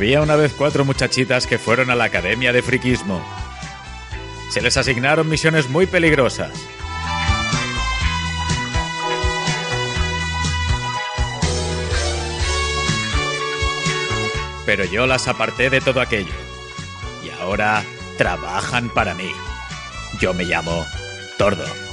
Había 0.00 0.22
una 0.22 0.34
vez 0.34 0.54
cuatro 0.54 0.86
muchachitas 0.86 1.46
que 1.46 1.58
fueron 1.58 1.90
a 1.90 1.94
la 1.94 2.04
Academia 2.04 2.54
de 2.54 2.62
Friquismo. 2.62 3.22
Se 4.48 4.62
les 4.62 4.78
asignaron 4.78 5.28
misiones 5.28 5.68
muy 5.68 5.84
peligrosas. 5.84 6.52
Pero 14.64 14.84
yo 14.84 15.06
las 15.06 15.28
aparté 15.28 15.68
de 15.68 15.82
todo 15.82 16.00
aquello. 16.00 16.32
Y 17.22 17.28
ahora 17.38 17.84
trabajan 18.16 18.88
para 18.88 19.14
mí. 19.14 19.30
Yo 20.18 20.32
me 20.32 20.44
llamo 20.44 20.86
Tordo. 21.36 21.89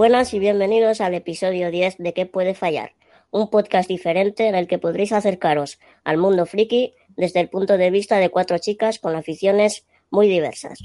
Buenas 0.00 0.32
y 0.32 0.38
bienvenidos 0.38 1.02
al 1.02 1.12
episodio 1.12 1.70
10 1.70 1.98
de 1.98 2.14
¿Qué 2.14 2.24
puede 2.24 2.54
fallar? 2.54 2.94
Un 3.30 3.50
podcast 3.50 3.86
diferente 3.86 4.48
en 4.48 4.54
el 4.54 4.66
que 4.66 4.78
podréis 4.78 5.12
acercaros 5.12 5.78
al 6.04 6.16
mundo 6.16 6.46
friki 6.46 6.94
desde 7.18 7.40
el 7.40 7.50
punto 7.50 7.76
de 7.76 7.90
vista 7.90 8.16
de 8.16 8.30
cuatro 8.30 8.56
chicas 8.56 8.98
con 8.98 9.14
aficiones 9.14 9.86
muy 10.10 10.26
diversas. 10.26 10.78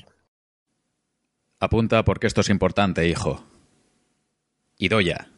Apunta 1.62 2.04
porque 2.04 2.28
esto 2.28 2.42
es 2.42 2.50
importante, 2.50 3.08
hijo. 3.08 3.42
Idoya, 4.78 5.30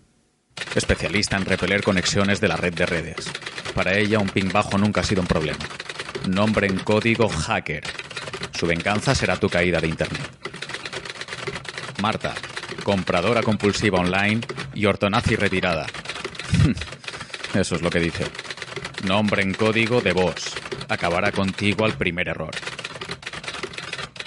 especialista 0.76 1.38
en 1.38 1.46
repeler 1.46 1.84
conexiones 1.84 2.42
de 2.42 2.48
la 2.48 2.58
red 2.58 2.74
de 2.74 2.88
redes. 2.88 3.32
Para 3.76 3.96
ella 3.96 4.18
un 4.18 4.30
ping 4.30 4.52
bajo 4.52 4.80
nunca 4.80 5.02
ha 5.02 5.04
sido 5.04 5.22
un 5.22 5.28
problema. 5.28 5.64
Nombre 6.28 6.66
en 6.66 6.80
código 6.80 7.30
hacker. 7.30 7.84
Su 8.54 8.66
venganza 8.66 9.14
será 9.14 9.36
tu 9.36 9.50
caída 9.50 9.80
de 9.80 9.88
internet. 9.88 10.28
Marta, 12.02 12.34
compradora 12.84 13.44
compulsiva 13.44 14.00
online 14.00 14.42
y 14.74 14.86
ortonazi 14.86 15.36
retirada. 15.36 15.86
Eso 17.54 17.76
es 17.76 17.82
lo 17.82 17.90
que 17.90 18.00
dice. 18.00 18.26
Nombre 19.06 19.42
en 19.42 19.54
código 19.54 20.02
de 20.02 20.14
voz. 20.14 20.54
Acabará 20.90 21.32
contigo 21.32 21.86
al 21.86 21.94
primer 21.94 22.30
error. 22.30 22.56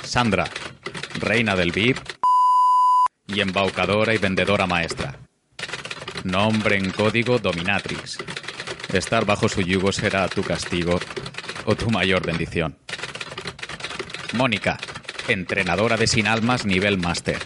Sandra, 0.02 0.48
reina 1.14 1.54
del 1.56 1.72
VIP 1.72 1.98
y 3.26 3.40
embaucadora 3.40 4.14
y 4.14 4.18
vendedora 4.18 4.66
maestra. 4.66 5.16
Nombre 6.24 6.76
en 6.76 6.90
código 6.90 7.38
Dominatrix. 7.38 8.18
Estar 8.92 9.24
bajo 9.24 9.48
su 9.48 9.62
yugo 9.62 9.92
será 9.92 10.28
tu 10.28 10.42
castigo 10.42 10.98
o 11.64 11.74
tu 11.76 11.90
mayor 11.90 12.26
bendición. 12.26 12.76
Mónica, 14.32 14.78
entrenadora 15.28 15.96
de 15.96 16.06
sin 16.06 16.26
almas 16.26 16.66
nivel 16.66 16.98
máster. 16.98 17.38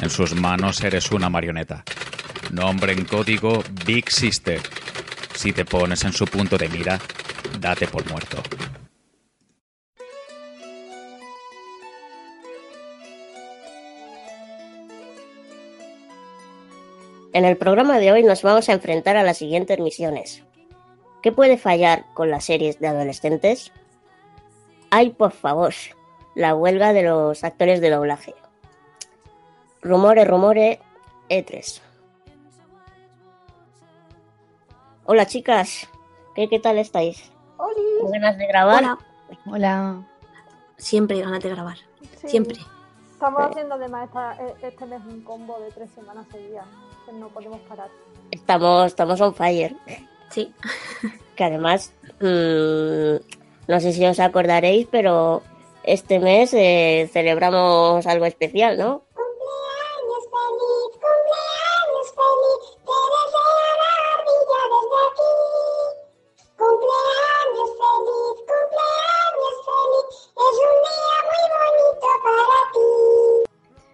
En 0.00 0.10
sus 0.10 0.34
manos 0.34 0.82
eres 0.84 1.10
una 1.10 1.28
marioneta. 1.28 1.82
Nombre 2.52 2.92
en 2.92 3.04
código 3.04 3.62
Big 3.84 4.10
Sister. 4.10 4.60
Si 5.34 5.52
te 5.52 5.64
pones 5.64 6.04
en 6.04 6.12
su 6.12 6.24
punto 6.24 6.56
de 6.56 6.68
mira, 6.68 6.98
date 7.58 7.88
por 7.88 8.08
muerto. 8.08 8.38
En 17.32 17.44
el 17.44 17.56
programa 17.56 17.98
de 17.98 18.12
hoy 18.12 18.22
nos 18.22 18.42
vamos 18.42 18.68
a 18.68 18.72
enfrentar 18.72 19.16
a 19.16 19.22
las 19.22 19.38
siguientes 19.38 19.78
misiones. 19.80 20.44
¿Qué 21.22 21.32
puede 21.32 21.58
fallar 21.58 22.04
con 22.14 22.30
las 22.30 22.44
series 22.44 22.78
de 22.78 22.86
adolescentes? 22.86 23.72
Ay, 24.90 25.10
por 25.10 25.32
favor, 25.32 25.74
la 26.34 26.54
huelga 26.54 26.92
de 26.92 27.02
los 27.02 27.42
actores 27.44 27.80
de 27.80 27.90
doblaje. 27.90 28.34
Rumores, 29.82 30.26
rumores, 30.26 30.78
E3. 31.28 31.80
Hola 35.06 35.26
chicas, 35.26 35.88
¿qué, 36.34 36.48
qué 36.48 36.58
tal 36.58 36.78
estáis? 36.78 37.30
¡Oli! 37.56 38.12
¿Ganas 38.12 38.36
de 38.36 38.46
grabar? 38.46 38.82
Hola. 38.84 38.98
Hola. 39.46 40.02
Siempre 40.76 41.20
ganas 41.20 41.42
de 41.42 41.48
grabar. 41.50 41.76
Sí. 42.20 42.28
Siempre. 42.28 42.58
Estamos 43.12 43.42
haciendo 43.50 43.74
además 43.76 44.06
esta- 44.08 44.36
e- 44.36 44.66
este 44.68 44.86
mes 44.86 45.00
un 45.06 45.22
combo 45.22 45.58
de 45.60 45.70
tres 45.72 45.90
semanas 45.90 46.26
seguidas, 46.30 46.66
no 47.12 47.28
podemos 47.28 47.58
parar. 47.62 47.88
Estamos, 48.30 48.86
estamos 48.86 49.20
on 49.20 49.34
fire. 49.34 49.76
Sí. 50.30 50.52
Que 51.38 51.44
además, 51.44 51.92
mm, 52.20 53.14
no 53.68 53.80
sé 53.80 53.92
si 53.92 54.04
os 54.04 54.18
acordaréis, 54.18 54.88
pero 54.90 55.40
este 55.84 56.18
mes 56.18 56.52
eh, 56.52 57.08
celebramos 57.12 58.04
algo 58.08 58.26
especial, 58.26 58.76
¿no? 58.76 59.02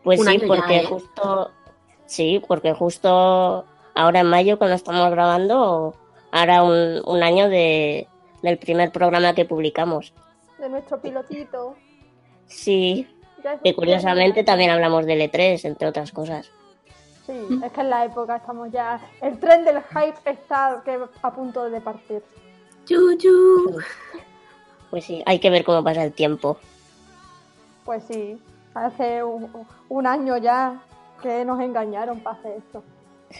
Pues 0.04 0.20
Un 0.20 0.26
sí, 0.26 0.32
año 0.32 0.40
ya, 0.40 0.46
porque 0.46 0.76
¿eh? 0.76 0.86
justo, 0.86 1.50
sí, 2.06 2.42
porque 2.46 2.74
justo 2.74 3.64
ahora 3.94 4.20
en 4.20 4.26
mayo, 4.26 4.58
cuando 4.58 4.76
estamos 4.76 5.10
grabando, 5.10 5.94
hará 6.30 6.62
un, 6.62 7.00
un 7.06 7.22
año 7.22 7.48
de, 7.48 8.06
del 8.42 8.58
primer 8.58 8.92
programa 8.92 9.34
que 9.34 9.46
publicamos. 9.46 10.12
De 10.58 10.68
nuestro 10.68 11.00
pilotito. 11.00 11.74
Sí, 12.46 13.08
que 13.62 13.74
curiosamente 13.74 14.44
también 14.44 14.70
hablamos 14.70 15.06
del 15.06 15.20
E3, 15.20 15.64
entre 15.64 15.88
otras 15.88 16.12
cosas. 16.12 16.50
Sí, 17.26 17.32
es 17.64 17.72
que 17.72 17.80
en 17.80 17.90
la 17.90 18.04
época 18.04 18.36
estamos 18.36 18.70
ya. 18.70 19.00
El 19.22 19.38
tren 19.38 19.64
del 19.64 19.82
hype 19.82 20.30
está 20.30 20.82
que 20.84 20.98
a 21.22 21.32
punto 21.32 21.70
de 21.70 21.80
partir. 21.80 22.22
Yuyu. 22.86 23.78
Pues 24.90 25.06
sí, 25.06 25.24
hay 25.26 25.40
que 25.40 25.50
ver 25.50 25.64
cómo 25.64 25.82
pasa 25.82 26.04
el 26.04 26.12
tiempo. 26.12 26.56
Pues 27.84 28.04
sí, 28.04 28.38
hace 28.74 29.24
un, 29.24 29.50
un 29.88 30.06
año 30.06 30.36
ya 30.36 30.80
que 31.20 31.44
nos 31.44 31.58
engañaron 31.60 32.20
para 32.20 32.36
hacer 32.36 32.58
esto. 32.58 32.84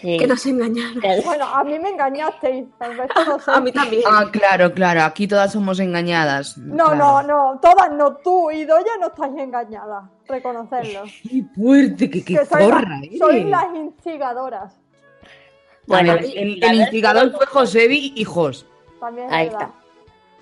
Sí. 0.01 0.19
Que 0.19 0.27
nos 0.27 0.45
engañaron. 0.45 1.01
Bueno, 1.25 1.47
a 1.47 1.63
mí 1.65 1.79
me 1.79 1.91
engañasteis. 1.91 2.67
A 3.47 3.61
mí 3.61 3.73
también. 3.73 4.03
Ah, 4.07 4.25
claro, 4.31 4.73
claro, 4.75 5.03
aquí 5.03 5.27
todas 5.29 5.53
somos 5.53 5.79
engañadas. 5.81 6.59
No, 6.59 6.87
Claro. 6.91 6.97
no, 6.97 7.23
no, 7.23 7.61
todas 7.61 7.91
no, 7.93 8.17
tú 8.17 8.51
y 8.51 8.65
Doya 8.65 8.91
no 9.01 9.07
estáis 9.07 9.33
engañadas, 9.39 10.05
reconocerlo. 10.29 11.05
Qué 11.23 11.45
fuerte, 11.55 12.11
qué, 12.11 12.25
qué 12.25 12.35
que 12.35 12.35
las- 12.35 12.53
eres. 12.53 13.19
sois 13.19 13.47
las 13.47 13.67
instigadoras, 13.75 14.77
Bueno, 15.87 16.15
ver, 16.15 16.25
el, 16.25 16.63
el 16.63 16.75
instigador 16.81 17.31
fue 17.33 17.47
Josebi 17.47 18.13
y 18.17 18.25
Jos. 18.25 18.67
también 19.01 19.29
es 19.29 19.33
Ahí 19.33 19.47
verdad. 19.49 19.63
está. 19.63 19.75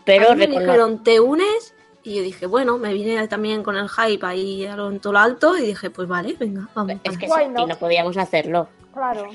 Pero 0.04 0.30
a 0.30 0.34
mí 0.34 0.46
me 0.46 0.58
dijeron, 0.58 1.04
¿te 1.04 1.20
unes? 1.20 1.74
Y 2.02 2.16
yo 2.16 2.22
dije, 2.22 2.46
bueno, 2.46 2.78
me 2.78 2.92
vine 2.92 3.28
también 3.28 3.62
con 3.62 3.76
el 3.76 3.88
hype 3.88 4.26
ahí 4.26 4.66
a 4.66 4.76
lo- 4.76 4.90
en 4.90 4.98
todo 4.98 5.12
lo 5.12 5.18
alto 5.20 5.56
y 5.56 5.62
dije, 5.62 5.90
pues 5.90 6.08
vale, 6.08 6.34
venga, 6.40 6.68
vamos. 6.74 6.96
es 7.04 7.18
que 7.18 7.26
y 7.26 7.48
no 7.66 7.76
podíamos 7.78 8.16
hacerlo. 8.16 8.68
Claro. 8.92 9.30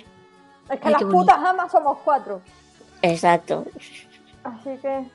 Es 0.69 0.79
que 0.79 0.87
Ay, 0.87 0.93
las 0.93 1.03
putas 1.03 1.37
amas 1.37 1.71
somos 1.71 1.97
cuatro. 2.03 2.41
Exacto. 3.01 3.65
Así 4.43 4.77
que, 4.81 5.05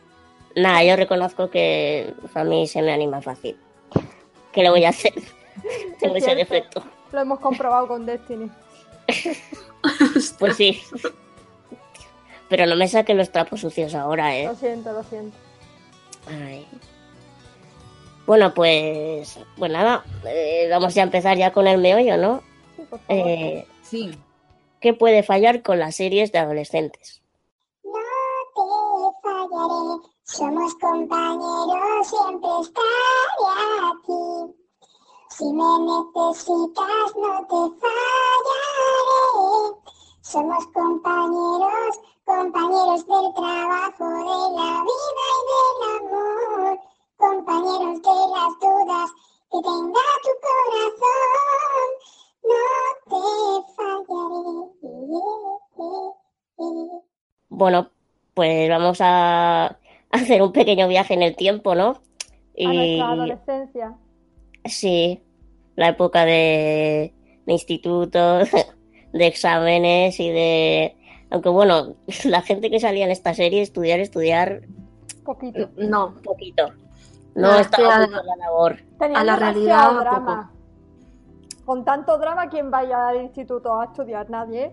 Nada, 0.55 0.85
yo 0.85 0.97
reconozco 0.97 1.49
que 1.51 2.15
a 2.35 2.45
mí 2.45 2.67
se 2.67 2.83
me 2.83 2.93
anima 2.93 3.23
fácil. 3.23 3.57
¿Qué 4.53 4.63
le 4.63 4.71
voy 4.71 4.85
a 4.85 4.91
hacer? 4.91 5.15
Tengo 5.99 6.17
ese 6.17 6.35
defecto. 6.35 6.83
lo 7.11 7.21
hemos 7.21 7.41
comprobado 7.41 7.89
con 7.89 8.07
Destiny. 8.07 8.51
Pues 10.39 10.57
sí. 10.57 10.81
Pero 12.49 12.67
no 12.67 12.77
me 12.77 12.87
saquen 12.87 13.17
los 13.17 13.33
trapos 13.33 13.61
sucios 13.61 13.97
ahora, 13.97 14.37
¿eh? 14.37 14.45
Lo 14.47 14.55
siento, 14.55 14.93
lo 14.93 15.03
siento. 15.03 15.37
Ay. 16.29 16.69
Bueno, 18.27 18.55
pues, 18.55 19.41
pues 19.57 19.73
nada, 19.73 20.05
eh, 20.25 20.69
vamos 20.71 20.95
ya 20.95 21.03
a 21.03 21.07
empezar 21.07 21.37
ya 21.37 21.53
con 21.53 21.67
el 21.67 21.79
meollo, 21.79 22.17
¿no? 22.17 22.43
Sí, 22.77 22.83
por 22.89 23.01
favor. 23.01 23.27
Eh, 23.27 23.67
Sí. 23.83 24.17
¿Qué 24.83 24.93
puede 24.95 25.23
fallar 25.23 25.63
con 25.63 25.79
las 25.79 25.95
series 25.95 26.33
de 26.33 26.41
adolescentes? 26.41 27.23
No 27.85 27.93
te 28.57 28.63
fallaré, 29.23 30.09
somos 30.25 30.75
compañeros, 30.75 32.09
siempre 32.09 32.51
estaré 32.61 33.47
aquí. 33.93 34.57
Si 35.29 35.45
me 35.53 35.79
necesitas, 35.87 37.15
no 37.15 37.47
te 37.47 37.61
fallaré. 37.79 38.59
Somos 40.21 40.67
compañeros, 40.75 42.01
compañeros 42.25 43.07
del 43.07 43.35
trabajo, 43.35 44.05
de 44.05 44.41
la 44.59 44.83
vida 44.83 45.27
y 45.39 45.55
del 45.63 45.95
amor. 45.95 46.81
Compañeros 47.19 48.03
de 48.03 48.17
las 48.35 48.53
dudas 48.59 49.11
que 49.49 49.59
tenga 49.63 50.07
tu 50.25 50.33
corazón. 50.43 51.89
No 52.45 52.55
te 53.09 53.17
fallaré. 53.77 54.53
Bueno, 57.49 57.91
pues 58.35 58.69
vamos 58.69 58.99
a 59.01 59.79
hacer 60.11 60.43
un 60.43 60.53
pequeño 60.53 60.89
viaje 60.89 61.15
en 61.15 61.23
el 61.23 61.37
tiempo, 61.37 61.75
¿no? 61.75 62.01
A 62.65 62.73
nuestra 62.73 63.11
adolescencia. 63.13 63.95
Sí, 64.65 65.23
la 65.77 65.89
época 65.89 66.25
de, 66.25 67.13
de 67.47 67.53
institutos, 67.53 68.49
de 69.13 69.27
exámenes 69.27 70.19
y 70.21 70.31
de... 70.31 70.97
Aunque 71.31 71.49
bueno, 71.49 71.97
la 72.25 72.43
gente 72.43 72.71
que 72.71 72.81
salía 72.81 73.05
en 73.05 73.11
esta 73.11 73.35
serie, 73.35 73.63
estudiar, 73.63 74.01
estudiar 74.01 74.63
Poquito. 75.25 75.71
No, 75.77 76.15
poquito. 76.23 76.73
No 77.37 77.53
Ah, 77.53 77.61
estaba 77.61 77.95
a- 77.95 78.07
la 78.09 78.37
labor. 78.37 78.79
Tenía 78.99 79.21
A 79.21 79.25
la 79.25 79.37
realidad, 79.37 79.93
drama. 80.01 80.53
Con 81.65 81.85
tanto 81.85 82.19
drama, 82.19 82.49
¿quién 82.49 82.71
vaya 82.71 83.09
al 83.09 83.23
instituto 83.23 83.81
a 83.81 83.85
estudiar? 83.85 84.29
Nadie. 84.31 84.73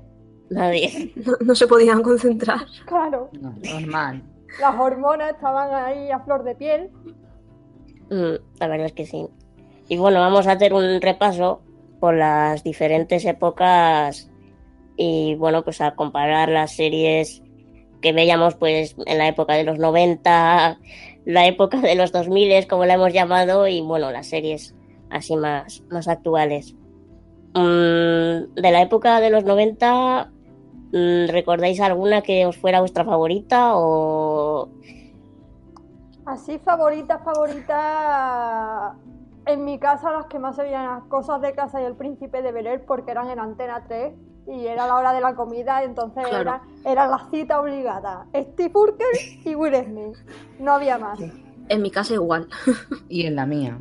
Nadie. 0.49 1.13
no, 1.15 1.33
no 1.41 1.55
se 1.55 1.67
podían 1.67 2.01
concentrar. 2.01 2.65
Claro. 2.85 3.29
No, 3.39 3.53
normal. 3.71 4.23
Las 4.59 4.79
hormonas 4.79 5.31
estaban 5.31 5.73
ahí 5.73 6.09
a 6.09 6.19
flor 6.21 6.43
de 6.43 6.55
piel. 6.55 6.89
Mm, 8.09 8.59
la 8.59 8.67
verdad 8.67 8.87
es 8.87 8.93
que 8.93 9.05
sí. 9.05 9.27
Y 9.87 9.97
bueno, 9.97 10.19
vamos 10.19 10.47
a 10.47 10.53
hacer 10.53 10.73
un 10.73 11.01
repaso 11.01 11.61
por 11.99 12.15
las 12.15 12.63
diferentes 12.63 13.25
épocas 13.25 14.29
y 14.95 15.35
bueno, 15.35 15.63
pues 15.63 15.81
a 15.81 15.95
comparar 15.95 16.49
las 16.49 16.75
series 16.75 17.41
que 18.01 18.13
veíamos 18.13 18.55
pues 18.55 18.95
en 19.05 19.17
la 19.17 19.27
época 19.27 19.53
de 19.53 19.63
los 19.63 19.77
90, 19.77 20.79
la 21.25 21.47
época 21.47 21.79
de 21.81 21.95
los 21.95 22.11
2000, 22.11 22.67
como 22.67 22.85
la 22.85 22.95
hemos 22.95 23.13
llamado, 23.13 23.67
y 23.67 23.81
bueno, 23.81 24.11
las 24.11 24.27
series 24.27 24.75
así 25.09 25.35
más, 25.35 25.83
más 25.89 26.07
actuales. 26.07 26.75
Mm, 27.53 28.53
de 28.55 28.71
la 28.71 28.81
época 28.81 29.19
de 29.19 29.29
los 29.31 29.43
90, 29.43 30.31
mm, 30.91 31.27
¿recordáis 31.29 31.79
alguna 31.81 32.21
que 32.21 32.45
os 32.45 32.57
fuera 32.57 32.79
vuestra 32.79 33.03
favorita 33.03 33.71
o 33.75 34.69
Así, 36.25 36.59
favorita, 36.59 37.17
favorita. 37.19 38.95
En 39.47 39.65
mi 39.65 39.79
casa, 39.79 40.11
las 40.11 40.25
que 40.27 40.37
más 40.37 40.55
se 40.55 40.61
veían 40.61 40.85
las 40.85 41.03
cosas 41.05 41.41
de 41.41 41.53
casa 41.53 41.81
y 41.81 41.85
el 41.85 41.95
príncipe 41.95 42.43
de 42.43 42.51
Bel 42.51 42.81
porque 42.81 43.09
eran 43.11 43.29
en 43.29 43.39
Antena 43.39 43.83
3 43.87 44.13
y 44.47 44.67
era 44.67 44.85
la 44.85 44.95
hora 44.95 45.11
de 45.13 45.21
la 45.21 45.33
comida, 45.33 45.83
entonces 45.83 46.27
Claro. 46.27 46.41
era, 46.41 46.61
era 46.85 47.07
la 47.07 47.27
cita 47.31 47.59
obligada. 47.59 48.27
Steve 48.35 48.71
Urkel 48.75 49.07
y 49.43 49.55
Will 49.55 49.75
Smith. 49.75 50.17
No 50.59 50.73
había 50.73 50.99
más. 50.99 51.19
En 51.67 51.81
mi 51.81 51.89
casa 51.89 52.13
igual. 52.13 52.47
Y 53.09 53.25
en 53.25 53.35
la 53.35 53.47
mía. 53.47 53.79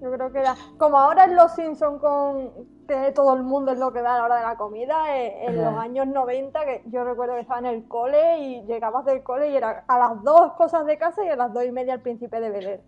Yo 0.00 0.10
creo 0.12 0.32
que 0.32 0.38
era. 0.40 0.56
Como 0.78 0.98
ahora 0.98 1.24
en 1.24 1.36
Los 1.36 1.52
Simpsons 1.52 2.00
con 2.00 2.50
que 2.88 3.12
todo 3.12 3.34
el 3.36 3.42
mundo 3.42 3.70
es 3.72 3.78
lo 3.78 3.92
que 3.92 4.02
da 4.02 4.14
a 4.14 4.18
la 4.18 4.24
hora 4.24 4.36
de 4.36 4.42
la 4.42 4.56
comida, 4.56 5.16
eh, 5.16 5.46
en 5.46 5.56
los 5.62 5.76
años 5.76 6.06
90, 6.08 6.64
que 6.64 6.82
yo 6.86 7.04
recuerdo 7.04 7.34
que 7.34 7.42
estaba 7.42 7.60
en 7.60 7.66
el 7.66 7.86
cole 7.86 8.38
y 8.38 8.62
llegabas 8.66 9.04
del 9.04 9.22
cole 9.22 9.50
y 9.50 9.56
era 9.56 9.84
a 9.86 9.98
las 9.98 10.22
dos 10.24 10.52
cosas 10.54 10.86
de 10.86 10.98
casa 10.98 11.24
y 11.24 11.28
a 11.28 11.36
las 11.36 11.52
dos 11.52 11.64
y 11.64 11.70
media 11.70 11.94
el 11.94 12.00
príncipe 12.00 12.40
de 12.40 12.50
Bel 12.50 12.80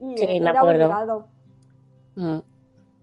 Y 0.00 0.16
Sí, 0.18 0.26
me 0.26 0.50
era 0.50 0.58
acuerdo. 0.60 0.84
obligado. 0.84 1.26
Mm, 2.16 2.38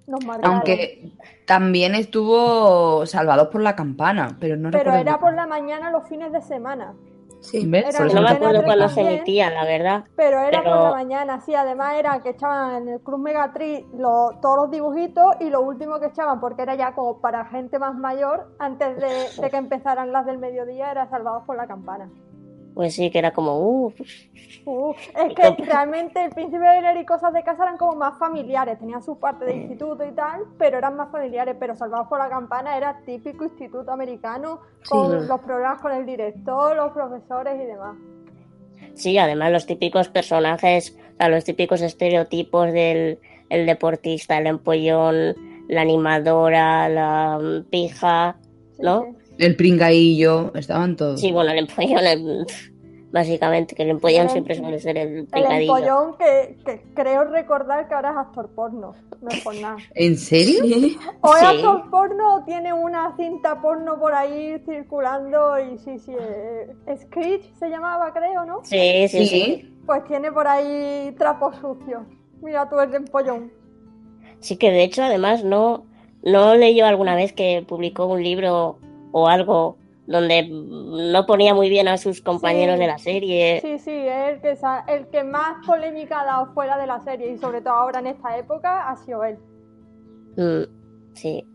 Nos 0.08 0.26
marcaron. 0.26 0.56
Aunque 0.56 1.12
también 1.46 1.96
estuvo 1.96 3.06
Salvados 3.06 3.48
por 3.48 3.62
la 3.62 3.76
Campana, 3.76 4.36
pero 4.40 4.58
no 4.58 4.72
Pero 4.72 4.84
recuerdo 4.84 5.00
era 5.00 5.20
por 5.20 5.34
la 5.34 5.48
mañana 5.48 5.90
los 5.92 6.08
fines 6.08 6.32
de 6.34 6.42
semana. 6.42 6.94
Sí. 7.42 7.66
¿Ves? 7.68 7.86
era 7.90 7.98
Por 7.98 8.08
eso 8.08 8.16
No 8.16 8.22
me 8.22 8.30
acuerdo 8.30 8.54
tres 8.60 8.66
cuando 8.66 8.90
se 8.90 9.02
emitían, 9.02 9.54
la 9.54 9.66
verdad. 9.66 10.04
Pero 10.16 10.40
era 10.40 10.62
Pero- 10.64 10.76
por 10.76 10.84
la 10.84 10.92
mañana, 10.92 11.40
sí. 11.42 11.54
Además 11.56 11.96
era 11.98 12.22
que 12.22 12.30
echaban 12.30 12.76
en 12.84 12.90
el 12.90 13.02
Club 13.02 13.20
Megatrix 13.20 13.88
lo- 13.94 14.30
todos 14.42 14.56
los 14.58 14.72
dibujitos 14.72 15.36
y 15.40 15.50
lo 15.50 15.62
último 15.62 16.00
que 16.00 16.06
echaban, 16.08 16.40
porque 16.40 16.62
era 16.62 16.76
ya 16.76 16.94
como 16.94 17.20
para 17.20 17.46
gente 17.46 17.80
más 17.80 17.96
mayor, 17.96 18.56
antes 18.60 18.96
de, 18.98 19.42
de 19.42 19.50
que 19.50 19.58
empezaran 19.66 20.12
las 20.14 20.26
del 20.26 20.38
mediodía, 20.38 20.92
era 20.92 21.10
Salvados 21.10 21.44
por 21.46 21.58
la 21.58 21.68
Campana. 21.68 22.10
Pues 22.74 22.96
sí, 22.96 23.12
que 23.12 23.20
era 23.20 23.32
como, 23.32 23.60
uff, 23.60 24.00
Uh, 24.66 24.94
es 25.28 25.34
que 25.34 25.64
realmente 25.66 26.24
el 26.24 26.30
príncipe 26.32 26.60
de 26.64 26.82
Bel 26.82 26.98
y 27.02 27.06
cosas 27.06 27.34
de 27.34 27.44
casa 27.44 27.64
eran 27.64 27.78
como 27.78 27.96
más 27.96 28.18
familiares, 28.20 28.78
tenían 28.80 29.02
su 29.02 29.18
parte 29.18 29.46
de 29.46 29.56
instituto 29.56 30.06
y 30.06 30.12
tal, 30.12 30.42
pero 30.58 30.78
eran 30.78 30.96
más 30.96 31.12
familiares, 31.12 31.56
pero 31.60 31.76
Salvados 31.76 32.08
por 32.08 32.20
la 32.20 32.30
Campana 32.30 32.78
era 32.78 33.02
típico 33.06 33.44
instituto 33.44 33.92
americano, 33.92 34.60
con 34.88 35.22
Sí. 35.22 35.28
los 35.28 35.40
programas 35.42 35.82
con 35.82 35.92
el 35.94 36.06
director, 36.06 36.76
los 36.76 36.92
profesores 36.92 37.56
y 37.60 37.66
demás. 37.66 37.98
Sí, 38.94 39.18
además 39.18 39.52
los 39.52 39.66
típicos 39.66 40.10
personajes, 40.10 40.96
o 41.14 41.18
sea, 41.18 41.30
los 41.30 41.44
típicos 41.44 41.82
estereotipos 41.82 42.72
del 42.72 43.20
el 43.50 43.66
deportista, 43.66 44.38
el 44.38 44.48
empollón, 44.48 45.36
la 45.68 45.82
animadora, 45.82 46.88
la 46.88 47.38
mm, 47.42 47.70
pija, 47.70 48.38
Sí, 48.78 48.82
¿no? 48.84 49.04
sí. 49.04 49.18
El 49.42 49.56
pringaillo, 49.56 50.54
estaban 50.56 50.96
todos. 50.96 51.20
Sí, 51.20 51.32
bueno, 51.32 51.52
el 51.52 51.58
empollón, 51.60 52.06
el- 52.06 52.46
básicamente, 53.12 53.76
que 53.76 53.84
el 53.84 53.90
empollón 53.90 54.24
El- 54.26 54.30
siempre 54.30 54.56
suele 54.56 54.80
ser 54.80 54.98
el 54.98 55.08
El 55.18 55.26
picadillo. 55.26 55.74
empollón 55.78 56.18
que, 56.18 56.58
que 56.64 56.82
creo 56.94 57.24
recordar 57.26 57.88
que 57.88 57.94
ahora 57.94 58.12
es 58.12 58.18
actor 58.18 58.50
porno, 58.56 58.94
no 59.22 59.30
es 59.30 59.42
por 59.44 59.56
nada. 59.56 59.78
¿En 59.96 60.18
serio? 60.18 60.64
Sí. 60.64 60.98
O 61.22 61.34
es 61.36 61.40
Sí. 61.40 61.46
actor 61.48 61.90
porno 61.90 62.36
o 62.36 62.44
tiene 62.46 62.72
una 62.72 63.16
cinta 63.18 63.60
porno 63.62 64.00
por 64.00 64.14
ahí 64.14 64.62
circulando 64.66 65.60
y 65.60 65.78
sí, 65.80 66.00
sí, 66.00 66.14
eh, 66.18 66.68
Screech 67.02 67.54
se 67.56 67.68
llamaba 67.70 68.14
creo, 68.14 68.46
¿no? 68.46 68.60
Sí, 68.64 69.08
sí, 69.10 69.26
sí. 69.26 69.76
Pues 69.86 70.06
tiene 70.06 70.32
por 70.32 70.48
ahí 70.48 71.14
trapos 71.18 71.56
sucios. 71.58 72.04
Mira 72.42 72.70
tú 72.70 72.80
el 72.80 72.94
empollón. 72.94 73.52
Sí 74.40 74.56
que 74.58 74.72
de 74.72 74.84
hecho, 74.84 75.04
además, 75.04 75.44
no, 75.44 75.86
no 76.24 76.56
leyó 76.56 76.86
alguna 76.86 77.16
vez 77.16 77.34
que 77.34 77.64
publicó 77.68 78.06
un 78.06 78.24
libro 78.24 78.78
o 79.12 79.28
algo 79.28 79.78
donde 80.08 80.48
no 80.50 81.26
ponía 81.26 81.54
muy 81.54 81.70
bien 81.70 81.88
a 81.88 81.98
sus 81.98 82.22
compañeros 82.22 82.76
Sí. 82.76 82.82
de 82.82 82.88
la 82.88 82.98
serie. 82.98 83.60
Sí, 83.62 83.80
sí, 83.80 83.92
es 83.92 84.34
el 84.34 84.42
que, 84.42 84.58
el 84.94 85.08
que 85.08 85.24
más 85.24 85.66
polémica 85.66 86.22
ha 86.22 86.26
dado 86.26 86.54
fuera 86.54 86.78
de 86.78 86.88
la 86.88 87.00
serie 87.02 87.32
y 87.32 87.38
sobre 87.38 87.62
todo 87.62 87.74
ahora 87.76 88.00
en 88.00 88.08
esta 88.08 88.38
época 88.38 88.90
ha 88.90 88.96
sido 88.98 89.24
él. 89.24 89.38
Mm, 90.36 91.14
sí. 91.14 91.46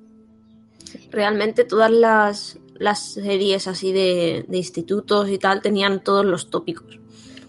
Realmente 1.10 1.64
todas 1.64 1.90
las, 1.90 2.58
las 2.76 3.14
series 3.14 3.66
así 3.68 3.92
de, 3.92 4.44
de 4.48 4.56
institutos 4.56 5.28
y 5.28 5.38
tal 5.38 5.60
tenían 5.60 6.02
todos 6.02 6.24
los 6.24 6.48
tópicos. 6.50 6.98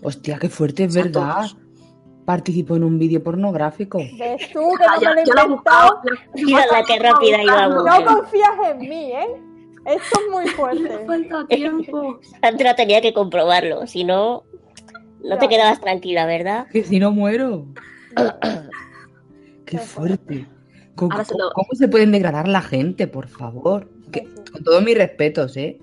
Hostia, 0.01 0.37
qué 0.39 0.49
fuerte, 0.49 0.83
es 0.85 0.89
O 0.89 0.93
sea, 0.93 1.03
verdad. 1.03 1.35
todos. 1.35 1.57
Participó 2.25 2.75
en 2.75 2.83
un 2.83 2.99
vídeo 2.99 3.23
pornográfico. 3.23 3.99
¿Ves 3.99 4.51
tú 4.51 4.59
que 4.77 4.83
Ah, 4.85 4.95
no 4.95 5.01
ya, 5.01 5.09
me 5.13 5.25
lo 5.25 5.39
he 5.39 5.43
inventado? 5.45 6.01
Mira 6.35 6.65
la 6.71 6.83
que 6.83 6.99
rápida 6.99 7.41
iba 7.41 7.63
a 7.63 7.67
No 7.69 7.85
confías 8.05 8.51
en 8.71 8.79
mí, 8.79 9.11
¿eh? 9.13 9.27
Esto 9.87 10.19
es 10.19 10.31
muy 10.31 10.47
fuerte. 10.49 10.99
falta 11.07 11.45
tiempo. 11.47 12.19
Sandra 12.41 12.75
tenía 12.75 13.01
que 13.01 13.13
comprobarlo, 13.13 13.87
si 13.87 14.03
no, 14.03 14.43
no 15.23 15.37
te 15.37 15.47
quedabas 15.47 15.79
tranquila, 15.81 16.25
¿verdad? 16.25 16.67
Que 16.71 16.83
si 16.83 16.99
no 16.99 17.11
muero. 17.11 17.65
Qué 19.65 19.77
fuerte. 19.79 20.47
¿Cómo, 20.95 21.11
Ahora 21.11 21.25
se 21.25 21.33
cómo- 21.33 21.43
lo- 21.45 21.51
cómo 21.51 21.67
se 21.73 21.87
pueden 21.87 22.11
degradar 22.11 22.47
la 22.47 22.61
gente, 22.61 23.07
por 23.07 23.27
favor? 23.27 23.89
Que- 24.11 24.27
con 24.51 24.63
todos 24.63 24.83
mis 24.83 24.97
respetos, 24.97 25.55
¿eh? 25.57 25.77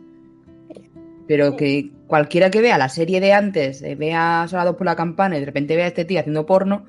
Pero 1.28 1.56
que 1.56 1.90
cualquiera 2.06 2.50
que 2.50 2.60
vea 2.60 2.76
la 2.78 2.88
serie 2.88 3.20
de 3.20 3.32
antes, 3.32 3.82
eh, 3.82 3.94
vea 3.94 4.46
Sonados 4.48 4.76
por 4.76 4.86
la 4.86 4.96
Campana 4.96 5.36
y 5.36 5.40
de 5.40 5.46
repente 5.46 5.76
vea 5.76 5.84
a 5.86 5.88
este 5.88 6.04
tío 6.04 6.18
haciendo 6.20 6.44
porno, 6.46 6.84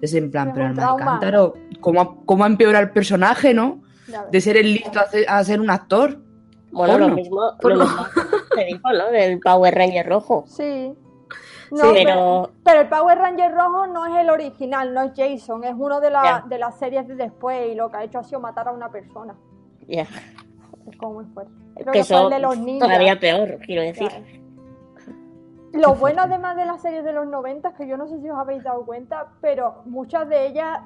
es 0.00 0.14
en 0.14 0.30
plan, 0.30 0.52
pero 0.54 0.66
el. 0.68 0.74
Cántaro, 0.76 1.54
¿cómo, 1.80 2.00
ha- 2.00 2.16
¿cómo 2.24 2.44
ha 2.44 2.46
empeorado 2.48 2.84
el 2.84 2.90
personaje, 2.90 3.54
no? 3.54 3.82
De 4.32 4.40
ser 4.40 4.56
el 4.56 4.72
listo 4.74 4.98
a 5.00 5.06
ser, 5.08 5.24
a 5.28 5.42
ser 5.44 5.60
un 5.60 5.70
actor. 5.70 6.20
Bueno, 6.76 6.92
Porno. 6.94 7.08
lo 7.08 7.14
mismo, 7.14 7.40
lo 7.40 7.56
Porno. 7.58 7.84
mismo 7.84 8.02
se 8.54 8.64
dijo, 8.64 8.92
¿no? 8.92 9.06
Del 9.10 9.40
Power 9.40 9.74
Ranger 9.74 10.06
rojo. 10.08 10.44
Sí. 10.46 10.94
No, 11.72 11.78
Sí, 11.78 11.90
pero... 12.04 12.50
pero- 12.64 12.80
el 12.82 12.88
Power 12.88 13.18
Ranger 13.18 13.52
rojo 13.52 13.86
no 13.88 14.06
es 14.06 14.16
el 14.20 14.30
original, 14.30 14.94
no 14.94 15.02
es 15.02 15.12
Jason, 15.16 15.64
es 15.64 15.74
uno 15.76 16.00
de, 16.00 16.10
la- 16.10 16.44
de 16.48 16.58
las 16.58 16.78
series 16.78 17.08
de 17.08 17.16
después 17.16 17.72
y 17.72 17.74
lo 17.74 17.90
que 17.90 17.96
ha 17.96 18.04
hecho 18.04 18.18
ha 18.20 18.22
sido 18.24 18.40
matar 18.40 18.68
a 18.68 18.72
una 18.72 18.88
persona. 18.90 19.34
Ya. 19.88 20.02
Es 20.88 20.96
como 20.98 21.14
muy 21.14 21.24
fuerte. 21.26 21.52
Es 21.74 21.82
Creo 21.82 21.92
que 21.92 21.98
que 22.00 22.04
fue 22.04 22.22
el 22.22 22.30
de 22.30 22.38
los 22.38 22.58
ninjas. 22.58 22.88
todavía 22.88 23.18
peor, 23.18 23.58
quiero 23.66 23.82
decir. 23.82 24.08
Ya. 24.08 24.22
Lo 25.80 25.94
bueno 25.94 26.22
además 26.22 26.56
de 26.56 26.64
las 26.64 26.80
series 26.80 27.04
de 27.04 27.12
los 27.12 27.26
90 27.26 27.68
es 27.70 27.74
que 27.74 27.86
yo 27.86 27.96
no 27.96 28.06
sé 28.06 28.18
si 28.20 28.30
os 28.30 28.38
habéis 28.38 28.62
dado 28.62 28.86
cuenta, 28.86 29.26
pero 29.42 29.82
muchas 29.84 30.26
de 30.28 30.46
ellas 30.46 30.78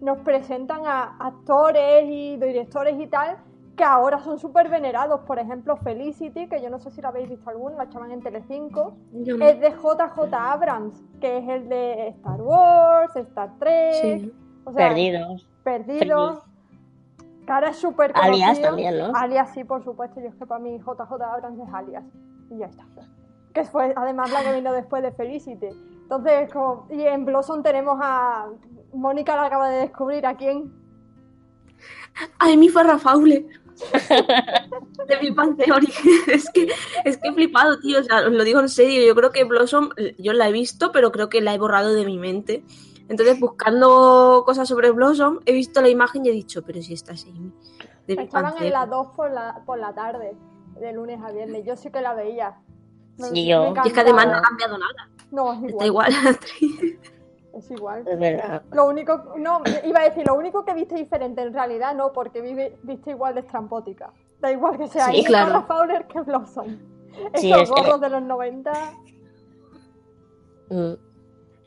nos 0.00 0.18
presentan 0.18 0.82
a 0.86 1.16
actores 1.20 2.04
y 2.06 2.36
directores 2.36 3.00
y 3.00 3.06
tal 3.06 3.38
que 3.76 3.84
ahora 3.84 4.18
son 4.20 4.38
súper 4.38 4.68
venerados. 4.68 5.20
Por 5.20 5.38
ejemplo, 5.38 5.76
Felicity, 5.76 6.48
que 6.48 6.62
yo 6.62 6.70
no 6.70 6.78
sé 6.78 6.90
si 6.90 7.00
la 7.02 7.08
habéis 7.08 7.28
visto 7.28 7.50
alguna, 7.50 7.76
la 7.76 7.84
echaban 7.84 8.10
en 8.10 8.20
Telecinco, 8.22 8.96
no. 9.12 9.44
es 9.44 9.60
de 9.60 9.70
JJ 9.70 10.34
Abrams, 10.34 11.04
que 11.20 11.38
es 11.38 11.48
el 11.48 11.68
de 11.68 12.08
Star 12.08 12.40
Wars, 12.40 13.14
Star 13.16 13.50
Trek, 13.58 13.94
Sí. 14.20 14.32
o 14.64 14.72
sea, 14.72 14.88
Perdidos. 14.88 15.48
Perdido. 15.62 16.42
Que 17.44 17.52
ahora 17.52 17.68
es 17.70 17.76
súper 17.76 18.12
Alias 18.14 18.58
conocido. 18.58 18.68
también, 18.68 18.98
¿no? 18.98 19.12
Alias, 19.14 19.50
sí, 19.52 19.62
por 19.62 19.84
supuesto. 19.84 20.20
Yo 20.20 20.28
es 20.28 20.34
que 20.34 20.46
para 20.46 20.58
mí 20.60 20.78
JJ 20.78 21.12
Abrams 21.22 21.60
es 21.60 21.72
Alias. 21.74 22.04
Y 22.50 22.58
ya 22.58 22.66
está. 22.66 22.84
Que 23.52 23.64
fue 23.64 23.92
además 23.96 24.32
la 24.32 24.42
que 24.42 24.52
vino 24.54 24.72
después 24.72 25.02
de 25.02 25.12
Felicity. 25.12 25.68
Entonces, 26.02 26.52
como... 26.52 26.86
y 26.90 27.02
en 27.02 27.24
Blossom 27.24 27.62
tenemos 27.62 27.98
a. 28.02 28.46
Mónica 28.92 29.36
la 29.36 29.44
acaba 29.46 29.68
de 29.68 29.78
descubrir 29.80 30.26
a 30.26 30.34
quién. 30.36 30.72
¡Ay, 32.38 32.56
mi 32.56 32.68
Farrah 32.68 32.98
Fowler! 32.98 33.44
de 35.08 35.16
mi 35.20 35.34
Theory. 35.56 35.88
es 36.28 36.50
que 36.50 36.68
es 37.04 37.16
que 37.18 37.28
he 37.28 37.32
flipado, 37.32 37.78
tío. 37.78 38.00
O 38.00 38.02
sea, 38.02 38.26
os 38.26 38.32
lo 38.32 38.44
digo 38.44 38.60
en 38.60 38.68
serio. 38.68 39.06
Yo 39.06 39.14
creo 39.14 39.30
que 39.30 39.44
Blossom, 39.44 39.90
yo 40.18 40.32
la 40.32 40.48
he 40.48 40.52
visto, 40.52 40.92
pero 40.92 41.12
creo 41.12 41.28
que 41.28 41.40
la 41.40 41.54
he 41.54 41.58
borrado 41.58 41.92
de 41.92 42.04
mi 42.04 42.18
mente. 42.18 42.64
Entonces, 43.08 43.38
buscando 43.38 44.42
cosas 44.44 44.68
sobre 44.68 44.90
Blossom, 44.90 45.38
he 45.46 45.52
visto 45.52 45.80
la 45.80 45.88
imagen 45.88 46.26
y 46.26 46.30
he 46.30 46.32
dicho, 46.32 46.62
pero 46.62 46.82
si 46.82 46.92
esta 46.94 47.12
es 47.12 47.24
Amy. 47.26 47.52
de 48.06 48.16
Big 48.16 48.20
Estaban 48.26 48.54
en 48.60 48.72
las 48.72 48.88
Theory". 48.88 49.04
2 49.06 49.16
por 49.16 49.30
la, 49.30 49.62
por 49.64 49.78
la 49.78 49.94
tarde, 49.94 50.36
de 50.80 50.92
lunes 50.92 51.20
a 51.22 51.30
viernes. 51.30 51.64
Yo 51.64 51.76
sí 51.76 51.90
que 51.90 52.00
la 52.00 52.14
veía. 52.14 52.56
Me- 53.18 53.28
Sí, 53.28 53.46
yo- 53.46 53.72
Y 53.84 53.88
es 53.88 53.94
que 53.94 54.00
además 54.00 54.26
no 54.26 54.34
ha 54.38 54.42
cambiado 54.42 54.76
nada. 54.78 55.08
No, 55.30 55.52
es 55.54 55.72
Está 55.72 55.86
igual. 55.86 56.12
Es 57.56 57.70
igual. 57.70 58.04
Es 58.06 58.18
verdad. 58.18 58.62
Lo 58.72 58.86
único, 58.86 59.34
no, 59.38 59.62
iba 59.84 60.00
a 60.00 60.04
decir, 60.04 60.26
lo 60.26 60.34
único 60.34 60.64
que 60.64 60.74
viste 60.74 60.94
diferente 60.94 61.40
en 61.42 61.52
realidad 61.54 61.94
no, 61.94 62.12
porque 62.12 62.40
vive, 62.42 62.76
viste 62.82 63.10
igual 63.10 63.34
de 63.34 63.40
estrampótica. 63.40 64.12
Da 64.40 64.52
igual 64.52 64.76
que 64.76 64.88
sea 64.88 65.06
Sí, 65.06 65.24
claro. 65.24 65.64
Fowler 65.66 66.06
que 66.06 66.20
Blossom. 66.20 66.76
Sí, 67.34 67.50
Esos 67.50 67.62
es- 67.62 67.70
gorros 67.70 68.00
de 68.00 68.10
los 68.10 68.22
90. 68.22 68.72
Mm. 70.68 70.92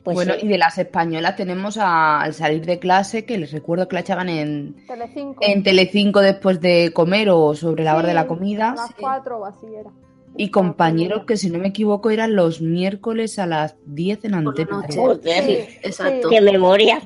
Pues 0.04 0.14
bueno, 0.14 0.32
sí. 0.34 0.46
y 0.46 0.48
de 0.48 0.56
las 0.56 0.78
españolas 0.78 1.36
tenemos 1.36 1.76
a- 1.76 2.20
al 2.22 2.32
salir 2.32 2.64
de 2.64 2.78
clase, 2.78 3.26
que 3.26 3.36
les 3.36 3.52
recuerdo 3.52 3.86
que 3.86 3.94
la 3.94 4.00
echaban 4.00 4.28
en, 4.30 4.86
Telecinco. 4.86 5.40
en 5.44 5.62
Telecinco 5.62 6.20
después 6.20 6.60
de 6.60 6.90
comer 6.94 7.28
o 7.30 7.54
sobre 7.54 7.84
la 7.84 7.96
hora 7.96 8.08
de 8.08 8.14
la 8.14 8.26
comida. 8.26 8.70
A 8.70 8.76
las 8.76 8.94
4 8.98 9.38
o 9.38 9.44
así 9.44 9.66
era. 9.74 9.90
Y 10.36 10.50
compañeros 10.50 11.24
que, 11.24 11.36
si 11.36 11.50
no 11.50 11.58
me 11.58 11.68
equivoco, 11.68 12.10
eran 12.10 12.34
los 12.36 12.60
miércoles 12.62 13.38
a 13.38 13.46
las 13.46 13.76
10 13.86 14.24
en 14.24 14.34
antena. 14.34 14.82
Joder, 14.94 15.20
Sí, 15.44 15.58
Exacto. 15.82 16.28
qué 16.30 16.40
memoria. 16.40 17.00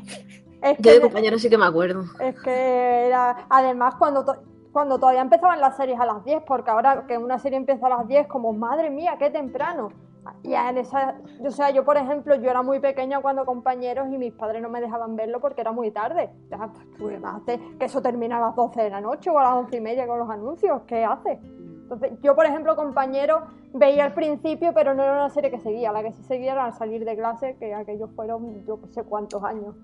Es 0.63 0.79
Yo 0.79 0.93
de 0.93 0.97
que, 0.99 1.03
compañeros 1.03 1.43
sí 1.43 1.51
que 1.51 1.59
me 1.59 1.67
acuerdo. 1.67 2.05
es 2.21 2.41
que 2.41 3.07
era, 3.07 3.47
además 3.51 3.97
cuando, 3.97 4.25
to- 4.25 4.37
cuando 4.73 4.99
todavía 4.99 5.21
empezaban 5.21 5.61
las 5.61 5.77
series 5.77 5.99
a 6.01 6.07
las 6.07 6.25
10, 6.25 6.43
porque 6.47 6.71
ahora 6.71 7.05
que 7.07 7.19
una 7.19 7.39
serie 7.39 7.59
empieza 7.59 7.87
a 7.87 7.91
las 7.91 8.09
10, 8.09 8.27
como 8.29 8.53
madre 8.53 8.91
mía, 8.91 9.17
qué 9.19 9.31
temprano. 9.31 9.91
Ya 10.43 10.71
en 10.71 10.79
esa, 10.79 11.17
o 11.45 11.51
sea, 11.51 11.69
yo 11.71 11.85
por 11.85 11.99
ejemplo, 11.99 12.35
yo 12.37 12.49
era 12.51 12.63
muy 12.63 12.81
pequeña 12.81 13.21
cuando 13.21 13.45
compañeros 13.45 14.09
y 14.11 14.17
mis 14.17 14.33
padres 14.33 14.63
no 14.63 14.71
me 14.71 14.81
dejaban 14.81 15.17
verlo 15.17 15.39
porque 15.39 15.61
era 15.61 15.71
muy 15.73 15.91
tarde. 15.91 16.31
Ya, 16.51 16.71
pues, 16.99 17.21
tú 17.21 17.77
que 17.79 17.85
eso 17.85 18.01
termina 18.01 18.39
a 18.39 18.41
las 18.41 18.57
12 18.57 18.83
de 18.85 18.91
la 18.91 19.03
noche 19.03 19.29
o 19.29 19.39
a 19.39 19.43
las 19.43 19.53
11 19.55 19.77
y 19.77 19.81
media 19.83 20.07
con 20.07 20.19
los 20.19 20.31
anuncios, 20.31 20.81
¿qué 20.87 21.05
haces? 21.05 21.39
Entonces, 21.85 22.13
yo 22.23 22.35
por 22.35 22.47
ejemplo, 22.47 22.75
compañero, 22.77 23.43
veía 23.73 24.05
al 24.07 24.15
principio, 24.15 24.73
pero 24.75 24.95
no 24.95 25.03
era 25.03 25.13
una 25.13 25.31
serie 25.31 25.51
que 25.51 25.59
seguía, 25.61 25.93
la 25.93 26.03
que 26.03 26.13
sí 26.13 26.23
seguía 26.27 26.53
era 26.53 26.65
al 26.65 26.73
salir 26.73 27.05
de 27.05 27.15
clase, 27.17 27.57
que 27.61 27.73
aquellos 27.75 28.11
fueron 28.17 28.65
yo 28.67 28.81
que 28.81 28.89
sé 28.89 29.03
cuántos 29.05 29.45
años. 29.45 29.75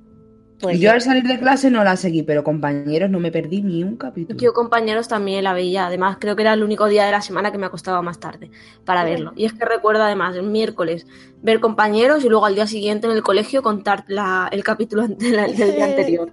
Pues 0.63 0.79
Yo 0.79 0.91
al 0.93 1.01
salir 1.01 1.23
de 1.25 1.39
clase 1.39 1.71
no 1.71 1.83
la 1.85 1.97
seguí, 1.97 2.23
pero 2.23 2.45
compañeros 2.45 3.09
no 3.09 3.19
me 3.19 3.33
perdí 3.33 3.63
ni 3.63 3.83
un 3.83 3.97
capítulo. 3.97 4.39
Yo 4.39 4.53
compañeros 4.53 5.09
también 5.09 5.43
la 5.45 5.55
veía. 5.55 5.87
Además, 5.87 6.19
creo 6.21 6.37
que 6.37 6.43
era 6.43 6.53
el 6.53 6.63
único 6.63 6.85
día 6.87 7.07
de 7.07 7.13
la 7.13 7.23
semana 7.23 7.51
que 7.51 7.57
me 7.57 7.65
acostaba 7.65 8.03
más 8.03 8.21
tarde 8.21 8.51
para 8.85 9.03
verlo. 9.05 9.33
Y 9.37 9.47
es 9.47 9.55
que 9.55 9.65
recuerdo 9.65 10.03
además 10.03 10.37
el 10.37 10.43
miércoles 10.43 11.07
ver 11.43 11.61
compañeros 11.61 12.23
y 12.27 12.29
luego 12.29 12.45
al 12.45 12.57
día 12.57 12.67
siguiente 12.67 13.07
en 13.07 13.15
el 13.15 13.23
colegio 13.23 13.63
contar 13.63 14.05
la- 14.09 14.49
el 14.53 14.63
capítulo 14.63 15.09
del 15.09 15.57
Sí. 15.57 15.63
día 15.65 15.85
anterior. 15.87 16.31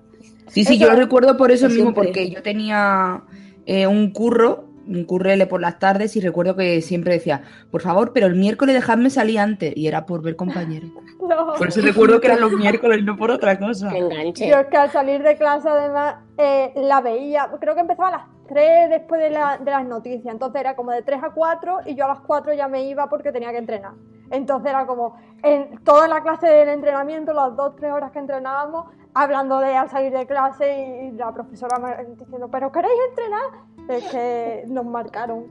Sí, 0.48 0.66
sí, 0.66 0.74
Eso- 0.74 0.84
yo 0.84 0.90
lo 0.92 0.98
recuerdo 0.98 1.38
por 1.38 1.52
eso 1.52 1.70
Siempre. 1.70 1.78
mismo, 1.78 1.94
porque 1.94 2.30
yo 2.30 2.42
tenía 2.42 3.24
eh, 3.66 3.88
un 3.88 4.12
curro, 4.12 4.67
un 4.88 5.04
currele 5.06 5.46
por 5.48 5.62
las 5.62 5.80
tardes, 5.80 6.16
y 6.16 6.22
recuerdo 6.22 6.56
que 6.56 6.82
siempre 6.82 7.14
decía, 7.14 7.42
por 7.72 7.82
favor, 7.82 8.12
pero 8.14 8.28
el 8.28 8.36
miércoles 8.36 8.74
dejadme 8.76 9.10
salir 9.10 9.40
antes, 9.40 9.76
y 9.76 9.88
era 9.88 10.06
por 10.06 10.22
ver 10.22 10.36
compañeros. 10.36 10.90
No. 11.28 11.56
Por 11.56 11.68
eso 11.68 11.82
recuerdo 11.82 12.22
que 12.22 12.28
eran 12.28 12.40
los 12.40 12.52
miércoles, 12.54 13.04
no 13.04 13.18
por 13.18 13.32
otra 13.32 13.60
cosa. 13.60 13.90
qué 13.90 13.98
enganche. 13.98 14.48
Yo 14.48 14.60
es 14.60 14.68
que 14.68 14.78
al 14.78 14.92
salir 14.92 15.22
de 15.24 15.36
clase 15.36 15.68
además 15.68 16.16
eh, 16.38 16.72
la 16.76 17.02
veía, 17.02 17.50
creo 17.60 17.74
que 17.76 17.82
empezaba 17.82 18.08
a 18.10 18.12
las 18.12 18.22
3 18.48 18.90
después 18.92 19.20
de, 19.20 19.32
la- 19.32 19.58
de 19.58 19.70
las 19.72 19.84
noticias, 19.86 20.32
entonces 20.32 20.62
era 20.62 20.76
como 20.78 20.92
de 20.92 21.02
3 21.02 21.22
a 21.24 21.32
4 21.32 21.80
y 21.88 21.96
yo 21.96 22.06
a 22.06 22.10
las 22.10 22.20
4 22.22 22.54
ya 22.54 22.68
me 22.70 22.84
iba 22.88 23.10
porque 23.10 23.34
tenía 23.34 23.52
que 23.52 23.58
entrenar. 23.58 23.92
Entonces 24.32 24.70
era 24.70 24.86
como 24.86 25.18
en 25.44 25.84
toda 25.84 26.08
la 26.08 26.22
clase 26.22 26.48
del 26.48 26.70
entrenamiento, 26.70 27.34
las 27.34 27.54
2, 27.58 27.76
3 27.78 27.92
horas 27.92 28.12
que 28.12 28.20
entrenábamos, 28.20 28.86
hablando 29.18 29.60
de 29.60 29.76
al 29.76 29.90
salir 29.90 30.12
de 30.12 30.26
clase 30.26 31.08
y 31.08 31.18
la 31.18 31.34
profesora 31.34 31.78
me- 31.80 32.16
diciendo, 32.16 32.50
pero 32.52 32.72
¿queréis 32.72 32.94
entrenar? 33.10 33.44
Es 33.90 34.04
que 34.12 34.64
nos 34.68 34.86
marcaron. 34.86 35.46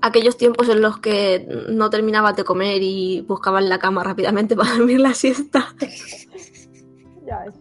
Aquellos 0.00 0.36
tiempos 0.36 0.68
en 0.68 0.80
los 0.82 0.98
que 0.98 1.46
no 1.68 1.88
terminabas 1.90 2.34
de 2.36 2.42
comer 2.44 2.82
y 2.82 3.20
buscabas 3.22 3.62
la 3.64 3.78
cama 3.78 4.02
rápidamente 4.02 4.56
para 4.56 4.70
dormir 4.74 5.00
la 5.00 5.14
siesta. 5.14 5.66
Ya 7.24 7.44
es. 7.44 7.54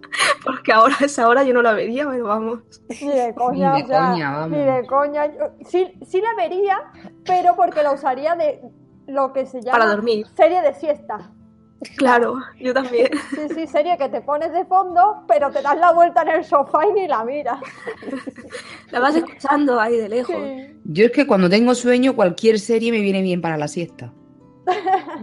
Porque 0.44 0.74
ahora 0.74 0.96
a 1.00 1.06
esa 1.06 1.28
hora 1.28 1.44
yo 1.44 1.54
no 1.54 1.62
la 1.62 1.74
vería, 1.74 2.10
pero 2.10 2.26
vamos. 2.26 2.60
Ni 3.00 3.10
de 3.10 3.36
coña, 3.36 3.74
Ni 3.74 3.82
de 3.82 3.86
o 3.86 3.88
sea, 3.90 4.10
coña, 4.12 4.32
vamos. 4.32 4.58
ni 4.58 4.64
de 4.66 4.88
coña. 4.88 5.26
Yo- 5.28 5.52
sí, 5.68 5.94
sí 6.04 6.20
la 6.20 6.34
vería, 6.36 6.80
pero 7.26 7.56
porque 7.56 7.84
la 7.84 7.92
usaría 7.92 8.34
de 8.36 8.60
lo 9.06 9.32
que 9.34 9.46
se 9.46 9.62
llama 9.62 9.78
Para 9.78 9.92
dormir. 9.92 10.26
serie 10.36 10.64
de 10.64 10.74
siesta. 10.74 11.30
Claro, 11.98 12.36
yo 12.60 12.74
también. 12.74 13.10
Sí, 13.32 13.42
sí, 13.56 13.68
serie 13.68 13.98
que 13.98 14.08
te 14.10 14.22
pones 14.22 14.52
de 14.54 14.66
fondo, 14.66 15.24
pero 15.28 15.50
te 15.52 15.62
das 15.62 15.78
la 15.78 15.92
vuelta 15.94 16.22
en 16.22 16.30
el 16.30 16.44
sofá 16.46 16.80
y 16.90 16.94
ni 16.94 17.08
la 17.08 17.24
miras. 17.24 17.60
La 18.92 19.00
vas 19.00 19.16
escuchando 19.16 19.80
ahí 19.80 19.98
de 19.98 20.10
lejos. 20.10 20.36
Sí. 20.36 20.80
Yo 20.86 21.06
es 21.06 21.12
que 21.12 21.26
cuando 21.26 21.50
tengo 21.50 21.74
sueño, 21.74 22.16
cualquier 22.16 22.60
serie 22.60 22.92
me 22.92 23.00
viene 23.00 23.22
bien 23.22 23.42
para 23.42 23.58
la 23.58 23.68
siesta. 23.68 24.14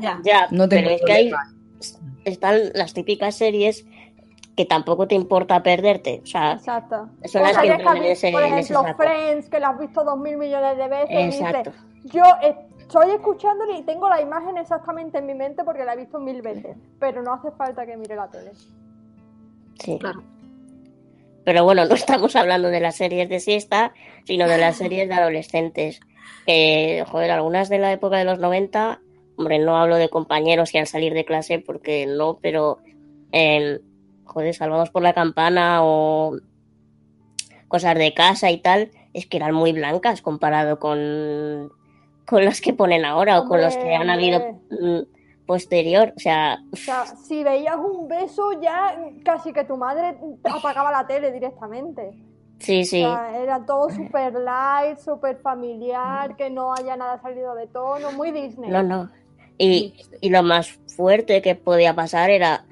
Ya. 0.00 0.20
Ya, 0.24 0.48
No 0.50 0.68
tengo 0.68 0.82
pero 0.88 0.96
es 0.96 1.02
que 1.06 1.12
hay, 1.12 1.30
están 2.24 2.58
las 2.74 2.92
típicas 2.92 3.36
series 3.36 3.86
que 4.56 4.64
tampoco 4.64 5.06
te 5.06 5.14
importa 5.14 5.62
perderte. 5.62 6.20
O 6.24 6.26
sea, 6.26 6.54
Exacto. 6.54 7.08
Son 7.26 7.42
las 7.42 7.52
O 7.56 7.60
series 7.60 7.76
que 7.76 7.82
en 7.82 7.92
visto, 7.94 8.08
ese- 8.10 8.32
por 8.32 8.42
en 8.42 8.54
ese 8.54 8.72
ejemplo. 8.72 8.96
Friends, 8.96 9.48
que 9.48 9.60
la 9.60 9.68
has 9.68 9.78
visto 9.78 10.02
dos 10.04 10.18
mil 10.18 10.36
millones 10.36 10.76
de 10.76 10.88
veces 10.88 11.34
Exacto. 11.36 11.70
y 11.70 12.02
dices, 12.02 12.12
yo 12.14 12.22
estoy 12.88 13.10
escuchándole 13.10 13.78
y 13.78 13.82
tengo 13.82 14.08
la 14.08 14.20
imagen 14.20 14.56
exactamente 14.56 15.18
en 15.18 15.26
mi 15.26 15.34
mente 15.34 15.62
porque 15.62 15.84
la 15.84 15.92
he 15.92 15.96
visto 15.98 16.18
mil 16.18 16.40
veces, 16.40 16.74
pero 16.98 17.22
no 17.22 17.34
hace 17.34 17.50
falta 17.50 17.84
que 17.84 17.96
mire 17.96 18.16
la 18.16 18.28
tele. 18.28 18.52
sí. 19.78 19.98
Claro. 19.98 20.22
Pero 21.44 21.64
bueno, 21.64 21.86
no 21.86 21.94
estamos 21.94 22.34
hablando 22.36 22.68
de 22.68 22.80
las 22.80 22.96
series 22.96 23.28
de 23.28 23.40
siesta, 23.40 23.92
sino 24.24 24.46
de 24.48 24.58
las 24.58 24.76
series 24.76 25.08
de 25.08 25.14
adolescentes. 25.14 26.00
Que, 26.44 27.04
joder, 27.08 27.30
algunas 27.30 27.68
de 27.68 27.78
la 27.78 27.92
época 27.92 28.18
de 28.18 28.24
los 28.24 28.38
90, 28.38 29.00
hombre, 29.36 29.58
no 29.58 29.76
hablo 29.76 29.96
de 29.96 30.10
compañeros 30.10 30.74
y 30.74 30.78
al 30.78 30.86
salir 30.86 31.14
de 31.14 31.24
clase 31.24 31.58
porque 31.58 32.06
no, 32.06 32.38
pero 32.42 32.78
en, 33.32 33.80
joder, 34.24 34.54
Salvados 34.54 34.90
por 34.90 35.02
la 35.02 35.14
Campana 35.14 35.80
o 35.82 36.36
cosas 37.68 37.96
de 37.96 38.12
casa 38.12 38.50
y 38.50 38.58
tal, 38.58 38.90
es 39.14 39.26
que 39.26 39.38
eran 39.38 39.54
muy 39.54 39.72
blancas 39.72 40.20
comparado 40.20 40.78
con, 40.78 41.70
con 42.28 42.44
las 42.44 42.60
que 42.60 42.72
ponen 42.74 43.04
ahora 43.04 43.40
o 43.40 43.46
con 43.48 43.60
los 43.60 43.76
que 43.76 43.94
han 43.94 44.10
habido 44.10 44.38
hombre. 44.38 44.54
mm, 44.70 45.46
posterior. 45.46 46.12
O 46.16 46.20
sea, 46.20 46.58
O 46.72 46.76
sea, 46.76 47.06
si 47.06 47.42
veías 47.42 47.76
un 47.76 48.06
beso 48.06 48.60
ya 48.60 48.96
casi 49.24 49.52
que 49.52 49.64
tu 49.64 49.76
madre 49.76 50.16
apagaba 50.44 50.90
la 50.92 51.06
tele 51.06 51.32
directamente. 51.32 52.12
sí, 52.58 52.84
sí. 52.84 53.02
O 53.04 53.14
sea, 53.14 53.38
era 53.40 53.64
todo 53.64 53.88
super 53.90 54.32
light, 54.34 54.98
super 54.98 55.36
familiar, 55.38 56.36
que 56.36 56.50
no 56.50 56.74
haya 56.74 56.96
nada 56.96 57.20
salido 57.22 57.54
de 57.54 57.66
tono, 57.66 58.12
muy 58.12 58.30
Disney. 58.30 58.70
No, 58.70 58.82
no. 58.82 59.08
Y, 59.56 59.94
y 60.20 60.28
lo 60.30 60.42
más 60.42 60.70
fuerte 60.96 61.40
que 61.42 61.54
podía 61.54 61.94
pasar 61.94 62.30
era, 62.30 62.64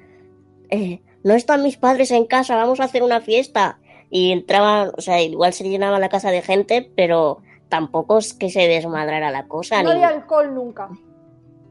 eh, 0.69 1.01
no 1.23 1.33
están 1.33 1.63
mis 1.63 1.77
padres 1.77 2.11
en 2.11 2.25
casa, 2.25 2.55
vamos 2.55 2.79
a 2.79 2.83
hacer 2.85 3.01
una 3.03 3.21
fiesta. 3.21 3.79
Y 4.09 4.31
entraban, 4.31 4.91
o 4.97 5.01
sea, 5.01 5.21
igual 5.21 5.51
se 5.51 5.67
llenaba 5.67 5.99
la 5.99 6.07
casa 6.09 6.29
de 6.31 6.41
gente, 6.41 6.89
pero 6.95 7.39
tampoco 7.69 8.17
es 8.17 8.33
que 8.33 8.49
se 8.49 8.67
desmadrara 8.67 9.31
la 9.31 9.47
cosa. 9.47 9.81
No 9.83 9.89
ni- 9.89 9.95
había 10.03 10.09
alcohol 10.09 10.53
nunca. 10.53 10.89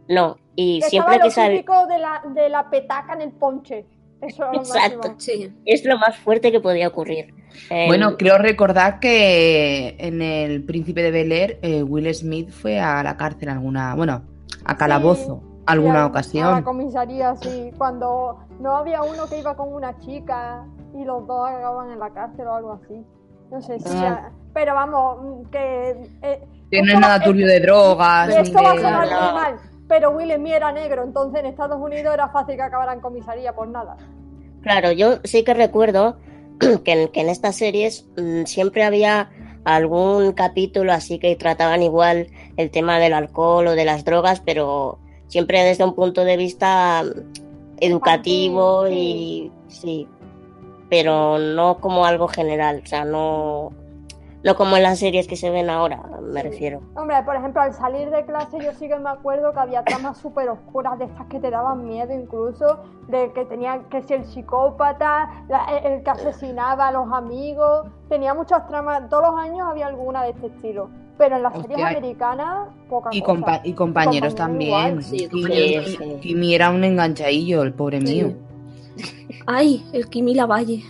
no, 0.09 0.37
y 0.55 0.77
Estaba 0.79 0.91
siempre 0.91 1.17
lo 1.19 1.25
que 1.25 1.31
sale, 1.31 1.55
típico 1.57 1.87
de 1.87 1.99
la, 1.99 2.23
de 2.35 2.49
la 2.49 2.71
petaca 2.71 3.15
en 3.15 3.23
el 3.23 3.33
ponche. 3.33 3.87
Eso 4.21 4.45
Exacto. 4.55 5.15
Sí. 5.19 5.53
es 5.67 5.85
lo 5.85 5.99
más 5.99 6.17
fuerte 6.17 6.51
que 6.51 6.61
podía 6.61 6.89
ocurrir. 6.89 7.35
En- 7.69 7.89
Bueno, 7.89 8.17
creo 8.17 8.39
recordar 8.39 8.99
que 8.99 9.95
en 9.99 10.23
El 10.23 10.65
Príncipe 10.65 11.03
de 11.03 11.11
Bel 11.11 11.33
Air, 11.33 11.59
eh, 11.63 11.83
Will 11.83 12.13
Smith 12.15 12.51
fue 12.51 12.81
a 12.81 13.03
la 13.03 13.17
cárcel 13.19 13.51
alguna, 13.51 13.95
bueno, 13.95 14.23
a 14.65 14.77
calabozo, 14.77 15.41
Sí, 15.43 15.63
alguna 15.67 15.95
a- 15.95 15.97
A 15.97 16.01
la 16.03 16.07
ocasión. 16.07 16.63
comisaría, 16.63 17.37
sí. 17.37 17.71
Cuando 17.77 18.39
no 18.59 18.77
había 18.77 19.03
uno 19.03 19.27
que 19.29 19.39
iba 19.39 19.55
con 19.55 19.73
una 19.75 19.99
chica 19.99 20.65
y 20.95 21.05
los 21.05 21.27
dos 21.27 21.49
acababan 21.51 21.91
en 21.93 21.99
la 21.99 22.11
cárcel 22.11 22.47
o 22.47 22.55
algo 22.55 22.73
así. 22.83 23.05
No 23.51 23.61
sé 23.61 23.79
si. 23.81 23.89
Ah. 23.99 24.31
Pero 24.57 24.75
vamos, 24.75 25.47
que. 25.53 25.91
eh, 26.23 26.41
Que 26.71 26.79
no 26.81 26.85
esto 26.87 26.89
es 26.89 26.95
va- 26.95 27.01
nada 27.01 27.21
turbio 27.23 27.47
de 27.47 27.61
drogas, 27.61 28.29
ni 28.29 28.35
Esto 28.37 28.63
va 28.63 28.71
a 28.73 28.77
sonar 28.77 29.07
muy 29.07 29.35
mal, 29.35 29.57
pero 29.87 30.11
Will 30.13 30.33
Smith 30.35 30.53
era 30.55 30.73
negro, 30.73 31.05
entonces 31.05 31.41
en 31.41 31.47
Estados 31.47 31.79
Unidos 31.79 32.15
era 32.15 32.31
fácil 32.31 32.57
que 32.57 32.63
acabara 32.63 32.95
en 32.95 33.01
comisaría 33.01 33.53
por 33.55 33.69
nada. 33.69 33.99
Claro, 34.63 34.93
yo 34.93 35.19
sí 35.25 35.45
que 35.45 35.53
recuerdo 35.53 36.17
que 36.85 36.93
en, 36.93 37.09
que 37.09 37.21
en 37.21 37.29
estas 37.29 37.55
series 37.57 38.07
mm, 38.17 38.45
siempre 38.47 38.83
había 38.83 39.29
algún 39.65 40.33
capítulo 40.33 40.91
así 40.95 41.19
que 41.19 41.37
trataban 41.37 41.83
igual 41.83 42.29
el 42.57 42.71
tema 42.71 42.99
del 42.99 43.13
alcohol 43.13 43.67
o 43.67 43.73
de 43.73 43.85
las 43.85 44.07
drogas, 44.07 44.41
pero 44.41 44.99
siempre 45.29 45.63
desde 45.65 45.85
un 45.85 45.95
punto 45.95 46.25
de 46.25 46.39
vista 46.39 47.03
mm, 47.05 47.21
educativo 47.81 48.89
y 48.89 49.53
sí, 49.69 50.09
pero 50.89 51.39
no 51.39 51.77
como 51.79 52.07
algo 52.07 52.27
general, 52.27 52.81
o 52.83 52.87
sea, 52.87 53.05
no, 53.05 53.71
No 54.47 54.55
como 54.57 54.77
en 54.77 54.83
las 54.85 54.99
series 55.01 55.27
que 55.27 55.37
se 55.37 55.51
ven 55.51 55.69
ahora, 55.69 56.01
me 56.23 56.43
refiero. 56.43 56.81
Hombre, 56.95 57.17
por 57.25 57.35
ejemplo, 57.37 57.61
al 57.61 57.75
salir 57.75 58.09
de 58.11 58.25
clase 58.25 58.59
yo 58.65 58.73
sí 58.73 58.89
que 58.89 58.97
me 58.97 59.11
acuerdo 59.11 59.53
que 59.53 59.59
había 59.59 59.83
tramas 59.85 60.19
súper 60.19 60.49
oscuras 60.49 60.99
de 60.99 61.07
estas 61.07 61.27
que 61.27 61.41
te 61.41 61.51
daban 61.51 61.85
miedo 61.87 62.15
incluso, 62.15 62.79
de 63.09 63.33
que 63.33 63.45
tenía 63.45 63.81
que 63.91 64.03
ser 64.03 64.21
el 64.21 64.25
psicópata, 64.27 65.29
la- 65.49 65.65
el 65.79 66.03
que 66.03 66.11
asesinaba 66.11 66.89
a 66.89 66.93
los 66.93 67.13
amigos, 67.13 67.89
tenía 68.09 68.35
muchas 68.35 68.67
tramas, 68.69 69.09
todos 69.11 69.31
los 69.33 69.41
años 69.41 69.67
había 69.69 69.89
alguna 69.89 70.23
de 70.23 70.31
este 70.31 70.47
estilo. 70.47 70.89
Pero 71.19 71.37
en 71.37 71.43
las 71.43 71.55
series 71.63 71.79
americanas, 71.83 72.69
poca 72.91 73.09
Y, 73.13 73.23
compa- 73.23 73.61
y 73.65 73.73
compañeros 73.73 73.75
Compañeros 73.75 74.35
también. 74.35 74.69
igual, 74.69 75.03
sí, 75.03 75.29
compañeros, 75.29 75.87
sí. 75.99 76.19
Kimi 76.21 76.55
era 76.55 76.71
un 76.71 76.85
enganchadillo, 76.85 77.63
el 77.63 77.73
pobre 77.73 78.01
mío. 78.01 78.33
Ay, 79.47 79.85
el 79.93 80.09
Kimi 80.09 80.35
Lavalle. 80.35 80.83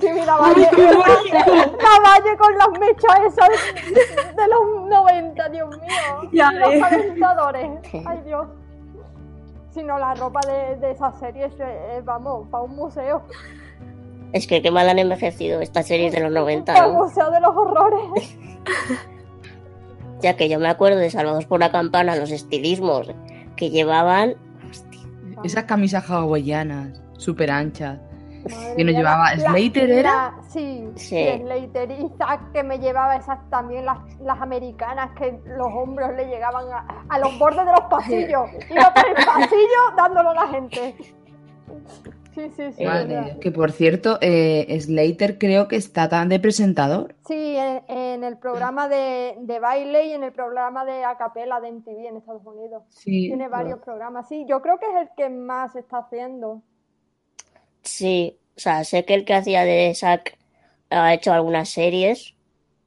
Que 0.00 0.12
mira, 0.12 0.36
Valle, 0.36 0.68
la 0.72 2.00
Valle 2.04 2.36
con 2.38 2.56
las 2.56 2.70
mechas 2.78 3.20
esas 3.26 4.36
de 4.36 4.48
los 4.48 4.88
90, 4.88 5.48
Dios 5.48 5.70
mío. 5.70 6.30
Ya 6.32 6.52
los 6.52 6.70
ves. 6.70 6.82
calentadores. 6.82 7.70
Ay, 8.06 8.20
Dios. 8.24 8.46
Si 9.70 9.82
no, 9.82 9.98
la 9.98 10.14
ropa 10.14 10.40
de, 10.46 10.76
de 10.76 10.92
esas 10.92 11.18
series, 11.18 11.52
eh, 11.58 11.96
eh, 11.96 12.02
vamos, 12.04 12.46
para 12.48 12.64
un 12.64 12.76
museo. 12.76 13.22
Es 14.32 14.46
que 14.46 14.62
qué 14.62 14.70
mal 14.70 14.88
han 14.88 14.98
envejecido 14.98 15.60
estas 15.60 15.86
series 15.86 16.12
de 16.12 16.20
los 16.20 16.32
90, 16.32 16.72
Para 16.72 16.86
el 16.86 16.92
museo 16.92 17.30
de 17.30 17.40
los 17.40 17.56
horrores. 17.56 18.36
Ya 20.20 20.36
que 20.36 20.48
yo 20.48 20.60
me 20.60 20.68
acuerdo 20.68 20.98
de 20.98 21.10
Salvados 21.10 21.46
por 21.46 21.58
la 21.58 21.72
Campana, 21.72 22.14
los 22.14 22.30
estilismos 22.30 23.10
que 23.56 23.70
llevaban. 23.70 24.36
Esas 25.42 25.64
camisas 25.64 26.08
hawaianas, 26.08 27.02
súper 27.18 27.50
anchas. 27.50 27.98
Madre 28.50 28.76
Que 28.76 28.84
nos 28.84 28.94
llevaba 28.94 29.34
la- 29.34 29.50
Slater, 29.50 29.88
la- 29.88 29.94
¿era? 29.94 30.34
Sí, 30.48 30.88
Sí. 30.96 31.06
sí, 31.16 31.38
Slater. 31.42 31.90
Y 31.90 32.08
Zack 32.18 32.52
que 32.52 32.62
me 32.62 32.78
llevaba 32.78 33.16
esas 33.16 33.38
también, 33.50 33.84
las, 33.84 33.98
las 34.20 34.40
americanas, 34.40 35.10
que 35.18 35.38
los 35.46 35.68
hombros 35.72 36.12
le 36.14 36.26
llegaban 36.26 36.64
a, 36.72 37.04
a 37.08 37.18
los 37.18 37.38
bordes 37.38 37.64
de 37.66 37.72
los 37.72 37.82
pasillos. 37.90 38.46
Iba 38.70 38.92
por 38.94 39.08
el 39.08 39.14
pasillo 39.26 39.80
dándolo 39.96 40.30
a 40.30 40.34
la 40.34 40.48
gente. 40.48 40.94
Sí, 42.34 42.48
sí, 42.56 42.72
sí. 42.72 42.82
Dios, 42.82 43.36
Que 43.42 43.50
por 43.50 43.72
cierto, 43.72 44.16
eh, 44.22 44.78
Slater 44.80 45.36
creo 45.36 45.68
que 45.68 45.76
está 45.76 46.08
tan 46.08 46.30
de 46.30 46.40
presentador. 46.40 47.14
Sí, 47.26 47.56
en, 47.58 47.82
en 47.88 48.24
el 48.24 48.38
programa 48.38 48.88
de, 48.88 49.36
de 49.40 49.60
baile 49.60 50.06
y 50.06 50.12
en 50.12 50.24
el 50.24 50.32
programa 50.32 50.86
de 50.86 51.04
acapella 51.04 51.60
de 51.60 51.72
MTV 51.72 52.06
en 52.08 52.16
Estados 52.16 52.40
Unidos. 52.46 52.84
Sí. 52.88 53.28
Tiene 53.28 53.48
varios 53.48 53.80
programas. 53.80 54.28
Sí, 54.28 54.46
yo 54.48 54.62
creo 54.62 54.78
que 54.78 54.86
es 54.86 54.96
el 55.02 55.08
que 55.14 55.28
más 55.28 55.76
está 55.76 55.98
haciendo. 55.98 56.62
Sí, 57.82 58.38
o 58.56 58.60
sea, 58.60 58.84
sé 58.84 59.04
que 59.04 59.14
el 59.14 59.24
que 59.24 59.34
hacía 59.34 59.64
de 59.64 59.94
Zack 59.94 60.36
ha 60.90 61.14
hecho 61.14 61.32
algunas 61.32 61.68
series. 61.68 62.34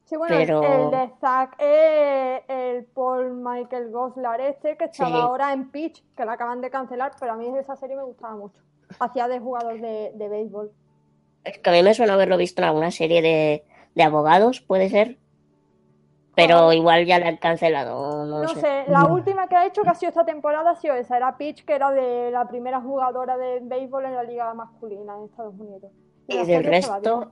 Sí, 0.06 0.16
bueno, 0.18 0.36
Pero- 0.38 0.64
el 0.64 0.92
de 0.92 1.10
Zack 1.20 1.56
es 1.60 2.42
el 2.48 2.86
Paul 2.86 3.34
Michael 3.34 3.90
Goslar 3.92 4.40
este 4.42 4.78
que 4.78 4.86
estaba 4.86 5.10
Sí. 5.10 5.16
ahora 5.16 5.52
en 5.54 5.72
Pitch, 5.72 6.04
que 6.16 6.26
la 6.26 6.34
acaban 6.34 6.62
de 6.62 6.70
cancelar, 6.70 7.14
pero 7.20 7.34
a 7.34 7.36
mí 7.36 7.48
esa 7.58 7.76
serie 7.76 7.96
me 7.96 8.04
gustaba 8.04 8.36
mucho. 8.36 8.62
Hacía 9.00 9.28
de 9.28 9.40
jugador 9.40 9.82
de, 9.82 10.12
de 10.14 10.30
béisbol. 10.30 10.72
Es 11.44 11.58
que 11.58 11.70
a 11.70 11.74
mí 11.74 11.82
me 11.82 11.94
suena 11.96 12.14
haberlo 12.14 12.38
visto 12.38 12.62
en 12.62 12.68
alguna 12.68 12.92
serie 12.92 13.22
de, 13.24 13.64
de 13.96 14.04
abogados, 14.04 14.62
puede 14.62 14.90
ser. 14.90 15.18
Pero 16.36 16.74
igual 16.74 17.06
ya 17.06 17.20
la 17.20 17.28
han 17.30 17.38
cancelado, 17.38 18.26
no, 18.26 18.44
No 18.44 18.48
sé. 18.50 18.60
sé, 18.60 18.84
la 18.88 19.06
última 19.06 19.48
que 19.48 19.56
ha 19.56 19.66
hecho 19.66 19.84
que 19.84 19.90
ha 19.90 19.96
sido 19.96 20.10
esta 20.10 20.26
temporada 20.26 20.72
ha 20.72 20.76
sido 20.76 20.96
esa, 20.96 21.16
era 21.18 21.38
Pitch, 21.38 21.64
que 21.64 21.74
era 21.74 21.92
de 21.92 22.30
la 22.32 22.48
primera 22.48 22.82
jugadora 22.82 23.38
de 23.38 23.60
béisbol 23.62 24.06
en 24.06 24.16
la 24.16 24.24
liga 24.24 24.54
masculina 24.54 25.16
en 25.18 25.26
Estados 25.26 25.54
Unidos. 25.58 25.92
Y 26.28 26.46
del 26.46 26.64
resto, 26.64 27.32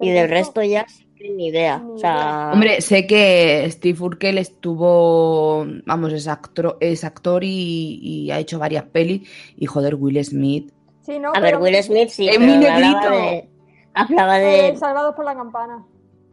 y 0.00 0.10
Del 0.10 0.28
resto 0.28 0.62
ya 0.62 0.86
sí 0.88 1.10
que 1.20 1.30
ni 1.30 1.48
idea. 1.48 1.78
Ni 1.78 1.92
O 1.92 1.98
sea, 1.98 2.50
Hombre, 2.52 2.80
sé 2.80 3.06
que 3.06 3.66
Steve 3.70 4.02
Urkel 4.02 4.38
estuvo, 4.38 5.66
vamos, 5.84 6.12
es 6.12 6.26
actor, 6.26 6.76
es 6.80 7.04
actor 7.04 7.44
y, 7.44 7.98
y 8.02 8.30
ha 8.30 8.38
hecho 8.38 8.58
varias 8.58 8.84
pelis. 8.84 9.28
Y 9.56 9.66
joder, 9.66 9.94
Will 9.94 10.22
Smith. 10.24 10.72
Sí, 11.02 11.18
no, 11.18 11.32
a 11.34 11.40
ver, 11.40 11.58
Will 11.58 11.80
Smith 11.82 12.08
sí, 12.08 12.28
¡Es 12.28 12.38
mi 12.40 12.46
me 12.46 12.68
hablaba 12.68 12.78
negrito! 12.78 13.10
de, 13.10 13.48
hablaba 13.94 14.40
eh, 14.40 14.72
de, 14.72 14.76
Salvados 14.76 15.14
por 15.14 15.24
la 15.24 15.34
campana. 15.34 15.84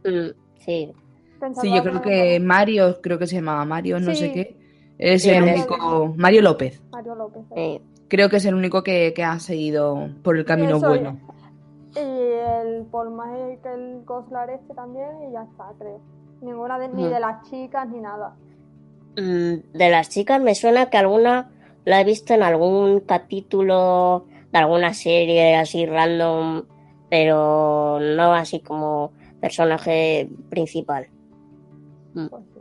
mm, 0.04 0.30
sí, 0.64 0.92
Pensaba 1.40 1.62
Sí, 1.62 1.72
yo 1.74 1.82
creo 1.82 2.02
que. 2.02 2.40
Mario, 2.40 3.00
creo 3.00 3.18
que 3.18 3.26
se 3.26 3.36
llamaba 3.36 3.64
Mario, 3.64 4.00
no 4.00 4.12
Sí. 4.12 4.16
sé 4.16 4.32
qué. 4.32 4.56
Es 4.98 5.22
Sí, 5.22 5.30
el 5.30 5.44
Mario 5.44 5.54
único. 5.56 6.14
Mario 6.16 6.42
López. 6.42 6.82
Mario 6.90 7.14
López. 7.14 7.42
eh. 7.56 7.80
Creo 8.08 8.28
que 8.30 8.36
es 8.38 8.44
el 8.46 8.54
único 8.54 8.82
que, 8.82 9.12
que 9.14 9.22
ha 9.22 9.38
seguido 9.38 10.08
por 10.22 10.36
el 10.36 10.44
camino 10.44 10.76
Eso, 10.78 10.88
bueno. 10.88 11.18
Y 11.94 11.98
el 12.00 12.84
Paul 12.90 13.10
Michael 13.10 14.02
Goslar 14.04 14.50
este 14.50 14.74
también, 14.74 15.08
y 15.28 15.32
ya 15.32 15.42
está, 15.42 15.72
creo. 15.78 16.00
Ninguna 16.40 16.78
de, 16.78 16.88
ni 16.88 17.06
de 17.06 17.20
las 17.20 17.48
chicas 17.50 17.88
ni 17.88 18.00
nada. 18.00 18.34
Mm, 19.16 19.76
De 19.76 19.90
las 19.90 20.08
chicas 20.08 20.40
me 20.40 20.54
suena 20.54 20.88
que 20.90 20.96
alguna 20.96 21.50
la 21.84 22.00
he 22.00 22.04
visto 22.04 22.32
en 22.34 22.42
algún 22.42 23.00
capítulo 23.00 24.26
de 24.52 24.58
alguna 24.58 24.94
serie 24.94 25.56
así 25.56 25.84
random, 25.86 26.62
pero 27.10 27.98
no 28.00 28.32
así 28.34 28.60
como 28.60 29.12
personaje 29.40 30.28
principal. 30.50 31.08
Pues 32.28 32.42
sí. 32.54 32.60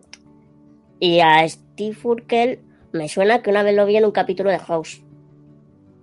Y 1.00 1.20
a 1.22 1.48
Steve 1.48 1.98
Urkel 2.04 2.60
me 2.92 3.08
suena 3.10 3.42
que 3.42 3.50
una 3.50 3.64
vez 3.64 3.76
lo 3.76 3.86
vi 3.86 3.98
en 3.98 4.06
un 4.06 4.12
capítulo 4.12 4.50
de 4.50 4.60
House. 4.60 5.04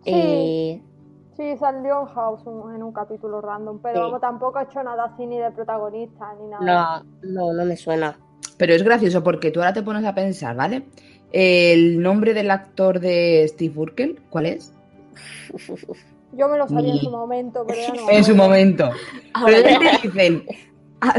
Y 0.04 0.80
Sí, 1.36 1.56
salió 1.58 2.02
en 2.02 2.06
House 2.06 2.42
un- 2.46 2.74
en 2.76 2.82
un 2.82 2.92
capítulo 2.92 3.40
random, 3.40 3.80
pero 3.82 3.94
Sí. 3.96 4.00
vamos, 4.02 4.20
tampoco 4.20 4.58
ha 4.58 4.62
hecho 4.64 4.82
nada 4.84 5.04
así 5.06 5.26
ni 5.26 5.38
de 5.38 5.50
protagonista 5.50 6.32
ni 6.40 6.46
nada. 6.48 7.02
no, 7.22 7.48
no, 7.48 7.52
no 7.52 7.64
me 7.64 7.76
suena. 7.76 8.16
Pero 8.56 8.72
es 8.72 8.84
gracioso 8.84 9.24
porque 9.24 9.50
tú 9.50 9.58
ahora 9.60 9.72
te 9.72 9.82
pones 9.82 10.04
a 10.04 10.14
pensar, 10.14 10.54
¿vale? 10.54 10.84
El 11.32 12.00
nombre 12.00 12.34
del 12.34 12.52
actor 12.52 13.00
de 13.00 13.44
Steve 13.48 13.74
Urkel, 13.76 14.20
¿cuál 14.30 14.46
es? 14.46 14.72
Yo 16.36 16.48
me 16.48 16.58
lo 16.58 16.68
sabía 16.68 16.92
en 16.94 16.98
su 17.00 17.10
momento, 17.10 17.64
pero 17.66 17.80
ya 17.80 17.94
no. 17.94 18.08
En 18.10 18.24
su 18.24 18.36
momento. 18.36 18.90
Pero 19.44 19.68
ya. 19.68 19.78
te 20.00 20.08
dicen. 20.08 20.44
A, 21.00 21.14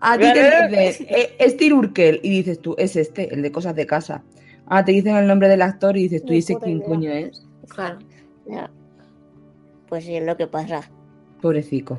a 0.00 0.18
ti 0.18 0.32
te 0.32 0.68
dicen, 0.68 1.06
eh, 1.10 1.50
Steve 1.50 1.74
Urkel, 1.74 2.20
y 2.22 2.30
dices 2.30 2.60
tú, 2.60 2.74
es 2.78 2.96
este, 2.96 3.32
el 3.32 3.42
de 3.42 3.52
cosas 3.52 3.74
de 3.74 3.86
casa. 3.86 4.24
Ah, 4.66 4.84
te 4.84 4.92
dicen 4.92 5.16
el 5.16 5.26
nombre 5.26 5.48
del 5.48 5.62
actor 5.62 5.96
y 5.96 6.04
dices 6.04 6.24
tú, 6.24 6.32
Ni 6.32 6.36
¿y 6.36 6.38
ese 6.40 6.54
puta 6.54 6.64
quién 6.66 6.80
coño 6.80 7.10
es? 7.10 7.46
Claro. 7.68 7.98
Ya. 8.46 8.70
Pues 9.88 10.04
sí, 10.04 10.16
es 10.16 10.24
lo 10.24 10.36
que 10.36 10.46
pasa. 10.46 10.90
Pobrecico. 11.40 11.98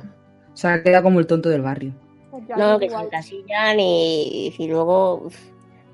Se 0.54 0.68
ha 0.68 0.84
quedado 0.84 1.04
como 1.04 1.20
el 1.20 1.28
tonto 1.28 1.50
del 1.50 1.62
barrio. 1.62 1.94
Pues 2.32 2.44
No, 2.56 2.74
es 2.74 2.80
que 2.80 2.90
se 2.90 2.96
encasillan 2.96 3.80
y, 3.80 4.54
y 4.58 4.68
luego 4.68 5.16
uf, 5.26 5.38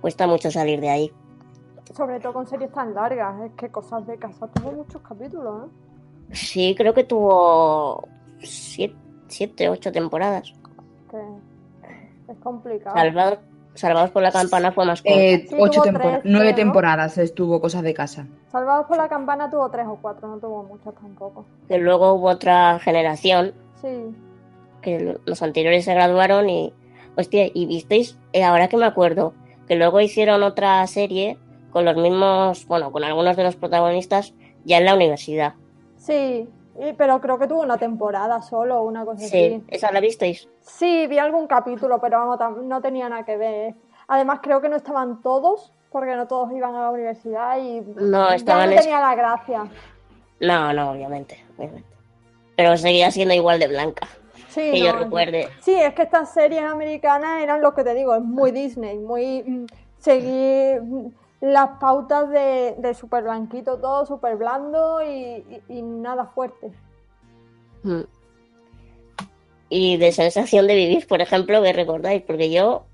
cuesta 0.01 0.27
mucho 0.27 0.51
salir 0.51 0.81
de 0.81 0.89
ahí. 0.89 1.11
Sobre 1.95 2.19
todo 2.19 2.33
con 2.33 2.47
series 2.47 2.71
tan 2.71 2.93
largas, 2.93 3.41
es 3.43 3.51
que 3.53 3.69
cosas 3.69 4.05
de 4.07 4.17
casa 4.17 4.47
tuvo 4.47 4.71
muchos 4.71 5.01
capítulos, 5.01 5.67
¿eh? 5.67 5.71
Sí, 6.31 6.75
creo 6.75 6.93
que 6.93 7.03
tuvo 7.03 8.07
siete, 8.39 8.95
siete 9.27 9.69
ocho 9.69 9.91
temporadas. 9.91 10.53
Que 12.25 12.31
es 12.31 12.37
complicado. 12.39 12.95
Salvados, 12.95 13.39
Salvados 13.75 14.09
por 14.11 14.23
la 14.23 14.31
Campana 14.31 14.71
fue 14.71 14.85
más 14.85 15.01
corta. 15.01 15.17
Eh, 15.19 15.45
Sí, 15.49 15.55
ocho 15.59 15.81
tres, 15.83 16.21
nueve 16.23 16.53
temporadas 16.53 17.17
estuvo 17.17 17.59
cosas 17.59 17.83
de 17.83 17.93
casa. 17.93 18.25
Salvados 18.51 18.85
por 18.87 18.95
la 18.97 19.09
campana 19.09 19.49
tuvo 19.49 19.69
tres 19.69 19.85
o 19.87 19.97
cuatro, 20.01 20.27
no 20.29 20.37
tuvo 20.37 20.63
muchas 20.63 20.95
tampoco. 20.95 21.45
Que 21.67 21.77
luego 21.77 22.13
hubo 22.13 22.29
otra 22.29 22.79
generación 22.79 23.53
Sí, 23.81 24.15
que 24.81 24.99
lo- 25.01 25.19
los 25.25 25.41
anteriores 25.41 25.83
se 25.85 25.93
graduaron 25.93 26.49
y. 26.49 26.73
Hostia, 27.17 27.47
y 27.53 27.65
visteis, 27.65 28.17
Eh, 28.33 28.43
ahora 28.43 28.67
que 28.69 28.77
me 28.77 28.85
acuerdo, 28.85 29.33
que 29.67 29.75
luego 29.75 29.99
hicieron 30.01 30.41
otra 30.43 30.85
serie 30.87 31.37
con 31.71 31.83
los 31.85 31.95
mismos, 31.97 32.65
bueno, 32.67 32.91
con 32.93 33.03
algunos 33.03 33.35
de 33.35 33.43
los 33.43 33.55
protagonistas 33.57 34.33
ya 34.63 34.77
en 34.77 34.85
la 34.85 34.95
universidad. 34.95 35.53
sí, 35.97 36.47
y- 36.79 36.93
pero 36.93 37.19
creo 37.21 37.37
que 37.39 37.47
tuvo 37.47 37.61
una 37.61 37.77
temporada 37.77 38.41
solo, 38.41 38.83
una 38.83 39.05
cosa 39.05 39.27
Sí, 39.27 39.55
así. 39.55 39.63
¿esa 39.67 39.91
la 39.91 39.99
visteis? 39.99 40.47
Sí, 40.61 41.07
vi 41.07 41.17
algún 41.19 41.47
capítulo, 41.47 41.99
pero 41.99 42.19
vamos, 42.19 42.63
no 42.63 42.81
tenía 42.81 43.07
nada 43.09 43.23
que 43.23 43.37
ver. 43.37 43.75
Además, 44.07 44.39
creo 44.41 44.61
que 44.61 44.69
no 44.69 44.75
estaban 44.75 45.21
todos, 45.21 45.73
porque 45.91 46.15
no 46.15 46.27
todos 46.27 46.51
iban 46.51 46.75
a 46.75 46.81
la 46.81 46.91
universidad 46.91 47.57
y 47.57 47.81
No, 47.81 48.29
ya 48.29 48.35
estaban 48.35 48.69
no 48.69 48.75
tenía 48.81 48.99
la 48.99 49.15
gracia. 49.15 49.65
No, 50.39 50.73
no, 50.73 50.91
obviamente, 50.91 51.43
obviamente. 51.57 51.87
Pero 52.57 52.77
seguía 52.77 53.11
siendo 53.11 53.33
igual 53.33 53.59
de 53.59 53.67
blanca, 53.67 54.07
Sí, 54.49 54.71
que 54.71 54.79
yo 54.81 54.91
recuerde. 54.93 55.49
Sí, 55.61 55.73
es 55.73 55.93
que 55.93 56.03
estas 56.03 56.33
series 56.33 56.63
americanas 56.63 57.41
eran 57.41 57.61
lo 57.61 57.73
que 57.73 57.83
te 57.83 57.93
digo, 57.93 58.15
es 58.15 58.21
muy 58.21 58.51
Disney, 58.51 58.97
muy 58.97 59.43
mm, 59.43 59.65
seguir 59.99 60.81
mm, 60.81 61.07
las 61.45 61.77
pautas 61.79 62.29
de, 62.29 62.75
de 62.79 62.93
súper 62.93 63.23
blanquito 63.23 63.77
todo, 63.79 64.05
súper 64.05 64.35
blando 64.35 65.01
y, 65.03 65.09
y- 65.67 65.77
y 65.77 65.81
nada 65.81 66.25
fuerte. 66.25 66.71
Mm. 67.83 68.01
Y 69.69 69.97
de 69.97 70.11
sensación 70.11 70.67
de 70.67 70.75
vivir, 70.75 71.07
por 71.07 71.21
ejemplo, 71.21 71.61
que 71.61 71.73
recordáis, 71.73 72.21
porque 72.23 72.51
yo 72.51 72.85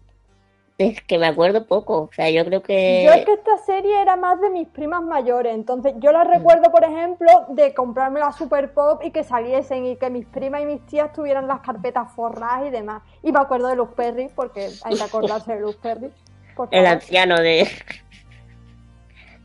es 0.78 1.02
que 1.04 1.18
me 1.20 1.28
acuerdo 1.28 1.68
poco. 1.68 2.04
O 2.04 2.10
sea, 2.14 2.30
yo 2.30 2.44
creo 2.46 2.62
que. 2.64 3.04
Yo 3.06 3.12
es 3.14 3.26
que 3.26 3.34
esta 3.34 3.58
serie 3.60 4.02
era 4.02 4.16
más 4.16 4.42
de 4.42 4.50
mis 4.50 4.68
primas 4.68 5.04
mayores, 5.04 5.54
entonces 5.54 5.94
yo 6.00 6.12
la 6.12 6.24
recuerdo, 6.24 6.72
por 6.72 6.84
ejemplo, 6.84 7.28
de 7.50 7.74
comprarme 7.74 8.20
la 8.20 8.32
Super 8.32 8.74
Pop 8.74 9.02
y 9.04 9.12
que 9.12 9.24
saliesen 9.24 9.86
y 9.86 9.96
que 9.98 10.10
mis 10.10 10.26
primas 10.26 10.62
y 10.62 10.66
mis 10.66 10.86
tías 10.88 11.14
tuvieran 11.14 11.48
las 11.48 11.60
carpetas 11.62 12.12
forradas 12.14 12.68
y 12.68 12.70
demás. 12.72 13.04
Y 13.22 13.32
me 13.32 13.40
acuerdo 13.40 13.68
de 13.68 13.76
Luz 13.76 13.90
Perry, 13.96 14.30
porque 14.36 14.70
hay 14.84 14.96
que 14.96 15.04
acordarse 15.04 15.54
de 15.56 15.62
Luz 15.62 15.76
Perry. 15.78 16.10
El 16.72 16.86
anciano 16.86 17.36
de. 17.38 17.68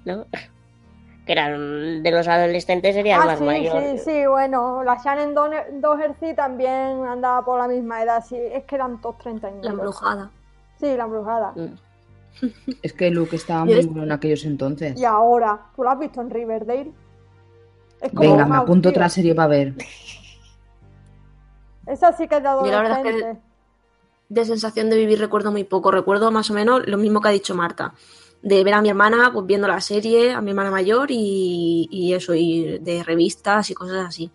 ¿No? 0.07 0.25
Que 1.27 1.33
eran 1.33 2.03
de 2.03 2.11
los 2.12 2.27
adolescentes, 2.29 2.95
sería 2.95 3.16
el 3.16 3.23
Ah, 3.23 3.27
más 3.27 3.38
sí, 3.40 3.45
mayor. 3.45 3.83
sí, 3.83 3.99
sí, 3.99 4.27
bueno, 4.27 4.83
la 4.85 4.97
Shannon 5.03 5.35
Doherty 5.81 6.35
también 6.35 7.05
andaba 7.05 7.45
por 7.45 7.59
la 7.59 7.66
misma 7.69 8.03
edad, 8.03 8.25
sí, 8.27 8.37
es 8.37 8.64
que 8.64 8.77
eran 8.77 9.01
todos 9.01 9.19
30 9.19 9.49
años. 9.49 9.64
La 9.64 9.71
embrujada. 9.73 10.31
Sí, 10.79 10.97
la 10.97 11.05
embrujada. 11.05 11.53
Mm. 11.57 11.75
Es 12.83 12.92
que 12.92 13.11
Luke 13.11 13.35
estaba 13.37 13.64
muy 13.64 13.85
bueno 13.87 14.05
en 14.05 14.12
aquellos 14.12 14.45
entonces. 14.45 14.99
Y 15.01 15.05
ahora, 15.05 15.59
¿tú 15.75 15.83
lo 15.83 15.90
has 15.90 15.99
visto 15.99 16.21
en 16.21 16.31
Riverdale? 16.31 16.92
Es 18.01 18.11
como 18.12 18.21
Venga, 18.21 18.45
un 18.45 18.51
me 18.51 18.57
apunto 18.59 18.90
otra 18.90 19.09
serie 19.09 19.35
para 19.35 19.49
ver. 19.49 19.75
Esa 21.87 22.12
sí 22.12 22.27
que 22.29 22.37
es 22.37 22.42
de 22.42 22.49
verdad 22.49 22.66
es 22.99 23.03
que- 23.03 23.09
adolescente. 23.09 23.40
De 24.29 24.45
sensación 24.45 24.90
de 24.90 24.97
vivir 24.97 25.21
recuerdo 25.21 25.53
muy 25.53 25.62
poco. 25.64 25.90
Recuerdo 25.92 26.31
más 26.33 26.51
o 26.51 26.55
menos 26.55 26.83
lo 26.87 26.99
mismo 26.99 27.21
que 27.21 27.29
ha 27.29 27.31
dicho 27.31 27.55
Marta. 27.55 27.95
De 28.46 28.62
ver 28.62 28.74
a 28.74 28.82
mi 28.82 28.88
hermana 28.88 29.30
pues 29.32 29.44
viendo 29.44 29.66
la 29.66 29.80
serie, 29.80 30.32
a 30.32 30.40
mi 30.40 30.50
hermana 30.50 30.70
mayor 30.70 31.11
y, 31.11 31.88
y 31.90 32.14
eso, 32.14 32.32
y 32.35 32.78
de 32.78 33.02
revistas 33.02 33.70
y 33.70 33.74
cosas 33.74 34.06
así. 34.06 34.30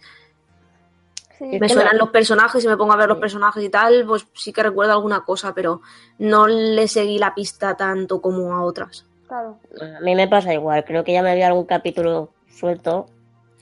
Sí, 1.38 1.58
Me 1.60 1.69
suenan 1.69 1.97
los 1.97 2.10
personajes 2.10 2.63
y 2.63 2.67
me 2.67 2.78
pongo 2.78 2.93
a 2.93 2.97
ver 2.97 3.08
los 3.08 3.17
personajes 3.17 3.63
y 3.63 3.69
tal, 3.69 4.06
pues 4.06 4.28
sí 4.34 4.52
que 4.54 4.63
recuerdo 4.63 4.91
alguna 4.91 5.21
cosa, 5.21 5.54
pero 5.56 5.82
no 6.19 6.45
le 6.47 6.88
seguí 6.88 7.17
la 7.17 7.34
pista 7.34 7.76
tanto 7.76 8.21
como 8.21 8.54
a 8.54 8.63
otras. 8.63 9.08
claro. 9.28 9.58
A 9.97 10.02
mí 10.02 10.13
me 10.13 10.28
pasa 10.28 10.54
igual. 10.54 10.84
Creo 10.84 11.04
que 11.04 11.13
ya 11.13 11.24
me 11.24 11.32
había 11.32 11.47
algún 11.47 11.65
capítulo 11.65 12.30
suelto. 12.47 13.08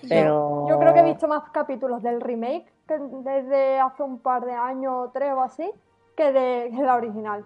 Pero. 0.08 0.68
Yo 0.68 0.80
creo 0.80 0.94
que 0.94 1.00
he 1.00 1.04
visto 1.04 1.28
más 1.28 1.50
capítulos 1.52 2.02
del 2.02 2.22
remake 2.22 2.66
que 2.88 2.98
desde 3.24 3.80
hace 3.80 4.04
un 4.04 4.20
par 4.20 4.46
de 4.46 4.54
años 4.54 4.94
o 4.96 5.12
tres 5.14 5.32
o 5.34 5.42
así 5.42 5.72
que 6.18 6.34
de, 6.34 6.70
la 6.82 6.96
original. 6.96 7.46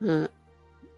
Mm. 0.00 0.24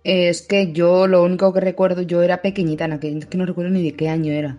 Es 0.05 0.43
que 0.43 0.73
yo 0.73 1.07
lo 1.07 1.23
único 1.23 1.53
que 1.53 1.61
recuerdo, 1.61 2.03
yo 2.03 2.23
era 2.23 2.43
pequeñita 2.43 2.85
en 2.87 2.93
aquel, 2.93 3.19
es 3.19 3.27
que 3.27 3.39
no 3.39 3.47
recuerdo 3.47 3.71
ni 3.71 3.83
de 3.83 3.95
qué 3.95 4.09
año 4.09 4.33
era. 4.33 4.59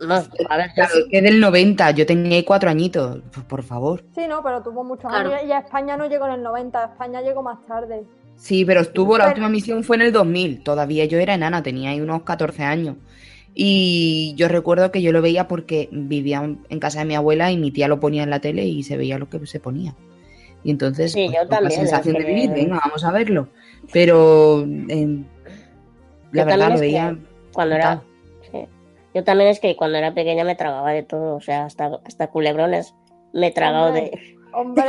No, 0.00 0.14
a 0.14 0.56
ver, 0.56 0.70
Claro, 0.74 0.94
es 0.94 1.04
que 1.10 1.20
del 1.20 1.40
90, 1.40 1.90
yo 1.90 2.06
tenía 2.06 2.36
ahí 2.36 2.42
cuatro 2.42 2.70
añitos, 2.70 3.20
por, 3.32 3.44
por 3.44 3.62
favor. 3.62 4.02
Sí, 4.14 4.22
no, 4.26 4.42
pero 4.42 4.62
tuvo 4.62 4.82
muchos 4.82 5.10
Claro. 5.10 5.30
años 5.34 5.42
y 5.46 5.52
a 5.52 5.58
España 5.58 5.96
no 5.96 6.08
llegó 6.08 6.26
en 6.26 6.32
el 6.32 6.42
90, 6.42 6.82
a 6.82 6.86
España 6.86 7.20
llegó 7.20 7.42
más 7.42 7.64
tarde. 7.66 8.02
Sí, 8.36 8.64
pero 8.64 8.80
estuvo, 8.80 9.18
la 9.18 9.28
última 9.28 9.50
misión 9.50 9.84
fue 9.84 9.96
en 9.96 10.02
el 10.02 10.12
2000, 10.12 10.62
todavía 10.62 11.04
yo 11.04 11.18
era 11.18 11.34
enana, 11.34 11.62
tenía 11.62 11.90
ahí 11.90 12.00
unos 12.00 12.22
14 12.22 12.62
años. 12.62 12.96
Y 13.54 14.32
yo 14.36 14.48
recuerdo 14.48 14.90
que 14.90 15.02
yo 15.02 15.12
lo 15.12 15.20
veía 15.20 15.46
porque 15.48 15.88
vivía 15.92 16.42
en 16.68 16.80
casa 16.80 17.00
de 17.00 17.04
mi 17.04 17.14
abuela 17.14 17.52
y 17.52 17.58
mi 17.58 17.70
tía 17.70 17.88
lo 17.88 18.00
ponía 18.00 18.22
en 18.22 18.30
la 18.30 18.40
tele 18.40 18.64
y 18.64 18.82
se 18.82 18.96
veía 18.96 19.18
lo 19.18 19.28
que 19.28 19.44
se 19.46 19.60
ponía. 19.60 19.94
Y 20.62 20.70
entonces, 20.70 21.12
Sí, 21.12 21.26
pues, 21.26 21.48
yo 21.50 21.60
la 21.60 21.70
sensación 21.70 22.16
es 22.16 22.24
de 22.24 22.28
vivir, 22.28 22.50
venga, 22.50 22.80
vamos 22.82 23.04
a 23.04 23.12
verlo. 23.12 23.48
Pero 23.92 24.60
eh, 24.88 25.24
la 26.32 26.42
Yo 26.42 26.46
verdad 26.46 26.58
también 26.58 26.68
lo 26.68 26.74
es 26.74 26.80
que 26.80 26.86
veía. 26.86 27.16
Cuando 27.52 27.74
era. 27.74 28.02
sí. 28.50 28.68
Yo 29.14 29.24
también 29.24 29.50
es 29.50 29.58
que 29.60 29.74
cuando 29.76 29.98
era 29.98 30.14
pequeña 30.14 30.44
me 30.44 30.54
tragaba 30.54 30.90
de 30.92 31.02
todo. 31.02 31.36
O 31.36 31.40
sea, 31.40 31.64
hasta, 31.64 31.90
hasta 32.06 32.28
culebrones 32.28 32.94
me 33.32 33.48
he 33.48 33.50
tragado 33.52 33.86
Hombre. 33.92 34.02
de. 34.12 34.36
Hombre, 34.52 34.82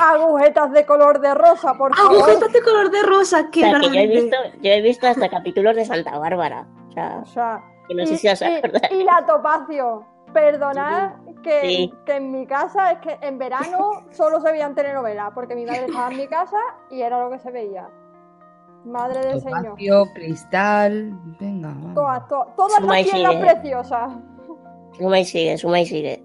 agujetas 0.00 0.70
de 0.72 0.86
color 0.86 1.20
de 1.20 1.34
rosa, 1.34 1.74
por 1.74 1.94
favor. 1.96 2.12
¡Agujetas 2.14 2.52
de 2.52 2.62
color 2.62 2.90
de 2.92 3.02
rosa! 3.02 3.40
O 3.40 3.50
¡Qué 3.50 3.60
sea, 3.60 3.80
que 3.80 3.88
yo 3.88 3.94
he 4.00 4.06
visto, 4.06 4.36
yo 4.62 4.70
he 4.70 4.80
visto 4.82 5.06
hasta 5.08 5.28
capítulos 5.28 5.74
de 5.74 5.84
Santa 5.84 6.16
Bárbara. 6.16 6.66
O 6.88 6.92
sea, 6.92 7.18
O 7.22 7.26
sea, 7.26 7.60
que 7.88 7.94
no 7.96 8.02
y, 8.04 8.06
sé 8.06 8.16
si 8.18 8.28
os 8.28 8.40
y- 8.40 8.44
acordáis. 8.44 8.92
y 8.92 9.02
la 9.02 9.24
topacio. 9.26 10.06
Perdonad 10.32 11.12
que, 11.42 11.60
Sí. 11.62 11.94
que 12.06 12.16
en 12.16 12.30
mi 12.32 12.46
casa 12.46 12.92
es 12.92 12.98
que 13.00 13.18
en 13.20 13.36
verano 13.38 14.04
solo 14.12 14.40
se 14.40 14.50
veían 14.52 14.74
telenovelas, 14.76 15.30
porque 15.34 15.54
mi 15.56 15.64
madre 15.64 15.86
estaba 15.86 16.10
en 16.12 16.16
mi 16.18 16.26
casa 16.28 16.56
y 16.90 17.02
era 17.02 17.18
lo 17.20 17.30
que 17.30 17.38
se 17.40 17.50
veía. 17.50 17.88
Madre 18.84 19.20
del 19.26 19.40
Señor. 19.40 19.64
Topacio, 19.64 20.06
cristal, 20.14 21.12
venga. 21.40 21.74
Todas, 21.94 22.28
to- 22.28 22.46
todas 22.56 22.72
Suma 22.74 22.98
las 22.98 23.06
sigue. 23.08 23.38
preciosas. 23.40 24.12
Suma 24.98 25.18
y 25.20 25.24
sigue, 25.24 25.58
suma 25.58 25.80
y 25.80 25.86
sigue. 25.86 26.24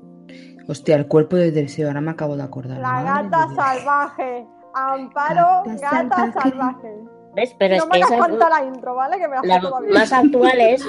Hostia, 0.67 0.95
el 0.97 1.07
cuerpo 1.07 1.35
de 1.35 1.51
deseo, 1.51 1.87
ahora 1.87 2.01
me 2.01 2.11
acabo 2.11 2.35
de 2.35 2.43
acordar. 2.43 2.77
La 2.79 3.01
gata 3.01 3.47
salvaje. 3.55 4.45
Amparo, 4.75 5.63
Gata 5.65 6.03
gata 6.03 6.15
salvaje. 6.31 6.49
salvaje. 6.51 6.95
¿Ves? 7.35 7.55
Pero 7.57 7.77
no 7.77 7.83
es 7.83 7.87
me 7.89 7.91
que 7.91 8.03
hagas 8.03 8.11
esas, 8.11 8.27
cantar 8.27 8.49
la 8.51 8.63
intro, 8.65 8.95
¿vale? 8.95 9.17
Que 9.17 9.27
me 9.27 9.35
la 9.47 9.59
todavía. 9.61 9.93
más 9.93 10.13
actuales, 10.13 10.85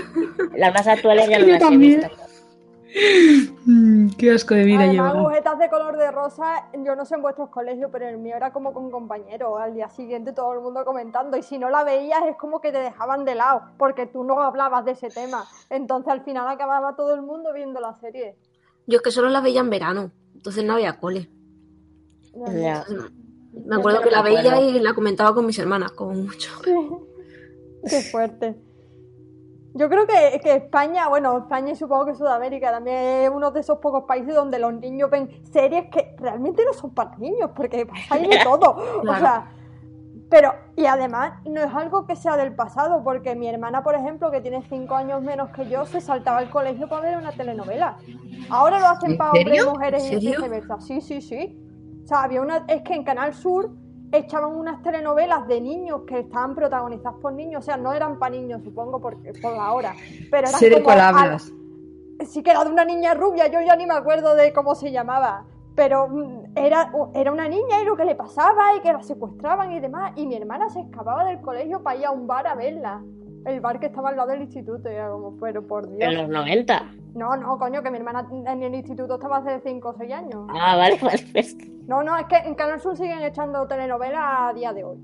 las 0.57 0.75
más 0.75 0.87
actuales 0.87 1.29
ya 1.29 1.39
no 1.39 1.47
las 1.47 1.63
he 1.63 1.77
visto. 1.77 2.09
Mm, 3.66 4.11
qué 4.18 4.33
asco 4.33 4.55
de 4.55 4.64
vida 4.64 4.87
lleva. 4.87 5.11
agujetas 5.11 5.59
de 5.59 5.68
color 5.68 5.96
de 5.96 6.11
rosa, 6.11 6.68
yo 6.85 6.96
no 6.96 7.05
sé 7.05 7.14
en 7.14 7.22
vuestros 7.22 7.50
colegios, 7.50 7.90
pero 7.92 8.09
el 8.09 8.18
mío 8.18 8.37
era 8.37 8.53
como 8.53 8.72
con 8.72 8.90
compañeros. 8.90 9.61
Al 9.61 9.74
día 9.74 9.88
siguiente 9.88 10.33
todo 10.33 10.55
el 10.55 10.61
mundo 10.61 10.85
comentando. 10.85 11.37
Y 11.37 11.42
si 11.42 11.59
no 11.59 11.70
la 11.70 11.85
veías, 11.85 12.22
es 12.29 12.37
como 12.37 12.61
que 12.61 12.72
te 12.72 12.79
dejaban 12.79 13.24
de 13.24 13.35
lado, 13.35 13.62
porque 13.79 14.07
tú 14.07 14.24
no 14.24 14.40
hablabas 14.40 14.85
de 14.85 14.92
ese 14.92 15.09
tema. 15.09 15.44
Entonces 15.68 16.12
al 16.12 16.22
final 16.22 16.48
acababa 16.48 16.96
todo 16.96 17.14
el 17.14 17.22
mundo 17.22 17.53
viendo 17.53 17.81
la 17.81 17.94
serie. 18.00 18.37
Yo 18.87 18.96
es 18.96 19.03
que 19.03 19.11
solo 19.11 19.29
la 19.29 19.40
veía 19.40 19.61
en 19.61 19.70
verano, 19.70 20.11
entonces 20.35 20.64
no 20.64 20.74
había 20.74 20.98
cole. 20.98 21.29
Ya. 22.35 22.85
Me 23.53 23.76
acuerdo 23.76 24.00
que 24.00 24.11
la 24.11 24.22
veía 24.22 24.61
y 24.61 24.81
la 24.81 24.94
comentaba 24.94 25.35
con 25.35 25.46
mis 25.46 25.59
hermanas, 25.59 25.92
como 25.92 26.12
mucho. 26.12 26.50
Qué 27.88 28.03
fuerte. 28.03 28.57
Yo 29.73 29.89
creo 29.89 30.07
que, 30.07 30.41
que 30.41 30.55
España, 30.55 31.09
bueno, 31.09 31.39
España 31.39 31.73
y 31.73 31.77
supongo 31.77 32.07
que 32.07 32.15
Sudamérica 32.15 32.73
también 32.73 32.97
es 32.97 33.31
uno 33.31 33.51
de 33.53 33.61
esos 33.61 33.79
pocos 33.79 34.05
países 34.05 34.35
donde 34.35 34.59
los 34.59 34.75
niños 34.75 35.11
ven 35.11 35.31
series 35.53 35.87
que 35.91 36.15
realmente 36.19 36.65
no 36.65 36.73
son 36.73 36.91
para 36.93 37.17
niños, 37.19 37.51
porque 37.55 37.87
pasa 37.87 38.15
ahí 38.17 38.29
de 38.29 38.39
todo. 38.43 38.77
O 39.01 39.15
sea, 39.17 39.53
pero, 40.31 40.55
y 40.77 40.87
además, 40.87 41.33
no 41.45 41.61
es 41.61 41.75
algo 41.75 42.07
que 42.07 42.15
sea 42.15 42.37
del 42.37 42.55
pasado, 42.55 43.03
porque 43.03 43.35
mi 43.35 43.49
hermana, 43.49 43.83
por 43.83 43.97
ejemplo, 43.97 44.31
que 44.31 44.41
tiene 44.41 44.63
cinco 44.69 44.95
años 44.95 45.21
menos 45.23 45.51
que 45.51 45.69
yo, 45.69 45.85
se 45.87 46.01
saltaba 46.01 46.39
al 46.39 46.51
colegio 46.51 46.89
para 46.89 47.03
ver 47.03 47.19
una 47.19 47.33
telenovela. 47.33 47.97
Ahora 48.49 48.79
lo 48.79 48.87
hacen 48.87 49.13
¿En 49.13 49.19
para 49.19 49.33
hombres 49.33 49.67
mujeres 49.67 50.09
¿En 50.09 50.23
y 50.23 50.27
viceversa. 50.27 50.81
Sí, 50.81 51.01
sí, 51.01 51.21
sí. 51.21 51.59
O 52.05 52.07
sea, 52.07 52.23
había 52.23 52.43
una. 52.43 52.65
Es 52.69 52.83
que 52.83 52.95
en 52.95 53.03
Canal 53.03 53.35
Sur 53.35 53.71
echaban 54.12 54.55
unas 54.57 54.83
telenovelas 54.83 55.46
de 55.46 55.61
niños 55.61 56.03
que 56.07 56.20
estaban 56.20 56.55
protagonizadas 56.55 57.18
por 57.20 57.33
niños. 57.33 57.62
O 57.62 57.64
sea, 57.64 57.77
no 57.77 57.92
eran 57.92 58.18
para 58.18 58.35
niños, 58.35 58.62
supongo, 58.62 59.01
porque 59.01 59.33
por 59.40 59.55
la 59.55 59.73
hora. 59.73 59.94
Pero 60.31 60.49
eran 60.49 60.61
de 60.61 60.83
como 60.83 60.99
hablas. 60.99 61.53
Sí 62.27 62.42
que 62.42 62.51
era 62.51 62.64
de 62.64 62.70
una 62.70 62.85
niña 62.85 63.14
rubia, 63.14 63.46
yo 63.46 63.61
ya 63.62 63.77
ni 63.77 63.87
me 63.87 63.94
acuerdo 63.94 64.35
de 64.35 64.53
cómo 64.53 64.75
se 64.75 64.92
llamaba. 64.92 65.44
Pero 65.75 66.09
mm, 66.09 66.53
era, 66.57 66.92
era 67.14 67.33
una 67.33 67.49
niña 67.49 67.81
y 67.81 67.87
lo 67.87 67.96
que 67.96 68.05
le 68.05 68.14
pasaba 68.14 68.77
y 68.77 68.81
que 68.81 68.92
la 68.92 69.03
secuestraban 69.03 69.73
y 69.73 69.81
demás. 69.81 70.12
Y 70.16 70.27
mi 70.27 70.35
hermana 70.35 70.68
se 70.68 70.81
escapaba 70.81 71.25
del 71.25 71.40
colegio 71.40 71.83
para 71.83 71.99
ir 71.99 72.05
a 72.07 72.11
un 72.11 72.27
bar 72.27 72.46
a 72.46 72.55
verla. 72.55 73.03
El 73.46 73.61
bar 73.61 73.81
que 73.81 73.87
estaba 73.87 74.11
al 74.11 74.16
lado 74.16 74.31
del 74.31 74.42
instituto. 74.42 74.90
Y 74.90 74.94
era 74.94 75.09
como, 75.11 75.37
pero 75.38 75.66
por 75.66 75.85
En 75.85 75.96
Dios. 75.96 76.14
los 76.14 76.29
90. 76.29 76.83
No, 77.14 77.37
no, 77.37 77.59
coño, 77.59 77.83
que 77.83 77.90
mi 77.90 77.99
hermana 77.99 78.27
en 78.31 78.62
el 78.62 78.75
instituto 78.75 79.14
estaba 79.14 79.38
hace 79.38 79.61
5 79.64 79.88
o 79.88 79.94
6 79.99 80.12
años. 80.12 80.46
Ah, 80.51 80.77
vale, 80.77 80.99
vale. 81.03 81.25
pues, 81.33 81.57
No, 81.87 82.03
no, 82.03 82.16
es 82.16 82.27
que 82.27 82.37
en 82.37 82.55
Canal 82.55 82.81
Sur 82.81 82.96
siguen 82.96 83.20
echando 83.23 83.66
telenovelas 83.66 84.20
a 84.23 84.53
día 84.55 84.73
de 84.73 84.85
hoy. 84.85 84.99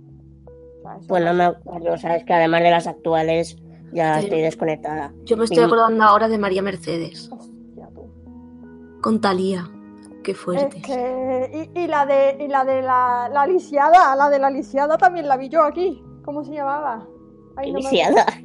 O 0.79 0.83
sea, 0.83 0.97
eso- 0.97 1.09
Pues 1.09 1.25
no 1.25 1.35
me 1.35 1.45
acuerdo. 1.45 1.92
O 1.92 1.99
sea, 1.99 2.16
es 2.16 2.25
que 2.25 2.33
además 2.35 2.62
de 2.62 2.71
las 2.71 2.87
actuales 2.87 3.57
ya 3.92 4.14
Sí. 4.19 4.25
estoy 4.27 4.40
desconectada. 4.42 5.12
Yo 5.25 5.37
me 5.37 5.45
estoy 5.45 5.64
acordando 5.64 6.05
ahora 6.05 6.29
de 6.29 6.38
María 6.38 6.62
Mercedes, 6.62 7.31
Hostia, 7.33 7.88
tú. 7.95 8.11
con 9.03 9.21
Talía. 9.21 9.69
Qué 10.23 10.33
Es 10.33 10.38
fuerte. 10.38 10.83
que. 10.83 11.71
Y, 11.75 11.81
y 11.81 11.87
la 11.87 12.05
de, 12.07 12.37
y 12.40 12.49
la, 12.49 12.64
de 12.64 12.83
la, 12.83 13.29
la 13.33 13.47
lisiada, 13.47 14.14
la 14.16 14.29
de 14.29 14.38
la 14.40 14.51
lisiada 14.51 14.99
también 14.99 15.29
la 15.29 15.37
vi 15.37 15.49
yo 15.49 15.62
aquí. 15.62 16.03
¿Cómo 16.25 16.42
se 16.42 16.53
llamaba? 16.53 17.07
Ay, 17.57 17.73
no 17.73 17.81
me-. 17.81 17.90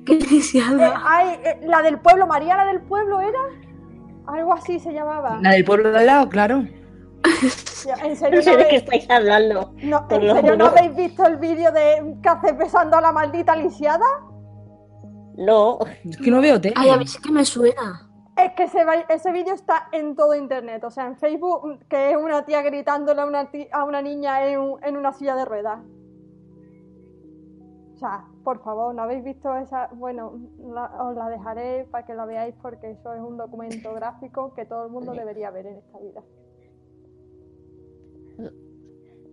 Qué 0.06 0.14
Eh, 0.14 0.28
lisiada. 0.30 1.02
ay, 1.06 1.40
eh, 1.44 1.60
la 1.64 1.82
del 1.82 2.00
pueblo, 2.00 2.28
Mariana 2.28 2.66
del 2.66 2.82
pueblo 2.82 3.20
era. 3.22 3.40
Algo 4.28 4.54
así 4.54 4.80
se 4.80 4.94
llamaba. 4.94 5.40
La 5.42 5.52
del 5.52 5.66
pueblo 5.66 5.92
de 5.92 6.00
al 6.00 6.06
lado, 6.06 6.30
claro. 6.30 6.64
En 8.04 8.16
serio, 8.16 8.38
No 8.38 8.42
sé 8.44 8.52
no, 8.52 8.58
de 8.58 8.68
qué 8.68 8.76
estáis 8.78 9.10
hablando. 9.10 9.74
no, 9.84 10.06
¿en 10.10 10.28
lo 10.28 10.36
serio 10.36 10.56
no 10.56 10.66
habéis 10.68 10.96
visto 10.96 11.26
el 11.26 11.38
vídeo 11.38 11.72
de 11.72 12.16
que 12.22 12.30
hace 12.30 12.52
besando 12.54 12.98
a 12.98 13.02
la 13.02 13.12
maldita 13.12 13.56
lisiada? 13.56 14.06
No. 15.38 15.80
Es 16.06 16.18
que 16.18 16.30
no 16.32 16.42
veo 16.42 16.60
tele. 16.62 16.76
Ay, 16.78 16.90
a 16.90 16.98
mí 16.98 17.08
sí 17.08 17.20
que 17.22 17.32
me 17.32 17.44
suena. 17.46 18.08
Es 18.38 18.52
que 18.54 18.64
ese, 18.64 18.86
ese 19.10 19.32
vídeo 19.32 19.54
está 19.54 19.88
en 19.92 20.16
todo 20.16 20.36
internet. 20.36 20.84
O 20.84 20.92
sea, 20.92 21.06
en 21.08 21.18
Facebook, 21.18 21.80
que 21.90 22.12
es 22.12 22.18
una 22.18 22.46
tía 22.46 22.62
gritándole 22.62 23.22
a 23.22 23.26
una, 23.26 23.50
ti- 23.52 23.68
a 23.72 23.84
una 23.84 24.02
niña 24.02 24.46
en 24.48 24.98
una 24.98 25.14
silla 25.14 25.36
de 25.36 25.46
ruedas. 25.46 25.80
O 28.02 28.04
sea, 28.04 28.26
por 28.44 28.64
favor, 28.64 28.96
¿no 28.96 29.04
habéis 29.04 29.24
visto 29.24 29.56
esa? 29.58 29.88
Bueno, 29.94 30.34
la- 30.74 31.04
os 31.04 31.16
la 31.16 31.30
dejaré 31.30 31.86
para 31.92 32.04
que 32.04 32.16
la 32.16 32.26
veáis 32.26 32.56
porque 32.60 32.90
eso 32.90 33.14
es 33.14 33.22
un 33.22 33.38
documento 33.38 33.94
gráfico 33.94 34.56
que 34.56 34.66
todo 34.66 34.86
el 34.88 34.92
mundo 34.92 35.12
debería 35.14 35.52
ver 35.52 35.68
en 35.68 35.76
esta 35.78 36.00
vida. 36.00 36.22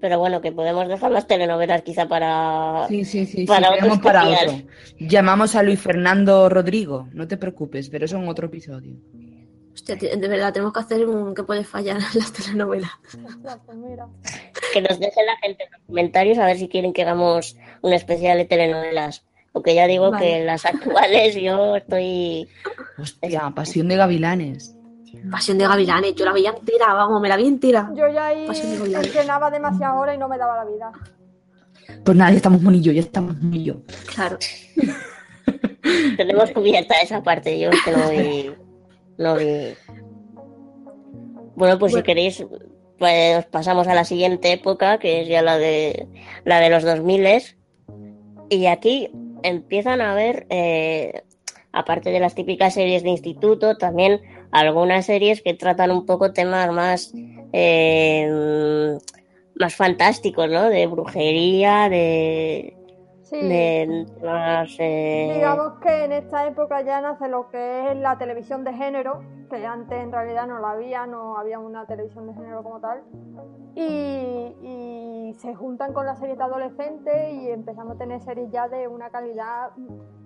pero 0.01 0.19
bueno, 0.21 0.41
que 0.41 0.53
podemos 0.53 0.87
dejar 0.87 1.11
las 1.11 1.27
telenovelas 1.27 1.83
quizá 1.83 2.07
para... 2.07 2.87
Sí, 2.87 3.05
sí, 3.05 3.27
sí, 3.27 3.39
sí, 3.39 3.47
Para 3.47 3.71
otro 3.71 3.81
quedamos 3.81 3.99
para 3.99 4.29
otro. 4.29 4.53
Llamamos 5.01 5.57
a 5.57 5.63
Luis 5.65 5.81
Fernando 5.81 6.49
Rodrigo, 6.49 7.09
no 7.15 7.27
te 7.27 7.37
preocupes, 7.37 7.89
pero 7.91 8.05
eso 8.05 8.17
en 8.17 8.29
otro 8.29 8.47
episodio. 8.47 8.95
Hostia, 9.79 9.95
de 9.95 10.29
verdad, 10.29 10.53
tenemos 10.53 10.73
que 10.73 10.81
hacer 10.81 11.07
un 11.07 11.37
que 11.37 11.45
puede 11.45 11.63
fallar 11.63 11.99
las 12.15 12.33
telenovelas. 12.33 12.91
Pues. 13.01 13.17
Que 14.73 14.83
nos 14.83 14.99
deje 14.99 15.25
la 15.25 15.37
gente 15.37 15.65
en 15.65 15.71
los 15.71 15.81
comentarios 15.87 16.39
a 16.39 16.47
ver 16.47 16.59
si 16.59 16.69
quieren 16.69 16.93
que 16.93 17.03
hagamos 17.03 17.57
un 17.83 17.93
especial 17.93 18.39
de 18.39 18.45
telenovelas. 18.45 19.25
Porque 19.53 19.77
ya 19.77 19.87
digo 19.87 20.11
Vale. 20.11 20.27
que 20.27 20.45
las 20.45 20.67
actuales 20.67 21.37
yo 21.37 21.77
estoy... 21.77 22.49
Hostia, 22.99 23.53
Pasión 23.55 23.87
de 23.89 23.97
Gavilanes. 23.97 24.75
Pasión 25.31 25.59
de 25.59 25.67
Gavilanes, 25.69 26.15
yo 26.17 26.25
la 26.25 26.33
veía 26.33 26.51
entera, 26.51 26.93
vamos, 26.93 27.21
me 27.21 27.29
la 27.29 27.37
vi 27.37 27.47
entera. 27.47 27.91
Yo 27.95 28.09
ya 28.09 28.27
ahí 28.27 28.47
Pasión 28.49 28.73
de 28.73 28.79
Gavilanes. 28.79 29.07
entrenaba 29.07 29.51
demasiadas 29.51 29.97
horas 29.97 30.17
y 30.17 30.19
no 30.19 30.29
me 30.29 30.39
daba 30.39 30.57
la 30.57 30.71
vida. 30.71 30.93
Pues 32.05 32.17
nada, 32.17 32.31
ya 32.33 32.37
estamos 32.37 32.61
monillo, 32.61 32.91
ya 32.91 33.01
estamos 33.01 33.41
monillo. 33.41 33.81
Claro. 34.13 34.39
Tenemos 36.17 36.51
cubierta 36.51 36.97
esa 36.97 37.23
parte, 37.23 37.59
yo 37.59 37.71
es 37.71 37.83
que 37.83 38.55
no 39.19 39.37
vi... 39.37 39.75
Bueno, 41.57 41.79
pues 41.79 41.93
si 41.93 42.03
queréis, 42.03 42.47
pues 42.99 43.45
pasamos 43.47 43.89
a 43.89 43.95
la 43.95 44.05
siguiente 44.05 44.53
época, 44.53 44.99
que 44.99 45.23
es 45.23 45.29
ya 45.29 45.43
la 45.43 45.59
de 45.59 46.07
la 46.45 46.61
de 46.61 46.71
los 46.71 46.85
2000 46.85 47.27
Y 48.49 48.67
aquí 48.67 49.11
empiezan 49.43 50.01
a 50.01 50.15
ver, 50.15 50.47
eh, 50.51 51.23
aparte 51.73 52.11
de 52.11 52.21
las 52.21 52.37
típicas 52.37 52.75
series 52.75 53.03
de 53.03 53.11
instituto, 53.11 53.77
también 53.77 54.21
algunas 54.53 55.07
series 55.07 55.43
que 55.43 55.55
tratan 55.55 55.91
un 55.91 56.07
poco 56.07 56.33
temas 56.33 56.73
más, 56.73 57.13
eh, 57.53 58.97
más 59.57 59.75
fantásticos, 59.75 60.49
¿no? 60.49 60.69
De 60.69 60.87
brujería, 60.87 61.89
de, 61.89 62.78
Sí. 63.29 63.37
de 63.47 64.07
temas, 64.19 64.75
eh, 64.79 65.33
Digamos 65.35 65.75
que 65.81 66.05
en 66.05 66.13
esta 66.13 66.47
época 66.47 66.81
ya 66.81 67.03
nace 67.03 67.29
lo 67.29 67.51
que 67.51 67.91
es 67.91 67.97
la 67.99 68.17
televisión 68.17 68.65
de 68.65 68.73
género, 68.73 69.21
que 69.51 69.67
antes 69.67 70.01
en 70.03 70.11
realidad 70.11 70.47
no 70.47 70.59
la 70.61 70.71
había, 70.71 71.07
no 71.07 71.37
había 71.37 71.59
una 71.59 71.85
televisión 71.85 72.27
de 72.27 72.33
género 72.33 72.63
como 72.63 72.81
tal. 72.81 73.03
Y, 73.75 74.57
y 74.63 75.35
se 75.39 75.55
juntan 75.55 75.93
con 75.93 76.07
las 76.07 76.19
series 76.19 76.39
de 76.39 76.45
adolescentes 76.45 77.33
y 77.35 77.51
empezamos 77.51 77.97
a 77.97 77.99
tener 77.99 78.21
series 78.23 78.51
ya 78.51 78.67
de 78.67 78.89
una 78.89 79.11
calidad 79.11 79.73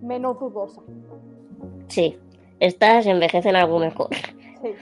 menos 0.00 0.38
dudosa. 0.38 0.80
sí, 1.88 2.18
estas 2.60 3.06
envejecen 3.06 3.56
algo 3.56 3.80
mejor. 3.80 4.10
Sí. 4.62 4.74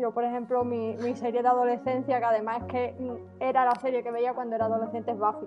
Yo, 0.00 0.12
por 0.12 0.24
ejemplo, 0.24 0.64
mi, 0.64 0.94
mi 0.96 1.14
serie 1.14 1.42
de 1.42 1.48
adolescencia, 1.48 2.18
que 2.18 2.24
además 2.24 2.62
es 2.62 2.64
que 2.68 2.94
era 3.38 3.66
la 3.66 3.74
serie 3.74 4.02
que 4.02 4.10
veía 4.10 4.32
cuando 4.32 4.56
era 4.56 4.64
adolescente, 4.64 5.10
es 5.10 5.18
Buffy. 5.18 5.46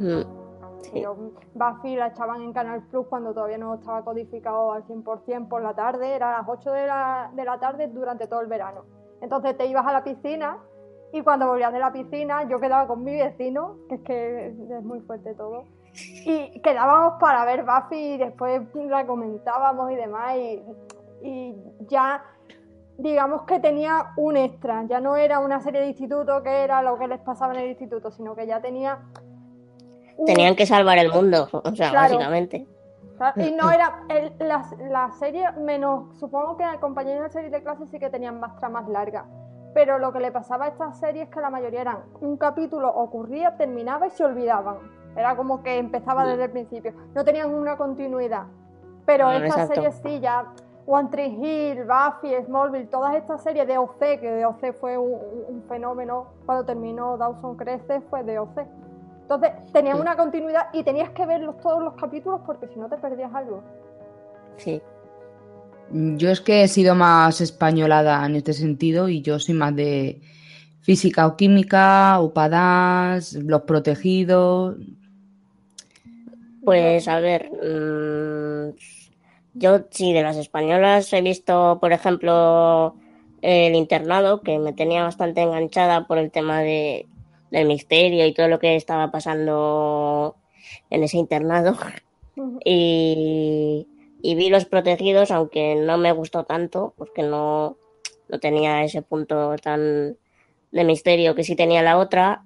Mm, 0.00 0.82
sí. 0.82 1.04
Buffy 1.54 1.94
la 1.94 2.08
echaban 2.08 2.42
en 2.42 2.52
Canal 2.52 2.82
Plus 2.88 3.06
cuando 3.06 3.32
todavía 3.32 3.58
no 3.58 3.74
estaba 3.74 4.02
codificado 4.04 4.72
al 4.72 4.84
100% 4.86 5.48
por 5.48 5.62
la 5.62 5.72
tarde, 5.74 6.16
era 6.16 6.34
a 6.34 6.38
las 6.40 6.48
8 6.48 6.72
de 6.72 6.86
la, 6.86 7.30
de 7.32 7.44
la 7.44 7.60
tarde 7.60 7.86
durante 7.86 8.26
todo 8.26 8.40
el 8.40 8.48
verano. 8.48 8.86
Entonces 9.20 9.56
te 9.56 9.66
ibas 9.66 9.86
a 9.86 9.92
la 9.92 10.02
piscina 10.02 10.58
y 11.12 11.22
cuando 11.22 11.46
volvías 11.46 11.72
de 11.72 11.78
la 11.78 11.92
piscina 11.92 12.48
yo 12.48 12.58
quedaba 12.58 12.88
con 12.88 13.04
mi 13.04 13.14
vecino, 13.14 13.76
que 13.88 13.94
es 13.94 14.00
que 14.00 14.46
es 14.48 14.82
muy 14.82 14.98
fuerte 15.00 15.32
todo, 15.34 15.64
y 15.92 16.60
quedábamos 16.60 17.20
para 17.20 17.44
ver 17.44 17.64
Buffy 17.64 18.14
y 18.14 18.18
después 18.18 18.62
la 18.74 19.06
comentábamos 19.06 19.92
y 19.92 19.94
demás 19.94 20.36
y, 20.36 20.62
y 21.22 21.56
ya 21.86 22.22
digamos 22.98 23.42
que 23.42 23.58
tenía 23.60 24.12
un 24.16 24.36
extra, 24.36 24.84
ya 24.84 25.00
no 25.00 25.16
era 25.16 25.40
una 25.40 25.60
serie 25.60 25.80
de 25.80 25.88
instituto 25.88 26.42
que 26.42 26.62
era 26.64 26.82
lo 26.82 26.98
que 26.98 27.08
les 27.08 27.20
pasaba 27.20 27.52
en 27.54 27.60
el 27.60 27.70
instituto, 27.70 28.10
sino 28.10 28.34
que 28.34 28.46
ya 28.46 28.60
tenía... 28.60 28.98
un- 30.16 30.26
Tenían 30.26 30.54
que 30.54 30.66
salvar 30.66 30.98
el 30.98 31.10
mundo, 31.12 31.48
o 31.52 31.74
sea, 31.74 31.90
Claro. 31.90 32.14
básicamente. 32.14 32.66
Claro, 33.16 33.42
Y 33.42 33.52
no 33.52 33.70
era 33.70 34.02
el- 34.08 34.32
la, 34.40 34.64
la 34.90 35.10
serie 35.12 35.50
menos, 35.52 36.16
supongo 36.18 36.56
que 36.56 36.64
compañeros 36.80 37.24
de 37.24 37.30
serie 37.30 37.50
de 37.50 37.62
clase 37.62 37.86
sí 37.86 37.98
que 37.98 38.10
tenían 38.10 38.38
más 38.40 38.56
tramas 38.58 38.88
largas, 38.88 39.24
pero 39.72 39.98
lo 39.98 40.12
que 40.12 40.20
le 40.20 40.30
pasaba 40.32 40.66
a 40.66 40.68
estas 40.68 40.98
series 40.98 41.28
es 41.28 41.34
que 41.34 41.40
la 41.40 41.50
mayoría 41.50 41.80
eran 41.80 41.98
un 42.20 42.36
capítulo 42.36 42.88
ocurría, 42.88 43.56
terminaba 43.56 44.06
y 44.06 44.10
se 44.10 44.24
olvidaban. 44.24 44.76
Era 45.16 45.36
como 45.36 45.62
que 45.62 45.78
empezaba 45.78 46.26
desde 46.26 46.44
el 46.44 46.50
principio, 46.50 46.92
no 47.14 47.24
tenían 47.24 47.54
una 47.54 47.76
continuidad. 47.76 48.44
Pero 49.06 49.28
Mm, 49.28 49.32
estas 49.32 49.46
exacto. 49.70 49.74
series 49.74 49.94
sí, 50.02 50.20
ya 50.20 50.46
One 50.86 51.08
Tree 51.10 51.28
Hill, 51.28 51.84
Buffy, 51.84 52.34
Smallville, 52.44 52.86
todas 52.88 53.14
estas 53.16 53.42
series 53.42 53.66
de 53.66 53.78
OC, 53.78 53.98
que 54.20 54.30
de 54.30 54.44
OC 54.44 54.72
fue 54.78 54.98
un, 54.98 55.18
un 55.48 55.62
fenómeno 55.68 56.26
cuando 56.44 56.64
terminó 56.64 57.16
Dawson 57.16 57.56
Crece, 57.56 58.02
fue 58.10 58.22
de 58.22 58.38
OC. 58.38 58.66
Entonces, 59.22 59.52
tenían 59.72 59.96
Sí. 59.96 60.02
una 60.02 60.16
continuidad 60.16 60.66
y 60.74 60.82
tenías 60.82 61.10
que 61.10 61.24
verlos 61.24 61.58
todos 61.62 61.82
los 61.82 61.94
capítulos 61.94 62.42
porque 62.44 62.68
si 62.68 62.78
no 62.78 62.88
te 62.88 62.98
perdías 62.98 63.34
algo. 63.34 63.62
Sí. 64.58 64.82
Yo 65.90 66.30
es 66.30 66.40
que 66.40 66.64
he 66.64 66.68
sido 66.68 66.94
más 66.94 67.40
españolada 67.40 68.24
en 68.26 68.36
este 68.36 68.52
sentido 68.52 69.08
y 69.08 69.22
yo 69.22 69.38
soy 69.38 69.54
más 69.54 69.74
de 69.74 70.20
física 70.80 71.26
o 71.26 71.36
química, 71.36 72.20
upadas, 72.20 73.32
los 73.34 73.62
protegidos. 73.62 74.76
Pues 76.64 77.08
a 77.08 77.20
ver, 77.20 77.50
mm, 77.52 78.74
yo 79.54 79.86
sí, 79.90 80.12
de 80.12 80.22
las 80.22 80.36
españolas 80.36 81.12
he 81.12 81.22
visto, 81.22 81.78
por 81.80 81.92
ejemplo, 81.92 82.96
el 83.40 83.74
internado, 83.74 84.42
que 84.42 84.58
me 84.58 84.72
tenía 84.72 85.02
bastante 85.02 85.42
enganchada 85.42 86.06
por 86.06 86.18
el 86.18 86.30
tema 86.30 86.60
de, 86.60 87.06
del 87.50 87.66
misterio 87.66 88.26
y 88.26 88.34
todo 88.34 88.48
lo 88.48 88.58
que 88.58 88.76
estaba 88.76 89.10
pasando 89.10 90.36
en 90.90 91.04
ese 91.04 91.18
internado. 91.18 91.76
Y, 92.64 93.86
y 94.22 94.34
vi 94.34 94.48
Los 94.48 94.64
Protegidos, 94.64 95.30
aunque 95.30 95.76
no 95.76 95.98
me 95.98 96.10
gustó 96.10 96.44
tanto, 96.44 96.94
porque 96.96 97.22
no, 97.22 97.76
no 98.28 98.40
tenía 98.40 98.82
ese 98.82 99.02
punto 99.02 99.54
tan 99.56 100.16
de 100.72 100.84
misterio 100.84 101.36
que 101.36 101.44
sí 101.44 101.54
tenía 101.54 101.82
la 101.82 101.98
otra. 101.98 102.44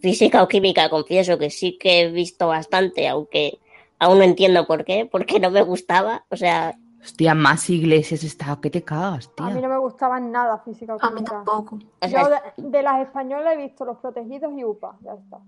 Física 0.00 0.42
o 0.42 0.48
química, 0.48 0.90
confieso 0.90 1.38
que 1.38 1.50
sí 1.50 1.78
que 1.78 2.00
he 2.00 2.10
visto 2.10 2.48
bastante, 2.48 3.06
aunque 3.06 3.58
aún 3.98 4.18
no 4.18 4.24
entiendo 4.24 4.66
por 4.66 4.84
qué, 4.84 5.08
porque 5.10 5.40
no 5.40 5.50
me 5.50 5.62
gustaba. 5.62 6.24
O 6.30 6.36
sea, 6.36 6.76
Hostia, 7.02 7.34
más 7.34 7.68
iglesias 7.68 8.24
está, 8.24 8.58
que 8.62 8.70
te 8.70 8.82
cagas, 8.82 9.30
A 9.36 9.50
mí 9.50 9.60
no 9.60 9.68
me 9.68 9.76
gustaban 9.78 10.32
nada 10.32 10.58
física 10.60 10.94
o 10.96 10.98
A 11.02 11.10
mí 11.10 11.16
química. 11.16 11.32
tampoco. 11.44 11.78
Yo 12.08 12.28
de, 12.30 12.38
de 12.68 12.82
las 12.82 13.00
españolas 13.06 13.54
he 13.54 13.56
visto 13.58 13.84
Los 13.84 13.98
Protegidos 13.98 14.52
y 14.56 14.64
UPA, 14.64 14.96
ya 15.02 15.12
está. 15.12 15.38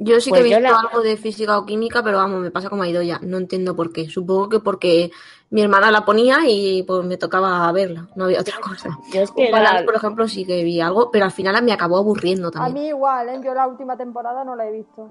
Yo 0.00 0.20
sí 0.20 0.30
Pues 0.30 0.42
que 0.42 0.46
he 0.46 0.50
yo 0.52 0.58
visto 0.58 0.72
la- 0.72 0.78
algo 0.78 1.02
de 1.02 1.16
física 1.16 1.58
o 1.58 1.66
química, 1.66 2.04
pero 2.04 2.18
vamos, 2.18 2.40
me 2.40 2.52
pasa 2.52 2.70
como 2.70 2.84
a 2.84 2.88
Idoya. 2.88 3.18
No 3.20 3.36
entiendo 3.36 3.74
por 3.74 3.92
qué. 3.92 4.08
Supongo 4.08 4.48
que 4.48 4.60
porque 4.60 5.10
mi 5.50 5.60
hermana 5.62 5.90
la 5.90 6.04
ponía 6.04 6.38
y 6.46 6.84
pues 6.84 7.04
me 7.04 7.16
tocaba 7.16 7.70
verla. 7.72 8.06
No 8.14 8.26
había 8.26 8.40
otra 8.40 8.60
cosa. 8.60 8.90
yo 9.12 9.22
es 9.22 9.32
que 9.32 9.50
por 9.84 9.96
ejemplo, 9.96 10.28
sí 10.28 10.44
que 10.46 10.62
vi 10.62 10.80
algo, 10.80 11.10
pero 11.10 11.24
al 11.24 11.32
final 11.32 11.60
me 11.64 11.72
acabó 11.72 11.96
aburriendo 11.96 12.46
A 12.46 12.50
también. 12.52 12.74
mí 12.74 12.88
igual, 12.90 13.28
¿eh? 13.28 13.40
yo 13.44 13.52
la 13.54 13.66
última 13.66 13.96
temporada 13.96 14.44
no 14.44 14.54
la 14.54 14.68
he 14.68 14.72
visto. 14.72 15.08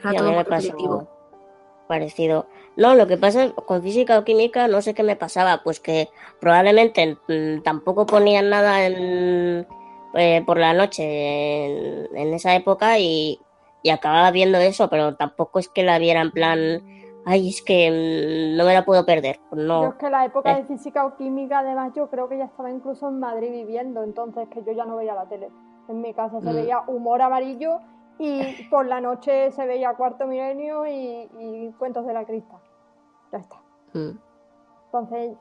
Era 0.00 0.10
a 0.10 0.14
todo 0.14 0.28
me. 0.28 0.36
Parecido. 1.86 2.46
No, 2.76 2.94
lo 2.94 3.06
que 3.06 3.16
pasa 3.18 3.44
es 3.44 3.52
con 3.52 3.82
física 3.82 4.18
o 4.18 4.24
química, 4.24 4.66
no 4.68 4.80
sé 4.82 4.94
qué 4.94 5.02
me 5.02 5.16
pasaba, 5.16 5.62
pues 5.62 5.78
que 5.80 6.08
probablemente 6.40 7.18
mm, 7.28 7.62
tampoco 7.62 8.06
ponían 8.06 8.48
nada 8.50 8.86
en, 8.86 9.66
eh, 10.14 10.42
por 10.46 10.58
la 10.58 10.72
noche 10.72 11.04
en, 11.66 12.16
en 12.16 12.34
esa 12.34 12.54
época 12.54 12.98
y, 12.98 13.38
y 13.82 13.90
acababa 13.90 14.30
viendo 14.30 14.58
eso, 14.58 14.88
pero 14.88 15.16
tampoco 15.16 15.58
es 15.58 15.68
que 15.68 15.82
la 15.82 15.98
viera 15.98 16.20
en 16.22 16.30
plan, 16.30 16.82
ay, 17.26 17.50
es 17.50 17.62
que 17.62 17.90
mm, 17.90 18.56
no 18.56 18.64
me 18.64 18.72
la 18.72 18.84
puedo 18.84 19.04
perder. 19.04 19.38
Pues 19.50 19.60
Yo 19.60 19.66
no, 19.68 19.88
es 19.90 19.94
que 19.96 20.08
la 20.10 20.24
época 20.24 20.52
Eh. 20.52 20.56
de 20.62 20.64
física 20.64 21.04
o 21.04 21.16
química, 21.16 21.58
además, 21.58 21.92
yo 21.94 22.08
creo 22.08 22.28
que 22.28 22.38
ya 22.38 22.44
estaba 22.44 22.70
incluso 22.70 23.08
en 23.08 23.20
Madrid 23.20 23.50
viviendo, 23.50 24.02
entonces 24.02 24.48
que 24.48 24.62
yo 24.64 24.72
ya 24.72 24.84
no 24.86 24.96
veía 24.96 25.14
la 25.14 25.26
tele. 25.28 25.48
En 25.88 26.00
mi 26.00 26.14
casa 26.14 26.40
se 26.40 26.50
Mm. 26.50 26.54
veía 26.54 26.80
humor 26.86 27.20
amarillo 27.20 27.80
y 28.18 28.64
por 28.68 28.86
la 28.86 29.00
noche 29.00 29.50
se 29.50 29.66
veía 29.66 29.94
Cuarto 29.94 30.26
Milenio 30.26 30.86
y, 30.86 31.28
y 31.38 31.72
Cuentos 31.78 32.06
de 32.06 32.12
la 32.12 32.24
Crista. 32.24 32.56
Ya 33.32 33.38
está. 33.38 33.56
Mm. 33.94 34.18
Entonces, 34.86 35.36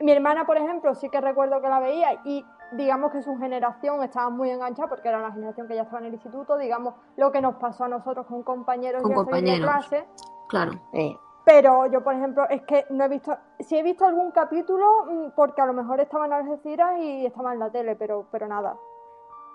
mi 0.00 0.12
hermana, 0.12 0.46
por 0.46 0.56
ejemplo, 0.56 0.94
sí 0.94 1.08
que 1.08 1.20
recuerdo 1.20 1.60
que 1.60 1.68
la 1.68 1.78
veía 1.80 2.20
y 2.24 2.44
digamos 2.72 3.12
que 3.12 3.22
su 3.22 3.36
generación 3.36 4.02
estaba 4.02 4.30
muy 4.30 4.50
enganchada 4.50 4.88
porque 4.88 5.08
era 5.08 5.20
la 5.20 5.30
generación 5.30 5.68
que 5.68 5.74
ya 5.74 5.82
estaba 5.82 6.00
en 6.00 6.06
el 6.06 6.14
instituto, 6.14 6.56
digamos 6.56 6.94
lo 7.16 7.30
que 7.30 7.40
nos 7.40 7.56
pasó 7.56 7.84
a 7.84 7.88
nosotros 7.88 8.26
con 8.26 8.42
compañeros 8.42 9.02
Con 9.02 9.12
salir 9.12 9.26
de 9.26 9.30
compañeros. 9.60 9.70
clase. 9.70 10.04
Claro. 10.48 10.72
Eh, 10.92 11.14
Pero 11.44 11.86
yo, 11.86 12.02
por 12.02 12.14
ejemplo, 12.14 12.48
es 12.48 12.62
que 12.62 12.86
no 12.90 13.04
he 13.04 13.08
visto, 13.08 13.36
sí 13.60 13.76
he 13.78 13.82
visto 13.82 14.06
algún 14.06 14.30
capítulo 14.30 14.86
mm, 15.06 15.30
porque 15.36 15.60
a 15.60 15.66
lo 15.66 15.74
mejor 15.74 16.00
estaba 16.00 16.24
en 16.26 16.32
Algeciras 16.32 16.98
y 16.98 17.26
estaba 17.26 17.52
en 17.52 17.58
la 17.58 17.70
tele, 17.70 17.94
pero, 17.96 18.26
pero 18.30 18.48
nada. 18.48 18.76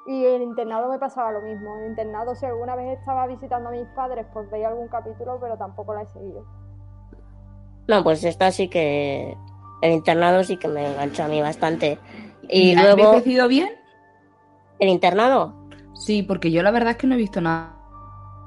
Y 0.05 0.25
en 0.25 0.41
internado 0.41 0.89
me 0.89 0.97
pasaba 0.97 1.31
lo 1.31 1.41
mismo. 1.41 1.77
En 1.79 1.87
internado, 1.87 2.35
si 2.35 2.45
alguna 2.45 2.75
vez 2.75 2.97
estaba 2.97 3.27
visitando 3.27 3.69
a 3.69 3.71
mis 3.71 3.87
padres, 3.89 4.25
pues 4.33 4.49
veía 4.49 4.69
algún 4.69 4.87
capítulo, 4.87 5.37
pero 5.39 5.57
tampoco 5.57 5.93
la 5.93 6.03
he 6.03 6.07
seguido. 6.07 6.45
no, 7.87 8.03
pues 8.03 8.23
esta 8.23 8.51
sí 8.51 8.69
que, 8.69 9.37
el 9.81 9.91
internado 9.91 10.43
sí 10.43 10.57
que 10.57 10.67
me 10.67 10.87
enganchó 10.87 11.23
a 11.23 11.27
mí 11.27 11.41
bastante. 11.41 11.99
Y 12.49 12.75
¿Ha 12.75 12.83
luego, 12.83 13.09
envejecido 13.09 13.47
bien? 13.47 13.69
¿El 14.79 14.89
internado? 14.89 15.53
Sí, 15.93 16.23
porque 16.23 16.51
yo 16.51 16.63
la 16.63 16.71
verdad 16.71 16.91
es 16.91 16.97
que 16.97 17.07
no 17.07 17.15
he 17.15 17.17
visto 17.17 17.41
nada. 17.41 17.75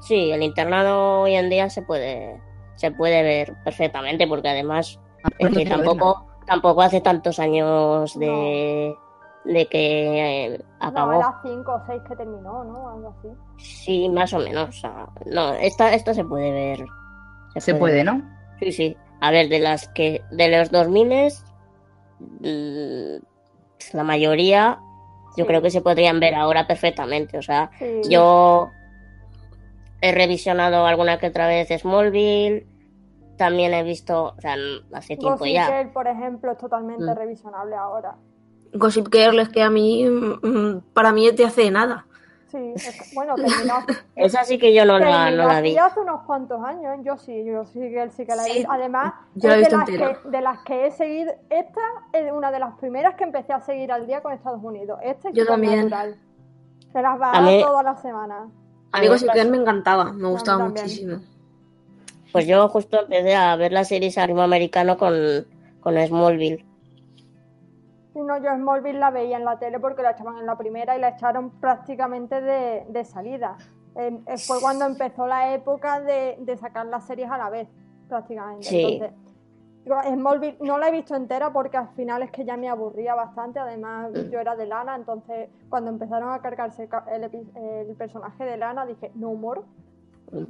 Sí, 0.01 0.33
el 0.33 0.43
internado 0.43 1.21
hoy 1.21 1.35
en 1.35 1.49
día 1.49 1.71
se 1.71 1.83
puede 1.83 2.41
se 2.75 2.91
puede 2.91 3.23
ver 3.23 3.55
perfectamente 3.63 4.27
porque 4.27 4.49
además 4.49 4.99
es 5.39 5.57
que 5.57 5.67
tampoco 5.67 6.27
tampoco 6.47 6.83
hace 6.83 7.01
tantos 7.01 7.39
años 7.39 8.19
de, 8.19 8.97
de 9.45 9.67
que 9.67 10.45
eh, 10.47 10.65
No, 10.81 10.87
acabó. 10.89 11.13
era 11.15 11.41
5 11.43 11.73
o 11.73 11.83
6 11.87 12.03
que 12.09 12.17
terminó, 12.17 12.65
¿no? 12.65 12.89
Algo 12.91 13.15
así. 13.19 13.29
Sí, 13.59 14.09
más 14.09 14.33
o 14.33 14.39
menos. 14.39 14.69
o 14.69 14.73
sea, 14.73 15.07
no, 15.27 15.53
esta, 15.55 15.93
esta 15.95 16.15
se 16.15 16.25
puede 16.25 16.51
ver. 16.53 16.85
Se 17.57 17.75
puede, 17.75 18.05
¿no? 18.05 18.23
Sí, 18.61 18.73
sí. 18.73 18.97
A 19.21 19.31
ver, 19.31 19.49
de 19.49 19.59
las 19.59 19.89
que 19.89 20.23
de 20.31 20.49
los 20.57 20.71
2000 20.71 21.33
mm, 22.41 23.95
la 23.95 24.05
mayoría 24.05 24.79
yo 25.37 25.45
Sí. 25.45 25.49
creo 25.49 25.63
que 25.63 25.71
se 25.71 25.81
podrían 25.81 26.21
ver 26.21 26.35
ahora 26.35 26.67
perfectamente. 26.67 27.39
O 27.39 27.43
sea, 27.43 27.71
Sí. 27.79 28.03
yo 28.09 28.71
he 30.03 30.13
revisionado 30.13 30.85
alguna 30.87 31.19
que 31.19 31.29
otra 31.29 31.47
vez 31.47 31.69
Smallville. 31.81 32.67
También 33.39 33.73
he 33.75 33.83
visto, 33.83 34.35
o 34.37 34.41
sea, 34.41 34.57
hace 34.93 35.17
tiempo 35.17 35.39
Gossip 35.39 35.55
ya. 35.55 35.67
Girl, 35.67 35.91
por 35.93 36.07
ejemplo, 36.07 36.53
es 36.53 36.59
totalmente 36.59 37.05
Mm. 37.05 37.15
revisionable 37.17 37.75
ahora. 37.77 38.15
Gossip 38.75 39.09
Girl 39.13 39.39
es 39.39 39.49
que 39.49 39.63
a 39.63 39.71
mí, 39.71 40.05
mm, 40.09 40.81
para 40.95 41.13
mí 41.13 41.31
de 41.31 41.45
hace 41.45 41.71
nada. 41.71 42.07
Sí, 42.51 42.73
es 42.75 43.13
bueno, 43.15 43.35
terminó, 43.35 43.75
Esa 44.17 44.45
sí 44.45 44.59
que 44.59 44.75
yo 44.75 44.85
no 44.85 44.99
la, 44.99 45.25
terminó 45.25 45.43
no 45.45 45.49
la 45.49 45.61
vi. 45.63 45.77
hace 45.79 46.01
unos 46.01 46.23
cuantos 46.25 46.63
años. 46.63 46.99
Yo 47.03 47.17
sí, 47.17 47.45
yo 47.47 47.65
sí 47.65 47.81
que 47.81 48.11
sí 48.11 48.27
que 48.27 48.37
la 48.37 48.43
he 48.43 48.51
Sí, 48.51 48.53
visto. 48.59 48.73
Además, 48.73 49.15
yo 49.35 49.49
la 49.49 49.55
he 49.57 49.63
de, 49.63 49.71
las 49.71 49.89
entera. 49.89 50.21
que, 50.23 50.29
de 50.29 50.41
las 50.43 50.59
que 50.65 50.87
he 50.87 50.91
seguido. 50.91 51.33
Esta 51.49 51.81
es 52.13 52.31
una 52.31 52.51
de 52.53 52.59
las 52.59 52.75
primeras 52.79 53.15
que 53.15 53.25
empecé 53.25 53.55
a 53.55 53.61
seguir 53.63 53.91
al 53.91 54.07
día 54.07 54.21
con 54.21 54.33
Estados 54.33 54.63
Unidos. 54.63 54.99
Esta 55.03 55.31
es 55.31 55.35
Yo 55.35 55.47
también. 55.47 55.89
Se 56.93 57.01
las 57.01 57.19
va 57.19 57.33
A 57.33 57.41
mí- 57.41 57.63
todas 57.63 57.85
las 57.85 58.03
semanas. 58.03 58.49
A 58.93 59.01
mí 59.01 59.09
Gossip 59.09 59.31
Girl 59.33 59.49
me 59.51 59.57
encantaba, 59.57 60.13
me 60.13 60.29
gustaba 60.29 60.65
también. 60.65 60.85
muchísimo. 60.85 61.17
Pues 62.33 62.47
yo 62.47 62.69
justo 62.69 63.01
empecé 63.01 63.35
a 63.35 63.57
ver 63.57 63.73
la 63.73 63.85
serie 63.85 64.13
a 64.15 64.27
ritmo 64.27 64.43
americano 64.43 64.99
con, 64.99 65.15
con 65.81 65.95
Smallville. 66.07 66.67
Y 68.15 68.21
no, 68.21 68.37
yo 68.39 68.55
Smallville 68.55 68.99
la 68.99 69.11
veía 69.11 69.37
en 69.39 69.45
la 69.45 69.59
tele 69.59 69.81
porque 69.81 70.03
la 70.03 70.11
echaban 70.11 70.37
en 70.39 70.47
la 70.47 70.57
primera 70.57 70.97
y 70.97 71.01
la 71.01 71.09
echaron 71.11 71.51
prácticamente 71.61 72.41
de, 72.41 72.85
de 72.89 73.05
salida. 73.05 73.57
Eh, 73.97 74.21
eh, 74.27 74.39
fue 74.39 74.61
cuando 74.61 74.85
empezó 74.87 75.27
la 75.27 75.55
época 75.55 76.01
de, 76.01 76.37
de 76.41 76.57
sacar 76.57 76.87
las 76.87 77.07
series 77.07 77.31
a 77.31 77.39
la 77.39 77.49
vez, 77.51 77.69
prácticamente. 78.09 78.65
Sí. 78.67 79.01
Entonces, 79.03 80.13
Smallville 80.15 80.59
no 80.61 80.79
la 80.79 80.89
he 80.89 80.93
visto 80.93 81.15
entera 81.17 81.53
porque 81.53 81.77
al 81.77 81.89
final 81.89 82.23
es 82.23 82.31
que 82.31 82.45
ya 82.45 82.57
me 82.57 82.69
aburría 82.69 83.15
bastante. 83.15 83.59
Además, 83.59 84.11
Mm. 84.13 84.31
yo 84.31 84.39
era 84.41 84.55
de 84.57 84.67
Lana, 84.67 84.95
entonces 84.95 85.49
cuando 85.69 85.91
empezaron 85.91 86.31
a 86.33 86.39
cargarse 86.41 86.87
ca- 86.89 87.05
el, 87.11 87.25
el 87.57 87.97
personaje 87.97 88.45
de 88.45 88.57
Lana 88.59 88.87
dije, 88.87 89.11
no 89.15 89.31
humor. 89.31 89.65
Mm. 90.31 90.45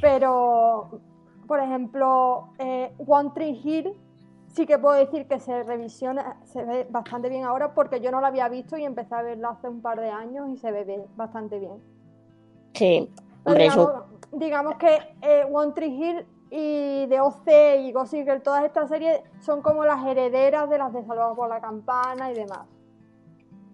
Pero, 0.00 1.00
por 1.46 1.58
ejemplo, 1.60 2.50
eh, 2.58 2.92
One 3.06 3.30
Tree 3.34 3.60
Hill 3.64 3.94
sí 4.58 4.66
que 4.66 4.76
puedo 4.76 4.96
decir 4.96 5.28
que 5.28 5.38
se 5.38 5.62
revisiona, 5.62 6.36
se 6.42 6.64
ve 6.64 6.84
bastante 6.90 7.28
bien 7.28 7.44
ahora 7.44 7.74
porque 7.74 8.00
yo 8.00 8.10
no 8.10 8.20
la 8.20 8.26
había 8.26 8.48
visto 8.48 8.76
y 8.76 8.84
empecé 8.84 9.14
a 9.14 9.22
verla 9.22 9.50
hace 9.50 9.68
un 9.68 9.80
par 9.80 10.00
de 10.00 10.10
años 10.10 10.48
y 10.52 10.56
se 10.56 10.72
ve 10.72 10.82
bien, 10.82 11.04
bastante 11.14 11.60
bien. 11.60 11.80
Sí, 12.74 13.08
hombre, 13.44 13.66
es 13.66 13.76
un- 13.76 13.86
digamos, 13.86 14.02
digamos 14.32 14.74
que 14.74 14.98
eh, 15.22 15.44
One 15.48 15.72
Tree 15.74 15.94
Hill 15.94 16.26
y 16.50 17.06
The 17.08 17.20
OC 17.20 17.76
y 17.82 17.92
Gossip 17.92 18.24
Girl, 18.24 18.42
todas 18.42 18.64
estas 18.64 18.88
series 18.88 19.20
son 19.38 19.62
como 19.62 19.84
las 19.84 20.04
herederas 20.04 20.68
de 20.68 20.78
las 20.78 20.92
de 20.92 21.04
Salvados 21.04 21.36
por 21.36 21.48
la 21.48 21.60
Campana 21.60 22.32
y 22.32 22.34
demás. 22.34 22.66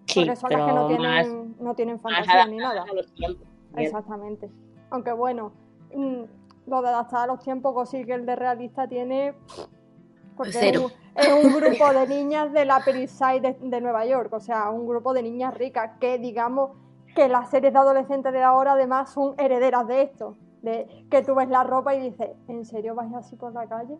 sí, 0.05 0.19
porque 0.19 0.35
son 0.35 0.51
las 0.51 0.65
que 0.65 0.71
no 0.71 0.87
más, 0.99 1.25
tienen, 1.25 1.55
no 1.59 1.73
tienen 1.73 1.99
fantasía 1.99 2.45
ni 2.45 2.57
nada. 2.57 2.85
tiempos. 3.15 3.47
Exactamente. 3.75 4.51
Aunque 4.91 5.13
bueno, 5.13 5.51
mm, 5.95 6.21
lo 6.67 6.81
de 6.83 6.89
adaptar 6.89 7.23
a 7.23 7.27
los 7.33 7.39
tiempos, 7.39 7.73
Gossip 7.73 8.05
Girl 8.05 8.23
de 8.23 8.35
realista 8.35 8.87
tiene. 8.87 9.33
Porque 10.35 10.51
Cero. 10.53 10.91
Es, 11.15 11.27
un, 11.27 11.41
es 11.41 11.45
un 11.45 11.53
grupo 11.61 11.93
de 11.93 12.07
niñas 12.15 12.51
de 12.53 12.65
la 12.65 12.79
Upper 12.79 12.95
East 12.97 13.17
Side 13.17 13.41
de, 13.41 13.55
de 13.59 13.81
Nueva 13.81 14.05
York, 14.05 14.31
o 14.33 14.39
sea, 14.39 14.69
un 14.69 14.87
grupo 14.87 15.13
de 15.13 15.23
niñas 15.23 15.53
ricas 15.53 15.91
que, 15.99 16.17
digamos, 16.17 16.71
que 17.15 17.27
las 17.29 17.49
series 17.49 17.71
de 17.73 17.79
adolescentes 17.79 18.33
de 18.33 18.43
ahora 18.43 18.73
además 18.73 19.13
son 19.13 19.35
herederas 19.37 19.87
de 19.87 20.01
esto. 20.03 20.35
De 20.61 21.05
que 21.11 21.21
tú 21.21 21.35
ves 21.35 21.47
la 21.47 21.63
ropa 21.63 21.93
y 21.95 22.01
dices, 22.09 22.29
¿en 22.47 22.65
serio 22.65 22.95
vais 22.95 23.13
así 23.13 23.35
por 23.35 23.53
la 23.53 23.67
calle? 23.67 23.95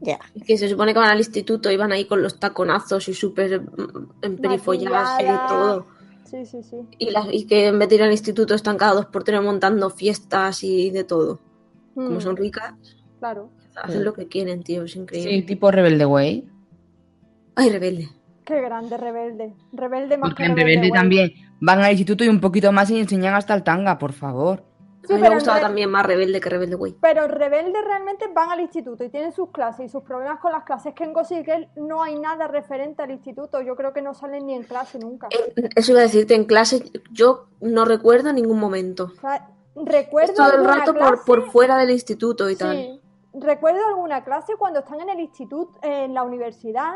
Ya. 0.00 0.18
Que 0.46 0.58
se 0.58 0.68
supone 0.68 0.92
que 0.92 0.98
van 0.98 1.08
al 1.10 1.18
instituto 1.18 1.70
y 1.70 1.76
van 1.78 1.90
ahí 1.92 2.04
con 2.06 2.22
los 2.22 2.38
taconazos 2.38 3.08
y 3.08 3.14
súper 3.14 3.62
mm, 3.62 4.08
emperifolladas 4.22 5.20
y 5.22 5.48
todo. 5.48 5.86
Sí, 6.24 6.44
sí, 6.44 6.62
sí. 6.62 6.76
Y, 6.98 7.10
las- 7.10 7.28
y 7.32 7.46
que 7.46 7.68
en 7.68 7.78
vez 7.78 7.88
de 7.88 7.94
ir 7.94 8.02
al 8.02 8.12
instituto 8.12 8.54
están 8.54 8.76
cada 8.76 8.92
dos 8.94 9.06
por 9.06 9.24
tres 9.24 9.40
montando 9.42 9.88
fiestas 9.90 10.62
y 10.62 10.90
de 10.90 11.04
todo. 11.04 11.40
Como 11.94 12.10
Mm, 12.10 12.20
son 12.20 12.36
ricas, 12.36 12.74
Claro. 13.18 13.48
Hacen 13.76 14.04
lo 14.04 14.12
que 14.14 14.26
quieren, 14.28 14.62
tío, 14.62 14.82
es 14.84 14.96
increíble. 14.96 15.30
Sí, 15.32 15.42
tipo 15.42 15.70
Rebelde 15.70 16.06
Way. 16.06 16.48
Ay, 17.54 17.70
rebelde. 17.70 18.08
Qué 18.44 18.60
grande 18.60 18.96
rebelde. 18.96 19.54
Rebelde 19.72 20.18
más 20.18 20.30
Porque 20.30 20.44
que 20.44 20.48
en 20.50 20.56
Rebelde 20.56 20.80
Way. 20.82 20.90
también 20.92 21.32
van 21.60 21.80
al 21.82 21.90
instituto 21.92 22.22
y 22.24 22.28
un 22.28 22.40
poquito 22.40 22.70
más 22.72 22.90
y 22.90 22.98
enseñan 23.00 23.34
hasta 23.34 23.54
el 23.54 23.62
tanga, 23.64 23.98
por 23.98 24.12
favor. 24.12 24.62
Sí, 25.06 25.12
a 25.14 25.16
mí 25.16 25.22
me 25.22 25.30
gustaba 25.34 25.58
Re- 25.58 25.62
también 25.62 25.88
más 25.90 26.04
rebelde 26.04 26.40
que 26.40 26.48
rebelde, 26.50 26.74
güey. 26.74 26.94
Pero 27.00 27.28
rebeldes 27.28 27.82
realmente 27.84 28.26
van 28.34 28.50
al 28.50 28.60
instituto 28.60 29.04
y 29.04 29.08
tienen 29.08 29.32
sus 29.32 29.50
clases 29.50 29.86
y 29.86 29.88
sus 29.88 30.02
problemas 30.02 30.40
con 30.40 30.50
las 30.52 30.64
clases. 30.64 30.94
Que 30.94 31.04
en 31.04 31.12
Gossip 31.12 31.44
Girl 31.44 31.68
no 31.76 32.02
hay 32.02 32.18
nada 32.18 32.48
referente 32.48 33.02
al 33.02 33.12
instituto. 33.12 33.62
Yo 33.62 33.76
creo 33.76 33.92
que 33.92 34.02
no 34.02 34.14
salen 34.14 34.46
ni 34.46 34.54
en 34.54 34.64
clase 34.64 34.98
nunca. 34.98 35.28
Eh, 35.30 35.68
Eso 35.76 35.92
iba 35.92 36.00
a 36.00 36.04
decirte, 36.04 36.34
en 36.34 36.44
clase 36.44 36.82
yo 37.12 37.46
no 37.60 37.84
recuerdo 37.84 38.32
ningún 38.32 38.58
momento. 38.58 39.12
O 39.16 39.20
sea, 39.20 39.48
recuerdo 39.76 40.34
todo 40.34 40.52
el 40.58 40.64
rato 40.64 40.92
por, 40.92 41.02
clase- 41.02 41.22
por 41.24 41.50
fuera 41.52 41.78
del 41.78 41.90
instituto 41.90 42.50
y 42.50 42.56
tal. 42.56 43.00
Recuerdo 43.38 43.80
alguna 43.86 44.24
clase 44.24 44.54
cuando 44.56 44.80
están 44.80 45.00
en 45.00 45.10
el 45.10 45.20
instituto, 45.20 45.78
en 45.82 46.14
la 46.14 46.22
universidad, 46.22 46.92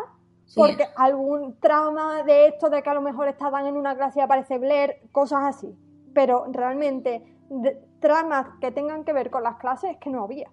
Sí. 0.46 0.58
porque 0.58 0.86
algún 0.96 1.60
trauma 1.60 2.22
de 2.24 2.46
esto, 2.48 2.70
de 2.70 2.82
que 2.82 2.90
a 2.90 2.94
lo 2.94 3.02
mejor 3.02 3.28
estaban 3.28 3.66
en 3.66 3.76
una 3.76 3.94
clase 3.94 4.18
y 4.18 4.22
aparece 4.22 4.58
Blair, 4.58 4.96
cosas 5.12 5.40
así. 5.44 5.72
Pero 6.14 6.46
realmente, 6.50 7.22
de- 7.50 7.78
tramas 8.00 8.46
que 8.60 8.72
tengan 8.72 9.04
que 9.04 9.12
ver 9.12 9.30
con 9.30 9.42
las 9.42 9.56
clases 9.56 9.90
es 9.92 9.96
que 9.98 10.10
no 10.10 10.24
había. 10.24 10.50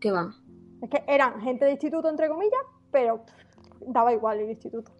¿Qué 0.00 0.10
va? 0.12 0.32
Es 0.80 0.88
que 0.88 1.04
eran 1.06 1.40
gente 1.40 1.64
de 1.64 1.72
instituto, 1.72 2.08
entre 2.08 2.28
comillas, 2.28 2.60
pero 2.90 3.20
daba 3.86 4.12
igual 4.12 4.38
el 4.40 4.50
instituto. 4.50 4.92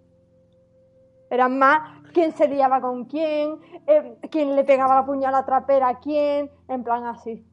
Eran 1.30 1.58
más 1.58 2.02
quién 2.12 2.32
se 2.32 2.48
liaba 2.48 2.80
con 2.80 3.04
quién, 3.06 3.58
eh, 3.86 4.18
quién 4.30 4.54
le 4.56 4.64
pegaba 4.64 4.96
la 4.96 5.06
puñalada 5.06 5.44
trapera 5.46 5.88
a 5.88 5.98
quién, 6.00 6.50
en 6.68 6.84
plan 6.84 7.04
así. 7.06 7.46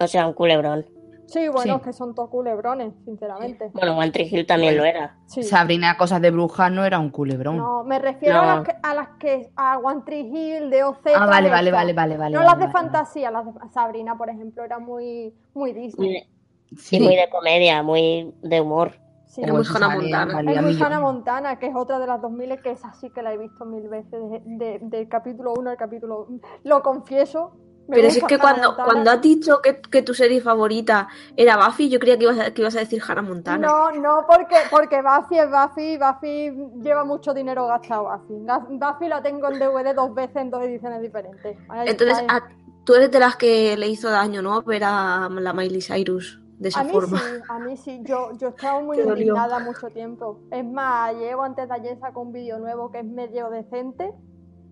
O 0.00 0.06
sea, 0.06 0.26
un 0.26 0.32
culebrón. 0.34 0.86
Sí, 1.32 1.48
bueno, 1.48 1.74
Sí. 1.74 1.78
es 1.80 1.82
que 1.86 1.92
son 1.94 2.14
todos 2.14 2.28
culebrones, 2.28 2.92
sinceramente. 3.04 3.70
Bueno, 3.72 3.96
Tree 4.12 4.28
Hill 4.30 4.46
también 4.46 4.76
lo 4.76 4.84
era. 4.84 5.16
Sí. 5.26 5.42
Sabrina, 5.42 5.96
cosas 5.96 6.20
de 6.20 6.30
bruja, 6.30 6.68
no 6.68 6.84
era 6.84 6.98
un 6.98 7.10
culebrón. 7.10 7.56
No, 7.56 7.84
me 7.84 7.98
refiero 7.98 8.38
a, 8.40 8.46
No. 8.46 8.54
las 8.56 8.64
que, 8.68 8.74
a 8.82 8.94
las 8.94 9.08
que 9.18 9.50
a 9.56 9.78
One 9.78 10.02
Tree 10.04 10.20
Hill, 10.20 10.68
de 10.70 10.84
OC. 10.84 11.06
ah, 11.16 11.26
vale, 11.26 11.48
vale, 11.48 11.70
vale, 11.72 11.92
vale, 11.94 12.16
vale. 12.18 12.34
No 12.34 12.40
vale, 12.40 12.50
las 12.50 12.58
de 12.58 12.66
vale. 12.66 12.72
fantasía, 12.72 13.30
las 13.30 13.46
de 13.46 13.52
Sabrina, 13.72 14.16
por 14.18 14.28
ejemplo, 14.28 14.62
era 14.62 14.78
muy, 14.78 15.34
muy 15.54 15.72
Disney. 15.72 16.28
Sí. 16.76 16.96
Y 16.96 17.00
muy 17.00 17.16
de 17.16 17.28
comedia, 17.30 17.82
muy 17.82 18.34
de 18.42 18.60
humor. 18.60 18.92
Sí. 19.26 19.42
Era 19.42 19.54
muy 19.54 19.64
si 19.64 19.74
Hannah 19.74 19.88
Montana. 19.96 20.52
Es 20.52 20.62
muy. 20.62 20.82
Hannah 20.82 21.00
Montana, 21.00 21.58
que 21.58 21.66
es 21.68 21.74
otra 21.74 21.98
de 21.98 22.06
las 22.06 22.20
2000 22.20 22.60
que 22.60 22.72
es 22.72 22.84
así 22.84 23.08
que 23.08 23.22
la 23.22 23.32
he 23.32 23.38
visto 23.38 23.64
mil 23.64 23.88
veces, 23.88 24.10
de- 24.30 24.42
de- 24.44 24.78
del 24.82 25.08
capítulo 25.08 25.54
1 25.58 25.70
al 25.70 25.76
capítulo... 25.78 26.28
Lo 26.64 26.82
confieso. 26.82 27.56
Me 27.88 27.96
Pero 27.96 28.10
si 28.10 28.18
es 28.18 28.24
que 28.24 28.38
cuando, 28.38 28.74
cuando 28.76 29.10
has 29.10 29.20
dicho 29.20 29.60
que, 29.62 29.80
que 29.80 30.02
tu 30.02 30.14
serie 30.14 30.40
favorita 30.40 31.08
era 31.36 31.56
Buffy, 31.56 31.88
yo 31.90 31.98
creía 31.98 32.16
que 32.16 32.24
ibas 32.24 32.38
a, 32.38 32.50
que 32.54 32.62
ibas 32.62 32.76
a 32.76 32.78
decir 32.80 33.02
Hannah 33.06 33.22
Montana. 33.22 33.66
No, 33.68 33.90
no, 33.90 34.24
porque, 34.26 34.56
porque 34.70 35.02
Buffy 35.02 35.38
es 35.38 35.48
Buffy, 35.50 35.98
Buffy 35.98 36.80
lleva 36.82 37.04
mucho 37.04 37.34
dinero 37.34 37.66
gastado 37.66 38.04
Buffy. 38.04 38.34
Buffy 38.78 39.08
la 39.08 39.20
tengo 39.22 39.50
en 39.50 39.58
DVD 39.58 39.94
dos 39.94 40.14
veces 40.14 40.36
en 40.36 40.50
dos 40.50 40.62
ediciones 40.62 41.02
diferentes. 41.02 41.56
Ahí 41.68 41.88
Entonces, 41.88 42.24
a- 42.28 42.48
tú 42.84 42.94
eres 42.94 43.10
de 43.10 43.18
las 43.18 43.36
que 43.36 43.76
le 43.76 43.88
hizo 43.88 44.08
daño, 44.10 44.42
¿no? 44.42 44.62
Ver 44.62 44.84
a 44.84 45.28
la 45.30 45.52
Miley 45.52 45.82
Cyrus 45.82 46.40
de 46.58 46.68
esa 46.68 46.80
A 46.80 46.84
mí 46.84 46.92
forma. 46.92 47.18
sí, 47.18 47.24
a 47.48 47.58
mí 47.58 47.76
sí. 47.76 48.00
Yo, 48.04 48.30
yo 48.38 48.46
he 48.46 48.50
estado 48.50 48.80
muy 48.82 48.96
dolió. 48.98 49.12
indignada 49.14 49.58
mucho 49.58 49.88
tiempo. 49.88 50.38
Es 50.52 50.64
más, 50.64 51.14
llevo 51.16 51.42
antes 51.42 51.68
de 51.68 51.74
ayer 51.74 51.98
sacó 51.98 52.20
un 52.20 52.32
vídeo 52.32 52.58
nuevo 52.58 52.90
que 52.92 53.00
es 53.00 53.04
medio 53.04 53.50
decente 53.50 54.12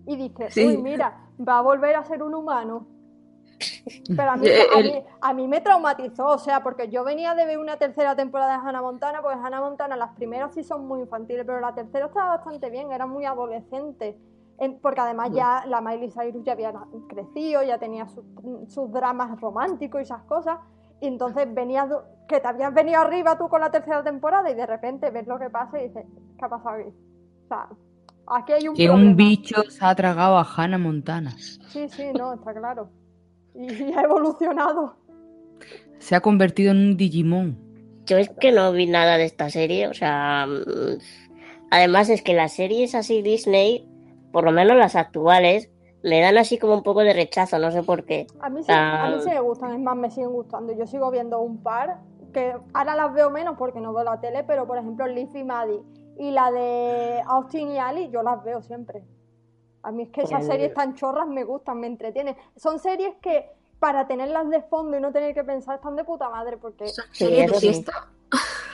y 0.07 0.15
dije, 0.15 0.49
Sí. 0.49 0.65
uy, 0.65 0.77
mira, 0.77 1.27
va 1.45 1.57
a 1.59 1.61
volver 1.61 1.95
a 1.97 2.05
ser 2.05 2.23
un 2.23 2.33
humano. 2.33 2.87
Pero 4.15 4.31
a 4.31 4.35
mí, 4.37 4.47
Eh, 4.51 4.67
a, 4.73 4.79
mí, 4.81 5.03
a 5.21 5.33
mí 5.33 5.47
me 5.47 5.61
traumatizó, 5.61 6.25
o 6.27 6.37
sea, 6.37 6.61
porque 6.63 6.89
yo 6.89 7.03
venía 7.03 7.33
de 7.35 7.45
ver 7.45 7.57
una 7.59 7.77
tercera 7.77 8.15
temporada 8.15 8.57
de 8.59 8.67
Hannah 8.67 8.81
Montana, 8.81 9.21
porque 9.21 9.39
Hannah 9.39 9.61
Montana 9.61 9.95
las 9.95 10.11
primeras 10.15 10.53
sí 10.53 10.63
son 10.63 10.87
muy 10.87 11.01
infantiles, 11.01 11.45
pero 11.45 11.59
la 11.59 11.73
tercera 11.73 12.07
estaba 12.07 12.37
bastante 12.37 12.69
bien, 12.69 12.91
era 12.91 13.05
muy 13.05 13.25
adolescente. 13.25 14.17
En- 14.57 14.79
porque 14.79 15.01
además 15.01 15.31
ya 15.31 15.63
la 15.67 15.81
Miley 15.81 16.11
Cyrus 16.11 16.43
ya 16.43 16.53
había 16.53 16.71
crecido, 17.09 17.63
ya 17.63 17.79
tenía 17.79 18.07
sus, 18.07 18.23
sus 18.67 18.91
dramas 18.91 19.39
románticos 19.41 20.01
y 20.01 20.03
esas 20.03 20.23
cosas. 20.23 20.59
Y 20.99 21.07
entonces 21.07 21.51
venías, 21.51 21.89
que 22.27 22.39
te 22.39 22.47
habías 22.47 22.71
venido 22.73 23.01
arriba 23.01 23.37
tú 23.37 23.49
con 23.49 23.59
la 23.61 23.71
tercera 23.71 24.03
temporada 24.03 24.49
y 24.51 24.53
de 24.53 24.67
repente 24.67 25.09
ves 25.09 25.25
lo 25.25 25.39
que 25.39 25.49
pasa 25.49 25.79
y 25.79 25.87
dices, 25.87 26.05
¿qué 26.37 26.45
ha 26.45 26.49
pasado 26.49 26.75
aquí? 26.75 26.89
O 26.89 27.47
sea, 27.47 27.67
Aquí 28.27 28.53
hay 28.53 28.67
un 28.67 28.75
Que 28.75 28.87
problema. 28.87 29.09
un 29.09 29.15
bicho 29.17 29.61
se 29.69 29.83
ha 29.83 29.93
tragado 29.95 30.37
a 30.37 30.47
Hannah 30.55 30.77
Montana. 30.77 31.31
Sí, 31.69 31.89
sí, 31.89 32.03
no, 32.15 32.33
está 32.33 32.53
claro. 32.53 32.89
Y, 33.55 33.71
y 33.83 33.93
ha 33.93 34.01
evolucionado. 34.03 34.95
Se 35.99 36.15
ha 36.15 36.21
convertido 36.21 36.71
en 36.71 36.77
un 36.77 36.97
Digimon. 36.97 37.57
Yo 38.05 38.17
es 38.17 38.29
que 38.29 38.51
no 38.51 38.71
vi 38.71 38.87
nada 38.87 39.17
de 39.17 39.25
esta 39.25 39.49
serie, 39.49 39.87
o 39.87 39.93
sea... 39.93 40.47
mm, 40.47 40.97
Además 41.73 42.09
es 42.09 42.21
que 42.21 42.33
las 42.33 42.51
series 42.53 42.95
así 42.95 43.21
Disney, 43.21 43.87
por 44.33 44.43
lo 44.43 44.51
menos 44.51 44.75
las 44.75 44.95
actuales, 44.97 45.69
me 46.03 46.19
dan 46.19 46.37
así 46.37 46.57
como 46.57 46.73
un 46.73 46.83
poco 46.83 46.99
de 47.01 47.13
rechazo, 47.13 47.59
no 47.59 47.71
sé 47.71 47.81
por 47.83 48.03
qué. 48.03 48.27
A 48.41 48.49
mí, 48.49 48.61
sí, 48.61 48.71
Ah. 48.73 49.05
a 49.05 49.09
mí 49.11 49.21
sí 49.23 49.29
me 49.29 49.39
gustan, 49.39 49.71
es 49.73 49.79
más, 49.79 49.95
me 49.95 50.09
siguen 50.11 50.31
gustando. 50.31 50.73
Yo 50.75 50.85
sigo 50.85 51.09
viendo 51.11 51.39
un 51.39 51.63
par 51.63 51.99
que 52.33 52.53
ahora 52.73 52.95
las 52.95 53.13
veo 53.13 53.29
menos 53.29 53.55
porque 53.57 53.79
no 53.79 53.93
veo 53.93 54.03
la 54.03 54.19
tele, 54.19 54.43
pero 54.43 54.67
por 54.67 54.77
ejemplo 54.77 55.05
Leaf 55.07 55.33
y 55.35 55.43
Maddie 55.45 55.81
y 56.17 56.31
la 56.31 56.51
de 56.51 57.21
Austin 57.27 57.71
y 57.71 57.77
Ali, 57.77 58.09
yo 58.09 58.21
las 58.21 58.43
veo 58.43 58.61
siempre. 58.61 59.03
A 59.83 59.91
mí 59.91 60.03
es 60.03 60.09
que 60.09 60.21
esas 60.21 60.39
Pues- 60.39 60.47
series 60.47 60.73
tan 60.73 60.95
chorras 60.95 61.27
me 61.27 61.43
gustan, 61.43 61.79
me 61.79 61.87
entretienen. 61.87 62.35
Son 62.55 62.79
series 62.79 63.15
que 63.21 63.49
para 63.79 64.05
tenerlas 64.07 64.49
de 64.49 64.61
fondo 64.61 64.95
y 64.97 65.01
no 65.01 65.11
tener 65.11 65.33
que 65.33 65.43
pensar 65.43 65.75
están 65.75 65.95
de 65.95 66.03
puta 66.03 66.29
madre 66.29 66.57
porque 66.57 66.87
Sí, 66.87 67.01
sí. 67.59 67.83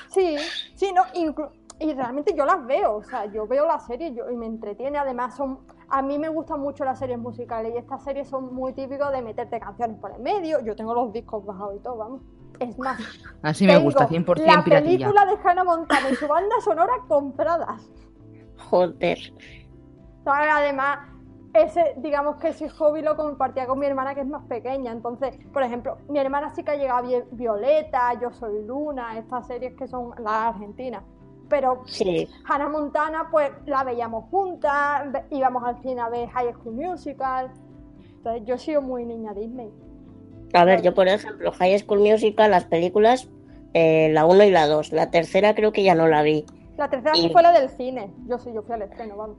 Sí, 0.09 0.37
sí, 0.75 0.91
no, 0.93 1.03
inclu- 1.13 1.49
y 1.79 1.93
realmente 1.93 2.33
yo 2.35 2.45
las 2.45 2.65
veo, 2.65 2.95
o 2.95 3.03
sea, 3.03 3.25
yo 3.25 3.45
veo 3.45 3.65
la 3.67 3.79
serie 3.79 4.13
yo, 4.13 4.29
y 4.31 4.35
me 4.35 4.45
entretiene, 4.47 4.97
además 4.97 5.35
son, 5.35 5.59
a 5.89 6.01
mí 6.01 6.17
me 6.17 6.27
gustan 6.29 6.59
mucho 6.59 6.83
las 6.85 6.97
series 6.99 7.19
musicales 7.19 7.73
y 7.75 7.77
estas 7.77 8.03
series 8.03 8.27
son 8.27 8.53
muy 8.53 8.73
típicas 8.73 9.11
de 9.11 9.21
meterte 9.21 9.59
canciones 9.59 9.97
por 9.99 10.11
el 10.11 10.19
medio, 10.21 10.59
yo 10.61 10.75
tengo 10.75 10.93
los 10.95 11.13
discos 11.13 11.45
bajados 11.45 11.75
y 11.75 11.79
todo, 11.79 11.97
vamos. 11.97 12.21
Es 12.59 12.77
más, 12.79 12.99
Así 13.43 13.67
me 13.67 13.77
gusta, 13.77 14.07
100% 14.07 14.43
la 14.55 14.63
piratilla. 14.63 15.07
película 15.11 15.25
de 15.27 15.37
Hannah 15.43 15.63
Montana 15.63 16.09
y 16.09 16.15
su 16.15 16.27
banda 16.27 16.55
sonora 16.63 16.93
compradas. 17.07 17.87
Joder. 18.69 19.19
¿Sabes? 20.27 20.49
Además, 20.51 20.99
ese, 21.53 21.93
digamos 21.99 22.35
que 22.35 22.49
ese 22.49 22.67
hobby 22.67 23.01
lo 23.01 23.15
compartía 23.15 23.65
con 23.65 23.79
mi 23.79 23.85
hermana 23.85 24.13
que 24.13 24.19
es 24.21 24.27
más 24.27 24.43
pequeña. 24.43 24.91
Entonces, 24.91 25.39
por 25.53 25.63
ejemplo, 25.63 25.99
mi 26.09 26.19
hermana 26.19 26.53
sí 26.53 26.63
que 26.65 26.71
ha 26.71 26.75
llegado 26.75 26.99
a 26.99 27.01
Vi- 27.03 27.23
Violeta, 27.31 28.13
Yo 28.19 28.29
Soy 28.33 28.65
Luna, 28.65 29.17
estas 29.17 29.47
series 29.47 29.73
que 29.75 29.87
son 29.87 30.09
las 30.21 30.53
argentinas. 30.53 31.01
Pero 31.47 31.83
Sí, 31.85 32.27
Hannah 32.45 32.67
Montana, 32.67 33.29
pues 33.31 33.51
la 33.67 33.85
veíamos 33.85 34.25
juntas, 34.29 35.05
íbamos 35.29 35.63
al 35.63 35.81
cine 35.81 36.01
a 36.01 36.09
ver 36.09 36.27
High 36.27 36.53
School 36.55 36.75
Musical. 36.75 37.49
Entonces, 38.17 38.43
yo 38.45 38.55
he 38.55 38.59
sido 38.59 38.81
muy 38.81 39.05
niña 39.05 39.33
Disney. 39.33 39.71
a 40.53 40.65
ver, 40.65 40.81
yo 40.81 40.93
por 40.93 41.07
ejemplo, 41.07 41.53
High 41.53 41.79
School 41.79 41.99
Musical, 41.99 42.51
las 42.51 42.65
películas, 42.65 43.29
eh, 43.73 44.09
la 44.11 44.25
1 44.25 44.43
y 44.43 44.51
la 44.51 44.67
2. 44.67 44.91
La 44.91 45.09
tercera 45.09 45.55
creo 45.55 45.71
que 45.71 45.83
ya 45.83 45.95
no 45.95 46.07
la 46.09 46.21
vi. 46.21 46.45
La 46.75 46.89
tercera 46.89 47.15
sí 47.15 47.27
Y- 47.27 47.29
fue 47.31 47.41
la 47.43 47.53
del 47.53 47.69
cine. 47.69 48.11
Yo 48.27 48.37
sí, 48.39 48.51
yo 48.53 48.61
fui 48.63 48.73
al 48.73 48.81
estreno, 48.81 49.15
vamos. 49.15 49.37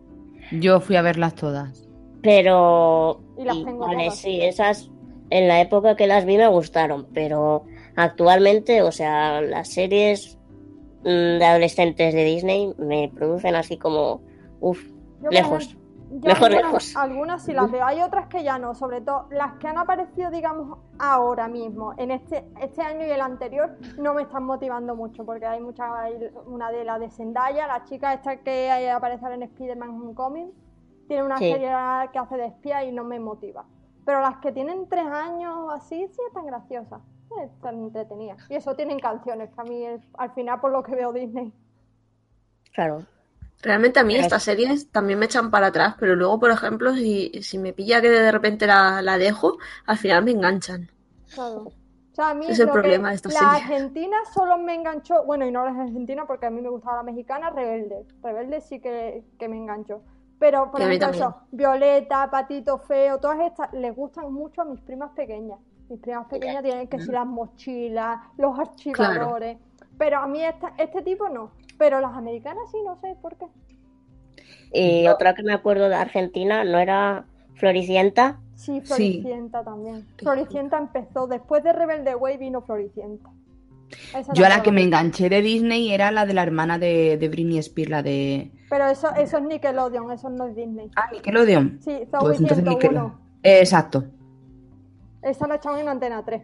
Yo 0.53 0.81
fui 0.81 0.97
a 0.97 1.03
verlas 1.03 1.35
todas. 1.35 1.89
Pero... 2.23 3.21
Y 3.37 3.45
las 3.45 3.57
tengo 3.65 3.79
vale, 3.79 4.05
todas. 4.05 4.19
sí, 4.19 4.41
esas 4.41 4.91
en 5.31 5.49
la 5.49 5.61
época 5.61 5.97
que 5.97 6.07
las 6.07 6.25
vi 6.25 6.37
me 6.37 6.49
gustaron, 6.49 7.07
pero 7.13 7.65
actualmente, 7.97 8.83
o 8.83 8.93
sea, 8.93 9.41
las 9.41 9.69
series 9.69 10.39
mm, 11.05 11.39
de 11.39 11.45
adolescentes 11.45 12.15
de 12.15 12.25
Disney 12.25 12.73
me 12.79 13.11
producen 13.15 13.55
así 13.55 13.77
como... 13.77 14.23
Uff, 14.61 14.83
Yo, 15.23 15.25
por 15.25 15.33
lejos. 15.33 15.77
Yo 16.11 16.29
Mejor 16.29 16.53
algunas, 16.53 16.65
lejos. 16.65 16.97
algunas 16.97 17.43
sí 17.45 17.53
las 17.53 17.71
veo, 17.71 17.85
hay 17.85 18.01
otras 18.03 18.27
que 18.29 18.43
ya 18.43 18.59
no, 18.59 18.75
sobre 18.75 19.01
todo 19.01 19.27
las 19.31 19.55
que 19.55 19.69
han 19.69 19.79
aparecido, 19.79 20.31
digamos, 20.31 20.79
ahora 20.99 21.49
mismo, 21.49 21.93
en 21.99 22.11
este, 22.11 22.49
este 22.61 22.83
año 22.83 23.07
y 23.07 23.11
el 23.11 23.21
anterior, 23.21 23.77
no 23.99 24.15
me 24.15 24.23
están 24.23 24.45
motivando 24.45 24.95
mucho, 24.97 25.25
porque 25.25 25.47
hay 25.47 25.61
muchas, 25.61 25.91
hay 25.93 26.15
una 26.47 26.71
de 26.71 26.85
la 26.85 26.99
de 26.99 27.11
Zendaya, 27.11 27.67
la 27.67 27.85
chica 27.85 28.15
esta 28.15 28.37
que 28.39 28.91
aparece 28.91 29.27
en 29.27 29.43
Spider-Man 29.43 29.91
Homecoming, 29.91 30.51
tiene 31.09 31.23
una 31.25 31.39
Sí. 31.39 31.51
serie 31.53 31.71
que 32.13 32.19
hace 32.19 32.37
de 32.37 32.47
espía 32.47 32.85
y 32.85 32.93
no 32.93 33.05
me 33.05 33.19
motiva. 33.21 33.65
Pero 34.05 34.21
las 34.21 34.39
que 34.39 34.53
tienen 34.53 34.89
tres 34.89 35.07
años 35.07 35.55
o 35.57 35.71
así, 35.71 36.09
sí 36.09 36.21
están 36.27 36.47
graciosas, 36.47 37.01
están 37.43 37.75
entretenidas. 37.77 38.39
Y 38.51 38.55
eso 38.55 38.75
tienen 38.75 38.99
canciones, 38.99 39.51
que 39.51 39.61
a 39.61 39.65
mí 39.65 39.85
al 40.17 40.31
final 40.33 40.61
por 40.61 40.71
lo 40.73 40.83
que 40.83 40.95
veo 40.95 41.13
Disney. 41.13 41.53
Claro. 42.73 43.03
Realmente 43.63 43.99
a 44.01 44.05
mí 44.05 44.15
estas 44.17 44.45
series 44.45 44.91
también 44.91 45.19
me 45.19 45.27
echan 45.27 45.51
para 45.51 45.69
atrás, 45.69 45.95
pero 45.99 46.15
luego, 46.17 46.39
por 46.39 46.51
ejemplo, 46.51 46.95
si, 46.95 47.31
si 47.43 47.59
me 47.59 47.73
pilla 47.73 48.01
que 48.01 48.09
de 48.09 48.31
repente 48.33 48.67
la, 48.67 49.03
la 49.03 49.19
dejo, 49.19 49.59
al 49.87 49.99
final 49.99 50.25
me 50.25 50.31
enganchan. 50.33 50.91
Claro. 51.35 51.73
O 52.13 52.15
sea, 52.15 52.31
a 52.31 52.35
mí 52.35 52.47
Es 52.49 52.59
el 52.59 52.71
problema 52.71 53.11
de 53.11 53.17
estas 53.17 53.33
la 53.35 53.41
series. 53.41 53.63
Argentina 53.63 54.17
solo 54.35 54.59
me 54.59 54.75
enganchó, 54.75 55.25
bueno, 55.25 55.47
y 55.47 55.51
no 55.53 55.65
la 55.65 55.71
argentina 55.71 56.27
porque 56.27 56.47
a 56.47 56.51
mí 56.51 56.61
me 56.61 56.69
gustaba 56.69 56.97
la 56.99 57.03
mexicana, 57.05 57.51
Rebelde. 57.51 58.07
Rebelde 58.23 58.61
sí 58.61 58.81
que, 58.81 59.25
que 59.39 59.49
me 59.49 59.57
enganchó. 59.57 60.03
Pero, 60.39 60.71
por 60.71 60.81
ejemplo, 60.83 61.09
eso, 61.11 61.37
Violeta, 61.51 62.31
Patito 62.31 62.79
Feo, 62.79 63.19
todas 63.19 63.41
estas 63.41 63.73
les 63.73 63.95
gustan 63.95 64.33
mucho 64.33 64.63
a 64.63 64.65
mis 64.65 64.81
primas 64.81 65.11
pequeñas. 65.13 65.59
Mis 65.89 66.01
primas 66.01 66.27
pequeñas 66.27 66.63
tienen 66.63 66.89
que 66.89 66.99
si 67.01 67.11
las 67.13 67.27
mochilas, 67.27 68.21
los 68.37 68.59
archivadores. 68.59 69.59
Pero 69.97 70.19
a 70.19 70.27
mí 70.27 70.43
esta- 70.45 70.75
este 70.79 71.03
tipo 71.03 71.29
no. 71.29 71.51
Pero 71.79 72.01
las 72.01 72.15
americanas 72.17 72.71
sí, 72.71 72.79
no 72.85 72.99
sé 73.01 73.17
por 73.23 73.37
qué. 73.37 73.47
Y 74.73 75.07
otra 75.09 75.35
que 75.35 75.43
me 75.43 75.53
acuerdo 75.53 75.89
de 75.89 75.95
Argentina, 75.95 76.65
¿no 76.65 76.79
era 76.79 77.25
Floricienta? 77.55 78.41
Sí, 78.55 78.81
Sí. 78.85 78.87
Floricienta 78.87 79.65
también. 79.65 80.07
Floricienta 80.19 80.79
empezó, 80.79 81.27
después 81.27 81.63
de 81.63 81.73
Rebelde 81.73 82.15
Way 82.15 82.37
vino 82.39 82.61
Floricienta. 82.63 83.31
Esa 84.15 84.35
Yo 84.35 84.45
a 84.45 84.49
la 84.51 84.63
que 84.63 84.71
me 84.71 84.83
enganché 84.83 85.31
de 85.31 85.41
Disney 85.41 85.91
era 85.93 86.11
la 86.11 86.27
de 86.27 86.35
la 86.35 86.43
hermana 86.43 86.79
de, 86.79 87.17
de 87.17 87.29
Britney 87.29 87.59
Spears, 87.59 87.91
la 87.91 88.03
de... 88.03 88.53
Pero 88.69 88.87
eso, 88.87 89.09
eso 89.17 89.39
es 89.39 89.45
Nickelodeon, 89.45 90.11
eso 90.11 90.29
no 90.29 90.47
es 90.47 90.55
Disney. 90.55 90.91
Ah, 90.97 91.09
Nickelodeon. 91.11 91.79
Sí, 91.81 91.93
Zoe 92.11 92.21
Pues 92.21 92.41
entonces 92.41 92.65
101. 92.65 92.71
Nickelodeon. 92.71 93.13
Eh, 93.43 93.61
exacto. 93.61 94.05
Esa 95.23 95.47
la 95.49 95.55
echaban 95.55 95.81
en 95.81 95.89
Antena 95.89 96.23
3. 96.23 96.43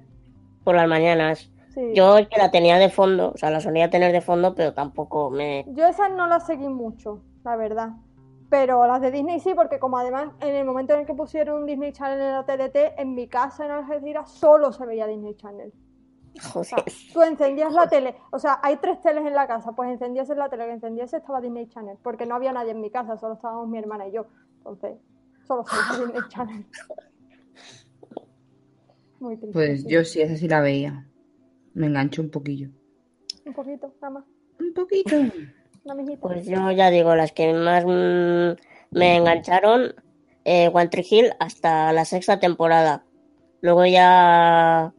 Por 0.65 0.75
las 0.77 0.89
mañanas. 0.89 1.51
Sí. 1.75 1.93
Yo 1.95 2.19
es 2.19 2.29
que 2.29 2.39
la 2.39 2.51
tenía 2.51 2.79
de 2.79 2.89
fondo, 2.89 3.33
o 3.35 3.37
sea, 3.37 3.51
la 3.51 3.61
solía 3.61 3.91
tener 3.91 4.13
de 4.13 4.21
fondo, 4.21 4.55
pero 4.55 4.75
tampoco 4.75 5.31
me... 5.31 5.65
Yo 5.69 5.87
esas 5.87 6.11
no 6.13 6.29
las 6.29 6.47
seguí 6.47 6.69
mucho, 6.69 7.23
la 7.45 7.57
verdad. 7.57 7.91
Pero 8.49 8.87
las 8.87 9.01
de 9.01 9.11
Disney 9.11 9.41
sí, 9.41 9.55
porque 9.55 9.81
como 9.81 9.99
además 9.99 10.29
en 10.41 10.55
el 10.55 10.65
momento 10.65 10.95
en 10.95 11.01
el 11.01 11.07
que 11.07 11.15
pusieron 11.15 11.63
un 11.63 11.67
Disney 11.67 11.93
Channel 11.93 12.21
en 12.21 12.33
la 12.33 12.45
TDT, 12.45 13.01
en 13.01 13.15
mi 13.15 13.27
casa 13.27 13.65
en 13.65 13.73
Algeciras 13.73 14.31
solo 14.31 14.73
se 14.73 14.87
veía 14.87 15.09
Disney 15.09 15.35
Channel. 15.35 15.73
O 16.55 16.65
sea, 16.65 16.83
tú 17.13 17.23
encendías 17.23 17.73
la 17.73 17.89
tele, 17.89 18.17
o 18.33 18.39
sea, 18.39 18.59
hay 18.63 18.77
tres 18.77 19.01
teles 19.01 19.25
en 19.25 19.35
la 19.35 19.47
casa, 19.47 19.73
pues 19.73 19.91
encendías 19.91 20.29
en 20.31 20.39
la 20.39 20.49
tele 20.49 20.67
que 20.67 20.73
encendías 20.73 21.15
estaba 21.15 21.41
Disney 21.41 21.69
Channel, 21.69 21.97
porque 22.03 22.27
no 22.27 22.35
había 22.35 22.53
nadie 22.53 22.73
en 22.73 22.81
mi 22.81 22.91
casa, 22.91 23.17
solo 23.17 23.35
estábamos 23.35 23.69
mi 23.69 23.79
hermana 23.79 24.09
y 24.09 24.13
yo. 24.13 24.27
Entonces, 24.59 24.99
solo 25.47 25.65
se 25.65 25.77
veía 25.77 26.07
Disney 26.07 26.29
Channel. 26.29 26.67
Muy 29.21 29.37
triste. 29.37 29.53
Pues 29.53 29.83
sí. 29.83 29.89
yo 29.89 30.05
sí, 30.05 30.23
esa 30.23 30.37
sí 30.37 30.49
la 30.49 30.61
veía. 30.61 31.07
Me 31.75 31.87
enganchó 31.87 32.23
un 32.23 32.31
poquillo. 32.31 32.71
Un 33.45 33.53
poquito, 33.53 33.93
nada 34.01 34.11
más. 34.11 34.25
Un 34.59 34.73
poquito. 34.75 35.17
Pues 36.21 36.47
yo 36.47 36.71
ya 36.71 36.91
digo, 36.91 37.15
las 37.15 37.33
que 37.33 37.53
más 37.53 37.85
mm, 37.85 38.97
me 38.97 39.17
engancharon, 39.17 39.95
eh, 40.45 40.71
One 40.73 40.89
Tree 40.89 41.07
Hill 41.09 41.33
hasta 41.41 41.93
la 41.93 42.05
sexta 42.07 42.39
temporada. 42.41 43.05
Luego 43.61 43.85
ya 43.85 44.95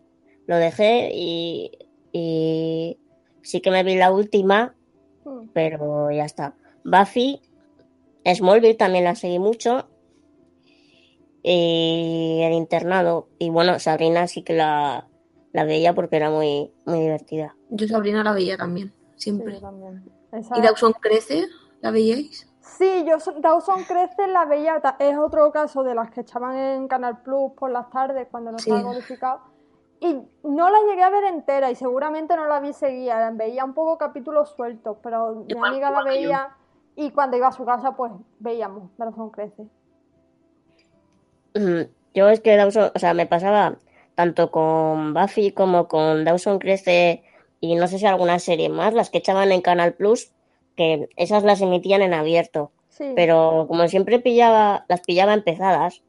lo 0.46 0.56
dejé 0.58 1.12
y, 1.14 1.72
y 2.12 3.00
sí 3.42 3.62
que 3.62 3.72
me 3.72 3.84
vi 3.84 3.96
la 3.96 4.12
última, 4.12 4.76
Mm. 5.26 5.50
pero 5.54 6.12
ya 6.12 6.24
está. 6.24 6.56
Buffy, 6.84 7.42
Smallville 8.24 8.76
también 8.76 9.06
la 9.06 9.16
seguí 9.16 9.40
mucho. 9.40 9.90
Y 11.42 12.42
el 12.44 12.54
internado. 12.54 13.28
Y 13.40 13.50
bueno, 13.50 13.80
Sabrina 13.80 14.28
sí 14.28 14.44
que 14.44 14.54
la, 14.54 15.08
la 15.56 15.64
veía 15.64 15.94
porque 15.94 16.18
era 16.18 16.30
muy, 16.30 16.74
muy 16.86 17.00
divertida. 17.00 17.56
Yo 17.70 17.88
Sabrina 17.88 18.24
la 18.24 18.34
veía 18.34 18.58
también, 18.58 18.94
siempre. 19.16 19.54
yo 19.54 19.62
también. 19.62 20.04
Esa- 20.32 20.58
¿Y 20.58 20.62
Dawson 20.62 20.94
crece? 21.00 21.46
¿La 21.82 21.92
veíais? 21.92 22.52
Sí, 22.60 23.06
yo 23.08 23.20
so- 23.22 23.40
Dawson 23.40 23.84
Crece 23.84 24.28
la 24.28 24.44
veía, 24.46 24.82
es 25.00 25.18
otro 25.18 25.50
caso 25.52 25.84
de 25.84 25.94
las 25.96 26.10
que 26.12 26.22
echaban 26.22 26.58
en 26.58 26.88
Canal 26.90 27.22
Plus 27.22 27.54
por 27.58 27.70
las 27.72 27.90
tardes 27.90 28.28
cuando 28.30 28.52
no 28.52 28.60
Sí. 28.60 28.70
estaba 28.70 28.92
codificado. 28.92 29.40
Y 30.02 30.14
no 30.44 30.70
la 30.70 30.80
llegué 30.90 31.04
a 31.04 31.10
ver 31.10 31.24
entera 31.26 31.72
y 31.72 31.76
seguramente 31.76 32.36
no 32.36 32.48
la 32.48 32.60
vi 32.60 32.74
seguida, 32.74 33.32
veía 33.32 33.64
un 33.64 33.74
poco 33.74 33.98
capítulos 33.98 34.50
sueltos, 34.56 34.98
pero 35.02 35.36
mi 35.36 35.46
Igual- 35.54 35.72
amiga 35.72 35.90
la 35.92 36.00
yo. 36.00 36.06
veía 36.06 36.50
y 36.98 37.12
cuando 37.12 37.38
iba 37.38 37.48
a 37.48 37.52
su 37.54 37.64
casa 37.66 37.96
pues 37.96 38.12
veíamos 38.40 38.90
Dawson 38.98 39.30
Crece. 39.30 39.68
Mm, 41.54 41.84
Yo 42.14 42.30
es 42.30 42.40
que 42.42 42.56
Dawson, 42.58 42.92
o 42.96 43.00
sea, 43.00 43.14
me 43.14 43.26
pasaba 43.26 43.76
tanto 44.16 44.52
con 44.52 45.14
Buffy 45.14 45.52
como 45.52 45.88
con 45.88 46.26
Dawson 46.26 46.60
Crece 46.60 47.24
y 47.60 47.76
no 47.76 47.88
sé 47.88 48.00
si 48.00 48.06
alguna 48.06 48.40
serie 48.40 48.70
más, 48.70 48.94
las 48.94 49.10
que 49.10 49.20
echaban 49.20 49.52
en 49.52 49.62
Canal 49.62 49.94
Plus, 49.94 50.32
que 50.76 51.10
esas 51.16 51.44
las 51.44 51.62
emitían 51.62 52.02
en 52.02 52.14
abierto. 52.14 52.72
Sí, 52.90 53.06
Pero 53.16 53.66
como 53.68 53.88
siempre 53.88 54.20
pillaba, 54.20 54.86
las 54.88 55.02
pillaba 55.02 55.34
empezadas 55.34 56.02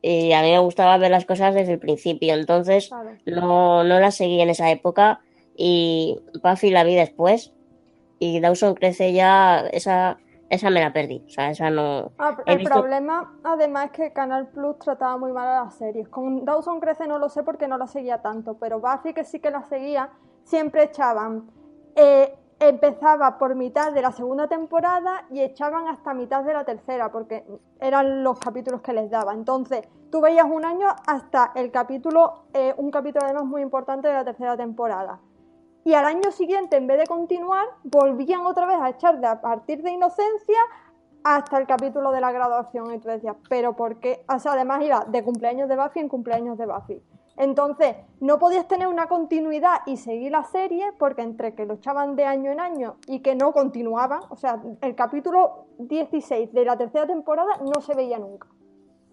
y 0.00 0.32
a 0.32 0.42
mí 0.42 0.50
me 0.50 0.58
gustaba 0.58 0.96
ver 0.98 1.10
las 1.10 1.26
cosas 1.26 1.54
desde 1.54 1.74
el 1.74 1.78
principio, 1.78 2.34
entonces 2.34 2.90
no, 3.26 3.84
no 3.84 4.00
las 4.00 4.14
seguí 4.14 4.40
en 4.40 4.48
esa 4.48 4.70
época 4.70 5.20
y 5.56 6.18
Buffy 6.42 6.70
la 6.70 6.84
vi 6.84 6.94
después 6.94 7.52
y 8.18 8.40
Dawson 8.40 8.74
Crece 8.74 9.12
ya, 9.12 9.66
esa 9.72 10.18
esa 10.48 10.70
me 10.70 10.80
la 10.80 10.92
perdí. 10.92 11.22
O 11.26 11.30
sea, 11.30 11.50
esa 11.50 11.70
no. 11.70 12.12
Ah, 12.18 12.36
el 12.46 12.58
visto- 12.58 12.74
problema, 12.74 13.34
además, 13.44 13.86
es 13.86 13.90
que 13.92 14.12
Canal 14.12 14.48
Plus 14.48 14.78
trataba 14.78 15.16
muy 15.16 15.32
mal 15.32 15.48
a 15.48 15.64
las 15.64 15.74
series. 15.74 16.08
Con 16.08 16.44
Dawson 16.44 16.80
Crece 16.80 17.06
no 17.06 17.18
lo 17.18 17.28
sé 17.28 17.42
porque 17.42 17.68
no 17.68 17.76
la 17.78 17.86
seguía 17.86 18.22
tanto, 18.22 18.54
pero 18.58 18.80
Buffy, 18.80 19.12
que 19.14 19.24
sí 19.24 19.40
que 19.40 19.50
la 19.50 19.62
seguía, 19.64 20.10
siempre 20.44 20.84
echaban. 20.84 21.50
eh, 21.96 22.36
empezaba 22.58 23.36
por 23.38 23.54
mitad 23.54 23.92
de 23.92 24.00
la 24.00 24.12
segunda 24.12 24.48
temporada 24.48 25.24
y 25.30 25.40
echaban 25.42 25.88
hasta 25.88 26.14
mitad 26.14 26.42
de 26.42 26.54
la 26.54 26.64
tercera, 26.64 27.10
porque 27.12 27.44
eran 27.80 28.22
los 28.24 28.38
capítulos 28.38 28.80
que 28.80 28.94
les 28.94 29.10
daba. 29.10 29.34
Entonces, 29.34 29.86
tú 30.10 30.22
veías 30.22 30.46
un 30.50 30.64
año 30.64 30.86
hasta 31.06 31.52
el 31.54 31.70
capítulo, 31.70 32.44
eh, 32.54 32.72
un 32.78 32.90
capítulo 32.90 33.24
además 33.26 33.44
muy 33.44 33.60
importante 33.60 34.08
de 34.08 34.14
la 34.14 34.24
tercera 34.24 34.56
temporada. 34.56 35.18
Y 35.86 35.94
al 35.94 36.04
año 36.04 36.32
siguiente, 36.32 36.76
en 36.76 36.88
vez 36.88 36.98
de 36.98 37.06
continuar, 37.06 37.64
volvían 37.84 38.44
otra 38.44 38.66
vez 38.66 38.76
a 38.80 38.88
echar 38.88 39.20
de 39.20 39.28
a 39.28 39.40
partir 39.40 39.84
de 39.84 39.92
Inocencia 39.92 40.58
hasta 41.22 41.58
el 41.58 41.66
capítulo 41.68 42.10
de 42.10 42.20
la 42.20 42.32
graduación. 42.32 42.92
Y 42.92 42.98
tú 42.98 43.06
decías, 43.06 43.36
pero 43.48 43.76
¿por 43.76 44.00
qué? 44.00 44.24
O 44.28 44.36
sea, 44.40 44.54
además 44.54 44.82
iba 44.82 45.04
de 45.04 45.22
cumpleaños 45.22 45.68
de 45.68 45.76
Buffy 45.76 46.00
en 46.00 46.08
cumpleaños 46.08 46.58
de 46.58 46.66
Buffy. 46.66 47.00
Entonces, 47.36 47.94
no 48.18 48.40
podías 48.40 48.66
tener 48.66 48.88
una 48.88 49.06
continuidad 49.06 49.82
y 49.86 49.96
seguir 49.96 50.32
la 50.32 50.42
serie 50.42 50.92
porque 50.98 51.22
entre 51.22 51.54
que 51.54 51.66
lo 51.66 51.74
echaban 51.74 52.16
de 52.16 52.24
año 52.24 52.50
en 52.50 52.58
año 52.58 52.96
y 53.06 53.20
que 53.20 53.36
no 53.36 53.52
continuaban, 53.52 54.22
o 54.28 54.34
sea, 54.34 54.60
el 54.80 54.96
capítulo 54.96 55.66
16 55.78 56.52
de 56.52 56.64
la 56.64 56.76
tercera 56.76 57.06
temporada 57.06 57.58
no 57.58 57.80
se 57.80 57.94
veía 57.94 58.18
nunca. 58.18 58.48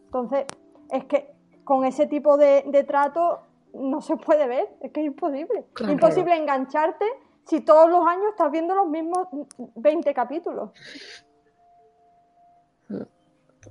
Entonces, 0.05 0.47
es 0.89 1.05
que 1.05 1.35
con 1.65 1.85
ese 1.85 2.07
tipo 2.07 2.35
de, 2.35 2.63
de 2.65 2.83
trato 2.83 3.41
no 3.73 4.01
se 4.01 4.15
puede 4.17 4.47
ver, 4.47 4.67
es 4.81 4.91
que 4.91 5.01
es 5.01 5.07
imposible. 5.07 5.65
Claro. 5.73 5.93
imposible 5.93 6.35
engancharte 6.35 7.05
si 7.45 7.61
todos 7.61 7.89
los 7.89 8.05
años 8.05 8.25
estás 8.31 8.51
viendo 8.51 8.73
los 8.75 8.87
mismos 8.87 9.27
20 9.75 10.13
capítulos. 10.13 10.71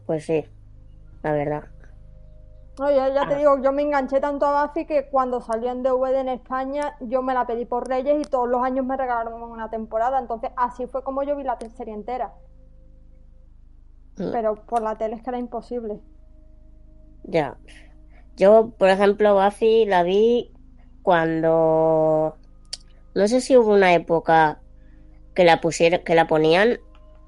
Pues 0.07 0.25
sí, 0.25 0.45
la 1.23 1.33
verdad. 1.33 1.65
No, 2.79 2.91
ya, 2.91 3.09
ya 3.11 3.29
te 3.29 3.35
Ah. 3.35 3.39
digo, 3.39 3.59
yo 3.63 3.71
me 3.73 3.83
enganché 3.83 4.19
tanto 4.21 4.47
a 4.47 4.65
Buffy 4.67 4.87
que 4.87 5.11
cuando 5.11 5.41
salió 5.43 5.71
en 5.71 5.83
DVD 5.83 6.21
en 6.21 6.29
España, 6.29 6.97
yo 7.01 7.23
me 7.23 7.35
la 7.35 7.47
pedí 7.47 7.67
por 7.67 7.87
Reyes 7.87 8.27
y 8.27 8.31
todos 8.31 8.49
los 8.49 8.63
años 8.63 8.87
me 8.87 8.97
regalaron 8.97 9.43
una 9.43 9.69
temporada. 9.69 10.19
Entonces, 10.19 10.51
así 10.57 10.87
fue 10.87 11.05
como 11.05 11.23
yo 11.23 11.37
vi 11.37 11.45
la 11.45 11.59
serie 11.77 11.93
entera. 11.93 12.33
Mm. 14.17 14.31
Pero 14.33 14.55
por 14.67 14.81
la 14.83 14.97
tele 14.97 15.17
es 15.17 15.23
que 15.23 15.31
era 15.31 15.39
imposible. 15.39 16.01
Ya. 17.25 17.57
Yo, 18.37 18.71
por 18.79 18.89
ejemplo, 18.89 19.35
Buffy 19.35 19.85
la 19.87 20.03
vi 20.03 20.53
cuando. 21.03 22.37
No 23.15 23.29
sé 23.29 23.41
si 23.41 23.57
hubo 23.57 23.73
una 23.73 23.95
época 23.95 24.61
que 25.35 25.45
la 25.45 25.61
pusieron, 25.61 26.01
que 26.03 26.15
la 26.15 26.27
ponían 26.27 26.79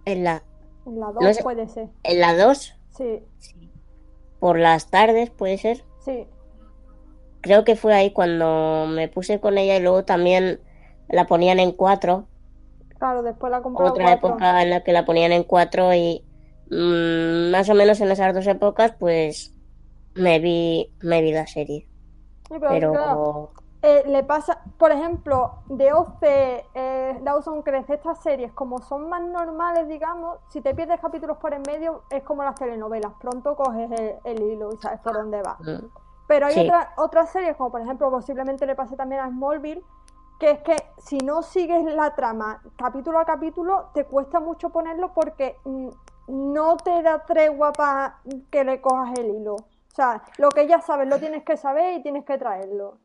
en 0.07 0.25
la, 0.25 0.43
En 0.87 1.01
la 1.01 1.07
2 1.13 1.23
No 1.23 1.35
sé. 1.35 1.43
puede 1.43 1.69
ser. 1.69 1.89
en 2.03 2.21
la 2.21 2.35
2 2.37 2.75
Sí, 2.91 3.23
por 4.41 4.59
las 4.59 4.91
tardes, 4.91 5.31
puede 5.31 5.59
ser. 5.59 5.85
sí. 6.05 6.27
Creo 7.41 7.65
que 7.65 7.77
fue 7.77 7.93
ahí 7.95 8.11
cuando 8.11 8.87
me 8.89 9.07
puse 9.09 9.39
con 9.39 9.59
ella 9.59 9.77
y 9.77 9.81
luego 9.83 10.05
también 10.07 10.61
la 11.11 11.27
ponían 11.27 11.59
en 11.61 11.73
4. 11.73 12.27
Claro, 12.99 13.23
después 13.23 13.51
la 13.51 13.61
compré 13.61 13.85
Otra 13.87 14.13
época 14.15 14.63
en 14.63 14.71
la 14.71 14.83
que 14.83 14.93
la 14.95 15.05
ponían 15.05 15.31
en 15.33 15.43
4 15.45 15.93
y 15.93 16.25
mm, 16.71 17.51
más 17.51 17.69
o 17.69 17.75
menos 17.75 18.01
en 18.01 18.11
esas 18.11 18.33
dos 18.35 18.47
épocas, 18.47 18.95
pues 18.99 19.54
me 20.15 20.39
vi, 20.39 20.93
me 21.03 21.23
vi 21.23 21.33
la 21.33 21.47
serie. 21.47 21.89
pero, 22.49 22.69
Pero 22.69 22.93
claro, 22.93 23.51
eh, 23.83 24.03
le 24.07 24.23
pasa, 24.25 24.61
por 24.79 24.93
ejemplo, 24.93 25.57
de 25.67 25.93
OC, 25.93 26.67
eh, 26.75 27.19
Dawson 27.23 27.62
Crece, 27.62 27.95
estas 27.95 28.23
series, 28.23 28.53
como 28.53 28.81
son 28.81 29.09
más 29.09 29.23
normales, 29.23 29.89
digamos, 29.89 30.39
si 30.49 30.61
te 30.61 30.75
pierdes 30.75 31.01
capítulos 31.01 31.37
por 31.39 31.53
en 31.55 31.62
medio, 31.67 32.03
es 32.11 32.23
como 32.23 32.45
las 32.45 32.55
telenovelas. 32.55 33.12
Pronto 33.21 33.57
coges 33.57 33.91
el, 33.91 34.15
el 34.25 34.43
hilo 34.43 34.71
y 34.73 34.77
sabes 34.79 35.01
por 35.01 35.15
dónde 35.15 35.43
va. 35.43 35.57
Mm. 35.61 35.87
Pero 36.27 36.47
hay 36.47 36.55
Sí. 36.55 36.61
otra- 36.61 36.93
otras 36.97 37.31
series, 37.31 37.57
como 37.57 37.71
por 37.71 37.81
ejemplo, 37.83 38.11
posiblemente 38.11 38.67
le 38.67 38.75
pase 38.75 38.97
también 38.97 39.21
a 39.21 39.29
Smallville, 39.29 39.83
que 40.39 40.51
es 40.51 40.59
que 40.61 40.77
si 40.99 41.19
no 41.19 41.43
sigues 41.43 41.85
la 41.95 42.15
trama 42.15 42.62
capítulo 42.77 43.19
a 43.19 43.25
capítulo, 43.25 43.91
te 43.95 44.05
cuesta 44.07 44.41
mucho 44.41 44.71
ponerlo 44.71 45.12
porque 45.12 45.57
mm, 45.65 45.89
no 46.29 46.77
te 46.79 47.03
da 47.03 47.25
tregua 47.27 47.73
para 47.73 48.21
que 48.51 48.65
le 48.65 48.81
cojas 48.81 49.19
el 49.19 49.27
hilo. 49.37 49.57
O 49.95 49.97
sea, 49.97 50.23
lo 50.39 50.49
que 50.49 50.67
ya 50.67 50.81
sabes 50.81 51.07
lo 51.07 51.21
tienes 51.21 51.45
que 51.45 51.57
saber 51.57 51.95
y 51.95 52.03
tienes 52.03 52.25
que 52.25 52.37
traerlo. 52.37 52.99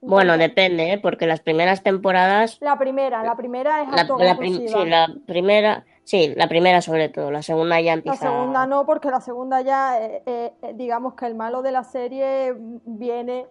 Bueno, 0.00 0.38
depende, 0.38 0.94
¿eh? 0.94 0.98
porque 0.98 1.26
las 1.26 1.40
primeras 1.40 1.82
temporadas 1.82 2.56
La 2.62 2.78
primera, 2.78 3.22
la 3.22 3.36
primera 3.36 3.82
es 3.82 3.88
La, 3.90 4.04
la 4.04 4.38
prim- 4.38 4.66
sí, 4.66 4.84
la 4.86 5.08
primera, 5.26 5.84
sí, 6.02 6.32
la 6.34 6.48
primera 6.48 6.80
sobre 6.80 7.10
todo, 7.10 7.30
la 7.30 7.42
segunda 7.42 7.78
ya 7.82 7.90
La 7.90 7.94
empieza. 7.98 8.30
segunda 8.30 8.66
no, 8.66 8.86
porque 8.86 9.10
la 9.10 9.20
segunda 9.20 9.60
ya, 9.60 10.00
eh, 10.00 10.22
eh, 10.24 10.54
digamos 10.74 11.12
que 11.12 11.26
el 11.26 11.34
malo 11.34 11.60
de 11.60 11.72
la 11.72 11.84
serie 11.84 12.54
viene 12.56 13.46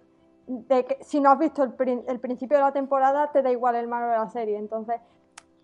de 0.47 0.85
que 0.85 0.97
si 1.03 1.19
no 1.21 1.29
has 1.29 1.37
visto 1.37 1.61
el, 1.63 1.73
prin- 1.73 2.03
el 2.07 2.19
principio 2.19 2.57
de 2.57 2.63
la 2.63 2.71
temporada, 2.73 3.31
te 3.31 3.43
da 3.43 3.51
igual 3.51 3.75
el 3.75 3.87
malo 3.87 4.07
de 4.07 4.17
la 4.17 4.29
serie. 4.29 4.57
Entonces, 4.57 4.95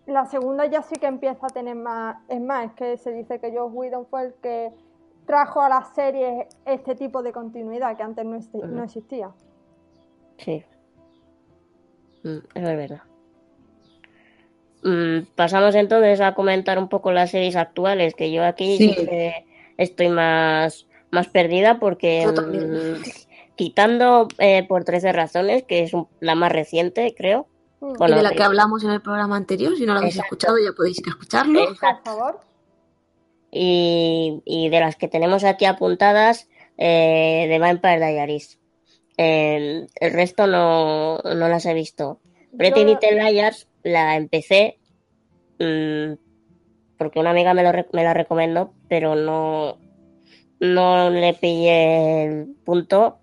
la 0.06 0.26
segunda 0.26 0.66
ya 0.66 0.82
sí 0.82 0.94
que 0.94 1.06
empieza 1.06 1.46
a 1.46 1.50
tener 1.50 1.74
más. 1.74 2.18
Es 2.28 2.40
más, 2.40 2.66
es 2.66 2.72
que 2.74 2.96
se 2.98 3.10
dice 3.10 3.40
que 3.40 3.50
Joss 3.56 3.72
Whedon 3.72 4.06
fue 4.06 4.22
el 4.26 4.34
que 4.42 4.72
trajo 5.26 5.60
a 5.60 5.68
las 5.68 5.94
series 5.94 6.46
este 6.64 6.94
tipo 6.94 7.22
de 7.22 7.32
continuidad 7.32 7.96
que 7.96 8.02
antes 8.02 8.24
no, 8.24 8.36
exi- 8.36 8.64
no 8.68 8.84
existía. 8.84 9.30
Sí. 10.38 10.64
Mm, 12.24 12.38
eso 12.54 12.68
es 12.68 12.76
verdad. 12.76 13.02
Mm, 14.82 15.26
pasamos 15.34 15.74
entonces 15.74 16.20
a 16.20 16.34
comentar 16.34 16.78
un 16.78 16.88
poco 16.88 17.12
las 17.12 17.30
series 17.30 17.56
actuales, 17.56 18.14
que 18.14 18.32
yo 18.32 18.44
aquí 18.44 18.78
sí, 18.78 18.94
Sí. 18.98 19.06
que 19.06 19.46
estoy 19.76 20.08
más, 20.08 20.86
más 21.10 21.28
perdida 21.28 21.78
porque 21.78 22.26
mm, 22.26 23.02
quitando 23.56 24.26
eh, 24.38 24.66
por 24.66 24.84
13 24.84 25.12
razones, 25.12 25.64
que 25.64 25.82
es 25.82 25.92
un- 25.92 26.08
la 26.20 26.34
más 26.34 26.50
reciente, 26.50 27.14
creo. 27.16 27.46
Mm, 27.80 27.92
Bueno, 27.98 28.14
y 28.14 28.16
de 28.18 28.22
la 28.22 28.30
eh, 28.30 28.36
que 28.36 28.42
hablamos 28.42 28.82
en 28.84 28.90
el 28.90 29.02
programa 29.02 29.36
anterior, 29.36 29.76
si 29.76 29.84
no 29.84 29.92
lo 29.92 29.98
habéis 30.00 30.16
Exacto. 30.16 30.34
escuchado 30.36 30.58
ya 30.58 30.72
podéis 30.74 30.98
ir 30.98 31.06
a 31.06 31.10
escucharlo. 31.10 31.60
Eh, 31.60 31.66
por 31.78 32.02
favor. 32.04 32.40
Y, 33.50 34.42
y 34.44 34.68
de 34.68 34.80
las 34.80 34.96
que 34.96 35.08
tenemos 35.08 35.44
aquí 35.44 35.64
apuntadas, 35.64 36.48
eh, 36.82 37.46
de 37.48 37.58
Vampire 37.58 37.98
Diaries. 37.98 38.58
Eh, 39.18 39.86
el 39.94 40.12
resto 40.12 40.46
no, 40.46 41.18
no 41.18 41.48
las 41.48 41.66
he 41.66 41.74
visto. 41.74 42.20
Pretty 42.56 42.84
Little 42.84 43.22
Liars 43.22 43.68
la 43.82 44.16
empecé 44.16 44.78
mm, 45.58 46.14
porque 46.96 47.20
una 47.20 47.30
amiga 47.30 47.52
me, 47.54 47.62
lo, 47.62 47.70
me 47.92 48.02
la 48.02 48.14
recomendó, 48.14 48.72
pero 48.88 49.14
no, 49.14 49.78
no 50.58 51.10
le 51.10 51.34
pillé 51.34 52.24
el 52.24 52.46
punto 52.64 53.18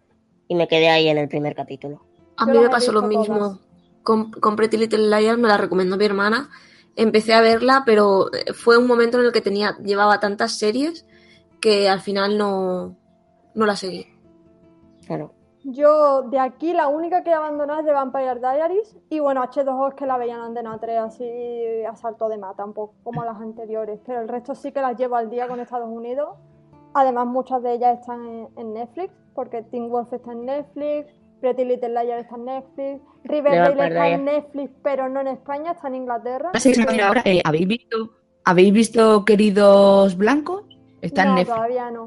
y 0.47 0.55
me 0.55 0.67
quedé 0.67 0.89
ahí 0.89 1.07
en 1.07 1.17
el 1.17 1.27
primer 1.27 1.55
capítulo. 1.55 2.05
A 2.37 2.45
mí 2.45 2.57
me 2.57 2.69
pasó 2.69 2.91
lo 2.91 3.01
mismo 3.01 3.59
con, 4.03 4.31
con 4.31 4.55
Pretty 4.55 4.77
Little 4.77 5.09
Liars, 5.09 5.39
me 5.39 5.47
la 5.47 5.57
recomendó 5.57 5.97
mi 5.97 6.05
hermana. 6.05 6.49
Empecé 6.97 7.33
a 7.33 7.41
verla, 7.41 7.83
pero 7.85 8.33
eh, 8.33 8.53
fue 8.53 8.77
un 8.77 8.87
momento 8.87 9.19
en 9.19 9.25
el 9.25 9.31
que 9.31 9.41
tenía, 9.41 9.77
llevaba 9.77 10.19
tantas 10.19 10.57
series 10.57 11.05
que 11.61 11.87
al 11.87 12.01
final 12.01 12.37
no, 12.37 12.97
no 13.53 13.65
la 13.65 13.75
seguí. 13.75 14.07
Claro. 15.05 15.31
Yo 15.63 16.23
de 16.23 16.39
aquí 16.39 16.73
la 16.73 16.87
única 16.87 17.23
que 17.23 17.29
he 17.29 17.33
abandonado 17.33 17.81
es 17.81 17.85
de 17.85 17.91
Vampire 17.91 18.39
Diaries 18.39 18.97
y 19.09 19.19
bueno, 19.19 19.43
H2O 19.43 19.89
es 19.89 19.93
que 19.95 20.05
la 20.05 20.17
veían 20.17 20.39
en 20.39 20.45
Antena 20.45 20.77
3 20.79 20.97
así 20.99 21.83
a 21.87 21.95
salto 21.95 22.29
de 22.29 22.37
mata, 22.37 22.65
un 22.65 22.73
poco 22.73 22.95
como 23.03 23.23
las 23.23 23.39
anteriores, 23.39 23.99
pero 24.05 24.21
el 24.21 24.27
resto 24.27 24.55
sí 24.55 24.71
que 24.71 24.81
las 24.81 24.97
llevo 24.97 25.17
al 25.17 25.29
día 25.29 25.47
con 25.47 25.59
Estados 25.59 25.89
Unidos. 25.89 26.29
Además 26.93 27.27
muchas 27.27 27.61
de 27.63 27.73
ellas 27.73 27.99
están 27.99 28.25
en, 28.25 28.47
en 28.55 28.73
Netflix, 28.73 29.13
porque 29.35 29.61
Teen 29.61 29.89
Wolf 29.89 30.11
está 30.13 30.31
en 30.31 30.45
Netflix, 30.45 31.11
Pretty 31.41 31.65
Little 31.65 31.89
Liars 31.89 32.23
está 32.23 32.35
en 32.35 32.45
Netflix, 32.45 33.01
Riverdale 33.23 33.87
está 33.87 34.09
en. 34.09 34.25
Netflix, 34.25 34.71
pero 34.81 35.09
no 35.09 35.21
en 35.21 35.27
España, 35.27 35.71
está 35.71 35.87
en 35.87 35.95
Inglaterra. 35.95 36.51
Se 36.55 36.73
ahora, 37.01 37.21
eh, 37.25 37.41
¿habéis 37.43 37.67
visto, 37.67 38.09
¿habéis 38.43 38.73
visto 38.73 39.23
Queridos 39.25 40.17
Blancos? 40.17 40.63
Está 41.01 41.23
en 41.23 41.35
Netflix. 41.35 41.55
todavía 41.55 41.91
no. 41.91 42.05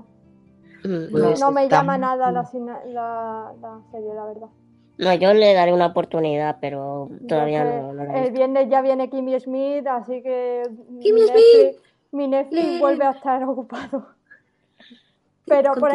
Mm, 0.82 1.10
Pues- 1.12 1.40
no 1.40 1.50
me 1.52 1.64
está 1.64 1.76
llama 1.76 1.92
muy 1.92 2.00
nada 2.00 2.32
la, 2.32 2.44
serie, 2.44 4.14
la 4.14 4.24
verdad. 4.24 4.48
No, 4.98 5.14
yo 5.14 5.32
le 5.32 5.54
daré 5.54 5.72
una 5.72 5.86
oportunidad, 5.86 6.58
pero 6.60 7.08
todavía 7.26 7.64
no, 7.64 7.92
no 7.94 8.02
El 8.02 8.20
visto. 8.22 8.32
viernes 8.34 8.68
ya 8.68 8.82
viene 8.82 9.08
Kimmy 9.08 9.38
Smith, 9.40 9.86
así 9.86 10.22
que 10.22 10.62
mi 10.90 11.00
¡Kimmy 11.00 11.20
Netflix, 11.20 11.82
mi 12.12 12.28
Netflix 12.28 12.80
vuelve 12.80 13.04
a 13.04 13.10
estar 13.10 13.42
ocupado. 13.48 14.08
Pero 15.46 15.74
por, 15.74 15.92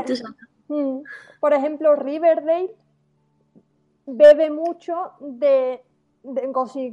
mm, 0.70 1.04
por 1.40 1.54
ejemplo, 1.54 1.96
Riverdale 1.96 2.72
bebe 4.06 4.50
mucho 4.50 5.12
de, 5.20 5.82
de 6.24 6.42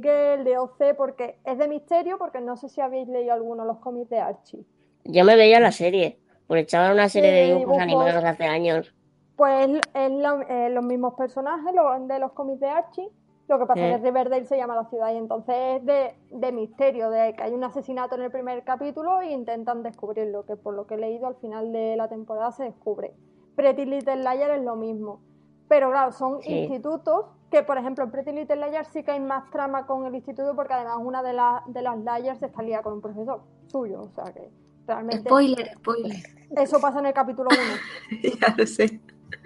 Girl, 0.01 0.43
de 0.43 0.57
OC, 0.57 0.95
porque 0.97 1.39
es 1.45 1.57
de 1.57 1.67
misterio, 1.67 2.17
porque 2.17 2.41
no 2.41 2.55
sé 2.57 2.69
si 2.69 2.81
habéis 2.81 3.07
leído 3.07 3.33
alguno 3.33 3.63
de 3.63 3.67
los 3.67 3.79
cómics 3.79 4.09
de 4.09 4.19
Archie. 4.19 4.65
Yo 5.05 5.25
me 5.25 5.35
veía 5.35 5.59
la 5.59 5.71
serie, 5.71 6.19
porque 6.47 6.61
echaban 6.61 6.91
una 6.93 7.09
serie 7.09 7.29
Sí, 7.29 7.35
de 7.35 7.43
dibujos 7.57 7.77
dibujos. 7.77 7.81
animados 7.81 8.23
hace 8.23 8.45
años. 8.45 8.93
Pues 9.35 9.81
es 9.93 10.11
lo- 10.11 10.41
eh, 10.47 10.69
los 10.69 10.83
mismos 10.85 11.15
personajes 11.15 11.73
lo- 11.73 11.99
de 12.07 12.19
los 12.19 12.31
cómics 12.33 12.59
de 12.59 12.67
Archie, 12.69 13.09
Lo 13.49 13.59
que 13.59 13.65
pasa 13.65 13.85
es 13.85 13.95
Eh. 13.95 13.97
que 14.01 14.03
Riverdale 14.09 14.45
se 14.45 14.55
llama 14.55 14.73
la 14.73 14.85
ciudad 14.85 15.11
y 15.13 15.17
entonces 15.17 15.53
es 15.57 15.85
de, 15.85 16.15
de 16.31 16.51
misterio, 16.53 17.09
de 17.09 17.33
que 17.33 17.43
hay 17.43 17.53
un 17.53 17.65
asesinato 17.65 18.15
en 18.15 18.21
el 18.21 18.31
primer 18.31 18.63
capítulo 18.63 19.19
e 19.19 19.31
intentan 19.33 19.83
descubrirlo, 19.83 20.45
que 20.45 20.55
por 20.55 20.73
lo 20.73 20.87
que 20.87 20.93
he 20.95 20.97
leído 20.97 21.27
al 21.27 21.35
final 21.35 21.73
de 21.73 21.97
la 21.97 22.07
temporada 22.07 22.53
se 22.53 22.63
descubre. 22.63 23.13
Pretty 23.57 23.83
Little 23.83 24.15
Liars 24.15 24.59
es 24.59 24.63
lo 24.63 24.77
mismo. 24.77 25.19
Pero 25.67 25.89
claro, 25.91 26.11
son 26.11 26.41
Sí. 26.41 26.51
institutos 26.53 27.25
que, 27.49 27.63
por 27.63 27.77
ejemplo, 27.77 28.03
en 28.03 28.11
Pretty 28.11 28.31
Little 28.31 28.55
Liars 28.69 28.87
sí 28.89 29.03
que 29.03 29.11
hay 29.11 29.19
más 29.19 29.49
trama 29.51 29.85
con 29.85 30.05
el 30.05 30.15
instituto 30.15 30.55
porque 30.55 30.73
además 30.73 30.97
una 30.99 31.21
de, 31.23 31.33
las 31.33 31.61
de 31.67 31.81
las 31.81 31.97
Liars 31.97 32.41
está 32.41 32.61
liada 32.61 32.83
con 32.83 32.93
un 32.93 33.01
profesor 33.01 33.41
suyo. 33.67 34.01
O 34.01 34.09
sea 34.09 34.25
que 34.33 34.49
realmente 34.87 35.23
Spoiler, 35.29 35.71
spoiler. 35.77 36.17
eso 36.57 36.79
pasa 36.81 36.99
en 36.99 37.05
el 37.07 37.13
capítulo 37.13 37.49
1. 37.51 38.29
ya 38.41 38.55
lo 38.57 38.65
sé. 38.67 38.99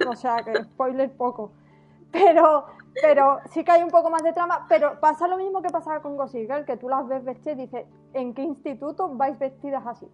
O 0.08 0.16
sea 0.16 0.38
que 0.44 0.64
spoiler 0.64 1.12
poco. 1.14 1.52
Pero, 2.12 2.66
pero 3.02 3.40
sí 3.52 3.64
que 3.64 3.72
hay 3.72 3.84
un 3.84 3.90
poco 3.92 4.10
más 4.10 4.24
de 4.24 4.34
trama. 4.34 4.66
Pero 4.70 5.00
pasa 5.00 5.28
lo 5.28 5.38
mismo 5.38 5.62
que 5.62 5.70
pasaba 5.70 6.02
con 6.02 6.16
Gossip 6.18 6.50
Girl, 6.50 6.66
que 6.66 6.78
tú 6.78 6.90
las 6.90 7.08
ves 7.08 7.24
vestidas 7.24 7.58
y 7.60 7.62
dices, 7.64 7.86
¿en 8.14 8.34
qué 8.34 8.42
instituto 8.44 9.10
vais 9.10 9.38
vestidas 9.38 9.86
así? 9.86 10.08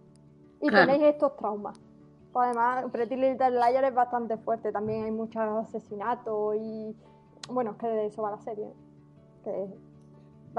Y 0.60 0.68
Claro. 0.68 0.86
tenéis 0.86 1.14
estos 1.14 1.36
traumas. 1.36 1.80
Pues 2.34 2.48
además, 2.48 2.84
Pretty 2.92 3.14
Little 3.16 3.50
Liars 3.52 3.88
es 3.88 3.94
bastante 3.94 4.36
fuerte. 4.36 4.72
También 4.72 5.04
hay 5.04 5.10
muchos 5.12 5.40
asesinatos 5.68 6.56
y... 6.56 6.94
Bueno, 7.48 7.70
es 7.70 7.76
que 7.78 7.86
de 7.86 8.06
eso 8.06 8.22
va 8.22 8.32
la 8.32 8.38
serie. 8.40 8.66
Que 9.44 9.66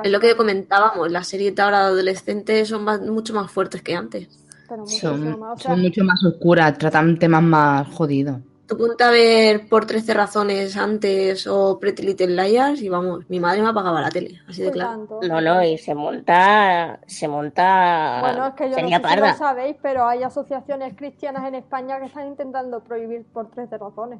Es 0.03 0.11
lo 0.11 0.19
que 0.21 0.37
comentábamos, 0.37 1.11
las 1.11 1.27
series 1.27 1.53
de 1.53 1.61
ahora 1.61 1.79
de 1.81 1.85
adolescentes 1.87 2.69
son 2.69 2.83
más- 2.85 3.01
mucho 3.01 3.33
más 3.33 3.51
fuertes 3.51 3.81
que 3.81 3.93
antes. 3.95 4.29
Pero 4.69 4.81
muchísimo 4.81 5.11
Son, 5.11 5.39
más. 5.39 5.59
O 5.59 5.61
sea, 5.61 5.71
son 5.71 5.81
mucho 5.81 6.03
más 6.05 6.23
oscuras, 6.23 6.77
tratan 6.77 7.19
temas 7.19 7.43
más 7.43 7.87
jodidos. 7.93 8.37
Tú 8.67 8.77
ponte 8.77 9.03
a 9.03 9.11
ver 9.11 9.69
por 9.69 9.85
13 9.85 10.13
razones 10.15 10.75
antes 10.75 11.45
o 11.45 11.77
Pretty 11.79 12.01
Little 12.01 12.27
Liars 12.35 12.81
y 12.81 12.89
vamos, 12.89 13.23
mi 13.29 13.39
madre 13.39 13.61
me 13.61 13.69
apagaba 13.69 14.01
la 14.01 14.09
tele, 14.09 14.41
así 14.47 14.63
de 14.63 14.71
claro. 14.71 14.91
tanto. 15.07 15.19
No, 15.27 15.39
no, 15.39 15.63
y 15.63 15.77
se 15.77 15.93
monta, 15.93 16.99
se 17.05 17.27
monta 17.27 18.21
Bueno, 18.21 18.47
es 18.47 18.53
que 18.55 18.69
yo 18.69 18.75
sería 18.75 18.97
no 18.99 19.07
sé 19.07 19.13
si 19.13 19.19
lo 19.21 19.33
sabéis, 19.35 19.77
pero 19.83 20.07
hay 20.07 20.23
asociaciones 20.23 20.95
cristianas 20.95 21.47
en 21.47 21.55
España 21.55 21.99
que 21.99 22.07
están 22.07 22.27
intentando 22.27 22.83
prohibir 22.83 23.23
por 23.31 23.51
13 23.51 23.77
razones. 23.77 24.19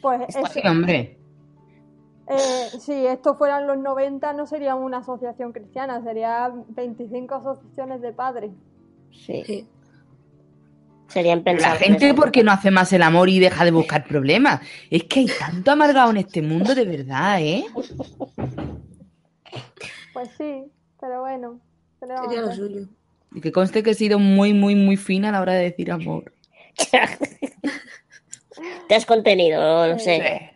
Pues 0.00 0.22
eso, 0.28 0.46
Sí, 0.48 0.60
hombre. 0.66 1.18
eh, 2.26 2.78
si 2.80 3.06
esto 3.06 3.36
fueran 3.36 3.66
los 3.68 3.78
90 3.78 4.32
no 4.32 4.46
sería 4.46 4.74
una 4.74 4.98
asociación 4.98 5.52
cristiana, 5.52 6.02
sería 6.02 6.52
25 6.70 7.34
asociaciones 7.36 8.00
de 8.00 8.12
padres. 8.12 8.50
Sí, 9.12 9.42
Sí. 9.46 9.68
Sería 11.12 11.36
La 11.36 11.76
gente. 11.76 12.14
¿por 12.14 12.30
qué 12.32 12.42
no 12.42 12.52
hace 12.52 12.70
más 12.70 12.92
el 12.92 13.02
amor 13.02 13.28
y 13.28 13.38
deja 13.38 13.64
de 13.64 13.70
buscar 13.70 14.04
problemas? 14.04 14.60
Es 14.90 15.04
que 15.04 15.20
hay 15.20 15.26
tanto 15.26 15.70
amargado 15.70 16.10
en 16.10 16.16
este 16.18 16.42
mundo, 16.42 16.74
de 16.74 16.84
verdad, 16.84 17.40
¿eh? 17.40 17.64
Pues 20.12 20.30
sí, 20.36 20.64
pero 21.00 21.20
bueno. 21.20 21.60
¿qué 22.00 22.06
le 22.06 22.14
vamos 22.14 22.26
a 22.26 22.30
Sería 22.30 22.46
lo 22.46 22.54
suyo. 22.54 22.88
Y 23.34 23.40
que 23.40 23.52
conste 23.52 23.82
que 23.82 23.90
he 23.90 23.94
sido 23.94 24.18
muy, 24.18 24.52
muy, 24.52 24.74
muy 24.74 24.96
fina 24.96 25.30
a 25.30 25.32
la 25.32 25.40
hora 25.40 25.54
de 25.54 25.64
decir 25.64 25.90
amor. 25.90 26.32
Te 28.88 28.94
has 28.94 29.06
contenido, 29.06 29.88
no 29.88 29.98
sé. 29.98 30.50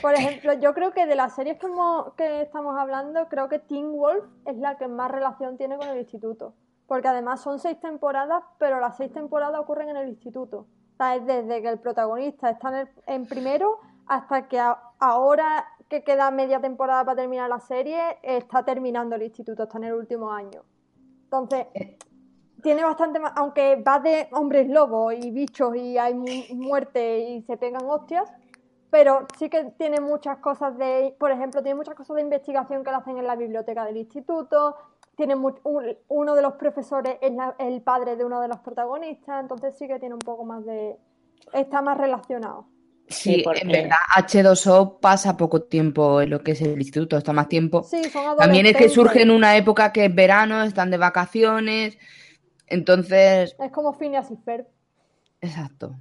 Por 0.00 0.14
ejemplo, 0.14 0.58
yo 0.60 0.72
creo 0.72 0.92
que 0.94 1.06
de 1.06 1.14
las 1.16 1.34
series 1.34 1.58
que, 1.58 1.66
hemos- 1.66 2.14
que 2.14 2.42
estamos 2.42 2.78
hablando, 2.78 3.28
creo 3.28 3.48
que 3.48 3.58
Teen 3.58 3.92
Wolf 3.92 4.24
es 4.46 4.56
la 4.56 4.76
que 4.78 4.86
más 4.88 5.10
relación 5.10 5.58
tiene 5.58 5.76
con 5.76 5.88
el 5.88 5.98
instituto. 5.98 6.54
Porque 6.90 7.06
además 7.06 7.40
son 7.40 7.60
seis 7.60 7.78
temporadas, 7.80 8.42
pero 8.58 8.80
las 8.80 8.96
seis 8.96 9.12
temporadas 9.12 9.60
ocurren 9.60 9.90
en 9.90 9.96
el 9.96 10.08
instituto. 10.08 10.66
O 10.94 10.96
sea, 10.96 11.14
es 11.14 11.24
desde 11.24 11.62
que 11.62 11.68
el 11.68 11.78
protagonista 11.78 12.50
está 12.50 12.70
en, 12.70 12.74
el- 12.74 12.88
en 13.06 13.26
primero 13.26 13.78
hasta 14.08 14.48
que 14.48 14.58
a- 14.58 14.76
ahora 14.98 15.64
que 15.88 16.02
queda 16.02 16.32
media 16.32 16.60
temporada 16.60 17.04
para 17.04 17.14
terminar 17.22 17.48
la 17.48 17.60
serie, 17.60 18.00
está 18.24 18.64
terminando 18.64 19.14
el 19.14 19.22
instituto, 19.22 19.62
está 19.62 19.78
en 19.78 19.84
el 19.84 19.92
último 19.94 20.32
año. 20.32 20.62
Entonces, 21.22 21.68
tiene 22.60 22.82
bastante 22.82 23.20
más, 23.20 23.34
aunque 23.36 23.76
va 23.76 24.00
de 24.00 24.26
hombres 24.32 24.68
lobos 24.68 25.14
y 25.14 25.30
bichos 25.30 25.76
y 25.76 25.96
hay 25.96 26.14
mu- 26.14 26.26
muerte 26.56 27.20
y 27.20 27.42
se 27.42 27.56
pegan 27.56 27.84
hostias, 27.88 28.28
pero 28.90 29.26
sí 29.38 29.48
que 29.48 29.66
tiene 29.78 30.00
muchas 30.00 30.38
cosas 30.38 30.76
de, 30.76 31.14
por 31.20 31.30
ejemplo, 31.30 31.62
tiene 31.62 31.76
muchas 31.76 31.94
cosas 31.94 32.16
de 32.16 32.22
investigación 32.22 32.82
que 32.82 32.90
le 32.90 32.96
hacen 32.96 33.16
en 33.16 33.28
la 33.28 33.36
biblioteca 33.36 33.84
del 33.84 33.96
instituto, 33.96 34.74
tiene 35.20 35.34
un- 35.34 35.54
uno 36.08 36.34
de 36.34 36.40
los 36.40 36.54
profesores 36.54 37.18
es 37.20 37.30
la- 37.32 37.54
el 37.58 37.82
padre 37.82 38.16
de 38.16 38.24
uno 38.24 38.40
de 38.40 38.48
los 38.48 38.60
protagonistas, 38.60 39.42
entonces 39.42 39.76
sí 39.76 39.86
que 39.86 39.98
tiene 39.98 40.14
un 40.14 40.18
poco 40.20 40.46
más 40.46 40.64
de, 40.64 40.96
está 41.52 41.82
más 41.82 41.98
relacionado. 41.98 42.66
Sí, 43.06 43.34
Sí, 43.34 43.42
porque 43.44 43.60
en 43.60 43.68
verdad, 43.68 43.96
H2O 44.16 44.98
pasa 44.98 45.36
poco 45.36 45.62
tiempo 45.64 46.22
en 46.22 46.30
lo 46.30 46.42
que 46.42 46.52
es 46.52 46.62
el 46.62 46.78
instituto, 46.78 47.18
está 47.18 47.34
más 47.34 47.48
tiempo. 47.48 47.82
Sí, 47.82 48.02
son 48.04 48.34
También 48.38 48.64
es 48.64 48.76
que 48.76 48.88
surge 48.88 49.20
en 49.20 49.30
una 49.30 49.56
época 49.58 49.92
que 49.92 50.06
es 50.06 50.14
verano, 50.14 50.62
están 50.62 50.90
de 50.90 50.96
vacaciones, 50.96 51.98
entonces, 52.66 53.54
Es 53.58 53.72
como 53.72 53.92
Phineas 53.92 54.30
y 54.30 54.36
Ferb. 54.36 54.66
exacto. 55.42 55.96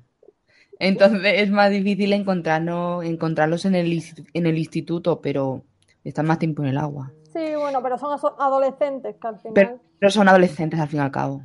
Entonces 0.79 1.19
es 1.35 1.49
más 1.51 1.71
difícil 1.71 2.13
encontrarnos, 2.13 3.03
encontrarlos 3.03 3.65
en 3.65 3.75
el, 3.75 4.01
en 4.33 4.45
el 4.45 4.57
instituto, 4.57 5.19
pero 5.19 5.65
están 6.05 6.25
más 6.25 6.39
tiempo 6.39 6.63
en 6.63 6.69
el 6.69 6.77
agua. 6.77 7.11
Sí, 7.33 7.55
bueno, 7.55 7.81
pero 7.83 7.97
son 7.97 8.17
adolescentes 8.39 9.15
que 9.17 9.27
al 9.27 9.37
final... 9.39 9.53
Pero, 9.53 9.79
pero 9.99 10.09
son 10.11 10.27
adolescentes 10.27 10.79
al 10.79 10.87
fin 10.87 10.99
y 10.99 11.03
al 11.03 11.11
cabo. 11.11 11.41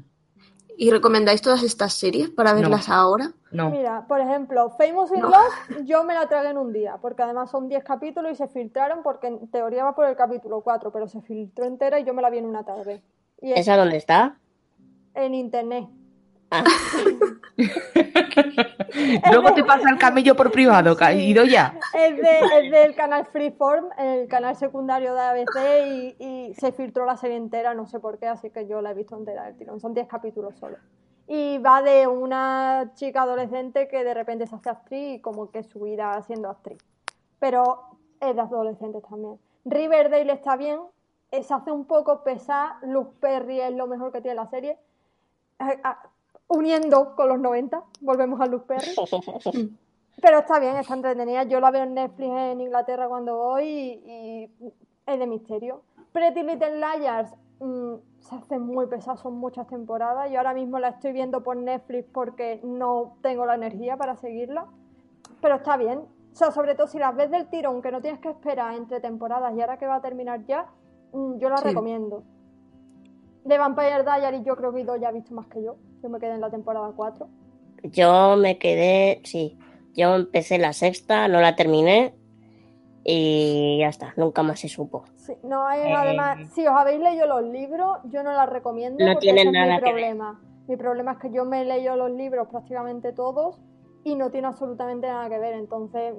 ¿Y 0.77 0.91
recomendáis 0.91 1.41
todas 1.41 1.63
estas 1.63 1.93
series 1.93 2.31
para 2.31 2.53
No. 2.53 2.61
verlas 2.61 2.89
ahora? 2.89 3.33
No. 3.53 3.71
Mira, 3.71 4.07
por 4.09 4.21
ejemplo, 4.21 4.71
Famous 4.71 5.13
in 5.13 5.21
No. 5.21 5.29
Love, 5.31 5.85
yo 5.85 6.03
me 6.03 6.15
la 6.15 6.27
tragué 6.27 6.49
en 6.51 6.59
un 6.59 6.73
día, 6.73 6.97
porque 7.01 7.23
además 7.23 7.51
son 7.51 7.69
10 7.69 7.85
capítulos 7.85 8.33
y 8.33 8.35
se 8.35 8.49
filtraron, 8.49 9.03
porque 9.05 9.29
en 9.29 9.47
teoría 9.49 9.85
va 9.85 9.95
por 9.95 10.07
el 10.07 10.17
capítulo 10.17 10.63
4, 10.63 10.91
pero 10.91 11.07
se 11.07 11.21
filtró 11.21 11.65
entera 11.65 12.01
y 12.01 12.05
yo 12.05 12.13
me 12.13 12.23
la 12.23 12.31
vi 12.31 12.39
en 12.39 12.47
una 12.47 12.65
tarde. 12.65 13.03
Y 13.41 13.53
es 13.53 13.61
¿Esa 13.61 13.77
dónde 13.77 13.97
está? 13.99 14.37
en 15.15 15.35
internet. 15.35 15.87
Ah, 16.55 16.65
Luego 19.31 19.55
te 19.55 19.65
pasa 19.65 19.89
el 19.91 19.99
camello 19.99 20.35
por 20.37 20.51
privado, 20.51 20.97
ca- 20.97 21.13
Idoya. 21.13 21.75
Es, 21.95 22.17
de, 22.17 22.41
es 22.61 22.71
del 22.71 22.95
canal 22.95 23.27
Freeform, 23.27 23.87
el 23.99 24.29
canal 24.29 24.57
secundario 24.57 25.15
de 25.15 25.21
ABC, 25.21 25.87
y, 25.87 26.17
y 26.19 26.55
se 26.55 26.73
filtró 26.73 27.05
la 27.07 27.17
serie 27.17 27.37
entera, 27.37 27.75
no 27.75 27.87
sé 27.87 28.01
por 28.01 28.19
qué, 28.19 28.27
así 28.27 28.51
que 28.51 28.67
yo 28.67 28.81
la 28.81 28.91
he 28.91 28.95
visto 28.95 29.17
entera 29.17 29.45
del 29.45 29.57
tirón. 29.57 29.81
Son 29.81 29.95
10 29.95 30.07
capítulos 30.09 30.57
solo. 30.57 30.77
Y 31.27 31.59
va 31.59 31.81
de 31.83 32.07
una 32.07 32.93
chica 32.95 33.23
adolescente 33.23 33.89
que 33.89 34.05
de 34.05 34.15
repente 34.15 34.47
se 34.47 34.55
hace 34.57 34.69
actriz 34.71 35.17
y 35.17 35.21
como 35.21 35.51
que 35.51 35.63
su 35.63 35.81
vida 35.81 36.21
siendo 36.23 36.51
actriz. 36.51 36.79
Pero 37.39 37.85
es 38.21 38.35
de 38.35 38.41
adolescentes 38.43 39.03
también. 39.09 39.39
Riverdale 39.65 40.33
está 40.33 40.57
bien, 40.57 40.81
eh, 41.31 41.43
se 41.43 41.55
hace 41.55 41.71
un 41.73 41.87
poco 41.87 42.23
pesada, 42.23 42.79
Luke 42.83 43.15
Perry 43.21 43.61
es 43.61 43.73
lo 43.73 43.87
mejor 43.87 44.13
que 44.13 44.21
tiene 44.21 44.35
la 44.37 44.47
serie. 44.47 44.77
Uniendo 46.49 47.15
con 47.17 47.29
los 47.29 47.41
90, 47.41 47.83
volvemos 48.01 48.41
a 48.41 48.47
Luke 48.47 48.67
Perry. 48.67 48.95
Pero 50.23 50.39
está 50.39 50.59
bien, 50.61 50.77
está 50.77 50.95
entretenida. 50.95 51.43
Yo 51.45 51.61
la 51.61 51.71
veo 51.71 51.83
en 51.85 51.95
Netflix 51.95 52.31
en 52.31 52.61
Inglaterra 52.61 53.09
cuando 53.09 53.37
voy 53.37 53.65
y, 53.65 54.51
y 54.61 54.73
es 55.07 55.19
de 55.19 55.27
misterio. 55.27 55.83
Pretty 56.13 56.43
Little 56.43 56.79
Liars 56.79 57.35
mm, 57.61 57.95
se 58.21 58.35
hace 58.37 58.59
muy 58.59 58.87
pesado, 58.87 59.17
son 59.17 59.35
muchas 59.35 59.67
temporadas. 59.67 60.31
Yo 60.31 60.39
ahora 60.39 60.55
mismo 60.55 60.79
la 60.79 60.89
estoy 60.91 61.13
viendo 61.13 61.43
por 61.43 61.57
Netflix 61.57 62.07
porque 62.13 62.61
no 62.63 63.17
tengo 63.23 63.45
la 63.45 63.57
energía 63.57 63.97
para 63.97 64.17
seguirla. 64.17 64.67
Pero 65.41 65.57
está 65.57 65.77
bien. 65.77 65.99
O 65.99 66.37
sea, 66.37 66.51
sobre 66.53 66.75
todo 66.75 66.87
si 66.87 66.99
las 66.99 67.15
ves 67.17 67.31
del 67.31 67.49
tirón, 67.49 67.83
que 67.83 67.91
no 67.91 68.01
tienes 68.01 68.21
que 68.21 68.29
esperar 68.31 68.75
entre 68.75 69.01
temporadas 69.01 69.55
y 69.57 69.61
ahora 69.61 69.79
que 69.79 69.87
va 69.87 69.97
a 69.97 70.01
terminar 70.01 70.45
ya, 70.47 70.67
mm, 71.13 71.39
yo 71.39 71.49
la 71.49 71.57
Sí. 71.59 71.69
recomiendo. 71.69 72.23
De 73.45 73.59
Vampire 73.59 74.05
Diaries 74.05 74.45
yo 74.45 74.57
creo 74.57 74.73
que 74.73 74.81
Ido 74.81 74.97
ya 74.97 75.09
ha 75.09 75.13
visto 75.13 75.35
más 75.35 75.47
que 75.49 75.63
yo. 75.63 75.77
Yo 76.05 76.11
me 76.11 76.19
quedé 76.21 76.35
en 76.35 76.43
la 76.43 76.51
temporada 76.51 76.93
4. 76.95 77.27
yo 77.85 78.37
me 78.37 78.59
quedé, 78.59 79.23
sí, 79.25 79.57
yo 79.95 80.15
empecé 80.17 80.59
la 80.59 80.75
sexta, 80.75 81.29
no 81.29 81.41
la 81.41 81.57
terminé 81.57 82.15
y 83.05 83.79
ya 83.81 83.89
está, 83.89 84.13
nunca 84.19 84.43
más 84.43 84.61
se 84.61 84.69
supo. 84.69 85.05
Sí, 85.17 85.33
no 85.43 85.71
Eh. 85.71 85.95
además, 85.95 86.39
si 86.53 86.67
os 86.67 86.75
habéis 86.77 87.01
leído 87.01 87.27
los 87.27 87.43
libros, 87.45 87.99
yo 88.05 88.23
no 88.23 88.33
las 88.33 88.51
recomiendo 88.51 89.03
No 89.03 89.13
porque 89.15 89.21
tienen 89.33 89.49
ese 89.49 89.49
es 89.49 89.53
mi 89.53 89.59
nada 89.69 89.79
que 89.79 89.85
ver. 89.85 89.93
problema. 89.95 90.41
Mi 90.69 90.77
problema 90.77 91.13
es 91.13 91.19
que 91.21 91.31
yo 91.33 91.47
me 91.47 91.63
he 91.63 91.65
leído 91.65 91.97
los 91.97 92.11
libros 92.11 92.49
prácticamente 92.49 93.13
todos 93.15 93.59
y 94.05 94.15
no 94.15 94.31
tiene 94.31 94.49
absolutamente 94.49 95.07
nada 95.07 95.31
que 95.31 95.39
ver, 95.39 95.55
entonces 95.55 96.15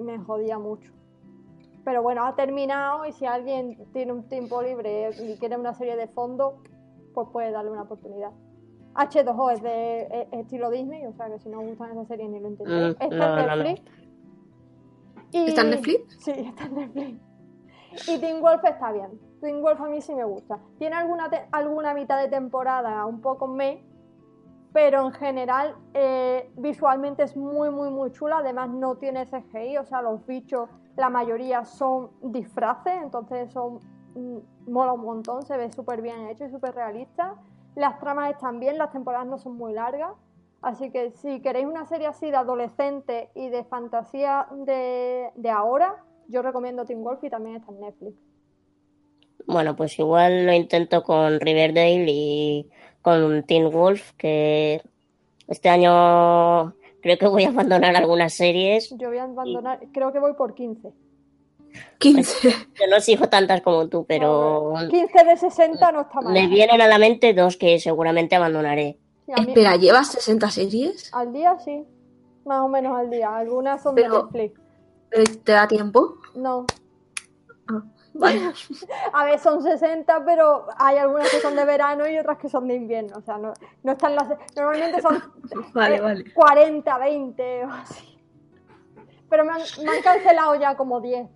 me 0.00 0.18
jodía 0.18 0.58
mucho. 0.58 0.92
Pero 1.82 2.02
bueno, 2.02 2.26
ha 2.26 2.34
terminado 2.34 3.06
y 3.06 3.12
si 3.12 3.24
alguien 3.24 3.78
tiene 3.94 4.12
un 4.12 4.28
tiempo 4.28 4.60
libre 4.60 5.10
y 5.18 5.38
quiere 5.38 5.56
una 5.56 5.72
serie 5.72 5.96
de 5.96 6.08
fondo, 6.08 6.62
pues 7.14 7.28
puede 7.32 7.50
darle 7.52 7.70
una 7.70 7.82
oportunidad. 7.84 8.30
H2O 8.94 9.50
es 9.52 9.62
de 9.62 10.02
es- 10.02 10.28
es 10.32 10.40
estilo 10.40 10.70
Disney, 10.70 11.04
o 11.06 11.12
sea 11.14 11.28
que 11.28 11.38
si 11.38 11.48
no 11.48 11.60
os 11.60 11.66
gustan 11.66 11.90
esas 11.92 12.06
series 12.08 12.30
ni 12.30 12.40
lo 12.40 12.48
intentéis. 12.48 12.96
Mm, 12.98 13.02
Está 13.02 13.16
no, 13.16 13.38
en 13.40 13.46
no, 13.46 13.56
no. 13.56 13.62
Netflix. 13.64 13.92
Y- 15.32 15.48
¿Está 15.48 15.62
en 15.62 15.70
Netflix? 15.70 16.16
Sí, 16.24 16.30
está 16.32 16.64
en 16.64 16.74
Netflix. 16.74 17.20
Y 18.08 18.18
Teen 18.18 18.40
Wolf 18.40 18.64
está 18.64 18.92
bien. 18.92 19.20
Teen 19.40 19.62
Wolf 19.62 19.80
a 19.80 19.88
mí 19.88 20.00
sí 20.00 20.14
me 20.14 20.24
gusta. 20.24 20.58
Tiene 20.78 20.96
alguna, 20.96 21.28
te- 21.30 21.46
alguna 21.52 21.94
mitad 21.94 22.20
de 22.20 22.28
temporada 22.28 23.04
un 23.06 23.20
poco 23.20 23.46
me, 23.46 23.84
pero 24.72 25.06
en 25.06 25.12
general 25.12 25.76
eh, 25.92 26.50
visualmente 26.56 27.22
es 27.22 27.36
muy, 27.36 27.70
muy, 27.70 27.90
muy 27.90 28.10
chula. 28.12 28.38
Además 28.38 28.70
no 28.70 28.96
tiene 28.96 29.26
CGI, 29.26 29.78
o 29.78 29.84
sea, 29.84 30.02
los 30.02 30.24
bichos 30.26 30.68
la 30.96 31.08
mayoría 31.08 31.64
son 31.64 32.10
disfraces, 32.22 32.94
entonces 33.02 33.52
son 33.52 33.78
mm, 34.14 34.70
mola 34.70 34.92
un 34.92 35.02
montón, 35.02 35.42
se 35.42 35.56
ve 35.56 35.70
súper 35.72 36.00
bien 36.02 36.28
hecho 36.28 36.44
y 36.44 36.50
súper 36.50 36.74
realista. 36.74 37.34
Las 37.74 37.98
tramas 37.98 38.30
están 38.30 38.60
bien, 38.60 38.78
las 38.78 38.92
temporadas 38.92 39.26
no 39.26 39.38
son 39.38 39.56
muy 39.56 39.72
largas. 39.72 40.12
Así 40.62 40.90
que 40.90 41.10
si 41.10 41.40
queréis 41.40 41.66
una 41.66 41.84
serie 41.84 42.06
así 42.06 42.30
de 42.30 42.36
adolescente 42.36 43.28
y 43.34 43.48
de 43.50 43.64
fantasía 43.64 44.46
de, 44.50 45.30
de 45.34 45.50
ahora, 45.50 46.02
yo 46.28 46.40
recomiendo 46.40 46.84
Teen 46.84 47.02
Wolf 47.02 47.22
y 47.22 47.30
también 47.30 47.56
está 47.56 47.70
en 47.72 47.80
Netflix. 47.80 48.16
Bueno, 49.46 49.76
pues 49.76 49.98
igual 49.98 50.46
lo 50.46 50.52
intento 50.52 51.02
con 51.02 51.38
Riverdale 51.38 52.06
y 52.08 52.70
con 53.02 53.42
Teen 53.42 53.70
Wolf, 53.70 54.12
que 54.16 54.80
este 55.46 55.68
año 55.68 56.74
creo 57.02 57.18
que 57.18 57.26
voy 57.26 57.44
a 57.44 57.48
abandonar 57.50 57.94
algunas 57.96 58.32
series. 58.32 58.88
Yo 58.96 59.08
voy 59.08 59.18
a 59.18 59.24
abandonar, 59.24 59.80
creo 59.92 60.12
que 60.12 60.18
voy 60.18 60.32
por 60.32 60.54
15. 60.54 60.92
15. 62.12 62.48
Yo 62.50 62.86
no 62.90 63.00
sigo 63.00 63.28
tantas 63.28 63.60
como 63.62 63.88
tú, 63.88 64.04
pero 64.06 64.74
15 64.90 65.24
de 65.24 65.36
60 65.36 65.92
no 65.92 66.02
está 66.02 66.20
mal. 66.20 66.32
me 66.32 66.46
vienen 66.48 66.80
a 66.80 66.86
la 66.88 66.98
mente 66.98 67.32
dos 67.34 67.56
que 67.56 67.78
seguramente 67.78 68.36
abandonaré. 68.36 68.98
Sí, 69.26 69.32
a 69.32 69.36
mí- 69.40 69.48
Espera, 69.48 69.76
¿llevas 69.76 70.08
60 70.12 70.50
series? 70.50 71.12
al 71.14 71.32
día 71.32 71.58
sí, 71.58 71.84
más 72.44 72.60
o 72.60 72.68
menos 72.68 72.96
al 72.98 73.10
día. 73.10 73.34
Algunas 73.36 73.82
son 73.82 73.94
de 73.94 74.02
Pero- 74.02 74.24
Netflix. 74.24 74.60
¿Pero 75.10 75.24
¿Te 75.44 75.52
da 75.52 75.66
tiempo? 75.68 76.16
No. 76.34 76.66
Ah, 77.68 77.82
vale. 78.12 78.40
A 79.12 79.24
ver, 79.24 79.38
son 79.38 79.62
60, 79.62 80.24
pero 80.24 80.66
hay 80.76 80.98
algunas 80.98 81.30
que 81.30 81.40
son 81.40 81.54
de 81.56 81.64
verano 81.64 82.08
y 82.08 82.18
otras 82.18 82.36
que 82.38 82.48
son 82.48 82.66
de 82.68 82.74
invierno. 82.74 83.16
O 83.16 83.22
sea, 83.22 83.38
no, 83.38 83.52
no 83.82 83.92
están 83.92 84.14
las. 84.16 84.28
Normalmente 84.56 85.00
son 85.00 85.22
Vale, 85.72 85.96
eh, 85.96 86.00
vale. 86.00 86.24
40, 86.34 86.98
20 86.98 87.64
o 87.64 87.70
así. 87.70 88.18
Pero 89.30 89.44
me 89.44 89.52
han, 89.52 89.60
me 89.84 89.90
han 89.96 90.02
cancelado 90.02 90.54
ya 90.56 90.76
como 90.76 91.00
10. 91.00 91.26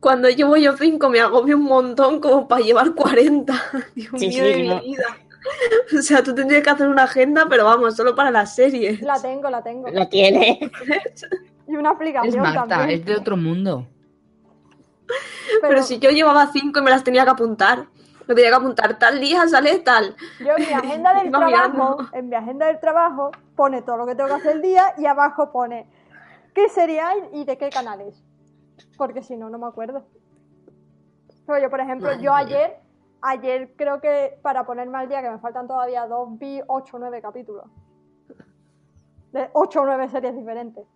Cuando 0.00 0.28
llevo 0.28 0.56
yo 0.56 0.76
5 0.76 1.08
me 1.08 1.20
agobio 1.20 1.56
un 1.56 1.64
montón 1.64 2.20
como 2.20 2.46
para 2.46 2.62
llevar 2.62 2.94
40. 2.94 3.52
Dios 3.94 4.10
Sí, 4.16 4.28
mío 4.28 4.44
sí, 4.44 4.50
de 4.50 4.56
mi 4.56 4.68
no. 4.68 4.80
vida. 4.82 5.04
O 5.98 6.02
sea, 6.02 6.22
tú 6.22 6.34
tendrías 6.34 6.62
que 6.62 6.68
hacer 6.70 6.88
una 6.88 7.04
agenda, 7.04 7.46
pero 7.48 7.64
vamos, 7.64 7.96
solo 7.96 8.14
para 8.14 8.30
las 8.30 8.54
series. 8.54 9.00
La 9.00 9.20
tengo, 9.22 9.48
la 9.48 9.62
tengo. 9.62 9.88
La 9.88 10.08
tiene. 10.08 10.58
Y 11.66 11.76
una 11.76 11.90
Es 11.90 11.96
aplicación 11.96 12.42
Marta, 12.42 12.66
también. 12.66 13.00
es 13.00 13.06
de 13.06 13.14
otro 13.16 13.36
mundo. 13.36 13.86
Pero, 15.62 15.82
si 15.82 15.98
yo 15.98 16.10
llevaba 16.10 16.46
5 16.52 16.78
y 16.78 16.82
me 16.82 16.90
las 16.90 17.04
tenía 17.04 17.24
que 17.24 17.30
apuntar. 17.30 17.86
Me 18.26 18.34
tenía 18.34 18.50
que 18.50 18.56
apuntar 18.56 18.98
tal 18.98 19.20
día 19.20 19.46
sale 19.48 19.78
tal. 19.78 20.14
Yo 20.40 20.52
en 20.56 20.66
mi 20.66 20.72
agenda 20.72 21.14
del 21.14 21.30
trabajo, 21.30 21.46
mirando. 21.46 22.08
en 22.12 22.28
mi 22.28 22.34
agenda 22.36 22.66
del 22.66 22.78
trabajo, 22.80 23.30
pone 23.56 23.80
todo 23.82 23.96
lo 23.96 24.06
que 24.06 24.14
tengo 24.14 24.28
que 24.28 24.34
hacer 24.36 24.56
el 24.56 24.62
día 24.62 24.92
y 24.98 25.06
abajo 25.06 25.50
pone 25.50 25.86
qué 26.54 26.68
serie 26.68 27.00
hay 27.00 27.18
y 27.32 27.44
de 27.46 27.56
qué 27.56 27.70
canales. 27.70 28.22
Porque 28.96 29.22
si 29.22 29.36
no, 29.36 29.50
no 29.50 29.58
me 29.58 29.66
acuerdo. 29.66 30.06
Pero 31.46 31.58
yo, 31.60 31.70
por 31.70 31.80
ejemplo, 31.80 32.08
Madre 32.08 32.22
yo 32.22 32.34
ayer, 32.34 32.76
ayer 33.22 33.74
creo 33.76 34.00
que 34.00 34.38
para 34.42 34.66
ponerme 34.66 34.98
al 34.98 35.08
día, 35.08 35.22
que 35.22 35.30
me 35.30 35.38
faltan 35.38 35.66
todavía 35.66 36.06
dos, 36.06 36.38
vi 36.38 36.60
8 36.66 36.96
o 36.96 36.98
9 37.00 37.22
capítulos. 37.22 37.64
De 39.32 39.48
8 39.52 39.80
o 39.80 39.86
9 39.86 40.08
series 40.08 40.36
diferentes. 40.36 40.86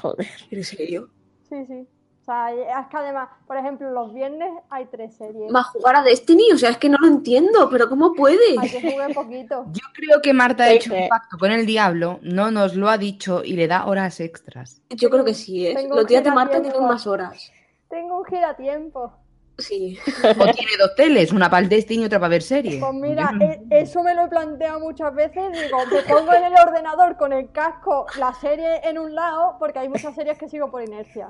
Joder. 0.00 0.26
¿En 0.50 0.64
serio? 0.64 1.08
Sí, 1.48 1.66
sí. 1.66 1.88
O 2.24 2.26
sea, 2.26 2.50
es 2.50 2.86
que 2.86 2.96
además, 2.96 3.28
por 3.46 3.58
ejemplo, 3.58 3.90
los 3.90 4.14
viernes 4.14 4.50
hay 4.70 4.86
tres 4.86 5.14
series. 5.14 5.54
¿Va 5.54 5.60
a 5.60 5.64
jugar 5.64 5.96
a 5.96 6.02
Destiny? 6.02 6.52
O 6.54 6.56
sea, 6.58 6.70
es 6.70 6.78
que 6.78 6.88
no 6.88 6.96
lo 6.98 7.06
entiendo, 7.06 7.68
pero 7.70 7.86
¿cómo 7.86 8.14
puede? 8.14 8.58
Ayer 8.58 8.80
jugué 8.80 9.12
poquito. 9.12 9.66
Yo 9.72 9.82
creo 9.92 10.22
que 10.22 10.32
Marta 10.32 10.64
ha 10.64 10.72
hecho 10.72 10.94
un 10.94 11.06
pacto 11.10 11.36
con 11.38 11.52
el 11.52 11.66
diablo, 11.66 12.20
no 12.22 12.50
nos 12.50 12.76
lo 12.76 12.88
ha 12.88 12.96
dicho 12.96 13.44
y 13.44 13.56
le 13.56 13.68
da 13.68 13.84
horas 13.84 14.20
extras. 14.20 14.80
Yo 14.88 15.10
creo 15.10 15.22
que 15.22 15.34
sí, 15.34 15.66
¿eh? 15.66 15.74
Tengo 15.74 15.96
Los 15.96 16.06
días 16.06 16.24
de 16.24 16.30
que 16.30 16.34
Marta 16.34 16.62
tienen 16.62 16.82
más 16.86 17.06
horas. 17.06 17.52
Tengo 17.90 18.20
un 18.20 18.24
giratiempo. 18.24 19.12
Sí. 19.58 19.98
O 20.40 20.44
tiene 20.46 20.72
dos 20.78 20.94
teles, 20.96 21.30
una 21.30 21.50
para 21.50 21.62
el 21.62 21.68
Destiny 21.68 22.04
y 22.04 22.06
otra 22.06 22.18
para 22.18 22.30
ver 22.30 22.42
series. 22.42 22.82
Pues 22.82 22.94
mira, 22.94 23.32
Yo- 23.38 23.44
e- 23.44 23.60
eso 23.82 24.02
me 24.02 24.14
lo 24.14 24.24
he 24.24 24.28
planteado 24.28 24.80
muchas 24.80 25.14
veces. 25.14 25.52
Digo, 25.52 25.76
me 25.92 26.02
pongo 26.02 26.32
en 26.32 26.44
el 26.44 26.54
ordenador 26.54 27.18
con 27.18 27.34
el 27.34 27.52
casco 27.52 28.06
la 28.18 28.32
serie 28.32 28.80
en 28.88 28.98
un 28.98 29.14
lado, 29.14 29.56
porque 29.58 29.80
hay 29.80 29.90
muchas 29.90 30.14
series 30.14 30.38
que 30.38 30.48
sigo 30.48 30.70
por 30.70 30.82
inercia. 30.82 31.28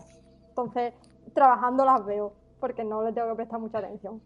Entonces, 0.57 0.95
trabajando 1.35 1.85
las 1.85 2.07
veo, 2.07 2.33
porque 2.61 2.85
no 2.85 3.03
le 3.03 3.13
tengo 3.13 3.31
que 3.31 3.35
prestar 3.35 3.59
mucha 3.59 3.79
atención. 3.79 4.23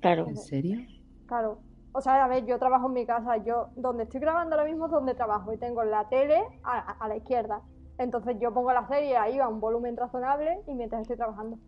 Claro. 0.00 0.28
¿En 0.28 0.36
serio? 0.36 0.78
Claro. 1.26 1.58
O 1.92 2.00
sea, 2.00 2.24
a 2.24 2.28
ver, 2.28 2.46
yo 2.46 2.60
trabajo 2.60 2.86
en 2.86 2.92
mi 2.92 3.04
casa. 3.04 3.38
Yo, 3.38 3.70
donde 3.74 4.04
estoy 4.04 4.20
grabando 4.20 4.54
ahora 4.54 4.68
mismo 4.68 4.86
es 4.86 4.92
donde 4.92 5.14
trabajo. 5.14 5.52
Y 5.52 5.56
tengo 5.58 5.82
la 5.82 6.08
tele 6.08 6.44
a, 6.62 7.08
la 7.08 7.16
izquierda. 7.16 7.60
Entonces, 7.98 8.36
yo 8.40 8.54
pongo 8.54 8.72
la 8.72 8.86
serie 8.86 9.16
ahí 9.16 9.40
a 9.40 9.48
un 9.48 9.58
volumen 9.58 9.96
razonable 9.96 10.60
y 10.68 10.74
mientras 10.74 11.02
estoy 11.02 11.16
trabajando. 11.16 11.58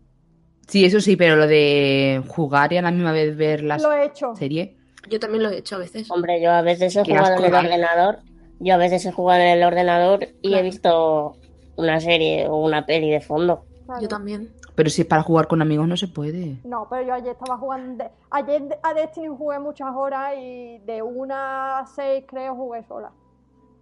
Sí, 0.67 0.85
eso 0.85 1.01
sí, 1.01 1.17
pero 1.17 1.35
lo 1.35 1.47
de 1.47 2.23
jugar 2.29 2.71
y 2.71 2.77
a 2.77 2.81
la 2.81 2.91
misma 2.91 3.11
vez 3.11 3.35
ver 3.35 3.61
la 3.61 3.77
Lo 3.77 3.91
he 3.91 4.05
hecho. 4.05 4.35
serie. 4.37 4.77
Yo 5.09 5.19
también 5.19 5.43
lo 5.43 5.49
he 5.49 5.57
hecho 5.57 5.75
a 5.75 5.79
veces. 5.79 6.09
Hombre, 6.09 6.41
yo 6.41 6.51
a 6.51 6.61
veces 6.61 6.95
he 6.95 7.03
jugado 7.03 7.35
en 7.37 7.43
el 7.43 7.53
ordenador. 7.53 8.19
Yo 8.59 8.73
a 8.73 8.77
veces 8.77 9.05
he 9.05 9.11
jugado 9.11 9.41
en 9.41 9.49
el 9.49 9.63
ordenador 9.63 10.27
y 10.41 10.55
he 10.55 10.61
visto 10.61 11.35
una 11.77 11.99
serie 12.01 12.47
o 12.47 12.57
una 12.57 12.85
peli 12.85 13.09
de 13.09 13.21
fondo. 13.21 13.63
Claro. 13.85 14.01
Yo 14.01 14.07
también. 14.09 14.51
Pero 14.75 14.89
si 14.89 15.01
es 15.01 15.07
para 15.07 15.23
jugar 15.23 15.47
con 15.47 15.61
amigos 15.61 15.87
no 15.87 15.97
se 15.97 16.07
puede. 16.07 16.57
No, 16.63 16.87
pero 16.89 17.07
yo 17.07 17.13
ayer 17.13 17.31
estaba 17.31 17.57
jugando. 17.57 18.03
de- 18.03 18.09
Ayer 18.29 18.77
a 18.83 18.93
Destiny 18.93 19.27
jugué 19.27 19.57
muchas 19.59 19.95
horas 19.95 20.33
y 20.37 20.77
de 20.79 21.01
una 21.01 21.79
a 21.79 21.85
seis 21.87 22.25
creo 22.27 22.53
jugué 22.55 22.83
sola. 22.83 23.11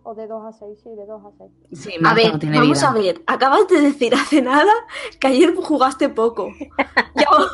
O 0.07 0.13
de 0.13 0.27
dos 0.27 0.43
a 0.45 0.51
seis, 0.57 0.77
sí, 0.83 0.89
de 0.95 1.05
dos 1.07 1.19
a 1.25 1.31
seis. 1.37 1.51
Sí, 1.73 1.93
A 2.05 2.13
ver, 2.13 2.33
no 2.33 2.39
tiene 2.39 2.59
vamos 2.59 2.77
vida. 2.77 2.89
a 2.89 2.93
ver. 2.93 3.21
Acabas 3.25 3.67
de 3.67 3.81
decir 3.81 4.13
hace 4.13 4.39
nada 4.41 4.71
que 5.19 5.27
ayer 5.27 5.53
jugaste 5.55 6.09
poco. 6.09 6.49
Y 7.17 7.23
ahora 7.27 7.47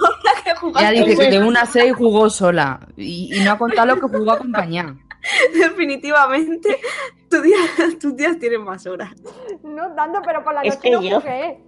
que 0.43 0.55
jugaste 0.55 1.03
dice 1.05 1.29
que 1.29 1.39
de 1.39 1.47
una 1.47 1.61
a 1.61 1.65
seis 1.65 1.93
jugó 1.95 2.29
sola 2.29 2.79
y, 2.97 3.29
y 3.35 3.39
no 3.43 3.51
ha 3.51 3.57
contado 3.57 3.95
lo 3.95 4.01
que 4.01 4.17
jugó 4.17 4.31
acompañada. 4.31 4.95
definitivamente, 5.53 6.77
tus 7.29 7.43
días, 7.43 7.59
tus 7.99 8.15
días 8.15 8.37
tienen 8.39 8.63
más 8.63 8.85
horas. 8.87 9.11
No 9.63 9.93
tanto, 9.95 10.19
pero 10.25 10.43
por 10.43 10.53
la 10.53 10.61
Es 10.63 10.75
noche 10.75 10.81
que 10.81 10.91
no 10.91 11.01
yo- 11.01 11.21
jugué. 11.21 11.59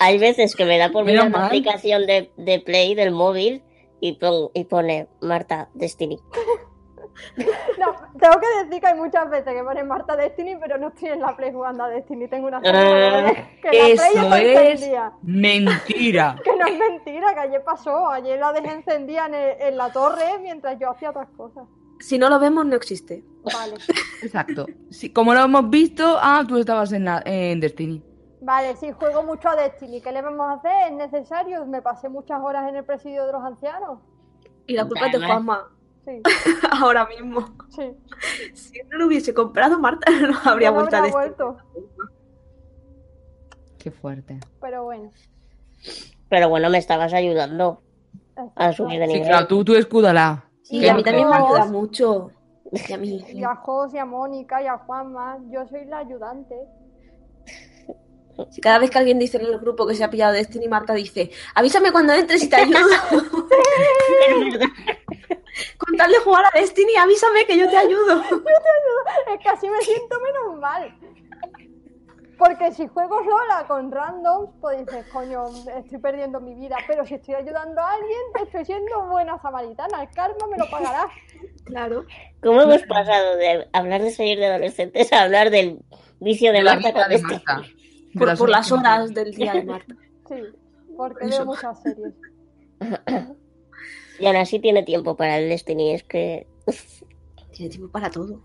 Hay 0.00 0.18
veces 0.18 0.54
que 0.56 0.64
me 0.64 0.76
da 0.78 0.90
por 0.90 1.04
mirar 1.04 1.30
la 1.30 1.46
aplicación 1.46 2.06
de, 2.06 2.30
de 2.36 2.58
Play 2.60 2.94
del 2.94 3.12
móvil 3.12 3.62
y, 4.00 4.14
pon- 4.18 4.50
y 4.52 4.64
pone 4.64 5.08
Marta 5.20 5.68
Destiny. 5.74 6.18
No, 7.78 7.94
tengo 8.18 8.40
que 8.40 8.64
decir 8.64 8.80
que 8.80 8.86
hay 8.86 8.94
muchas 8.94 9.28
veces 9.30 9.52
que 9.54 9.62
pone 9.62 9.84
Marta 9.84 10.16
Destiny, 10.16 10.56
pero 10.60 10.78
no 10.78 10.88
estoy 10.88 11.10
en 11.10 11.20
la 11.20 11.36
Play 11.36 11.52
jugando 11.52 11.84
a 11.84 11.88
Destiny. 11.88 12.28
Tengo 12.28 12.48
una 12.48 12.60
serie 12.60 12.80
que 13.62 13.68
la 13.68 13.72
Play 13.72 13.92
Eso 13.92 14.04
está 14.20 14.38
es 14.42 14.80
mentira. 15.22 16.36
Que 16.44 16.56
no 16.56 16.66
es 16.66 16.78
mentira, 16.78 17.34
que 17.34 17.40
ayer 17.40 17.62
pasó. 17.64 18.08
Ayer 18.08 18.38
la 18.38 18.52
dejé 18.52 18.72
encendida 18.72 19.26
en, 19.26 19.34
el- 19.34 19.60
en 19.60 19.76
la 19.76 19.90
torre 19.92 20.38
mientras 20.40 20.78
yo 20.78 20.90
hacía 20.90 21.10
otras 21.10 21.28
cosas. 21.36 21.64
Si 22.00 22.18
no 22.18 22.28
lo 22.28 22.38
vemos, 22.38 22.66
no 22.66 22.76
existe. 22.76 23.24
Vale. 23.44 23.74
Exacto. 24.22 24.66
Sí, 24.90 25.12
como 25.12 25.32
lo 25.34 25.40
hemos 25.40 25.70
visto, 25.70 26.18
ah, 26.20 26.44
tú 26.46 26.58
estabas 26.58 26.92
en, 26.92 27.04
la, 27.06 27.22
en 27.24 27.60
Destiny. 27.60 28.02
Vale, 28.42 28.76
sí, 28.76 28.92
juego 28.92 29.22
mucho 29.22 29.48
a 29.48 29.56
Destiny. 29.56 30.00
¿Qué 30.02 30.12
le 30.12 30.20
vamos 30.22 30.46
a 30.46 30.52
hacer? 30.54 30.72
¿Es 30.88 30.92
necesario? 30.92 31.64
Me 31.66 31.80
pasé 31.82 32.08
muchas 32.08 32.40
horas 32.42 32.68
en 32.68 32.76
el 32.76 32.84
presidio 32.84 33.24
de 33.26 33.32
los 33.32 33.42
ancianos. 33.42 33.98
Y 34.66 34.74
la 34.74 34.84
culpa 34.84 35.06
es 35.06 35.12
de 35.20 35.26
Juanma. 35.26 35.70
Sí, 36.06 36.22
Ahora 36.70 37.06
mismo. 37.06 37.46
sí. 37.68 37.92
Si 38.54 38.80
no 38.90 38.98
lo 38.98 39.06
hubiese 39.08 39.34
comprado, 39.34 39.78
Marta 39.78 40.10
no 40.20 40.38
habría 40.50 40.70
no 40.70 40.76
vuelto 40.76 40.96
a 40.96 40.98
habría 41.00 41.12
vuelto. 41.12 41.56
Qué 43.78 43.90
fuerte. 43.90 44.38
Pero 44.60 44.84
bueno. 44.84 45.10
Pero 46.28 46.48
bueno, 46.48 46.70
me 46.70 46.78
estabas 46.78 47.12
ayudando 47.12 47.82
a 48.54 48.72
subir 48.72 48.98
de 49.00 49.06
Sí, 49.06 49.12
nivel. 49.14 49.28
claro, 49.28 49.46
tú, 49.46 49.64
tú 49.64 49.74
escúdala. 49.74 50.44
Sí, 50.62 50.78
Y 50.78 50.88
a 50.88 50.94
mí 50.94 51.02
también 51.02 51.28
me 51.28 51.34
a 51.36 51.38
ayuda 51.38 51.66
mucho. 51.66 52.30
Y 52.72 52.92
a 52.92 52.96
mí. 52.98 53.24
Y 53.32 53.44
a 53.44 53.54
Jos, 53.56 53.94
y 53.94 53.98
a 53.98 54.04
Mónica, 54.04 54.62
y 54.62 54.66
a 54.66 54.78
Juanma. 54.78 55.38
Yo 55.50 55.66
soy 55.68 55.84
la 55.84 55.98
ayudante. 55.98 56.56
Si 58.50 58.60
cada 58.60 58.78
vez 58.78 58.90
que 58.90 58.98
alguien 58.98 59.18
dice 59.18 59.38
en 59.38 59.46
el 59.46 59.58
grupo 59.58 59.86
que 59.86 59.94
se 59.94 60.04
ha 60.04 60.10
pillado 60.10 60.32
Destiny, 60.34 60.68
Marta 60.68 60.92
dice, 60.94 61.30
avísame 61.54 61.92
cuando 61.92 62.12
entres 62.12 62.42
y 62.42 62.48
te 62.48 62.56
ayudo. 62.56 62.78
Con 65.78 65.96
tal 65.96 66.10
de 66.10 66.18
jugar 66.18 66.44
a 66.44 66.58
Destiny, 66.58 66.96
avísame 66.96 67.46
que 67.46 67.56
yo 67.58 67.68
te 67.68 67.76
ayudo. 67.76 68.22
Es 69.32 69.40
que 69.42 69.48
así 69.48 69.68
me 69.68 69.80
siento 69.80 70.20
menos 70.20 70.60
mal. 70.60 70.94
Porque 72.38 72.70
si 72.72 72.86
juego 72.86 73.24
sola 73.24 73.64
con 73.66 73.90
randoms, 73.90 74.50
pues 74.60 74.84
dices, 74.84 75.06
coño, 75.10 75.44
estoy 75.78 75.98
perdiendo 75.98 76.38
mi 76.38 76.54
vida. 76.54 76.76
Pero 76.86 77.06
si 77.06 77.14
estoy 77.14 77.34
ayudando 77.34 77.80
a 77.80 77.92
alguien, 77.92 78.20
estoy 78.44 78.66
siendo 78.66 79.06
buena 79.06 79.40
samaritana. 79.40 80.02
El 80.02 80.10
karma 80.10 80.46
me 80.50 80.58
lo 80.58 80.68
pagará. 80.68 81.08
Claro. 81.64 82.04
¿Cómo 82.42 82.60
hemos 82.60 82.82
pasado 82.82 83.36
de 83.36 83.66
hablar 83.72 84.02
de 84.02 84.10
series 84.10 84.38
de 84.38 84.46
adolescentes 84.46 85.10
a 85.14 85.22
hablar 85.22 85.48
del 85.48 85.78
vicio 86.20 86.52
de 86.52 86.58
De 86.58 86.64
la 86.64 86.74
Marta 86.74 86.92
con 86.92 87.08
de 87.08 87.16
Destiny? 87.16 87.42
Por, 88.18 88.28
las 88.28 88.38
por 88.38 88.48
las 88.48 88.72
horas. 88.72 89.12
del 89.14 89.32
día 89.32 89.52
de 89.54 89.64
Marta. 89.64 89.94
Sí, 90.28 90.34
porque 90.96 91.26
veo 91.26 91.46
muchas 91.46 91.80
series. 91.82 92.14
Y 94.18 94.26
aún 94.26 94.36
así 94.36 94.58
tiene 94.58 94.82
tiempo 94.82 95.16
para 95.16 95.38
el 95.38 95.48
Destiny. 95.48 95.92
Es 95.92 96.02
que 96.02 96.48
Tiene 97.52 97.70
tiempo 97.70 97.90
para 97.92 98.10
todo. 98.10 98.40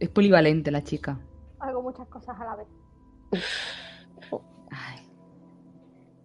Es 0.00 0.08
polivalente 0.08 0.70
la 0.72 0.82
chica. 0.82 1.20
Hago 1.60 1.80
muchas 1.80 2.08
cosas 2.08 2.36
a 2.40 2.44
la 2.44 2.56
vez. 2.56 2.66
Ay, 4.70 5.06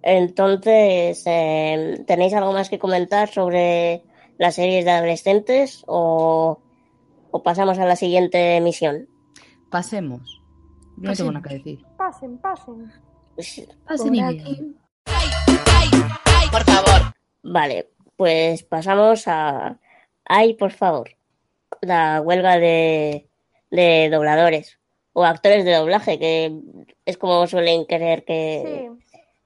Entonces, 0.01 1.21
eh, 1.27 2.03
¿tenéis 2.07 2.33
algo 2.33 2.53
más 2.53 2.69
que 2.69 2.79
comentar 2.79 3.29
sobre 3.29 4.03
las 4.39 4.55
series 4.55 4.83
de 4.83 4.91
adolescentes 4.91 5.83
o, 5.87 6.59
o 7.29 7.43
pasamos 7.43 7.77
a 7.77 7.85
la 7.85 7.95
siguiente 7.95 8.55
emisión? 8.57 9.07
pasemos. 9.69 10.41
Yo 10.97 11.09
no 11.09 11.15
tengo 11.15 11.31
nada 11.31 11.47
que 11.47 11.55
decir. 11.55 11.85
Pasen, 11.97 12.37
pasen. 12.39 12.91
Pues, 13.35 13.67
Pasen 13.87 14.07
Por 14.07 14.15
y 14.15 14.19
aquí. 14.21 14.53
bien. 14.55 14.77
Vale, 17.43 17.89
pues 18.15 18.63
pasamos 18.63 19.27
a... 19.27 19.77
Ay, 20.25 20.55
por 20.55 20.71
favor, 20.71 21.11
la 21.81 22.21
huelga 22.21 22.57
de, 22.57 23.27
de 23.71 24.09
dobladores 24.11 24.77
o 25.13 25.23
actores 25.23 25.63
de 25.63 25.73
doblaje, 25.75 26.19
que 26.19 26.53
es 27.05 27.17
como 27.17 27.47
suelen 27.47 27.85
querer 27.85 28.25
que, 28.25 28.89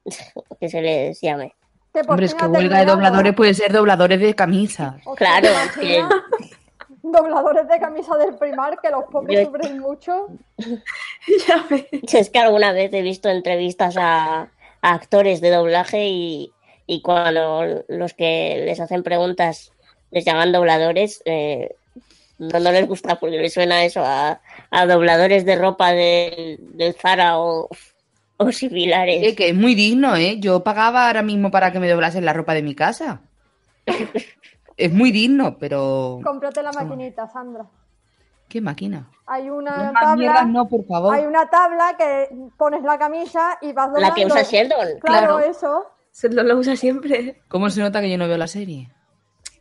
Sí. 0.06 0.22
que 0.58 0.68
se 0.68 0.82
les 0.82 1.20
llame. 1.20 1.54
Por 1.92 2.10
Hombre, 2.10 2.26
es 2.26 2.34
que 2.34 2.46
huelga 2.46 2.80
de 2.80 2.86
dobladores 2.86 3.34
puede 3.34 3.54
ser 3.54 3.72
dobladores 3.72 4.18
de 4.18 4.34
camisas. 4.34 4.96
Claro, 5.16 5.48
¿te 5.48 5.64
es 5.64 5.72
que-? 5.72 6.04
Dobladores 7.02 7.66
de 7.68 7.78
camisa 7.80 8.16
del 8.16 8.36
primar, 8.36 8.78
que 8.80 8.90
los 8.90 9.04
pobres 9.10 9.40
Yo- 9.40 9.46
sufren 9.46 9.78
mucho. 9.80 10.26
ya 11.48 11.66
ves. 11.68 11.86
Es 12.12 12.30
que 12.30 12.38
alguna 12.38 12.72
vez 12.72 12.92
he 12.92 13.02
visto 13.02 13.28
entrevistas 13.28 13.96
a, 13.98 14.42
a 14.82 14.94
actores 14.94 15.40
de 15.40 15.50
doblaje 15.50 16.06
y, 16.06 16.52
y 16.86 17.02
cuando 17.02 17.82
los 17.88 18.14
que 18.14 18.62
les 18.64 18.78
hacen 18.80 19.02
preguntas 19.02 19.72
les 20.10 20.24
llaman 20.24 20.52
dobladores, 20.52 21.22
eh, 21.24 21.74
no, 22.38 22.60
no 22.60 22.70
les 22.72 22.86
gusta 22.86 23.18
porque 23.18 23.38
les 23.38 23.52
suena 23.52 23.84
eso 23.84 24.02
a, 24.04 24.40
a 24.70 24.86
dobladores 24.86 25.44
de 25.44 25.56
ropa 25.56 25.92
del, 25.92 26.58
del 26.76 26.94
Zara 26.94 27.38
o, 27.38 27.68
o 28.36 28.52
similares. 28.52 29.22
Eh, 29.22 29.34
que 29.34 29.48
es 29.48 29.54
muy 29.54 29.74
digno, 29.74 30.14
¿eh? 30.16 30.36
Yo 30.38 30.62
pagaba 30.62 31.06
ahora 31.06 31.22
mismo 31.22 31.50
para 31.50 31.72
que 31.72 31.80
me 31.80 31.88
doblasen 31.88 32.24
la 32.24 32.32
ropa 32.32 32.54
de 32.54 32.62
mi 32.62 32.74
casa. 32.74 33.22
es 34.84 34.92
muy 34.92 35.10
digno, 35.12 35.56
pero... 35.58 36.20
Cómprate 36.24 36.62
la 36.62 36.72
maquinita, 36.72 37.26
Sandra. 37.28 37.66
¿Qué 38.48 38.60
máquina? 38.60 39.08
Hay 39.26 39.48
una 39.48 39.76
mierdas, 39.76 40.02
tabla. 40.02 40.44
no, 40.44 40.68
por 40.68 40.84
favor. 40.84 41.14
Hay 41.14 41.24
una 41.24 41.48
tabla 41.48 41.94
que 41.96 42.28
pones 42.58 42.82
la 42.82 42.98
camisa 42.98 43.58
y 43.62 43.72
vas 43.72 43.90
doblando. 43.92 44.08
La 44.08 44.14
que 44.14 44.26
usa 44.26 44.42
Sheldon. 44.42 44.98
Claro, 45.00 45.00
Claro. 45.00 45.38
eso. 45.40 45.86
Se 46.10 46.28
lo, 46.28 46.42
lo 46.42 46.58
usa 46.58 46.76
siempre. 46.76 47.40
¿Cómo 47.48 47.70
se 47.70 47.80
nota 47.80 48.00
que 48.02 48.10
yo 48.10 48.18
no 48.18 48.28
veo 48.28 48.36
la 48.36 48.46
serie? 48.46 48.90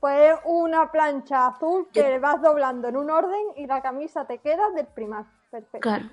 Pues 0.01 0.33
una 0.45 0.91
plancha 0.91 1.47
azul 1.47 1.87
que 1.93 2.19
vas 2.19 2.41
doblando 2.41 2.89
en 2.89 2.97
un 2.97 3.09
orden 3.11 3.39
y 3.55 3.65
la 3.67 3.81
camisa 3.81 4.25
te 4.25 4.39
queda 4.39 4.69
del 4.75 4.87
primar. 4.87 5.25
Perfecto. 5.49 5.79
Claro. 5.79 6.05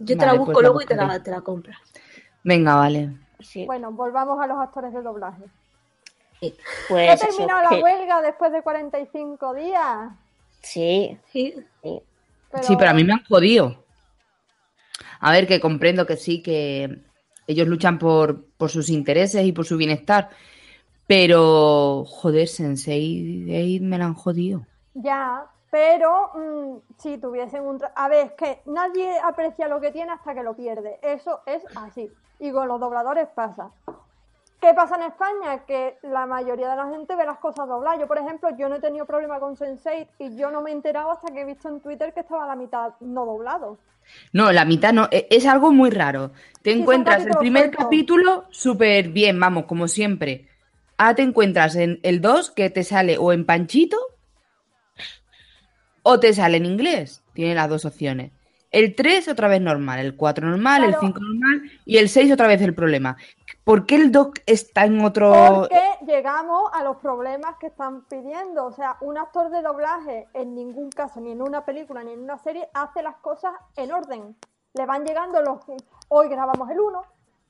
Yo 0.00 0.16
te 0.16 0.24
Vale, 0.24 0.26
la 0.26 0.30
pues 0.38 0.46
busco 0.46 0.60
la 0.62 0.68
luego 0.68 0.82
y 0.82 0.86
te 0.86 0.96
la, 0.96 1.22
te 1.22 1.30
la 1.30 1.40
compras. 1.42 1.76
Venga, 2.42 2.74
vale. 2.74 3.16
Sí, 3.38 3.64
Bueno, 3.66 3.92
volvamos 3.92 4.40
a 4.42 4.46
los 4.46 4.58
actores 4.58 4.92
de 4.92 5.02
doblaje. 5.02 5.44
¿Ha 6.48 6.88
pues 6.88 7.22
eso, 7.22 7.26
terminado 7.36 7.62
la 7.62 7.68
que- 7.70 7.82
huelga 7.82 8.22
después 8.22 8.52
de 8.52 8.62
45 8.62 9.54
días? 9.54 10.10
Sí, 10.60 11.18
Sí. 11.32 11.54
sí. 11.82 12.02
Sí, 12.62 12.76
pero 12.78 12.90
a 12.90 12.94
mí 12.94 13.02
me 13.04 13.12
han 13.14 13.24
jodido. 13.24 13.84
A 15.20 15.32
ver, 15.32 15.46
que 15.48 15.60
comprendo 15.60 16.06
que 16.06 16.16
sí, 16.16 16.40
que 16.42 17.00
ellos 17.46 17.66
luchan 17.66 17.98
por, 17.98 18.44
por 18.56 18.70
sus 18.70 18.88
intereses 18.90 19.44
y 19.44 19.52
por 19.52 19.66
su 19.66 19.76
bienestar. 19.76 20.30
Pero, 21.06 22.04
joder, 22.06 22.48
Sensei 22.48 23.44
Eight 23.50 23.82
me 23.82 23.98
la 23.98 24.06
han 24.06 24.14
jodido. 24.14 24.66
Ya, 24.94 25.44
pero 25.70 26.30
mm, 26.34 26.76
si 26.98 27.18
tuviesen 27.18 27.62
un... 27.66 27.78
tra- 27.80 27.92
A 27.96 28.08
ver, 28.08 28.26
es 28.26 28.32
que 28.32 28.60
nadie 28.66 29.18
aprecia 29.22 29.68
lo 29.68 29.80
que 29.80 29.90
tiene 29.90 30.12
hasta 30.12 30.32
que 30.34 30.42
lo 30.42 30.54
pierde. 30.54 30.98
Eso 31.02 31.40
es 31.46 31.62
así. 31.76 32.08
Y 32.38 32.52
con 32.52 32.68
los 32.68 32.80
dobladores 32.80 33.28
pasa. 33.34 33.70
¿Qué 34.64 34.72
pasa 34.72 34.96
en 34.96 35.02
España? 35.02 35.66
Que 35.66 35.98
la 36.04 36.24
mayoría 36.24 36.70
de 36.70 36.76
la 36.76 36.88
gente 36.88 37.14
ve 37.16 37.26
las 37.26 37.36
cosas 37.36 37.68
dobladas. 37.68 38.00
Yo, 38.00 38.06
por 38.06 38.16
ejemplo, 38.16 38.48
yo 38.56 38.66
no 38.70 38.76
he 38.76 38.80
tenido 38.80 39.04
problema 39.04 39.38
con 39.38 39.56
Sense8 39.56 40.08
y 40.20 40.36
yo 40.38 40.50
no 40.50 40.62
me 40.62 40.70
he 40.70 40.72
enterado 40.72 41.10
hasta 41.10 41.30
que 41.30 41.42
he 41.42 41.44
visto 41.44 41.68
en 41.68 41.80
Twitter 41.82 42.14
que 42.14 42.20
estaba 42.20 42.46
la 42.46 42.56
mitad 42.56 42.94
no 43.00 43.26
doblado. 43.26 43.76
No, 44.32 44.52
la 44.52 44.64
mitad 44.64 44.94
no, 44.94 45.06
e- 45.10 45.26
es 45.28 45.44
algo 45.44 45.70
muy 45.70 45.90
raro. 45.90 46.30
Te 46.62 46.72
encuentras 46.72 47.26
el 47.26 47.36
primer 47.36 47.72
capítulo 47.72 48.46
súper 48.48 49.10
bien, 49.10 49.38
vamos, 49.38 49.66
como 49.66 49.86
siempre. 49.86 50.48
Ahora 50.96 51.16
te 51.16 51.22
encuentras 51.22 51.76
en 51.76 52.00
el 52.02 52.22
2 52.22 52.50
que 52.50 52.70
te 52.70 52.84
sale 52.84 53.18
o 53.18 53.34
en 53.34 53.44
panchito 53.44 53.98
o 56.02 56.18
te 56.18 56.32
sale 56.32 56.56
en 56.56 56.64
inglés. 56.64 57.22
Tiene 57.34 57.54
las 57.54 57.68
dos 57.68 57.84
opciones. 57.84 58.32
El 58.74 58.96
3 58.96 59.28
otra 59.28 59.46
vez 59.46 59.60
normal, 59.60 60.00
el 60.00 60.16
4 60.16 60.48
normal, 60.48 60.82
el 60.82 60.90
Claro. 60.90 61.00
5 61.06 61.20
normal 61.20 61.70
y 61.84 61.98
el 61.98 62.08
6 62.08 62.32
otra 62.32 62.48
vez 62.48 62.60
el 62.60 62.74
problema. 62.74 63.16
¿Por 63.62 63.86
qué 63.86 63.94
el 63.94 64.10
doc 64.10 64.40
está 64.46 64.84
en 64.84 65.00
otro... 65.04 65.32
Porque 65.32 65.80
llegamos 66.06 66.70
a 66.72 66.82
los 66.82 66.96
problemas 66.96 67.56
que 67.60 67.68
están 67.68 68.02
pidiendo. 68.08 68.64
O 68.66 68.72
sea, 68.72 68.96
un 69.00 69.16
actor 69.16 69.50
de 69.50 69.62
doblaje 69.62 70.26
en 70.34 70.54
ningún 70.56 70.90
caso, 70.90 71.20
ni 71.20 71.30
en 71.32 71.40
una 71.40 71.64
película, 71.64 72.02
ni 72.02 72.12
en 72.12 72.22
una 72.24 72.36
serie, 72.38 72.68
hace 72.74 73.02
las 73.02 73.14
cosas 73.16 73.52
en 73.76 73.92
orden. 73.92 74.36
Le 74.74 74.86
van 74.86 75.04
llegando 75.04 75.40
los... 75.40 75.60
Hoy 76.08 76.28
grabamos 76.28 76.68
el 76.68 76.80
1, 76.80 77.02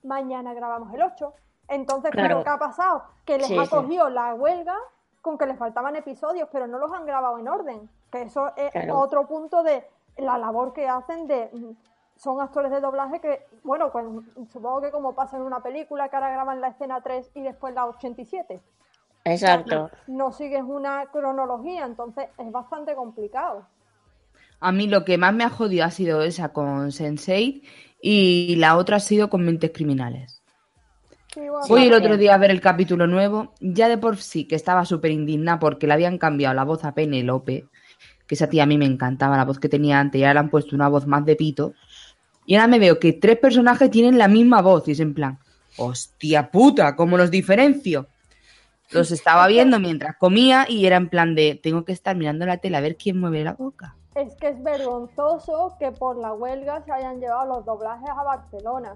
mañana 0.05 0.53
grabamos 0.53 0.93
el 0.95 1.03
8. 1.03 1.33
Entonces, 1.69 2.11
Claro. 2.11 2.45
¿qué 2.45 2.51
ha 2.51 2.59
pasado? 2.59 3.03
Que 3.25 3.39
les 3.39 3.47
Sí, 3.47 3.57
ha 3.59 3.65
sí. 3.65 3.71
cogido 3.71 4.11
la 4.11 4.35
huelga 4.35 4.77
con 5.23 5.39
que 5.39 5.47
les 5.47 5.57
faltaban 5.59 5.97
episodios, 5.97 6.51
pero 6.53 6.67
no 6.67 6.79
los 6.79 6.93
han 6.93 7.07
grabado 7.07 7.39
en 7.39 7.49
orden. 7.49 7.89
Que 8.13 8.23
eso 8.23 8.53
es 8.57 8.71
Claro. 8.73 8.99
otro 9.01 9.27
punto 9.27 9.63
de 9.63 9.89
la 10.17 10.39
labor 10.39 10.73
que 10.73 10.89
hacen 10.89 11.27
de... 11.27 11.51
mm, 11.53 11.73
Son 12.17 12.41
actores 12.41 12.71
de 12.71 12.81
doblaje 12.81 13.21
que, 13.21 13.45
bueno, 13.65 13.91
pues 13.91 14.07
supongo 14.53 14.81
que 14.81 14.93
como 14.93 15.15
pasa 15.15 15.37
en 15.37 15.43
una 15.43 15.61
película, 15.61 16.09
que 16.09 16.17
ahora 16.17 16.31
graban 16.31 16.61
la 16.61 16.69
escena 16.69 17.01
3 17.01 17.31
y 17.35 17.43
después 17.43 17.75
la 17.75 17.87
87. 17.87 18.61
Exacto. 19.25 19.91
No 20.07 20.31
sigues 20.31 20.63
una 20.63 21.07
cronología, 21.07 21.85
entonces 21.85 22.29
es 22.39 22.53
bastante 22.53 22.95
complicado. 22.95 23.67
A 24.61 24.71
mí 24.71 24.87
lo 24.87 25.05
que 25.05 25.19
más 25.19 25.35
me 25.35 25.45
ha 25.45 25.51
jodido 25.51 25.85
ha 25.85 25.91
sido 25.91 26.23
esa 26.23 26.53
con 26.53 26.93
Sensei 26.93 27.63
y 28.01 28.57
la 28.57 28.77
otra 28.77 28.97
ha 28.97 29.01
sido 29.01 29.29
con 29.29 29.45
Mentes 29.45 29.73
Criminales. 29.73 30.43
Sí, 31.33 31.41
bueno, 31.41 31.65
Fui 31.67 31.87
el 31.87 31.95
otro 31.95 32.17
día 32.17 32.35
a 32.35 32.39
ver 32.39 32.51
el 32.53 32.61
capítulo 32.61 33.07
nuevo, 33.09 33.55
ya 33.61 33.89
de 33.89 33.99
por 33.99 34.19
sí 34.19 34.47
que 34.47 34.55
estaba 34.55 34.85
súper 34.85 35.11
indignada 35.11 35.59
porque 35.59 35.87
le 35.89 35.95
habían 35.95 36.17
cambiado 36.19 36.55
la 36.55 36.65
voz 36.65 36.85
a 36.85 36.95
Penelope, 36.95 37.67
que 38.27 38.35
esa 38.35 38.49
tía 38.49 38.63
a 38.63 38.67
mí 38.67 38.79
me 38.79 38.87
encantaba, 38.87 39.37
la 39.37 39.45
voz 39.45 39.59
que 39.59 39.69
tenía 39.69 40.01
antes, 40.01 40.21
y 40.21 40.25
ahora 40.25 40.35
le 40.35 40.41
han 40.41 40.51
puesto 40.51 40.75
una 40.75 40.89
voz 40.89 41.07
más 41.07 41.25
de 41.25 41.37
pito. 41.37 41.75
Y 42.47 42.57
ahora 42.57 42.69
me 42.69 42.79
veo 42.79 42.99
que 42.99 43.13
tres 43.13 43.39
personajes 43.39 43.91
tienen 43.91 44.19
la 44.19 44.29
misma 44.29 44.61
voz 44.61 44.87
y 44.89 44.93
es 44.93 45.01
en 45.01 45.15
plan, 45.15 45.39
hostia 45.77 46.51
puta, 46.51 46.95
¿cómo 46.97 47.17
los 47.17 47.31
diferencio? 47.31 48.09
Los 48.91 49.11
estaba 49.11 49.47
viendo 49.47 49.81
mientras 49.81 50.17
comía 50.17 50.67
y 50.69 50.87
era 50.87 50.97
en 50.97 51.09
plan 51.09 51.35
de, 51.35 51.59
tengo 51.63 51.85
que 51.85 51.93
estar 51.93 52.15
mirando 52.17 52.45
la 52.47 52.59
tele 52.59 52.77
a 52.77 52.81
ver 52.81 52.97
quién 52.97 53.19
mueve 53.19 53.45
la 53.45 53.55
boca. 53.55 53.97
Es 54.15 54.35
que 54.37 54.49
es 54.49 54.63
vergonzoso 54.63 55.77
que 55.79 55.91
por 55.91 56.17
la 56.17 56.33
huelga 56.33 56.83
se 56.85 56.93
hayan 56.93 57.19
llevado 57.19 57.57
los 57.57 57.65
doblajes 57.65 58.09
a 58.09 58.23
Barcelona. 58.23 58.95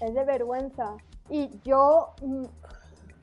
Es 0.00 0.12
de 0.12 0.24
vergüenza. 0.24 0.96
Y 1.30 1.48
yo 1.64 2.10
mm, 2.20 2.44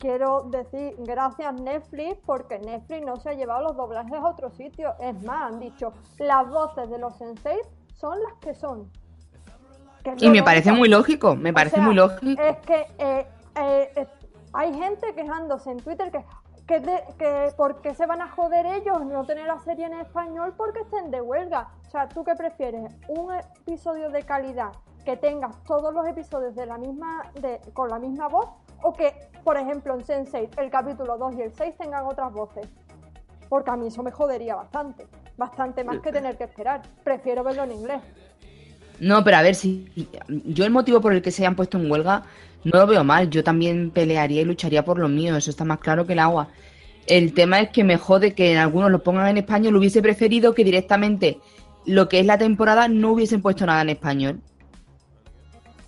quiero 0.02 0.42
decir 0.50 0.96
gracias 0.98 1.54
Netflix 1.62 2.18
porque 2.26 2.58
Netflix 2.60 3.06
no 3.06 3.16
se 3.18 3.30
ha 3.30 3.34
llevado 3.34 3.62
los 3.62 3.78
doblajes 3.78 4.14
a 4.14 4.28
otro 4.28 4.50
sitio. 4.50 4.94
Es 5.00 5.22
más, 5.24 5.52
han 5.52 5.60
dicho, 5.60 5.94
las 6.18 6.50
voces 6.50 6.90
de 6.90 6.98
los 6.98 7.16
sensei 7.16 7.60
son 7.94 8.18
las 8.24 8.34
que 8.42 8.54
son. 8.56 8.92
Que 10.04 10.16
Y 10.20 10.30
me 10.32 10.42
parece 10.42 10.72
muy 10.72 10.90
lógico, 10.90 11.36
me 11.36 11.52
O 11.52 11.54
parece 11.54 11.76
sea, 11.76 11.86
muy 11.86 11.94
lógico. 11.94 12.42
Es 12.42 12.58
que 12.66 12.88
eh, 12.98 13.28
eh, 13.56 13.92
eh, 13.96 14.08
hay 14.54 14.74
gente 14.74 15.14
quejándose 15.14 15.70
en 15.70 15.78
Twitter 15.78 16.12
que, 16.12 16.26
que, 16.66 16.80
de- 16.80 17.04
que 17.20 17.54
por 17.56 17.82
qué 17.82 17.94
se 17.94 18.08
van 18.08 18.22
a 18.22 18.28
joder 18.30 18.66
ellos 18.66 19.06
no 19.06 19.24
tener 19.26 19.46
la 19.46 19.60
serie 19.60 19.86
en 19.86 19.94
español 19.94 20.56
porque 20.58 20.80
estén 20.80 21.12
de 21.12 21.22
huelga. 21.22 21.70
O 21.88 21.90
sea, 21.92 22.10
¿tú 22.10 22.24
qué 22.24 22.34
prefieres? 22.36 22.92
¿Un 23.08 23.32
episodio 23.36 24.10
de 24.10 24.24
calidad 24.24 24.72
que 25.06 25.18
tengas 25.18 25.64
todos 25.64 25.94
los 25.94 26.08
episodios 26.08 26.56
de 26.56 26.66
la 26.66 26.78
misma, 26.80 27.24
de, 27.40 27.60
con 27.74 27.90
la 27.90 28.00
misma 28.00 28.28
voz? 28.28 28.50
¿O 28.82 28.94
que, 28.94 29.14
por 29.44 29.58
ejemplo, 29.58 29.94
en 29.94 30.02
Sense8 30.02 30.50
el 30.58 30.70
capítulo 30.70 31.18
2 31.18 31.36
y 31.38 31.42
el 31.42 31.54
6 31.54 31.76
tengan 31.78 32.06
otras 32.06 32.32
voces? 32.34 32.68
Porque 33.50 33.70
a 33.70 33.76
mí 33.76 33.88
eso 33.88 34.02
me 34.04 34.12
jodería 34.12 34.56
bastante. 34.56 35.08
Bastante 35.38 35.84
más 35.84 36.00
que 36.00 36.12
tener 36.12 36.38
que 36.38 36.46
esperar. 36.46 36.82
Prefiero 37.04 37.44
verlo 37.44 37.64
en 37.64 37.72
inglés. 37.74 38.02
No, 39.00 39.24
pero 39.24 39.38
a 39.38 39.42
ver 39.42 39.56
si 39.56 39.88
yo 40.28 40.64
el 40.64 40.72
motivo 40.72 41.02
por 41.02 41.14
el 41.14 41.22
que 41.22 41.32
se 41.32 41.42
hayan 41.42 41.56
puesto 41.56 41.78
en 41.78 41.90
huelga 41.90 42.24
no 42.64 42.80
lo 42.80 42.88
veo 42.88 43.04
mal. 43.04 43.30
Yo 43.30 43.44
también 43.44 43.92
pelearía 43.92 44.42
y 44.42 44.46
lucharía 44.46 44.86
por 44.86 45.00
lo 45.00 45.10
mío. 45.10 45.36
Eso 45.36 45.50
está 45.50 45.66
más 45.66 45.80
claro 45.80 46.06
que 46.06 46.14
el 46.14 46.20
agua. 46.20 46.50
El 47.08 47.34
tema 47.34 47.60
es 47.60 47.70
que 47.70 47.84
me 47.84 47.98
jode 47.98 48.34
que 48.34 48.52
en 48.52 48.60
algunos 48.60 48.92
lo 48.92 49.04
pongan 49.04 49.28
en 49.28 49.38
español. 49.38 49.76
Hubiese 49.76 50.02
preferido 50.02 50.54
que 50.54 50.64
directamente 50.64 51.40
lo 51.86 52.08
que 52.08 52.20
es 52.20 52.26
la 52.26 52.38
temporada 52.38 52.88
no 52.88 53.12
hubiesen 53.12 53.42
puesto 53.42 53.66
nada 53.66 53.82
en 53.82 53.90
español. 53.90 54.40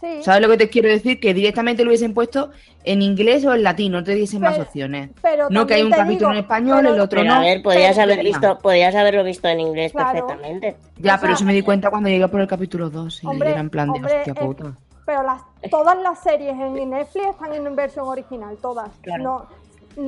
Sí. 0.03 0.21
¿Sabes 0.21 0.41
lo 0.41 0.49
que 0.49 0.57
te 0.57 0.69
quiero 0.69 0.89
decir? 0.89 1.17
Que 1.21 1.33
directamente 1.33 1.81
lo 1.85 1.89
hubiesen 1.89 2.13
puesto 2.13 2.49
en 2.83 3.01
inglés 3.01 3.45
o 3.45 3.53
en 3.53 3.63
latín. 3.63 3.93
No 3.93 4.03
te 4.03 4.13
diesen 4.15 4.41
más 4.41 4.59
opciones. 4.59 5.11
pero 5.21 5.47
no 5.49 5.65
que 5.65 5.75
hay 5.75 5.83
un 5.83 5.91
capítulo 5.91 6.27
digo, 6.27 6.31
en 6.31 6.37
español, 6.39 6.79
pero- 6.81 6.93
el 6.95 6.99
otro 6.99 7.21
Pero 7.21 7.31
no. 7.33 7.39
a 7.39 7.39
ver, 7.39 7.63
podías 7.63 7.95
pero- 7.95 8.03
haber 8.11 8.25
visto, 8.25 8.57
podías 8.59 8.93
haberlo 8.95 9.23
visto 9.23 9.47
en 9.47 9.61
inglés 9.61 9.93
Claro. 9.93 10.11
perfectamente. 10.27 10.75
Ya, 10.97 11.15
o 11.15 11.21
pero 11.21 11.33
eso 11.33 11.45
me 11.45 11.53
di 11.53 11.61
cuenta 11.61 11.89
cuando 11.89 12.09
llegué 12.09 12.27
por 12.27 12.41
el 12.41 12.47
capítulo 12.49 12.89
2 12.89 13.23
y 13.23 13.27
hombre, 13.27 13.51
era 13.51 13.61
en 13.61 13.69
plan 13.69 13.87
de 13.93 13.99
hombre, 13.99 14.17
hostia 14.17 14.33
es- 14.33 14.39
puta. 14.39 14.73
pero 15.05 15.23
las, 15.23 15.41
todas 15.71 15.97
las 16.01 16.19
series 16.21 16.51
en 16.53 16.89
Netflix 16.89 17.25
están 17.27 17.53
en 17.53 17.73
versión 17.75 18.05
original, 18.07 18.57
todas. 18.61 18.89
Claro. 19.01 19.23
No, 19.23 19.45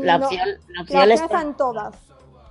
La 0.04 0.18
no- 0.18 0.26
opción, 0.26 0.46
la 0.50 0.54
la 0.76 0.82
opción 0.82 1.00
opción 1.00 1.12
está- 1.12 1.26
está 1.26 1.42
en 1.42 1.54
todas, 1.56 1.96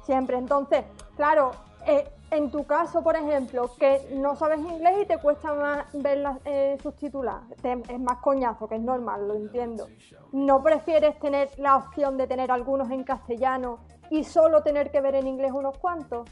siempre. 0.07 0.38
Entonces, 0.38 0.84
claro, 1.16 1.51
eh, 1.86 2.05
en 2.35 2.51
tu 2.51 2.64
caso, 2.64 3.03
por 3.03 3.16
ejemplo, 3.16 3.70
que 3.78 4.01
no 4.12 4.37
sabes 4.37 4.59
inglés 4.61 4.95
y 5.03 5.07
te 5.07 5.18
cuesta 5.18 5.55
más 5.55 5.87
verlas 5.93 6.39
eh, 6.45 6.76
subtituladas, 6.82 7.45
te- 7.62 7.80
es 7.89 8.01
más 8.01 8.18
coñazo, 8.18 8.68
que 8.68 8.74
es 8.76 8.80
normal, 8.82 9.26
lo 9.28 9.35
entiendo. 9.35 9.89
¿No 10.32 10.62
prefieres 10.62 11.18
tener 11.20 11.51
la 11.59 11.76
opción 11.76 12.16
de 12.16 12.26
tener 12.26 12.51
algunos 12.51 12.91
en 12.91 13.05
castellano 13.05 13.78
y 14.11 14.24
solo 14.24 14.62
tener 14.62 14.91
que 14.91 15.01
ver 15.01 15.14
en 15.14 15.26
inglés 15.26 15.53
unos 15.53 15.78
cuantos? 15.78 16.28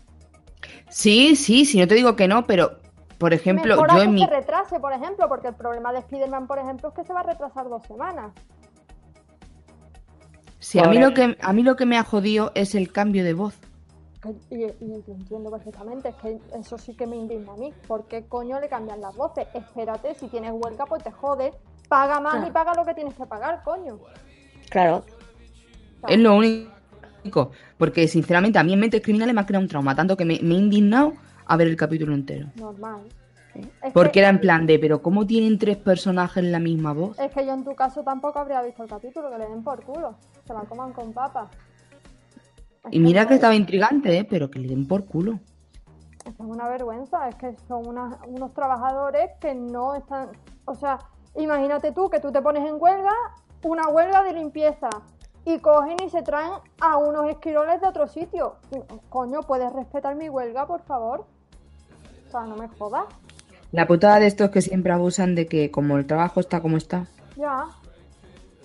Sí, 0.89 1.37
sí, 1.37 1.65
sí, 1.65 1.79
no 1.81 1.87
te 1.89 1.95
digo 1.95 2.17
que 2.17 2.29
no, 2.29 2.45
pero, 2.47 2.79
por 3.19 3.33
ejemplo, 3.33 3.77
yo 3.77 3.87
que 3.87 4.03
en 4.03 4.15
mi... 4.15 4.21
se 4.21 4.27
retrase, 4.27 4.79
por 4.81 4.93
ejemplo, 4.93 5.29
porque 5.29 5.49
el 5.49 5.55
problema 5.55 5.93
de 5.93 6.01
Spider-Man, 6.01 6.47
por 6.47 6.59
ejemplo, 6.59 6.89
es 6.91 6.95
que 6.95 7.05
se 7.05 7.13
va 7.13 7.21
a 7.21 7.25
retrasar 7.25 7.69
dos 7.69 7.83
semanas. 7.87 8.33
Sí, 10.59 10.79
a 10.79 10.87
mí, 10.87 10.99
lo 10.99 11.13
que, 11.13 11.37
a 11.41 11.53
mí 11.53 11.63
lo 11.63 11.75
que 11.77 11.87
me 11.87 11.99
ha 11.99 12.05
jodido 12.05 12.53
es 12.55 12.75
el 12.75 12.93
cambio 12.93 13.25
de 13.25 13.35
voz. 13.35 13.55
Y, 14.51 14.55
y 14.65 15.03
lo 15.07 15.15
entiendo 15.15 15.51
perfectamente, 15.51 16.11
es 16.11 16.15
que 16.17 16.39
eso 16.55 16.79
sí 16.79 16.95
que 16.95 17.07
me 17.07 17.17
indigna 17.17 17.53
a 17.53 17.57
mí. 17.57 17.73
¿Por 17.89 18.05
qué 18.07 18.25
coño 18.27 18.61
le 18.61 18.69
cambian 18.69 19.01
las 19.01 19.17
voces? 19.17 19.47
Espérate, 19.53 20.15
si 20.15 20.29
tienes 20.29 20.53
huelga, 20.55 20.87
pues 20.87 21.03
te 21.03 21.11
jode. 21.11 21.53
Paga 21.89 22.21
más 22.21 22.35
Claro. 22.35 22.49
y 22.49 22.51
paga 22.53 22.75
lo 22.75 22.85
que 22.85 22.95
tienes 22.95 23.15
que 23.15 23.27
pagar, 23.27 23.63
coño. 23.65 23.99
Claro, 24.71 25.05
Es 26.09 26.19
lo 26.19 26.37
único. 26.37 27.51
Porque, 27.79 28.09
sinceramente, 28.09 28.59
a 28.59 28.63
mí 28.65 28.73
en 28.73 28.81
Mentes 28.81 29.03
Criminales 29.03 29.35
me 29.35 29.41
ha 29.41 29.47
creado 29.47 29.63
un 29.63 29.69
trauma, 29.69 29.95
tanto 29.95 30.17
que 30.17 30.25
me, 30.25 30.39
me 30.43 30.55
he 30.55 30.59
indignado 30.59 31.13
a 31.47 31.57
ver 31.57 31.67
el 31.69 31.77
capítulo 31.77 32.15
entero. 32.15 32.49
normal. 32.55 33.03
Porque 33.93 34.13
que, 34.13 34.21
era 34.21 34.31
en 34.31 34.41
plan 34.41 34.67
de, 34.67 34.79
pero 34.79 35.03
¿cómo 35.03 35.27
tienen 35.27 35.59
tres 35.59 35.77
personajes 35.77 36.43
la 36.43 36.59
misma 36.59 36.95
voz? 36.95 37.19
es 37.19 37.31
que 37.33 37.45
yo 37.45 37.53
en 37.53 37.65
tu 37.65 37.75
caso 37.75 38.03
tampoco 38.03 38.39
habría 38.39 38.63
visto 38.63 38.83
el 38.83 38.89
capítulo, 38.89 39.31
que 39.31 39.37
le 39.39 39.47
den 39.49 39.63
por 39.63 39.83
culo. 39.83 40.15
Se 40.47 40.55
la 40.55 40.61
coman 40.61 40.93
con 40.95 41.13
papas. 41.13 41.49
Y 42.91 42.99
mira 43.01 43.27
que 43.27 43.35
es- 43.35 43.39
estaba 43.39 43.55
intrigante, 43.55 44.19
¿eh? 44.19 44.25
pero 44.29 44.51
que 44.51 44.59
le 44.59 44.69
den 44.69 44.87
por 44.87 45.05
culo. 45.07 45.39
Es 46.25 46.35
una 46.39 46.69
vergüenza, 46.69 47.29
es 47.29 47.35
que 47.37 47.57
son 47.69 47.87
unos 47.87 48.55
trabajadores 48.55 49.31
que 49.41 49.55
no 49.55 49.95
están... 49.95 50.29
O 50.67 50.75
sea, 50.75 50.99
imagínate 51.37 51.93
tú 51.93 52.09
que 52.11 52.21
tú 52.21 52.31
te 52.31 52.41
pones 52.43 52.69
en 52.69 52.77
huelga, 52.79 53.13
una 53.65 53.89
huelga 53.89 54.23
de 54.23 54.33
limpieza, 54.35 54.89
y 55.45 55.59
cogen 55.59 55.97
y 56.05 56.09
se 56.11 56.23
traen 56.23 56.53
a 56.81 56.97
unos 56.99 57.29
esquiroles 57.29 57.81
de 57.81 57.87
otro 57.89 58.07
sitio. 58.07 58.55
Coño, 59.09 59.41
¿puedes 59.43 59.73
respetar 59.73 60.15
mi 60.15 60.29
huelga, 60.29 60.67
por 60.67 60.83
favor? 60.83 61.27
O 62.29 62.31
sea, 62.31 62.43
no 62.43 62.55
me 62.57 62.69
jodas. 62.69 63.05
La 63.73 63.87
putada 63.89 64.21
de 64.21 64.27
estos 64.29 64.51
que 64.51 64.63
siempre 64.63 64.93
abusan 64.93 65.35
de 65.35 65.47
que 65.47 65.71
como 65.73 65.97
el 65.97 66.07
trabajo 66.07 66.39
está 66.41 66.61
como 66.61 66.77
está, 66.77 67.07
Ya. 67.37 67.65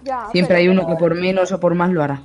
Ya. 0.03 0.27
siempre 0.31 0.57
hay 0.57 0.67
uno 0.67 0.85
que 0.85 0.95
por 0.95 1.15
menos 1.15 1.51
o 1.51 1.59
por 1.59 1.73
más 1.73 1.89
lo 1.91 2.03
hará. 2.03 2.21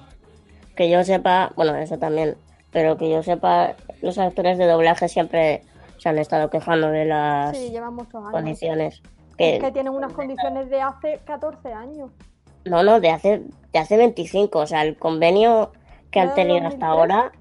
Que 0.76 0.88
yo 0.90 1.02
sepa, 1.04 1.52
bueno, 1.56 1.74
eso 1.76 1.98
también, 1.98 2.36
pero 2.70 2.96
que 2.96 3.10
yo 3.10 3.22
sepa, 3.22 3.74
los 4.00 4.18
actores 4.18 4.58
de 4.58 4.66
doblaje 4.66 5.08
siempre 5.08 5.62
se 5.98 6.08
han 6.08 6.18
estado 6.18 6.50
quejando 6.50 6.88
de 6.88 7.04
las 7.04 7.56
Sí, 7.56 7.70
llevan 7.70 7.94
muchos 7.94 8.16
años. 8.16 8.32
condiciones. 8.32 9.02
Es 9.38 9.60
que 9.60 9.72
tienen 9.72 9.92
unas 9.92 10.12
condiciones 10.12 10.68
de 10.70 10.80
hace 10.80 11.20
14 11.24 11.72
años. 11.72 12.10
no, 12.64 12.82
no, 12.82 13.00
de 13.00 13.10
hace, 13.10 13.42
de 13.72 13.78
hace 13.78 13.96
25, 13.96 14.58
o 14.58 14.66
sea, 14.66 14.82
el 14.82 14.96
convenio 14.96 15.72
que 16.10 16.20
¿Era 16.20 16.28
han 16.30 16.34
tenido 16.34 16.66
hasta 16.66 16.86
2003? 16.86 16.88
ahora 16.88 17.32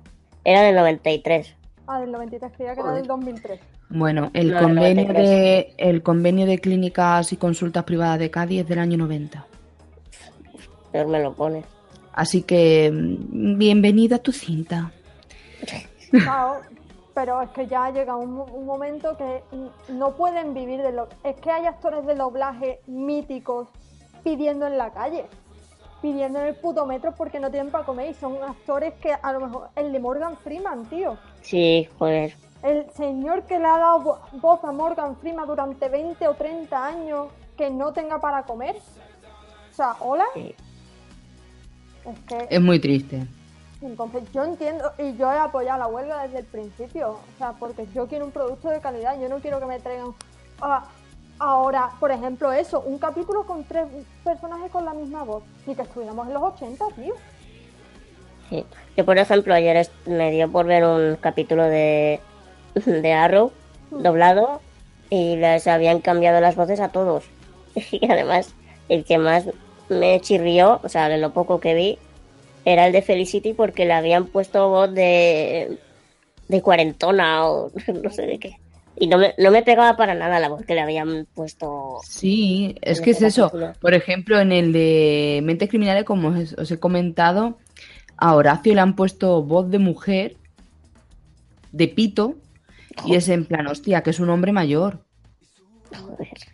era 0.43 0.61
del 0.63 0.75
93. 0.75 1.55
Ah, 1.87 1.99
del 1.99 2.11
93, 2.11 2.51
creía 2.55 2.73
que 2.73 2.79
era 2.79 2.91
del 2.93 3.05
2003. 3.07 3.59
Bueno, 3.89 4.31
el 4.33 4.51
No, 4.53 4.59
convenio 4.61 5.03
93. 5.07 5.29
de 5.29 5.73
el 5.77 6.01
convenio 6.01 6.45
de 6.45 6.59
clínicas 6.59 7.33
y 7.33 7.37
consultas 7.37 7.83
privadas 7.83 8.17
de 8.19 8.31
Cádiz 8.31 8.61
es 8.61 8.67
del 8.67 8.79
año 8.79 8.97
90. 8.97 9.45
Peor 10.91 11.07
me 11.07 11.19
lo 11.21 11.33
pone. 11.33 11.63
Así 12.13 12.43
que 12.43 12.91
mm, 12.91 13.57
bienvenida 13.57 14.17
a 14.17 14.19
tu 14.19 14.31
cinta. 14.31 14.91
Claro, 16.11 16.59
pero 17.13 17.41
es 17.41 17.49
que 17.51 17.67
ya 17.67 17.89
llega 17.89 18.17
un, 18.17 18.37
un 18.37 18.65
momento 18.65 19.15
que 19.15 19.41
no 19.93 20.11
pueden 20.17 20.53
vivir 20.53 20.81
de 20.81 20.91
lo... 20.91 21.07
Es 21.23 21.37
que 21.37 21.49
hay 21.49 21.65
actores 21.65 22.05
de 22.05 22.15
doblaje 22.15 22.81
míticos 22.85 23.69
pidiendo 24.21 24.67
en 24.67 24.77
la 24.77 24.91
calle, 24.91 25.25
pidiendo 26.01 26.39
en 26.39 26.47
el 26.47 26.55
puto 26.55 26.85
metro 26.85 27.13
porque 27.15 27.39
no 27.39 27.49
tienen 27.49 27.71
para 27.71 27.85
comer 27.85 28.11
y 28.11 28.13
son 28.15 28.35
actores 28.43 28.93
que 28.95 29.13
a 29.13 29.31
lo 29.31 29.39
mejor... 29.39 29.69
El 29.77 29.93
de 29.93 29.99
Morgan 29.99 30.35
Freeman, 30.35 30.83
tío. 30.89 31.17
Sí, 31.41 31.87
joder. 31.97 32.33
El 32.61 32.89
señor 32.91 33.43
que 33.43 33.57
le 33.57 33.65
ha 33.67 33.77
dado 33.77 33.99
vo- 34.01 34.19
voz 34.41 34.61
a 34.65 34.73
Morgan 34.73 35.15
Freeman 35.15 35.47
durante 35.47 35.87
20 35.87 36.27
o 36.27 36.33
30 36.33 36.85
años 36.85 37.27
que 37.55 37.69
no 37.69 37.93
tenga 37.93 38.19
para 38.19 38.43
comer. 38.43 38.75
O 38.75 39.73
sea, 39.73 39.95
hola. 40.01 40.25
Sí. 40.33 40.53
Es 42.05 42.19
que... 42.27 42.55
Es 42.55 42.61
muy 42.61 42.79
triste. 42.79 43.27
Entonces 43.81 44.23
yo 44.31 44.43
entiendo 44.43 44.91
y 44.97 45.15
yo 45.17 45.31
he 45.31 45.37
apoyado 45.37 45.79
la 45.79 45.87
huelga 45.87 46.23
desde 46.23 46.39
el 46.39 46.45
principio, 46.45 47.11
o 47.11 47.37
sea, 47.37 47.53
porque 47.53 47.87
yo 47.95 48.07
quiero 48.07 48.25
un 48.25 48.31
producto 48.31 48.69
de 48.69 48.79
calidad, 48.79 49.19
yo 49.19 49.27
no 49.27 49.39
quiero 49.39 49.59
que 49.59 49.65
me 49.65 49.79
traigan 49.79 50.13
ah, 50.61 50.87
ahora, 51.39 51.89
por 51.99 52.11
ejemplo, 52.11 52.51
eso, 52.51 52.81
un 52.81 52.99
capítulo 52.99 53.43
con 53.47 53.63
tres 53.63 53.87
personajes 54.23 54.69
con 54.71 54.85
la 54.85 54.93
misma 54.93 55.23
voz, 55.23 55.43
y 55.65 55.73
que 55.73 55.81
estuviéramos 55.81 56.27
en 56.27 56.33
los 56.33 56.43
80, 56.43 56.85
tío. 56.95 57.15
Sí. 58.49 58.65
Yo, 58.95 59.05
por 59.05 59.17
ejemplo, 59.17 59.53
ayer 59.53 59.89
me 60.05 60.29
dio 60.29 60.51
por 60.51 60.67
ver 60.67 60.83
un 60.83 61.15
capítulo 61.15 61.63
de, 61.63 62.19
de 62.85 63.13
Arrow 63.13 63.51
doblado 63.89 64.61
y 65.09 65.37
les 65.37 65.65
habían 65.67 66.01
cambiado 66.01 66.39
las 66.39 66.55
voces 66.55 66.79
a 66.79 66.89
todos. 66.89 67.25
Y 67.91 68.11
además, 68.11 68.53
el 68.89 69.05
que 69.05 69.17
más 69.17 69.45
me 69.91 70.19
chirrió, 70.21 70.79
o 70.83 70.89
sea, 70.89 71.09
de 71.09 71.17
lo 71.17 71.33
poco 71.33 71.59
que 71.59 71.73
vi, 71.73 71.97
era 72.65 72.87
el 72.87 72.93
de 72.93 73.01
Felicity 73.01 73.53
porque 73.53 73.85
le 73.85 73.93
habían 73.93 74.27
puesto 74.27 74.69
voz 74.69 74.93
de, 74.93 75.77
de 76.47 76.61
cuarentona 76.61 77.47
o 77.47 77.71
no 78.03 78.09
sé 78.09 78.23
de 78.23 78.39
qué. 78.39 78.57
Y 78.97 79.07
no 79.07 79.17
me, 79.17 79.33
no 79.37 79.51
me 79.51 79.63
pegaba 79.63 79.95
para 79.97 80.13
nada 80.13 80.39
la 80.39 80.49
voz 80.49 80.65
que 80.65 80.75
le 80.75 80.81
habían 80.81 81.25
puesto. 81.33 81.99
Sí, 82.03 82.75
es 82.81 83.01
que 83.01 83.11
es 83.11 83.21
eso. 83.21 83.51
Por 83.79 83.93
ejemplo, 83.93 84.39
en 84.39 84.51
el 84.51 84.73
de 84.73 85.39
Mentes 85.43 85.69
Criminales, 85.69 86.03
como 86.03 86.27
os, 86.27 86.53
os 86.53 86.69
he 86.69 86.79
comentado, 86.79 87.57
a 88.17 88.35
Horacio 88.35 88.75
le 88.75 88.81
han 88.81 88.95
puesto 88.95 89.41
voz 89.41 89.71
de 89.71 89.79
mujer, 89.79 90.35
de 91.71 91.87
pito, 91.87 92.35
y 93.05 93.15
es 93.15 93.29
en 93.29 93.45
plan, 93.45 93.65
hostia, 93.67 94.03
que 94.03 94.11
es 94.11 94.19
un 94.19 94.29
hombre 94.29 94.51
mayor. 94.51 95.03
Joder. 95.95 96.50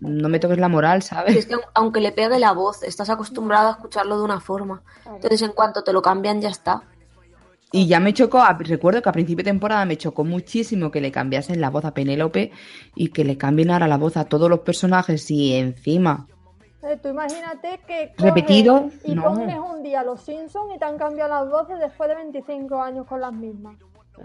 No 0.00 0.28
me 0.28 0.38
toques 0.38 0.58
la 0.58 0.68
moral, 0.68 0.98
Es 0.98 1.04
¿sabes? 1.06 1.46
que 1.46 1.56
aunque 1.74 2.00
le 2.00 2.12
pegue 2.12 2.38
la 2.38 2.52
voz, 2.52 2.82
estás 2.82 3.10
acostumbrado 3.10 3.68
a 3.68 3.72
escucharlo 3.72 4.16
de 4.18 4.24
una 4.24 4.40
forma. 4.40 4.82
Entonces, 5.06 5.42
en 5.42 5.52
cuanto 5.52 5.82
te 5.84 5.92
lo 5.92 6.00
cambian, 6.02 6.40
ya 6.40 6.48
está. 6.48 6.82
Y 7.72 7.86
ya 7.86 8.00
me 8.00 8.12
chocó, 8.12 8.42
recuerdo 8.58 9.00
que 9.02 9.08
a 9.08 9.12
principio 9.12 9.44
de 9.44 9.50
temporada 9.50 9.84
me 9.84 9.96
chocó 9.96 10.24
muchísimo 10.24 10.90
que 10.90 11.00
le 11.00 11.12
cambiasen 11.12 11.60
la 11.60 11.70
voz 11.70 11.84
a 11.84 11.94
Penélope 11.94 12.50
y 12.96 13.08
que 13.10 13.24
le 13.24 13.36
cambien 13.38 13.70
ahora 13.70 13.86
la 13.86 13.96
voz 13.96 14.16
a 14.16 14.24
todos 14.24 14.50
los 14.50 14.60
personajes 14.60 15.30
y 15.30 15.54
encima. 15.54 16.26
Eh, 16.82 16.98
tú 17.00 17.10
imagínate 17.10 17.78
que 17.86 18.12
¿Repetido? 18.18 18.88
y 19.04 19.14
No. 19.14 19.22
pones 19.24 19.58
un 19.58 19.82
día 19.82 20.02
los 20.02 20.22
Simpsons 20.22 20.74
y 20.74 20.78
te 20.78 20.84
han 20.86 20.96
cambiado 20.98 21.28
las 21.30 21.48
voces 21.50 21.78
después 21.78 22.08
de 22.08 22.16
25 22.16 22.80
años 22.82 23.06
con 23.06 23.20
las 23.20 23.32
mismas. 23.34 23.76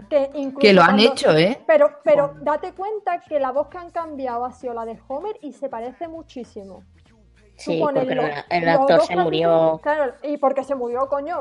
Que, 0.08 0.30
incluso 0.34 0.58
Que 0.58 0.72
lo 0.72 0.82
han 0.82 0.96
cuando- 0.96 1.02
hecho, 1.12 1.30
¿eh? 1.36 1.62
Pero, 1.66 1.90
pero 2.04 2.34
date 2.42 2.72
cuenta 2.72 3.20
que 3.20 3.38
la 3.40 3.52
voz 3.52 3.68
que 3.68 3.78
han 3.78 3.90
cambiado 3.90 4.44
ha 4.44 4.52
sido 4.52 4.74
la 4.74 4.84
de 4.84 4.98
Homer 5.08 5.36
y 5.42 5.52
se 5.52 5.68
parece 5.68 6.08
muchísimo. 6.08 6.82
Sí, 7.56 7.80
porque 7.82 8.00
el, 8.50 8.68
actor 8.68 9.00
se 9.02 9.16
murió. 9.16 9.80
Claro, 9.82 10.12
y 10.22 10.36
porque 10.36 10.62
se 10.62 10.74
murió, 10.74 11.08
coño. 11.08 11.40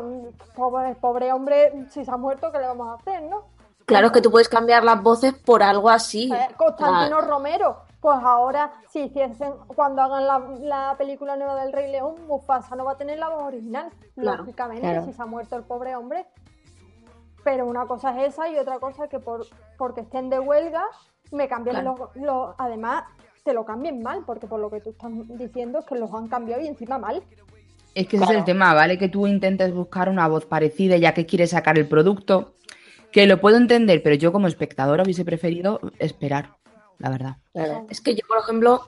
Pobre, 0.56 0.96
pobre 0.96 1.34
hombre, 1.34 1.74
si 1.90 2.06
se 2.06 2.12
ha 2.12 2.16
muerto, 2.18 2.52
¿qué 2.54 2.60
le 2.60 2.68
vamos 2.68 2.88
a 2.88 2.94
hacer, 2.94 3.24
no? 3.24 3.44
Claro, 3.86 4.08
es 4.08 4.14
que 4.14 4.22
tú 4.22 4.32
puedes 4.32 4.48
cambiar 4.50 4.84
las 4.84 5.04
voces 5.04 5.34
por 5.34 5.62
algo 5.62 5.90
así. 5.90 6.32
Eh, 6.34 6.48
Constantino 6.56 7.18
Ah, 7.18 7.22
Romero. 7.22 7.78
Pues 8.00 8.18
ahora, 8.24 8.72
si 8.90 9.02
hiciesen, 9.02 9.54
cuando 9.76 10.02
hagan 10.04 10.26
la, 10.26 10.40
la 10.62 10.96
película 10.98 11.36
nueva 11.36 11.56
del 11.62 11.74
Rey 11.74 11.92
León, 11.92 12.16
Mufasa 12.28 12.76
no 12.76 12.86
va 12.86 12.94
a 12.94 12.98
tener 12.98 13.18
la 13.20 13.30
voz 13.30 13.44
original. 13.44 13.90
Claro, 14.16 14.38
lógicamente, 14.38 14.82
claro. 14.82 15.06
si 15.06 15.12
se 15.14 15.22
ha 15.22 15.26
muerto 15.26 15.56
el 15.56 15.64
pobre 15.64 15.96
hombre. 15.96 16.26
Pero 17.46 17.66
una 17.66 17.86
cosa 17.86 18.22
es 18.22 18.34
esa 18.34 18.50
y 18.50 18.58
otra 18.58 18.80
cosa 18.80 19.08
que 19.08 19.20
por 19.20 19.46
porque 19.78 20.02
estén 20.02 20.30
de 20.30 20.40
huelga, 20.40 20.84
me 21.32 21.48
cambien 21.48 21.78
Claro. 21.78 22.12
los, 22.16 22.24
los- 22.26 22.56
Además, 22.58 23.06
te 23.44 23.54
lo 23.54 23.64
cambien 23.64 24.02
mal, 24.04 24.24
porque 24.26 24.48
por 24.48 24.60
lo 24.60 24.70
que 24.70 24.82
tú 24.82 24.90
estás 24.90 25.12
diciendo 25.38 25.80
es 25.80 25.86
que 25.86 25.96
los 25.96 26.12
han 26.14 26.28
cambiado 26.28 26.62
y 26.62 26.68
encima 26.68 26.98
mal. 26.98 27.24
Es 27.94 28.08
que 28.10 28.18
ese 28.18 28.26
es 28.26 28.32
el 28.32 28.44
tema, 28.44 28.74
¿vale? 28.74 28.98
Que 28.98 29.08
tú 29.08 29.26
intentes 29.26 29.74
buscar 29.74 30.10
una 30.10 30.28
voz 30.28 30.46
parecida 30.46 30.98
ya 30.98 31.14
que 31.14 31.26
quieres 31.26 31.52
sacar 31.52 31.78
el 31.78 31.88
producto. 31.88 32.56
Que 33.12 33.26
lo 33.28 33.40
puedo 33.40 33.56
entender, 33.56 34.04
pero 34.04 34.16
yo 34.16 34.34
como 34.34 34.48
espectadora 34.48 35.04
hubiese 35.04 35.24
preferido 35.24 35.80
esperar, 36.00 36.58
la 36.98 37.10
verdad. 37.10 37.38
Claro. 37.54 37.86
Es 37.90 38.02
que 38.02 38.14
yo, 38.14 38.22
por 38.28 38.40
ejemplo, 38.40 38.82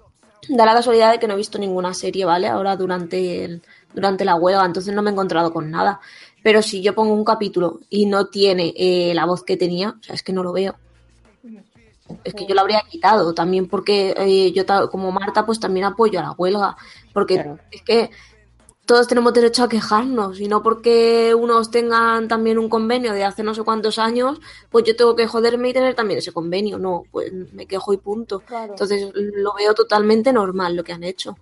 da 0.49 0.65
la 0.65 0.73
casualidad 0.73 1.11
de 1.13 1.19
que 1.19 1.27
no 1.27 1.35
he 1.35 1.37
visto 1.37 1.57
ninguna 1.57 1.93
serie, 1.93 2.25
¿vale? 2.25 2.47
Ahora 2.49 2.75
durante, 2.75 3.45
el, 3.45 3.61
durante 3.93 4.25
la 4.25 4.35
huelga, 4.35 4.65
entonces 4.65 4.93
no 4.93 5.01
me 5.01 5.09
he 5.11 5.13
encontrado 5.13 5.53
con 5.53 5.71
nada. 5.71 6.01
Pero 6.43 6.61
si 6.61 6.81
yo 6.81 6.95
pongo 6.95 7.13
un 7.13 7.25
capítulo 7.25 7.79
y 7.89 8.05
no 8.05 8.27
tiene 8.27 8.73
eh, 8.77 9.13
la 9.13 9.25
voz 9.25 9.43
que 9.43 9.57
tenía, 9.57 9.95
o 9.99 10.03
sea, 10.03 10.15
es 10.15 10.23
que 10.23 10.33
no 10.33 10.43
lo 10.43 10.53
veo. 10.53 10.75
Es 12.23 12.33
que 12.33 12.45
yo 12.45 12.55
lo 12.55 12.61
habría 12.61 12.81
quitado 12.89 13.33
también 13.33 13.67
porque 13.67 14.13
eh, 14.17 14.51
yo 14.53 14.63
como 14.89 15.11
Marta 15.11 15.45
pues 15.45 15.59
también 15.59 15.85
apoyo 15.85 16.19
a 16.19 16.23
la 16.23 16.31
huelga. 16.31 16.77
Porque 17.13 17.35
Claro. 17.35 17.59
es 17.71 17.81
que 17.81 18.09
todos 18.85 19.07
tenemos 19.09 19.33
derecho 19.33 19.63
a 19.63 19.67
quejarnos 19.69 20.39
y 20.39 20.47
no 20.47 20.63
porque 20.63 21.35
unos 21.35 21.69
tengan 21.69 22.29
también 22.29 22.57
un 22.57 22.69
convenio 22.69 23.11
de 23.11 23.25
hace 23.25 23.43
no 23.43 23.53
sé 23.53 23.63
cuántos 23.63 23.99
años, 23.99 24.39
pues 24.69 24.85
yo 24.85 24.95
tengo 24.95 25.13
que 25.17 25.27
joderme 25.27 25.69
y 25.69 25.73
tener 25.73 25.93
también 25.93 26.19
ese 26.19 26.31
convenio. 26.31 26.77
No, 26.79 27.03
pues 27.11 27.33
me 27.51 27.65
quejo 27.65 27.91
y 27.91 27.97
punto. 27.97 28.39
Claro. 28.39 28.71
Entonces 28.71 29.11
lo 29.13 29.53
veo 29.55 29.73
totalmente 29.73 30.31
normal 30.31 30.77
lo 30.77 30.85
que 30.85 30.93
han 30.93 31.03
hecho. 31.03 31.37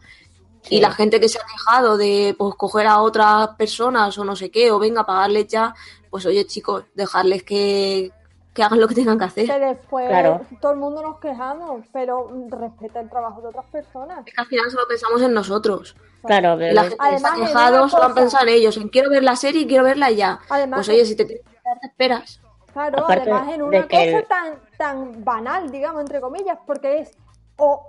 Sí. 0.68 0.76
Y 0.78 0.82
la 0.82 0.92
gente 0.92 1.20
que 1.20 1.30
se 1.30 1.38
ha 1.40 1.44
quejado 1.46 1.98
de 1.98 2.36
pues 2.38 2.56
coger 2.56 2.88
a 2.88 3.00
otras 3.02 3.50
personas 3.50 4.18
o 4.18 4.26
no 4.26 4.36
sé 4.36 4.50
qué, 4.52 4.72
o 4.72 4.80
venga, 4.80 5.06
pagarles 5.06 5.48
ya, 5.48 5.74
pues 6.10 6.26
oye 6.26 6.46
chicos, 6.46 6.86
dejarles 6.96 7.44
que, 7.44 8.12
que 8.54 8.64
hagan 8.64 8.80
lo 8.80 8.88
que 8.88 8.96
tengan 8.96 9.18
que 9.20 9.26
hacer. 9.26 9.46
Que 9.46 9.60
después 9.60 10.08
Claro. 10.08 10.42
todo 10.62 10.72
el 10.72 10.80
mundo 10.80 11.02
nos 11.02 11.20
quejamos, 11.20 11.86
pero 11.94 12.30
respeta 12.50 13.00
el 13.00 13.10
trabajo 13.10 13.42
de 13.42 13.50
otras 13.50 13.66
personas. 13.66 14.20
Es 14.26 14.34
que 14.34 14.42
al 14.42 14.48
final 14.48 14.72
solo 14.72 14.88
pensamos 14.88 15.22
en 15.22 15.34
nosotros. 15.34 15.96
Claro, 16.26 16.56
pero 16.58 16.74
la 16.74 16.82
gente 16.84 16.98
que 16.98 17.04
Además, 17.08 17.34
está 17.34 17.46
quejado 17.46 17.90
solo 17.90 18.04
han 18.04 18.10
cosa. 18.12 18.22
pensado 18.22 18.48
en 18.48 18.54
ellos, 18.56 18.78
en 18.78 18.90
quiero 18.90 19.10
ver 19.12 19.24
la 19.24 19.36
serie 19.36 19.62
y 19.62 19.68
quiero 19.68 19.84
verla 19.84 20.10
ya. 20.10 20.40
Además, 20.50 20.78
Pues 20.80 20.90
oye, 20.90 21.06
si 21.06 21.16
te 21.16 21.26
tienes 21.26 21.46
que 21.46 21.52
quedar, 21.52 21.80
te 21.80 21.88
esperas. 21.88 22.40
Claro, 22.74 23.04
Aparte 23.04 23.30
además 23.32 23.54
en 23.54 23.62
una 23.62 23.84
cosa 23.88 24.02
el- 24.04 24.26
tan, 24.26 24.54
tan 24.78 25.24
banal, 25.24 25.70
digamos, 25.72 26.02
entre 26.02 26.20
comillas, 26.20 26.58
porque 26.66 27.00
es 27.02 27.12
o 27.58 27.86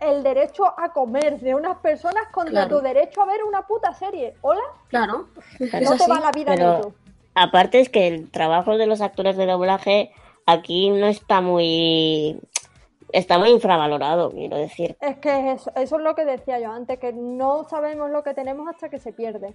el 0.00 0.22
derecho 0.22 0.64
a 0.78 0.92
comer 0.92 1.38
de 1.40 1.54
unas 1.54 1.78
personas 1.78 2.24
contra 2.32 2.66
Claro. 2.66 2.78
tu 2.78 2.82
derecho 2.82 3.22
a 3.22 3.26
ver 3.26 3.44
una 3.44 3.66
puta 3.66 3.92
serie. 3.94 4.34
¿Hola? 4.40 4.62
Claro, 4.88 5.26
no 5.58 5.96
te 5.96 6.06
va 6.08 6.20
la 6.20 6.30
vida 6.32 6.52
en 6.52 6.58
pero 6.58 6.78
ello. 6.78 6.92
aparte 7.34 7.80
es 7.80 7.88
que 7.88 8.08
el 8.08 8.30
trabajo 8.30 8.76
de 8.78 8.86
los 8.86 9.00
actores 9.00 9.36
de 9.36 9.46
doblaje 9.46 10.12
aquí 10.46 10.90
no 10.90 11.06
está 11.06 11.40
muy 11.40 12.40
está 13.12 13.38
muy 13.38 13.50
infravalorado, 13.50 14.30
quiero 14.30 14.56
decir. 14.56 14.96
Es 15.00 15.18
que 15.18 15.52
eso, 15.52 15.72
eso 15.74 15.96
es 15.96 16.02
lo 16.02 16.14
que 16.14 16.24
decía 16.24 16.60
yo 16.60 16.70
antes, 16.70 16.98
que 16.98 17.12
no 17.12 17.64
sabemos 17.68 18.08
lo 18.10 18.22
que 18.22 18.34
tenemos 18.34 18.68
hasta 18.68 18.88
que 18.88 18.98
se 18.98 19.12
pierde. 19.12 19.54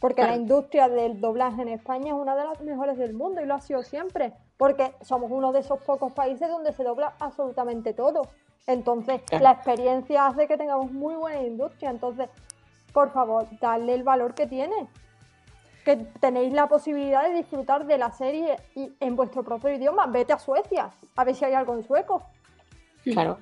Porque 0.00 0.22
la 0.24 0.34
industria 0.36 0.88
del 0.90 1.20
doblaje 1.22 1.62
en 1.62 1.68
España 1.68 2.08
es 2.08 2.12
una 2.20 2.36
de 2.36 2.44
las 2.44 2.60
mejores 2.60 2.98
del 2.98 3.14
mundo 3.14 3.40
y 3.40 3.46
lo 3.46 3.54
ha 3.54 3.60
sido 3.62 3.82
siempre. 3.82 4.32
Porque 4.58 4.92
somos 5.00 5.30
uno 5.30 5.52
de 5.52 5.60
esos 5.60 5.80
pocos 5.84 6.12
países 6.12 6.50
donde 6.50 6.72
se 6.72 6.84
dobla 6.84 7.14
absolutamente 7.18 7.94
todo. 7.94 8.22
Entonces, 8.66 9.20
la 9.30 9.52
experiencia 9.52 10.26
hace 10.26 10.48
que 10.48 10.56
tengamos 10.56 10.90
muy 10.90 11.14
buena 11.14 11.42
industria. 11.42 11.90
Entonces, 11.90 12.28
por 12.92 13.12
favor, 13.12 13.46
darle 13.60 13.94
el 13.94 14.02
valor 14.02 14.34
que 14.34 14.46
tiene. 14.46 14.88
Que 15.84 15.96
tenéis 16.20 16.52
la 16.52 16.66
posibilidad 16.66 17.28
de 17.28 17.34
disfrutar 17.34 17.86
de 17.86 17.96
la 17.96 18.10
serie 18.10 18.56
y 18.74 18.92
en 18.98 19.14
vuestro 19.14 19.44
propio 19.44 19.72
idioma. 19.72 20.06
Vete 20.06 20.32
a 20.32 20.38
Suecia, 20.38 20.90
a 21.14 21.24
ver 21.24 21.34
si 21.34 21.44
hay 21.44 21.54
algo 21.54 21.74
en 21.74 21.86
sueco. 21.86 22.24
Claro. 23.04 23.38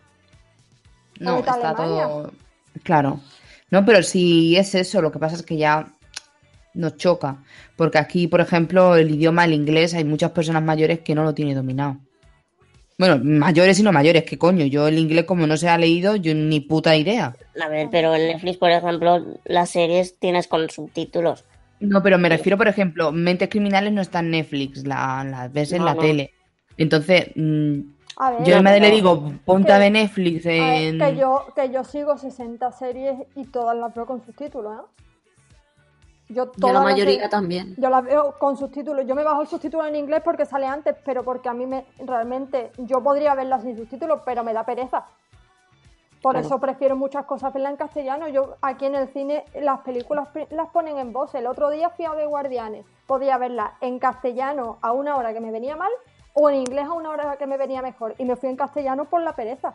No, 1.20 1.39
está 1.39 1.55
Alemania. 1.55 2.05
todo. 2.07 2.33
Claro. 2.83 3.20
No, 3.70 3.85
pero 3.85 4.03
si 4.03 4.57
es 4.57 4.75
eso, 4.75 5.01
lo 5.01 5.11
que 5.11 5.18
pasa 5.18 5.37
es 5.37 5.43
que 5.43 5.57
ya 5.57 5.87
nos 6.75 6.97
choca. 6.97 7.43
Porque 7.77 7.99
aquí, 7.99 8.27
por 8.27 8.41
ejemplo, 8.41 8.97
el 8.97 9.11
idioma, 9.11 9.45
el 9.45 9.55
inglés, 9.55 9.95
hay 9.95 10.05
muchas 10.05 10.33
personas 10.33 10.62
mayores 10.62 11.01
que 11.01 11.14
no 11.14 11.25
lo 11.25 11.35
tienen 11.35 11.55
dominado. 11.55 11.97
Bueno, 12.97 13.20
mayores 13.22 13.78
y 13.80 13.82
no 13.82 13.92
mayores, 13.92 14.22
que 14.24 14.38
coño, 14.38 14.64
yo 14.66 14.86
el 14.86 14.99
inglés 14.99 15.24
como 15.24 15.47
no 15.47 15.57
se 15.57 15.68
ha 15.68 15.76
leído, 15.76 16.14
yo 16.16 16.32
ni 16.34 16.61
puta 16.61 16.97
idea. 16.97 17.34
A 17.61 17.68
ver, 17.68 17.88
pero 17.90 18.14
en 18.14 18.28
Netflix, 18.28 18.57
por 18.57 18.70
ejemplo, 18.70 19.24
las 19.45 19.70
series 19.70 20.16
tienes 20.18 20.47
con 20.47 20.70
subtítulos. 20.70 21.45
No, 21.80 22.03
pero 22.03 22.18
me 22.18 22.28
refiero, 22.28 22.57
por 22.57 22.68
ejemplo, 22.68 23.11
Mentes 23.11 23.49
Criminales 23.49 23.92
no 23.92 24.01
está 24.01 24.20
en 24.20 24.30
Netflix, 24.30 24.86
la, 24.86 25.24
la 25.24 25.49
ves 25.49 25.72
en 25.72 25.80
No, 25.80 25.86
la 25.86 25.95
no. 25.95 26.01
tele. 26.01 26.30
Entonces, 26.76 27.30
mm, 27.34 27.80
A 28.16 28.30
ver, 28.30 28.45
yo 28.45 28.55
a 28.55 28.59
mi 28.59 28.64
madre 28.64 28.80
le 28.80 28.90
digo, 28.92 29.32
ponte 29.45 29.72
a 29.72 29.78
ver 29.78 29.92
Netflix 29.92 30.47
A 30.47 30.51
ver, 30.51 30.82
en... 30.84 30.99
que, 30.99 31.16
yo, 31.16 31.47
que 31.55 31.70
yo 31.72 31.82
sigo 31.84 32.16
60 32.16 32.70
series 32.72 33.16
y 33.34 33.45
todas 33.45 33.76
las 33.76 33.92
veo 33.92 34.07
con 34.07 34.24
subtítulos, 34.24 34.72
¿eh? 34.72 35.03
Yo 36.29 36.47
Yo 36.47 36.51
todas 36.53 36.72
la 36.75 36.81
las 36.81 36.93
mayoría 36.93 37.14
series- 37.25 37.31
también. 37.31 37.75
Yo 37.77 37.91
las 37.91 38.03
veo 38.05 38.35
con 38.39 38.57
subtítulos. 38.57 39.07
Yo 39.07 39.14
me 39.14 39.22
bajo 39.25 39.43
el 39.43 39.47
subtítulo 39.47 39.85
en 39.87 39.97
inglés 39.97 40.22
porque 40.25 40.47
sale 40.47 40.66
antes, 40.66 40.97
pero 41.05 41.22
porque 41.22 41.49
a 41.49 41.53
mí 41.55 41.66
me 41.66 41.85
realmente 41.99 42.70
yo 42.79 43.03
podría 43.03 43.35
verlas 43.35 43.62
sin 43.62 43.77
subtítulos, 43.77 44.20
pero 44.25 44.43
me 44.43 44.53
da 44.55 44.64
pereza. 44.64 45.05
Por 46.22 46.33
Claro. 46.33 46.47
eso 46.47 46.59
prefiero 46.59 46.97
muchas 46.97 47.27
cosas 47.27 47.53
verlas 47.53 47.72
en 47.72 47.77
castellano. 47.77 48.29
Yo 48.29 48.57
aquí 48.62 48.87
en 48.87 48.95
el 48.95 49.09
cine 49.09 49.45
las 49.61 49.81
películas 49.81 50.29
las 50.51 50.70
ponen 50.70 50.97
en 50.99 51.12
voz. 51.12 51.35
El 51.35 51.47
otro 51.47 51.68
día 51.68 51.91
fui 51.91 52.07
a 52.07 52.12
ver 52.14 52.27
Guardianes. 52.29 52.87
Podía 53.07 53.37
verla 53.37 53.75
en 53.83 53.99
castellano 53.99 54.79
a 54.81 54.93
una 54.93 55.16
hora 55.16 55.35
que 55.35 55.41
me 55.41 55.51
venía 55.51 55.77
mal 55.77 55.91
o 56.33 56.49
en 56.49 56.57
inglés 56.57 56.87
a 56.87 56.95
una 56.95 57.11
hora 57.11 57.37
que 57.37 57.47
me 57.47 57.59
venía 57.59 57.83
mejor. 57.83 58.14
Y 58.16 58.25
me 58.25 58.37
fui 58.37 58.49
en 58.49 58.57
castellano 58.57 59.05
por 59.05 59.20
la 59.20 59.35
pereza. 59.35 59.75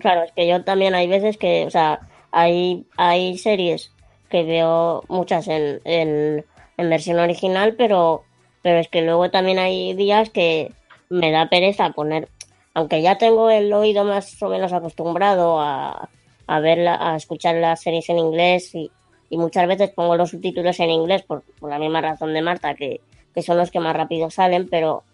Claro, 0.00 0.22
es 0.24 0.32
que 0.32 0.46
yo 0.46 0.62
también 0.64 0.94
hay 0.94 1.08
veces 1.08 1.38
que, 1.38 1.64
o 1.66 1.70
sea, 1.70 2.00
hay, 2.30 2.86
hay 2.98 3.38
series 3.38 3.93
que 4.34 4.42
veo 4.42 5.04
muchas 5.06 5.46
en, 5.46 5.80
en, 5.84 6.44
en 6.76 6.90
versión 6.90 7.20
original, 7.20 7.76
pero, 7.78 8.24
pero 8.62 8.80
es 8.80 8.88
que 8.88 9.00
luego 9.00 9.30
también 9.30 9.60
hay 9.60 9.94
días 9.94 10.28
que 10.28 10.72
me 11.08 11.30
da 11.30 11.48
pereza 11.48 11.90
poner, 11.90 12.28
aunque 12.74 13.00
ya 13.00 13.16
tengo 13.16 13.48
el 13.48 13.72
oído 13.72 14.02
más 14.02 14.42
o 14.42 14.48
menos 14.48 14.72
acostumbrado 14.72 15.60
a, 15.60 16.08
a 16.48 16.58
verla, 16.58 16.98
a 17.00 17.14
escuchar 17.14 17.54
las 17.54 17.80
series 17.80 18.08
en 18.08 18.18
inglés 18.18 18.74
y, 18.74 18.90
y 19.30 19.38
muchas 19.38 19.68
veces 19.68 19.90
pongo 19.90 20.16
los 20.16 20.30
subtítulos 20.30 20.80
en 20.80 20.90
inglés 20.90 21.22
por, 21.22 21.44
por 21.60 21.70
la 21.70 21.78
misma 21.78 22.00
razón 22.00 22.34
de 22.34 22.42
Marta, 22.42 22.74
que, 22.74 23.02
que 23.32 23.42
son 23.42 23.56
los 23.56 23.70
que 23.70 23.78
más 23.78 23.94
rápido 23.94 24.30
salen, 24.30 24.68
pero 24.68 25.04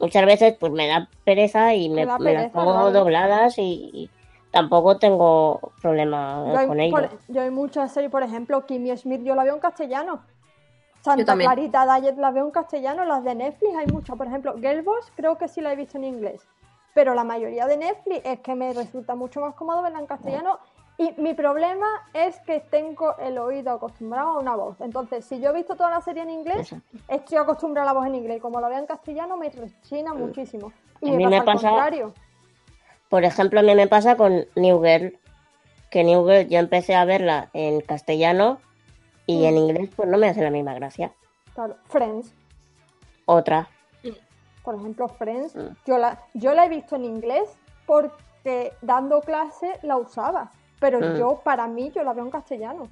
muchas 0.00 0.24
veces 0.24 0.56
pues 0.58 0.72
me 0.72 0.86
da 0.86 1.10
pereza 1.24 1.74
y 1.74 1.90
me, 1.90 2.06
las 2.06 2.50
pongo 2.52 2.90
dobladas 2.90 3.58
y 3.58 4.08
tampoco 4.52 4.98
tengo 4.98 5.72
problema 5.80 6.44
Yo 6.52 6.58
hay, 6.58 6.66
con 6.68 6.80
ello. 6.80 6.96
por- 6.96 7.08
yo 7.28 7.42
hay 7.42 7.50
muchas 7.50 7.92
series, 7.92 8.10
por 8.12 8.22
ejemplo, 8.22 8.64
Kimmy 8.66 8.96
Schmidt 8.96 9.22
yo 9.24 9.34
la 9.34 9.44
veo 9.44 9.54
en 9.54 9.60
castellano. 9.60 10.20
Santa. 11.00 11.34
Clarita 11.34 11.84
Diet 12.00 12.16
la 12.16 12.30
veo 12.30 12.44
en 12.44 12.52
castellano, 12.52 13.04
las 13.04 13.24
de 13.24 13.34
Netflix 13.34 13.74
hay 13.76 13.86
muchas. 13.86 14.16
Por 14.16 14.26
ejemplo, 14.28 14.54
Girl 14.58 14.82
Boss 14.82 15.10
creo 15.16 15.36
que 15.36 15.48
sí 15.48 15.60
la 15.60 15.72
he 15.72 15.76
visto 15.76 15.96
en 15.98 16.04
inglés. 16.04 16.46
Pero 16.94 17.14
la 17.14 17.24
mayoría 17.24 17.66
de 17.66 17.76
Netflix 17.76 18.20
es 18.24 18.38
que 18.40 18.54
me 18.54 18.72
resulta 18.72 19.16
mucho 19.16 19.40
más 19.40 19.54
cómodo 19.54 19.82
verla 19.82 19.98
en 19.98 20.06
castellano. 20.06 20.58
Y 20.98 21.12
mi 21.20 21.32
problema 21.34 21.86
es 22.12 22.38
que 22.40 22.60
tengo 22.60 23.16
el 23.16 23.38
oído 23.38 23.72
acostumbrado 23.72 24.28
a 24.28 24.38
una 24.38 24.54
voz. 24.54 24.80
Entonces, 24.80 25.24
si 25.24 25.40
yo 25.40 25.50
he 25.50 25.52
visto 25.54 25.74
toda 25.74 25.90
la 25.90 26.02
serie 26.02 26.22
en 26.22 26.30
inglés, 26.30 26.70
Exacto. 26.72 26.98
estoy 27.08 27.38
acostumbrada 27.38 27.90
a 27.90 27.94
la 27.94 27.98
voz 27.98 28.06
en 28.06 28.14
inglés. 28.14 28.36
Y 28.36 28.40
como 28.40 28.60
la 28.60 28.68
veo 28.68 28.78
en 28.78 28.86
castellano, 28.86 29.36
me 29.38 29.48
rechina 29.48 30.12
muchísimo. 30.14 30.70
Y 31.00 31.08
A 31.08 31.12
me 31.12 31.16
mí 31.16 31.24
pasa 31.24 31.30
me 31.30 31.38
al 31.38 31.44
pasa- 31.46 31.68
contrario. 31.70 32.12
Por 33.12 33.26
ejemplo, 33.26 33.60
a 33.60 33.62
mí 33.62 33.74
me 33.74 33.86
pasa 33.88 34.16
con 34.16 34.46
New 34.56 34.82
Girl, 34.82 35.18
que 35.90 36.02
New 36.02 36.26
Girl 36.26 36.48
yo 36.48 36.58
empecé 36.58 36.94
a 36.94 37.04
verla 37.04 37.50
en 37.52 37.82
castellano 37.82 38.58
y 39.26 39.40
Mm. 39.42 39.44
en 39.44 39.56
inglés 39.58 39.90
pues 39.94 40.08
no 40.08 40.16
me 40.16 40.30
hace 40.30 40.40
la 40.40 40.48
misma 40.50 40.72
gracia. 40.72 41.12
Claro, 41.54 41.76
Friends. 41.90 42.32
Otra. 43.26 43.68
Por 44.64 44.76
ejemplo, 44.76 45.08
Friends, 45.08 45.54
Mm. 45.54 45.76
yo 45.86 45.98
la, 45.98 46.22
yo 46.32 46.54
la 46.54 46.64
he 46.64 46.68
visto 46.70 46.96
en 46.96 47.04
inglés 47.04 47.50
porque 47.84 48.72
dando 48.80 49.20
clase 49.20 49.72
la 49.82 49.98
usaba. 49.98 50.50
Pero 50.80 50.98
Mm. 50.98 51.18
yo, 51.18 51.42
para 51.44 51.66
mí, 51.68 51.92
yo 51.94 52.02
la 52.04 52.14
veo 52.14 52.24
en 52.24 52.30
castellano. 52.30 52.88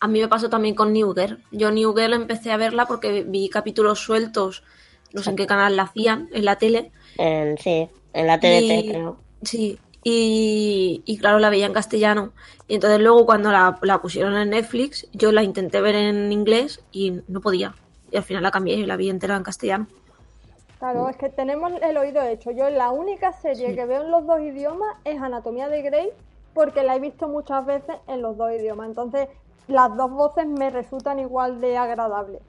A 0.00 0.06
mí 0.06 0.20
me 0.20 0.28
pasó 0.28 0.50
también 0.50 0.74
con 0.74 0.92
New 0.92 1.14
Girl. 1.14 1.42
Yo 1.50 1.70
New 1.70 1.94
Girl 1.96 2.12
empecé 2.12 2.52
a 2.52 2.58
verla 2.58 2.84
porque 2.84 3.22
vi 3.22 3.48
capítulos 3.48 4.00
sueltos, 4.00 4.64
no 5.14 5.22
sé 5.22 5.30
en 5.30 5.36
qué 5.36 5.46
canal 5.46 5.76
la 5.76 5.84
hacían, 5.84 6.28
en 6.34 6.44
la 6.44 6.56
tele. 6.56 6.92
En, 7.16 7.56
sí, 7.56 7.88
en 8.12 8.26
la 8.26 8.38
TDT 8.38 8.80
Y- 8.84 8.88
creo. 8.90 9.16
Sí, 9.42 9.78
y, 10.02 11.02
y 11.04 11.18
claro, 11.18 11.38
la 11.38 11.50
veía 11.50 11.66
en 11.66 11.72
castellano. 11.72 12.32
Y 12.68 12.74
entonces 12.74 13.00
luego 13.00 13.26
cuando 13.26 13.50
la, 13.50 13.78
la 13.82 14.00
pusieron 14.00 14.36
en 14.36 14.50
Netflix, 14.50 15.08
yo 15.12 15.32
la 15.32 15.42
intenté 15.42 15.80
ver 15.80 15.94
en 15.94 16.32
inglés 16.32 16.82
y 16.92 17.22
no 17.28 17.40
podía. 17.40 17.74
Y 18.10 18.16
al 18.16 18.22
final 18.22 18.42
la 18.42 18.50
cambié 18.50 18.74
y 18.76 18.86
la 18.86 18.96
vi 18.96 19.10
entera 19.10 19.36
en 19.36 19.42
castellano. 19.42 19.86
Claro, 20.78 21.10
es 21.10 21.16
que 21.16 21.28
tenemos 21.28 21.72
el 21.82 21.96
oído 21.98 22.22
hecho. 22.22 22.50
Yo 22.52 22.70
la 22.70 22.90
única 22.90 23.32
serie 23.32 23.74
que 23.74 23.84
veo 23.84 24.02
en 24.02 24.10
los 24.10 24.26
dos 24.26 24.40
idiomas 24.40 24.96
es 25.04 25.20
Anatomía 25.20 25.68
de 25.68 25.82
Grey 25.82 26.08
porque 26.54 26.82
la 26.82 26.96
he 26.96 27.00
visto 27.00 27.28
muchas 27.28 27.66
veces 27.66 27.96
en 28.08 28.22
los 28.22 28.36
dos 28.38 28.50
idiomas. 28.50 28.88
Entonces, 28.88 29.28
las 29.68 29.94
dos 29.94 30.10
voces 30.10 30.46
me 30.46 30.70
resultan 30.70 31.18
igual 31.18 31.60
de 31.60 31.76
agradables. 31.76 32.40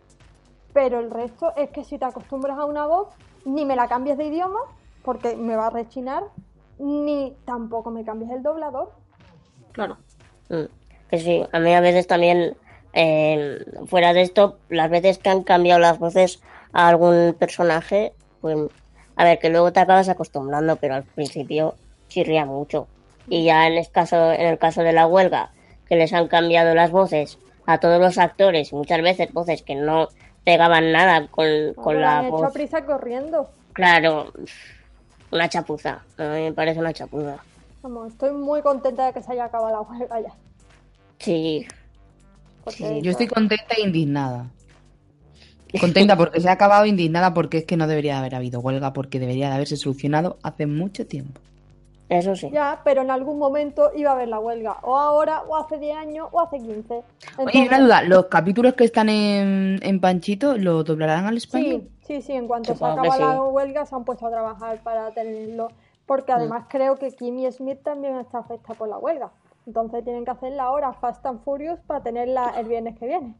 Pero 0.73 0.99
el 0.99 1.11
resto 1.11 1.53
es 1.57 1.69
que 1.71 1.83
si 1.83 1.97
te 1.97 2.05
acostumbras 2.05 2.57
a 2.57 2.65
una 2.65 2.85
voz, 2.85 3.09
ni 3.43 3.65
me 3.65 3.75
la 3.75 3.87
cambies 3.87 4.17
de 4.17 4.25
idioma 4.25 4.59
porque 5.03 5.35
me 5.35 5.55
va 5.55 5.67
a 5.67 5.69
rechinar, 5.71 6.23
ni 6.81 7.35
tampoco 7.45 7.91
me 7.91 8.03
cambies 8.03 8.31
el 8.31 8.43
doblador. 8.43 8.91
Claro. 9.71 9.97
Mm, 10.49 10.63
Que 11.09 11.19
sí, 11.19 11.43
a 11.51 11.59
mí 11.59 11.73
a 11.73 11.81
veces 11.81 12.07
también, 12.07 12.55
eh, 12.93 13.63
fuera 13.85 14.13
de 14.13 14.21
esto, 14.21 14.57
las 14.69 14.89
veces 14.89 15.17
que 15.17 15.29
han 15.29 15.43
cambiado 15.43 15.79
las 15.79 15.99
voces 15.99 16.41
a 16.73 16.87
algún 16.87 17.35
personaje, 17.37 18.13
pues, 18.41 18.57
a 19.15 19.23
ver, 19.23 19.39
que 19.39 19.49
luego 19.49 19.71
te 19.73 19.79
acabas 19.81 20.09
acostumbrando, 20.09 20.77
pero 20.77 20.95
al 20.95 21.03
principio 21.03 21.75
chirría 22.07 22.45
mucho. 22.45 22.87
Y 23.27 23.43
ya 23.45 23.67
en 23.67 23.73
el 23.77 23.89
caso, 23.91 24.31
en 24.31 24.47
el 24.47 24.57
caso 24.57 24.81
de 24.83 24.93
la 24.93 25.05
huelga, 25.05 25.51
que 25.87 25.95
les 25.95 26.13
han 26.13 26.27
cambiado 26.27 26.73
las 26.73 26.91
voces 26.91 27.37
a 27.65 27.77
todos 27.79 27.99
los 28.01 28.17
actores, 28.17 28.73
muchas 28.73 29.01
veces 29.01 29.31
voces 29.33 29.61
que 29.61 29.75
no 29.75 30.07
pegaban 30.43 30.91
nada 30.91 31.27
con, 31.27 31.73
con 31.75 32.01
la 32.01 32.19
han 32.19 32.25
hecho 32.25 32.37
a 32.37 32.41
voz. 32.41 32.53
prisa 32.53 32.85
corriendo. 32.85 33.49
Claro, 33.73 34.31
una 35.31 35.49
chapuza. 35.49 36.01
A 36.17 36.23
mí 36.23 36.41
me 36.43 36.53
parece 36.53 36.79
una 36.79 36.93
chapuza. 36.93 37.37
Vamos, 37.81 38.11
estoy 38.11 38.31
muy 38.31 38.61
contenta 38.61 39.07
de 39.07 39.13
que 39.13 39.23
se 39.23 39.31
haya 39.31 39.45
acabado 39.45 39.71
la 39.71 39.81
huelga 39.81 40.19
ya. 40.21 40.33
Sí, 41.19 41.65
Yo 43.01 43.11
estoy 43.11 43.27
contenta 43.27 43.73
e 43.77 43.81
indignada. 43.81 44.47
Contenta 45.79 46.17
porque 46.17 46.41
se 46.41 46.49
ha 46.49 46.51
acabado, 46.51 46.85
indignada 46.85 47.33
porque 47.33 47.59
es 47.59 47.65
que 47.65 47.77
no 47.77 47.87
debería 47.87 48.13
de 48.15 48.19
haber 48.19 48.35
habido 48.35 48.59
huelga, 48.59 48.91
porque 48.91 49.19
debería 49.21 49.47
de 49.47 49.55
haberse 49.55 49.77
solucionado 49.77 50.37
hace 50.43 50.65
mucho 50.67 51.07
tiempo. 51.07 51.39
eso 52.09 52.35
sí. 52.35 52.49
Ya, 52.51 52.81
pero 52.83 53.03
en 53.03 53.09
algún 53.09 53.39
momento 53.39 53.89
iba 53.95 54.09
a 54.11 54.13
haber 54.15 54.27
la 54.27 54.39
huelga. 54.39 54.77
O 54.81 54.97
ahora, 54.97 55.43
o 55.43 55.55
hace 55.55 55.77
10 55.77 55.95
años, 55.95 56.27
o 56.33 56.41
hace 56.41 56.57
15. 56.57 56.93
Oye, 56.93 57.03
Entonces- 57.37 57.67
una 57.69 57.79
duda, 57.79 58.03
¿los 58.03 58.25
capítulos 58.25 58.73
que 58.73 58.83
están 58.83 59.07
en, 59.07 59.79
en 59.81 59.99
Panchito 60.01 60.57
los 60.57 60.83
doblarán 60.83 61.25
al 61.25 61.37
español? 61.37 61.83
Sí, 61.83 62.00
sí, 62.11 62.21
sí, 62.21 62.33
en 62.33 62.47
cuanto 62.47 62.75
se 62.75 62.83
acaba 62.83 63.17
la 63.17 63.41
huelga 63.41 63.85
se 63.85 63.95
han 63.95 64.03
puesto 64.03 64.27
a 64.27 64.31
trabajar 64.31 64.81
para 64.83 65.11
tenerlo. 65.11 65.69
Porque 66.05 66.31
además 66.31 66.65
creo 66.67 66.97
que 66.97 67.11
Kimmy 67.11 67.49
Smith 67.51 67.79
también 67.83 68.17
está 68.17 68.39
afectada 68.39 68.77
por 68.77 68.89
la 68.89 68.97
huelga. 68.97 69.31
Entonces 69.65 70.03
tienen 70.03 70.25
que 70.25 70.31
hacer 70.31 70.51
la 70.53 70.71
hora 70.71 70.91
Fast 70.93 71.25
and 71.25 71.41
Furious 71.43 71.79
para 71.81 72.03
tenerla 72.03 72.53
el 72.57 72.67
viernes 72.67 72.97
que 72.97 73.07
viene. 73.07 73.35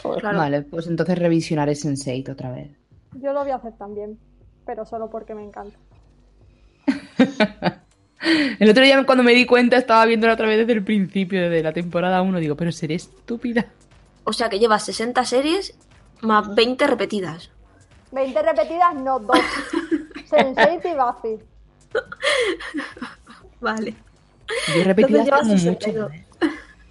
Joder. 0.00 0.20
Claro. 0.20 0.38
Vale, 0.38 0.62
pues 0.62 0.86
entonces 0.86 1.18
revisionaré 1.18 1.72
Sense8 1.72 2.32
otra 2.32 2.52
vez. 2.52 2.70
Yo 3.14 3.32
lo 3.32 3.40
voy 3.42 3.50
a 3.50 3.56
hacer 3.56 3.72
también, 3.76 4.18
pero 4.64 4.84
solo 4.84 5.10
porque 5.10 5.34
me 5.34 5.42
encanta. 5.42 5.76
El 8.60 8.70
otro 8.70 8.84
día 8.84 9.04
cuando 9.04 9.24
me 9.24 9.32
di 9.32 9.44
cuenta 9.46 9.76
estaba 9.76 10.06
viéndolo 10.06 10.34
otra 10.34 10.46
vez 10.46 10.56
desde 10.58 10.74
el 10.74 10.84
principio, 10.84 11.42
desde 11.42 11.60
la 11.62 11.72
temporada 11.72 12.22
1. 12.22 12.38
Digo, 12.38 12.54
pero 12.56 12.70
seré 12.70 12.94
estúpida. 12.94 13.66
O 14.22 14.32
sea 14.32 14.48
que 14.48 14.60
llevas 14.60 14.84
60 14.84 15.24
series 15.24 15.74
más 16.20 16.54
20 16.54 16.86
repetidas. 16.86 17.50
20 18.12 18.42
repetidas, 18.42 18.94
no 18.94 19.18
dos. 19.18 19.38
Sense8 20.30 20.80
y 20.84 20.94
Buffy. 20.94 21.44
Vale. 23.60 23.94
Yo 24.76 24.84
repetidas 24.84 25.24
llevas 25.24 25.42
tengo 25.42 25.58
62. 25.58 26.10
mucho. 26.10 26.14
¿eh? 26.14 26.26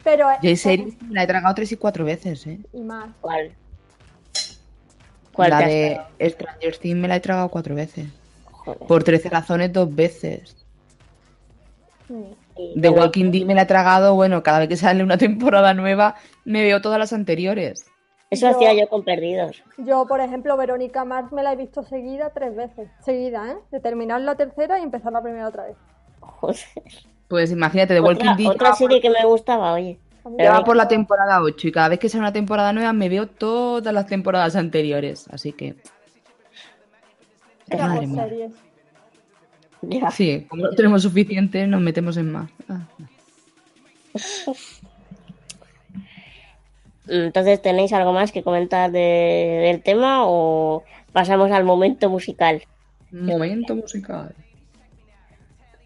Pero 0.04 0.28
Yo 0.42 0.50
en 0.50 0.58
serie 0.58 0.98
me 1.08 1.14
la 1.14 1.24
he 1.24 1.28
tragado 1.28 1.54
tres 1.54 1.72
y 1.72 1.78
cuatro 1.78 2.06
veces, 2.06 2.46
¿eh? 2.48 2.60
y 2.74 2.82
más. 2.82 3.10
¿Cuál? 3.22 3.52
¿Cuál 5.32 5.50
la 5.52 5.60
de 5.60 6.02
tragado? 6.20 6.30
Stranger 6.30 6.78
Things 6.78 6.98
me 6.98 7.08
la 7.08 7.16
he 7.16 7.20
tragado 7.20 7.50
cuatro 7.50 7.76
veces. 7.76 8.08
Joder. 8.52 8.88
Por 8.88 9.04
13 9.04 9.30
razones 9.30 9.74
dos 9.74 9.94
veces. 9.94 10.56
De 12.76 12.90
Walking 12.90 13.32
Dead 13.32 13.46
me 13.46 13.56
la 13.56 13.64
he 13.64 13.66
tragado, 13.66 14.16
bueno, 14.16 14.44
cada 14.44 14.60
vez 14.60 14.70
que 14.70 14.76
sale 14.76 15.04
una 15.04 15.18
temporada 15.18 15.74
nueva 15.74 16.16
me 16.46 16.64
veo 16.64 16.82
todas 16.82 17.00
las 17.00 17.14
anteriores. 17.14 17.91
Eso 18.32 18.50
Yo- 18.50 18.56
hacía 18.56 18.74
yo 18.74 18.88
con 18.90 19.04
Perdidos. 19.04 19.62
Yo, 19.78 20.08
por 20.08 20.22
ejemplo, 20.22 20.56
Verónica 20.58 21.04
Mars 21.06 21.32
me 21.34 21.44
la 21.44 21.52
he 21.54 21.56
visto 21.58 21.84
seguida 21.84 22.32
tres 22.34 22.56
veces. 22.56 22.90
Seguida, 23.04 23.52
¿eh? 23.52 23.58
De 23.72 23.80
terminar 23.82 24.22
la 24.22 24.36
tercera 24.36 24.80
y 24.80 24.84
empezar 24.84 25.12
la 25.12 25.22
primera 25.22 25.48
otra 25.50 25.66
vez. 25.66 25.76
Joder. 26.22 26.58
Pues 27.28 27.52
imagínate, 27.52 27.94
The 27.94 28.00
Walking 28.02 28.24
Otra, 28.30 28.36
Dead 28.38 28.48
otra 28.48 28.74
serie 28.74 29.02
que 29.02 29.10
me 29.10 29.24
gustaba, 29.26 29.74
oye. 29.74 30.00
Ya 30.38 30.52
va 30.54 30.64
por 30.64 30.76
la 30.78 30.88
temporada 30.88 31.42
8 31.42 31.68
y 31.68 31.72
cada 31.72 31.90
vez 31.90 32.00
que 32.00 32.08
sale 32.08 32.22
una 32.22 32.32
temporada 32.34 32.72
nueva 32.74 32.94
me 32.94 33.10
veo 33.10 33.28
todas 33.28 33.94
las 33.94 34.06
temporadas 34.08 34.56
anteriores. 34.56 35.28
Así 35.30 35.52
que, 35.52 35.76
Éramos 37.70 38.08
madre 38.08 38.08
mía. 38.08 38.24
series. 39.84 40.14
Sí, 40.14 40.46
como 40.48 40.64
no 40.64 40.70
tenemos 40.72 41.02
suficiente, 41.02 41.66
nos 41.68 41.82
metemos 41.82 42.16
en 42.18 42.32
más. 42.32 42.50
Ah. 42.70 42.88
Entonces, 47.08 47.62
¿tenéis 47.62 47.94
algo 47.94 48.14
más 48.14 48.32
que 48.32 48.44
comentar 48.44 48.92
de- 48.92 49.60
del 49.64 49.82
tema 49.82 50.26
o 50.26 50.84
pasamos 51.12 51.52
al 51.52 51.64
momento 51.64 52.10
musical? 52.10 52.62
Momento 53.12 53.76
musical. 53.76 54.34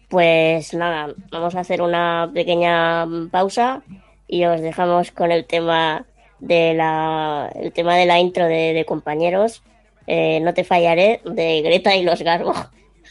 Pues 0.08 0.72
nada, 0.74 1.12
vamos 1.32 1.54
a 1.56 1.60
hacer 1.60 1.82
una 1.82 2.30
pequeña 2.32 3.06
pausa 3.30 3.82
y 4.28 4.44
os 4.44 4.60
dejamos 4.60 5.10
con 5.10 5.32
el 5.32 5.46
tema 5.46 6.04
de 6.38 6.74
la, 6.74 7.50
el 7.56 7.72
tema 7.72 7.96
de 7.96 8.06
la 8.06 8.20
intro 8.20 8.46
de, 8.46 8.72
de 8.72 8.84
compañeros. 8.84 9.62
Eh, 10.06 10.38
no 10.40 10.54
te 10.54 10.62
fallaré 10.62 11.20
de 11.24 11.60
Greta 11.62 11.96
y 11.96 12.04
los 12.04 12.22
Garbo. 12.22 12.52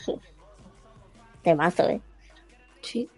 Temazo, 1.44 1.90
eh. 1.90 2.00
Sí. 2.82 3.10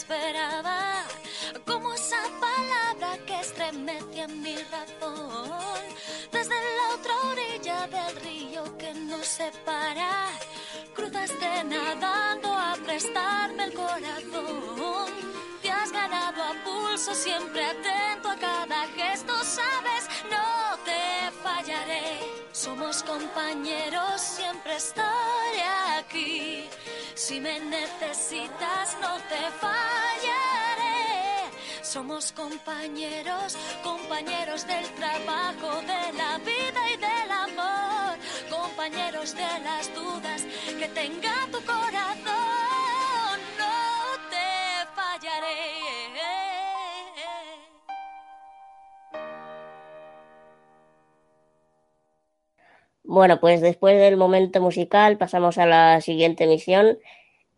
Esperaba. 0.00 1.04
Como 1.66 1.92
esa 1.92 2.22
palabra 2.48 3.18
que 3.26 3.40
estremece 3.40 4.22
en 4.22 4.42
mi 4.42 4.56
razón. 4.74 5.82
Desde 6.32 6.54
la 6.78 6.86
otra 6.94 7.14
orilla 7.32 7.86
del 7.86 8.16
río 8.24 8.78
que 8.78 8.94
nos 8.94 9.26
separa. 9.26 10.28
Cruzaste 10.94 11.64
nadando 11.64 12.48
a 12.52 12.76
prestarme 12.86 13.64
el 13.64 13.74
corazón. 13.74 15.10
Te 15.62 15.70
has 15.70 15.92
ganado 15.92 16.42
a 16.42 16.52
pulso, 16.64 17.14
siempre 17.14 17.62
atento 17.62 18.30
a 18.30 18.36
cada 18.36 18.86
gesto, 18.98 19.34
sabes, 19.44 20.02
no 20.30 20.78
te 20.88 21.02
fallaré. 21.42 22.18
Somos 22.52 23.02
compañeros, 23.02 24.20
siempre 24.20 24.76
estaré 24.76 25.62
aquí. 25.98 26.68
Si 27.20 27.38
me 27.38 27.60
necesitas, 27.60 28.96
no 29.02 29.14
te 29.28 29.42
fallaré. 29.60 31.50
Somos 31.82 32.32
compañeros, 32.32 33.58
compañeros 33.84 34.66
del 34.66 34.86
trabajo, 34.94 35.82
de 35.82 36.12
la 36.16 36.38
vida 36.38 36.80
y 36.94 36.96
del 36.96 37.30
amor. 37.30 38.16
Compañeros 38.48 39.34
de 39.34 39.58
las 39.62 39.94
dudas 39.94 40.46
que 40.78 40.88
tenga 40.88 41.34
tu 41.52 41.62
corazón. 41.66 42.49
Bueno, 53.12 53.40
pues 53.40 53.60
después 53.60 53.98
del 53.98 54.16
momento 54.16 54.60
musical 54.60 55.18
pasamos 55.18 55.58
a 55.58 55.66
la 55.66 56.00
siguiente 56.00 56.44
emisión. 56.44 56.96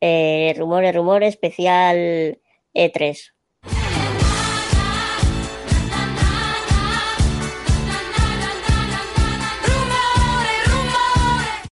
Eh, 0.01 0.55
rumores, 0.57 0.95
rumores, 0.95 1.29
especial 1.29 1.99
E 1.99 2.41
E3. 2.73 3.35
Rumores, 9.63 10.65
rumores. 10.73 11.71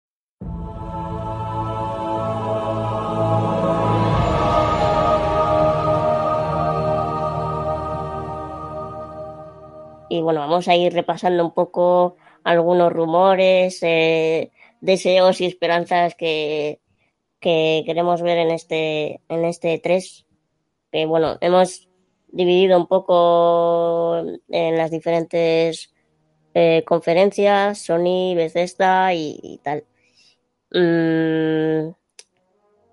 Y 10.11 10.21
bueno, 10.21 10.39
vamos 10.39 10.69
a 10.69 10.77
ir 10.77 10.93
repasando 10.93 11.45
un 11.45 11.51
poco 11.51 12.19
algunos 12.45 12.93
rumores, 12.93 13.79
eh, 13.83 14.53
deseos 14.81 15.41
y 15.41 15.47
esperanzas 15.47 16.15
que, 16.15 16.81
que 17.41 17.83
queremos 17.87 18.23
ver 18.23 18.39
en 18.39 18.51
este, 18.51 19.21
en 19.29 19.45
este 19.45 19.79
3. 19.79 20.27
Que 20.93 21.07
bueno, 21.07 21.39
hemos 21.41 21.89
dividido 22.29 22.77
un 22.79 22.87
poco 22.87 24.19
en 24.49 24.77
las 24.77 24.91
diferentes 24.91 25.93
eh, 26.55 26.85
conferencias, 26.87 27.79
Sony, 27.79 28.35
Bethesda 28.37 29.13
y, 29.15 29.39
y 29.43 29.59
tal. 29.59 29.85
Mm, 30.73 31.93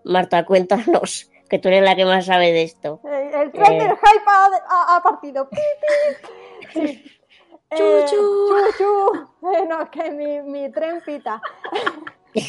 Marta, 0.06 0.46
cuéntanos, 0.46 1.30
que 1.50 1.60
tú 1.60 1.68
eres 1.68 1.84
la 1.84 1.96
que 1.96 2.06
más 2.06 2.26
sabe 2.26 2.52
de 2.54 2.64
esto. 2.64 3.02
Eh, 3.06 3.32
el 3.42 3.52
tren 3.52 3.78
del 3.80 3.88
Eh. 3.92 3.96
hype 3.96 4.24
ha, 4.28 4.46
ha- 4.70 4.96
ha 4.98 5.04
partido. 5.04 5.48
Sí. 6.74 7.04
Eh, 7.72 8.06
Chu, 8.06 8.16
chu. 8.16 8.48
chu, 8.78 8.78
chu. 8.78 9.48
Eh, 9.54 9.66
no, 9.68 9.82
es 9.82 9.90
que 9.90 10.12
mi, 10.12 10.42
mi 10.42 10.72
tren 10.72 11.02
pita. 11.02 11.42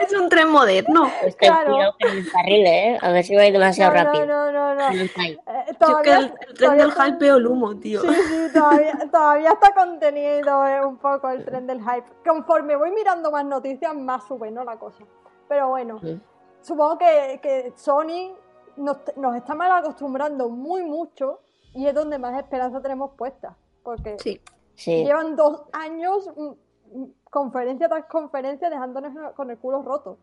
Es 0.00 0.12
un 0.12 0.28
tren 0.28 0.48
moderno. 0.50 1.10
Ten 1.20 1.32
Claro. 1.34 1.72
cuidado 1.72 1.94
con 2.00 2.10
el 2.10 2.30
carril, 2.32 2.66
¿eh? 2.66 2.98
A 3.00 3.10
ver 3.10 3.24
si 3.24 3.34
va 3.34 3.42
a 3.42 3.46
ir 3.46 3.52
demasiado 3.52 3.94
No, 3.94 4.04
rápido. 4.04 4.26
no, 4.26 4.52
no, 4.52 4.74
no, 4.74 4.74
no. 4.74 4.86
Con 4.88 4.98
el 4.98 5.08
hype. 5.08 5.40
Eh, 5.46 5.76
Yo 5.80 6.02
que 6.02 6.10
el, 6.12 6.34
el 6.48 6.54
tren 6.54 6.76
del 6.78 6.88
está- 6.88 7.04
hype 7.06 7.18
veo 7.18 7.36
el 7.36 7.46
humo, 7.46 7.76
tío. 7.78 8.00
Sí, 8.02 8.08
sí, 8.14 8.48
todavía, 8.52 8.98
todavía 9.10 9.50
está 9.50 9.72
contenido 9.74 10.66
eh, 10.66 10.84
un 10.84 10.96
poco 10.98 11.28
el 11.30 11.44
tren 11.44 11.66
del 11.66 11.80
hype. 11.80 12.04
Conforme 12.26 12.76
voy 12.76 12.90
mirando 12.90 13.30
más 13.30 13.44
noticias, 13.44 13.94
más 13.94 14.24
sube, 14.26 14.50
¿no? 14.50 14.64
La 14.64 14.76
cosa. 14.78 15.04
Pero 15.48 15.68
bueno, 15.68 15.98
Sí. 16.00 16.20
supongo 16.60 16.98
que, 16.98 17.38
que 17.42 17.72
Sony 17.76 18.34
nos, 18.76 18.98
nos 19.16 19.36
está 19.36 19.54
mal 19.54 19.70
acostumbrando 19.72 20.48
muy 20.48 20.82
mucho 20.82 21.40
y 21.78 21.86
es 21.86 21.94
donde 21.94 22.18
más 22.18 22.36
esperanza 22.38 22.80
tenemos 22.82 23.12
puesta. 23.16 23.56
Porque 23.84 24.16
Sí. 24.18 24.40
Sí. 24.74 25.04
llevan 25.04 25.36
dos 25.36 25.62
años, 25.72 26.28
mm, 26.36 26.98
mm, 26.98 27.06
conferencia 27.30 27.88
tras 27.88 28.06
conferencia, 28.06 28.68
dejándonos 28.70 29.32
con 29.34 29.50
el 29.50 29.58
culo 29.58 29.82
roto. 29.82 30.18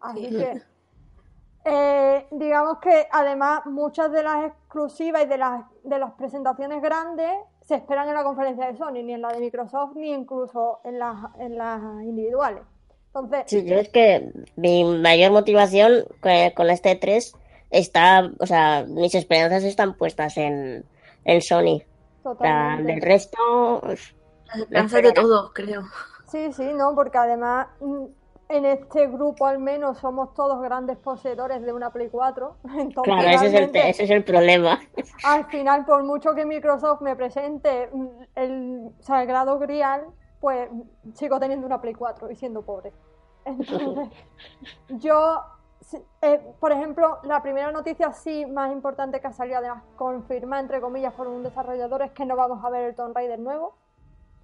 Así 0.00 0.26
Sí. 0.26 0.36
que 0.36 0.62
Eh, 1.68 2.28
digamos 2.30 2.78
que 2.78 3.08
además 3.10 3.66
muchas 3.66 4.12
de 4.12 4.22
las 4.22 4.46
exclusivas 4.46 5.24
y 5.24 5.26
de 5.26 5.36
las, 5.36 5.64
de 5.82 5.98
las 5.98 6.12
presentaciones 6.12 6.80
grandes 6.80 7.32
se 7.62 7.74
esperan 7.74 8.08
en 8.08 8.14
la 8.14 8.22
conferencia 8.22 8.68
de 8.68 8.76
Sony, 8.76 9.02
ni 9.02 9.14
en 9.14 9.20
la 9.22 9.32
de 9.32 9.40
Microsoft, 9.40 9.96
ni 9.96 10.12
incluso 10.12 10.78
en 10.84 11.00
las, 11.00 11.16
en 11.40 11.58
las 11.58 11.82
individuales. 12.04 12.62
Entonces, 13.08 13.42
Sí, 13.48 13.64
yo 13.64 13.74
es 13.80 13.88
que 13.88 14.32
mi 14.54 14.84
mayor 14.84 15.32
motivación 15.32 16.04
con, 16.20 16.32
con 16.54 16.70
este 16.70 16.94
3 16.94 17.34
está, 17.70 18.30
o 18.38 18.46
sea, 18.46 18.84
mis 18.88 19.14
esperanzas 19.14 19.64
están 19.64 19.94
puestas 19.94 20.36
en, 20.36 20.84
en 21.24 21.42
Sony. 21.42 21.82
O 22.22 22.34
sea, 22.34 22.34
totalmente. 22.34 22.92
del 22.92 23.02
resto, 23.02 23.80
pues, 23.82 24.14
Las 24.46 24.58
esperanzas 24.58 25.02
de 25.02 25.12
todos, 25.12 25.52
creo. 25.52 25.82
Sí, 26.26 26.52
sí, 26.52 26.72
no, 26.74 26.94
porque 26.94 27.18
además 27.18 27.68
mm, 27.80 28.04
en 28.48 28.64
este 28.64 29.06
grupo 29.08 29.46
al 29.46 29.58
menos 29.58 29.98
somos 29.98 30.34
todos 30.34 30.60
grandes 30.60 30.96
poseedores 30.98 31.62
de 31.62 31.72
una 31.72 31.90
Play 31.90 32.08
4. 32.10 32.56
Entonces, 32.78 33.14
claro, 33.14 33.28
ese 33.28 33.34
es, 33.34 33.42
el, 33.42 33.50
realmente, 33.52 33.88
ese 33.90 34.04
es 34.04 34.10
el 34.10 34.24
problema. 34.24 34.80
al 35.24 35.46
final, 35.46 35.84
por 35.84 36.04
mucho 36.04 36.34
que 36.34 36.44
Microsoft 36.44 37.00
me 37.00 37.16
presente 37.16 37.88
mm, 37.92 38.06
el 38.34 38.90
sagrado 39.00 39.58
grial, 39.58 40.06
pues 40.40 40.68
sigo 41.14 41.38
teniendo 41.40 41.66
una 41.66 41.80
Play 41.80 41.94
4 41.94 42.30
y 42.30 42.36
siendo 42.36 42.62
pobre. 42.62 42.92
Entonces, 43.44 44.08
yo, 44.88 45.42
eh, 46.22 46.40
por 46.58 46.72
ejemplo, 46.72 47.18
la 47.22 47.42
primera 47.42 47.70
noticia 47.70 48.12
sí 48.12 48.44
más 48.46 48.72
importante 48.72 49.20
que 49.20 49.26
ha 49.26 49.32
salido, 49.32 49.58
además 49.58 49.82
confirmada 49.96 50.62
entre 50.62 50.80
comillas 50.80 51.14
por 51.14 51.28
un 51.28 51.42
desarrollador, 51.42 52.02
es 52.02 52.10
que 52.12 52.24
no 52.24 52.36
vamos 52.36 52.64
a 52.64 52.70
ver 52.70 52.88
el 52.88 52.94
Tomb 52.94 53.14
Raider 53.14 53.38
nuevo. 53.38 53.76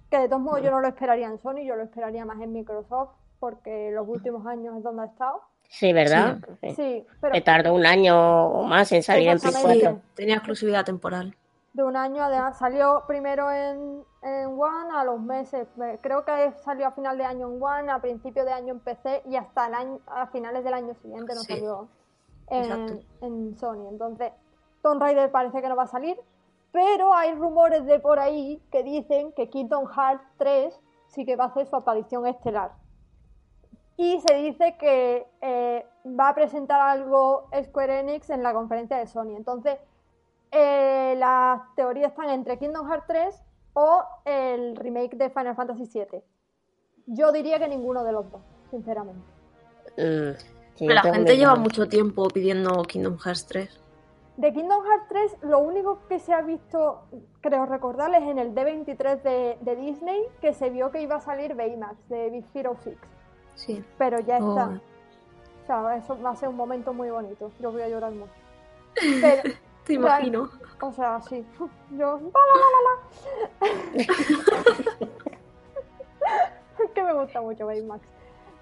Que 0.09 0.19
de 0.19 0.27
todos 0.29 0.41
modos 0.41 0.61
yo 0.61 0.71
no 0.71 0.79
lo 0.79 0.87
esperaría 0.87 1.27
en 1.27 1.39
Sony, 1.39 1.65
yo 1.65 1.75
lo 1.75 1.83
esperaría 1.83 2.23
más 2.23 2.39
en 2.39 2.53
Microsoft, 2.53 3.11
porque 3.39 3.91
los 3.91 4.07
últimos 4.07 4.45
años 4.45 4.77
es 4.77 4.83
donde 4.83 5.03
ha 5.03 5.05
estado. 5.05 5.41
Sí, 5.67 5.91
¿verdad? 5.91 6.37
Sí. 6.61 6.75
Sí, 6.75 7.05
pero 7.19 7.33
Que 7.33 7.41
tardó 7.41 7.73
un 7.73 7.85
año 7.85 8.47
o 8.47 8.63
más 8.63 8.91
en 8.91 9.01
salir 9.01 9.29
en 9.29 9.39
Play 9.39 9.49
Exactamente. 9.49 9.85
4. 9.85 10.01
Tenía 10.15 10.35
exclusividad 10.35 10.85
temporal. 10.85 11.35
De 11.73 11.83
un 11.83 11.95
año, 11.97 12.23
además 12.23 12.57
salió 12.57 13.03
primero 13.07 13.49
en, 13.51 14.03
en 14.21 14.47
One 14.47 14.95
a 14.95 15.03
los 15.03 15.19
meses, 15.19 15.67
me- 15.75 15.97
creo 15.99 16.23
que 16.23 16.51
salió 16.63 16.87
a 16.87 16.91
final 16.91 17.17
de 17.17 17.25
año 17.25 17.47
en 17.51 17.61
One, 17.61 17.91
a 17.91 17.99
principio 17.99 18.45
de 18.45 18.53
año 18.53 18.73
en 18.73 18.79
PC 18.79 19.23
y 19.25 19.35
hasta 19.35 19.67
el 19.67 19.73
año, 19.73 19.99
a 20.05 20.27
finales 20.27 20.63
del 20.63 20.73
año 20.75 20.93
siguiente 20.95 21.33
no 21.33 21.41
Sí. 21.41 21.53
salió 21.53 21.87
en, 22.47 23.03
en 23.21 23.57
Sony. 23.57 23.87
Entonces, 23.89 24.31
Tomb 24.83 25.01
Raider 25.01 25.31
parece 25.31 25.61
que 25.61 25.67
no 25.69 25.75
va 25.75 25.83
a 25.83 25.87
salir, 25.87 26.15
pero 26.71 27.13
hay 27.13 27.33
rumores 27.33 27.85
de 27.85 27.99
por 27.99 28.19
ahí 28.19 28.61
que 28.71 28.83
dicen 28.83 29.31
que 29.31 29.49
Kingdom 29.49 29.87
Hearts 29.87 30.23
3 30.37 30.79
sí 31.07 31.25
que 31.25 31.35
va 31.35 31.45
a 31.45 31.47
hacer 31.47 31.65
su 31.67 31.75
aparición 31.75 32.27
estelar. 32.27 32.71
Y 33.97 34.19
se 34.21 34.35
dice 34.35 34.75
que 34.77 35.27
eh, 35.41 35.85
va 36.05 36.29
a 36.29 36.35
presentar 36.35 36.81
algo 36.81 37.47
Square 37.63 37.99
Enix 38.01 38.29
en 38.29 38.43
la 38.43 38.53
conferencia 38.53 38.97
de 38.97 39.07
Sony. 39.07 39.35
Entonces, 39.37 39.77
eh, 40.53 41.15
las 41.17 41.61
teorías 41.75 42.11
están 42.11 42.29
entre 42.29 42.57
Kingdom 42.59 42.87
Hearts 42.89 43.05
3 43.07 43.43
o 43.73 44.03
el 44.25 44.75
remake 44.75 45.15
de 45.15 45.29
Final 45.29 45.55
Fantasy 45.55 45.89
VII. 45.93 46.21
Yo 47.07 47.31
diría 47.31 47.59
que 47.59 47.67
ninguno 47.67 48.03
de 48.03 48.11
los 48.11 48.31
dos, 48.31 48.41
sinceramente. 48.71 49.21
Mm, 49.97 50.37
sí, 50.75 50.87
la 50.87 51.01
gente 51.01 51.35
lleva 51.37 51.55
mucho 51.55 51.87
tiempo 51.89 52.27
pidiendo 52.29 52.83
Kingdom 52.83 53.17
Hearts 53.17 53.45
3. 53.47 53.79
De 54.37 54.51
Kingdom 54.53 54.83
Hearts 54.83 55.05
3, 55.09 55.37
lo 55.43 55.59
único 55.59 55.99
que 56.07 56.19
se 56.19 56.33
ha 56.33 56.41
visto, 56.41 57.03
creo 57.41 57.65
recordarles, 57.67 58.23
en 58.23 58.39
el 58.39 58.55
D23 58.55 59.21
de, 59.21 59.57
de 59.61 59.75
Disney, 59.75 60.23
que 60.41 60.53
se 60.53 60.69
vio 60.71 60.89
que 60.91 61.01
iba 61.01 61.15
a 61.17 61.19
salir 61.19 61.53
Baymax 61.55 61.97
de 62.09 62.29
Big 62.31 62.45
Hero 62.53 62.75
6. 62.83 62.97
Sí. 63.55 63.83
Pero 63.97 64.19
ya 64.21 64.39
Oh. 64.41 64.49
está. 64.49 64.81
O 65.63 65.65
sea, 65.67 65.97
eso 65.97 66.19
va 66.21 66.31
a 66.31 66.35
ser 66.35 66.49
un 66.49 66.55
momento 66.55 66.93
muy 66.93 67.09
bonito. 67.09 67.51
Yo 67.59 67.71
voy 67.71 67.83
a 67.83 67.89
llorar 67.89 68.11
mucho. 68.11 68.31
Pero, 69.21 69.43
Te 69.85 69.93
imagino. 69.93 70.49
o 70.81 70.91
sea, 70.91 71.21
sí. 71.21 71.45
Yo. 71.91 72.19
la, 72.19 72.41
la, 72.49 72.67
la, 72.75 73.67
la. 73.67 74.03
Es 76.83 76.91
que 76.91 77.03
me 77.03 77.13
gusta 77.13 77.41
mucho 77.41 77.65
Baymax. 77.65 78.01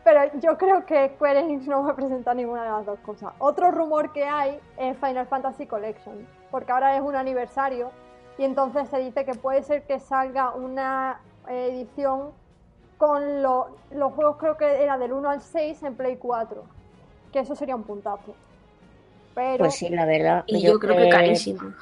Pero 0.04 0.20
yo 0.40 0.58
creo 0.58 0.86
que 0.86 1.10
Square 1.16 1.40
Enix 1.42 1.68
no 1.68 1.84
va 1.84 1.92
a 1.92 1.96
presentar 1.96 2.36
ninguna 2.36 2.64
de 2.64 2.70
las 2.72 2.86
dos 2.86 3.00
cosas. 3.00 3.34
Otro 3.38 3.70
rumor 3.70 4.12
que 4.12 4.24
hay 4.26 4.60
es 4.78 4.98
Final 4.98 5.28
Fantasy 5.28 5.68
Collection, 5.68 6.28
porque 6.50 6.72
ahora 6.72 6.96
es 6.96 7.02
un 7.04 7.16
aniversario 7.16 7.92
y 8.38 8.44
entonces 8.46 8.90
se 8.90 8.98
dice 8.98 9.26
que 9.26 9.36
puede 9.36 9.62
ser 9.62 9.84
que 9.84 10.00
salga 10.00 10.52
una 10.56 11.20
edición 11.48 12.32
con 12.98 13.44
lo- 13.44 13.68
los 13.92 14.14
juegos, 14.14 14.38
creo 14.38 14.58
que 14.58 14.84
era 14.84 14.98
del 14.98 15.14
1 15.14 15.30
al 15.30 15.42
6 15.42 15.84
en 15.84 15.96
Play 15.96 16.18
4, 16.18 16.64
que 17.32 17.40
eso 17.40 17.56
sería 17.56 17.76
un 17.76 17.84
puntazo. 17.84 18.34
Pero 19.36 19.66
Pues 19.66 19.76
sí, 19.76 19.90
la 19.90 20.06
verdad. 20.06 20.44
Y 20.48 20.62
yo 20.62 20.80
creo 20.80 20.96
que 20.98 21.10
carísimo. 21.10 21.74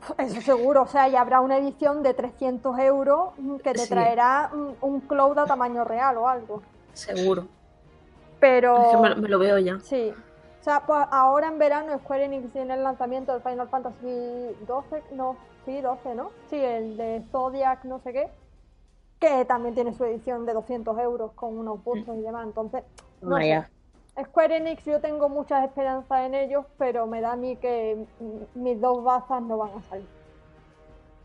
eso 0.18 0.40
seguro, 0.40 0.82
o 0.82 0.86
sea, 0.86 1.08
y 1.08 1.16
habrá 1.16 1.40
una 1.40 1.58
edición 1.58 2.02
de 2.02 2.14
300 2.14 2.78
euros 2.80 3.30
que 3.62 3.72
te 3.72 3.80
Sí. 3.80 3.88
traerá 3.90 4.50
un, 4.52 4.76
un 4.80 5.00
cloud 5.00 5.38
a 5.38 5.46
tamaño 5.46 5.84
real 5.84 6.16
o 6.18 6.28
algo. 6.28 6.62
Seguro. 6.92 7.46
Pero... 8.40 8.82
Es 8.82 8.88
que 8.88 8.96
me, 8.96 9.14
me 9.16 9.28
lo 9.28 9.38
veo 9.38 9.58
ya. 9.58 9.78
Sí. 9.80 10.12
O 10.60 10.64
sea, 10.64 10.80
pues 10.86 11.06
ahora 11.10 11.48
en 11.48 11.58
verano 11.58 11.98
Square 11.98 12.24
Enix 12.24 12.50
tiene 12.52 12.74
el 12.74 12.82
lanzamiento 12.82 13.32
del 13.32 13.42
Final 13.42 13.68
Fantasy 13.68 14.56
12, 14.66 15.02
no, 15.12 15.36
sí, 15.66 15.80
12, 15.80 16.14
¿no? 16.14 16.30
Sí, 16.48 16.56
el 16.56 16.96
de 16.96 17.22
Zodiac, 17.30 17.84
no 17.84 17.98
sé 18.00 18.12
qué, 18.14 18.28
que 19.20 19.44
también 19.44 19.74
tiene 19.74 19.92
su 19.92 20.04
edición 20.04 20.46
de 20.46 20.54
200 20.54 20.98
euros 21.00 21.32
con 21.32 21.58
unos 21.58 21.84
bustos 21.84 22.16
y 22.16 22.22
demás. 22.22 22.46
Entonces, 22.46 22.82
no 23.20 23.36
sé. 23.36 23.64
Square 24.22 24.56
Enix 24.58 24.84
yo 24.84 25.00
tengo 25.00 25.28
muchas 25.28 25.64
esperanzas 25.64 26.26
en 26.26 26.34
ellos, 26.34 26.64
pero 26.78 27.06
me 27.06 27.20
da 27.20 27.32
a 27.32 27.36
mí 27.36 27.56
que 27.56 28.06
mis 28.54 28.80
dos 28.80 29.02
bazas 29.02 29.42
no 29.42 29.58
van 29.58 29.70
a 29.76 29.82
salir. 29.82 30.06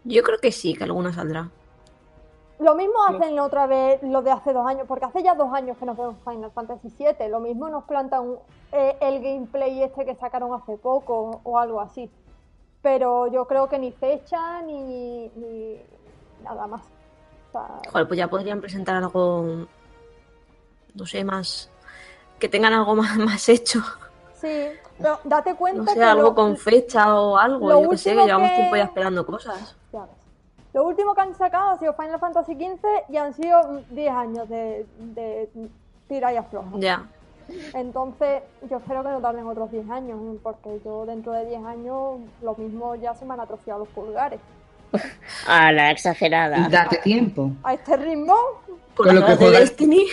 Yo 0.05 0.23
creo 0.23 0.39
que 0.39 0.51
sí, 0.51 0.73
que 0.73 0.85
alguna 0.85 1.13
saldrá. 1.13 1.49
Lo 2.59 2.75
mismo 2.75 2.95
hacen 3.07 3.39
otra 3.39 3.67
vez 3.67 4.01
lo 4.03 4.21
de 4.21 4.31
hace 4.31 4.51
dos 4.51 4.67
años, 4.67 4.85
porque 4.87 5.05
hace 5.05 5.23
ya 5.23 5.33
dos 5.33 5.53
años 5.53 5.77
que 5.77 5.85
nos 5.85 5.95
vemos 5.95 6.15
Final 6.25 6.51
Fantasy 6.51 6.89
VII. 6.97 7.29
Lo 7.29 7.39
mismo 7.39 7.69
nos 7.69 7.85
plantan 7.85 8.35
eh, 8.71 8.97
el 8.99 9.21
gameplay 9.21 9.83
este 9.83 10.03
que 10.03 10.15
sacaron 10.15 10.53
hace 10.53 10.75
poco 10.77 11.41
o 11.43 11.57
algo 11.57 11.79
así. 11.79 12.09
Pero 12.81 13.27
yo 13.27 13.45
creo 13.45 13.69
que 13.69 13.79
ni 13.79 13.91
fecha 13.91 14.61
ni, 14.61 15.29
ni 15.35 15.77
nada 16.43 16.67
más. 16.67 16.81
O 16.81 17.51
sea, 17.51 17.79
Joder, 17.91 18.07
pues 18.07 18.17
ya 18.17 18.27
podrían 18.27 18.59
presentar 18.59 18.95
algo, 18.95 19.67
no 20.95 21.05
sé, 21.05 21.23
más... 21.23 21.69
Que 22.39 22.49
tengan 22.49 22.73
algo 22.73 22.95
más, 22.95 23.17
más 23.17 23.49
hecho. 23.49 23.81
sí, 24.39 24.67
pero 24.97 25.19
date 25.23 25.55
cuenta 25.55 25.81
No 25.81 25.85
que 25.93 25.93
sé, 25.99 26.03
algo 26.03 26.23
lo- 26.29 26.35
con 26.35 26.57
fecha 26.57 27.13
o 27.19 27.37
algo. 27.37 27.69
lo 27.69 27.81
Yo 27.83 27.89
que 27.89 27.97
sé, 27.97 28.15
que 28.15 28.25
llevamos 28.25 28.49
que- 28.49 28.55
tiempo 28.55 28.75
ya 28.75 28.83
esperando 28.83 29.25
cosas. 29.25 29.75
ya 29.93 30.01
ves. 30.01 30.09
Lo 30.73 30.83
último 30.85 31.15
que 31.15 31.21
han 31.21 31.35
sacado 31.35 31.71
ha 31.71 31.77
sido 31.79 31.93
Final 31.95 32.19
Fantasy 32.19 32.53
XV 32.53 32.85
y 33.09 33.17
han 33.17 33.33
sido 33.33 33.59
mm, 33.63 33.95
10 33.95 34.11
años 34.13 34.49
de, 34.49 34.85
de 34.99 35.49
tira 36.07 36.31
y 36.33 36.37
afloja. 36.37 36.67
Ya. 36.75 37.07
Entonces, 37.73 38.43
yo 38.69 38.77
espero 38.77 39.01
que 39.03 39.09
no 39.09 39.19
tarden 39.19 39.47
otros 39.47 39.71
10 39.71 39.89
años, 39.89 40.19
porque 40.43 40.79
yo 40.85 41.05
dentro 41.07 41.31
de 41.33 41.45
10 41.47 41.65
años 41.65 42.19
lo 42.43 42.55
mismo 42.55 42.93
ya 42.95 43.15
se 43.15 43.25
me 43.25 43.33
han 43.33 43.39
atrofiado 43.39 43.79
los 43.79 43.87
pulgares. 43.89 44.39
A 45.47 45.71
la 45.71 45.89
exagerada. 45.91 46.67
Date 46.69 46.97
tiempo. 46.97 47.49
A 47.63 47.73
este 47.73 47.97
ritmo, 47.97 48.35
Con 48.95 49.15
lo 49.15 49.25
que 49.25 49.31
de 49.31 49.37
juegas- 49.37 49.59
Destiny. 49.61 50.05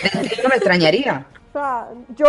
No 0.43 0.49
me 0.49 0.55
extrañaría. 0.55 1.25
O 1.57 1.59
sea, 1.59 1.87
yo 2.15 2.25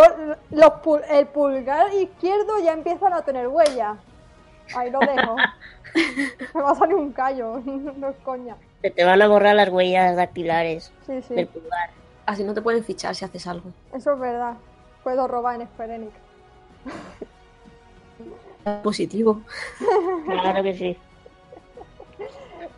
los 0.51 0.71
pul- 0.83 1.05
el 1.11 1.27
pulgar 1.27 1.93
izquierdo 1.93 2.59
ya 2.61 2.73
empiezan 2.73 3.13
a 3.13 3.23
tener 3.23 3.47
huellas. 3.49 3.99
Ahí 4.75 4.91
lo 4.91 5.01
dejo. 5.01 5.37
me 6.55 6.61
va 6.63 6.71
a 6.71 6.75
salir 6.75 6.95
un 6.97 7.13
callo, 7.13 7.61
no 7.65 8.09
es 8.09 8.17
coña. 8.25 8.57
Se 8.83 8.91
te 8.91 9.05
van 9.05 9.21
a 9.21 9.29
borrar 9.29 9.55
las 9.55 9.69
huellas 9.69 10.17
dactilares 10.17 10.93
Sí, 11.07 11.21
sí, 11.23 11.35
del 11.35 11.49
pulgar. 11.49 11.91
Así 12.27 12.45
no 12.45 12.55
te 12.55 12.63
pueden 12.63 12.85
fichar 12.85 13.15
si 13.15 13.25
haces 13.25 13.47
algo. 13.47 13.71
eso 13.93 14.13
es 14.15 14.19
verdad. 14.19 14.55
Puedo 15.03 15.27
robar 15.29 15.61
en 15.61 15.67
Square. 15.69 16.09
Positivo. 18.83 19.41
Claro 20.27 20.63
que 20.63 20.75
sí. 20.75 20.97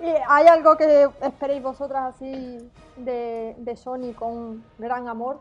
¿Y 0.02 0.14
hay 0.28 0.46
algo 0.46 0.76
que 0.76 1.08
esperéis 1.22 1.62
vosotras 1.62 2.14
así 2.14 2.58
de, 2.96 3.54
de 3.58 3.76
Sony 3.76 4.12
con 4.16 4.64
gran 4.78 5.08
amor? 5.08 5.40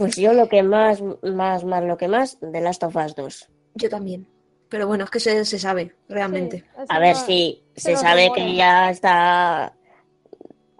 Pues 0.00 0.16
yo 0.16 0.32
lo 0.32 0.48
que 0.48 0.62
más, 0.62 1.02
más, 1.22 1.64
más, 1.64 1.84
lo 1.84 1.96
que 1.96 2.08
más, 2.08 2.38
de 2.40 2.60
Last 2.60 2.82
of 2.84 2.96
Us 2.96 3.14
2. 3.14 3.48
Yo 3.74 3.88
también. 3.90 4.26
Pero 4.68 4.86
bueno, 4.86 5.04
es 5.04 5.10
que 5.10 5.20
se, 5.20 5.44
se 5.44 5.58
sabe, 5.58 5.94
realmente. 6.08 6.58
Sí, 6.58 6.84
A 6.88 6.98
ver 6.98 7.16
no- 7.16 7.22
si 7.22 7.64
se 7.76 7.96
sabe 7.96 8.30
que 8.34 8.54
ya 8.54 8.88
está, 8.90 9.74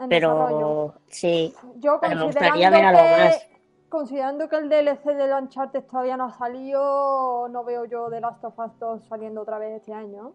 pero 0.09 0.95
sí. 1.09 1.55
Yo 1.77 1.99
Pero 2.01 2.15
me 2.17 2.21
considerando 2.23 2.27
gustaría 2.27 2.71
ver 2.71 2.85
algo 2.85 3.01
que, 3.01 3.25
más. 3.25 3.47
considerando 3.89 4.49
que 4.49 4.57
el 4.57 4.69
DLC 4.69 5.05
de 5.15 5.35
Uncharted 5.35 5.83
todavía 5.85 6.17
no 6.17 6.25
ha 6.27 6.33
salido, 6.39 7.49
no 7.49 7.65
veo 7.65 7.85
yo 7.85 8.09
The 8.11 8.21
Last 8.21 8.45
of 8.45 8.59
Us 8.59 8.79
2 8.79 9.03
saliendo 9.09 9.43
otra 9.43 9.59
vez 9.59 9.77
este 9.77 9.93
año. 9.93 10.33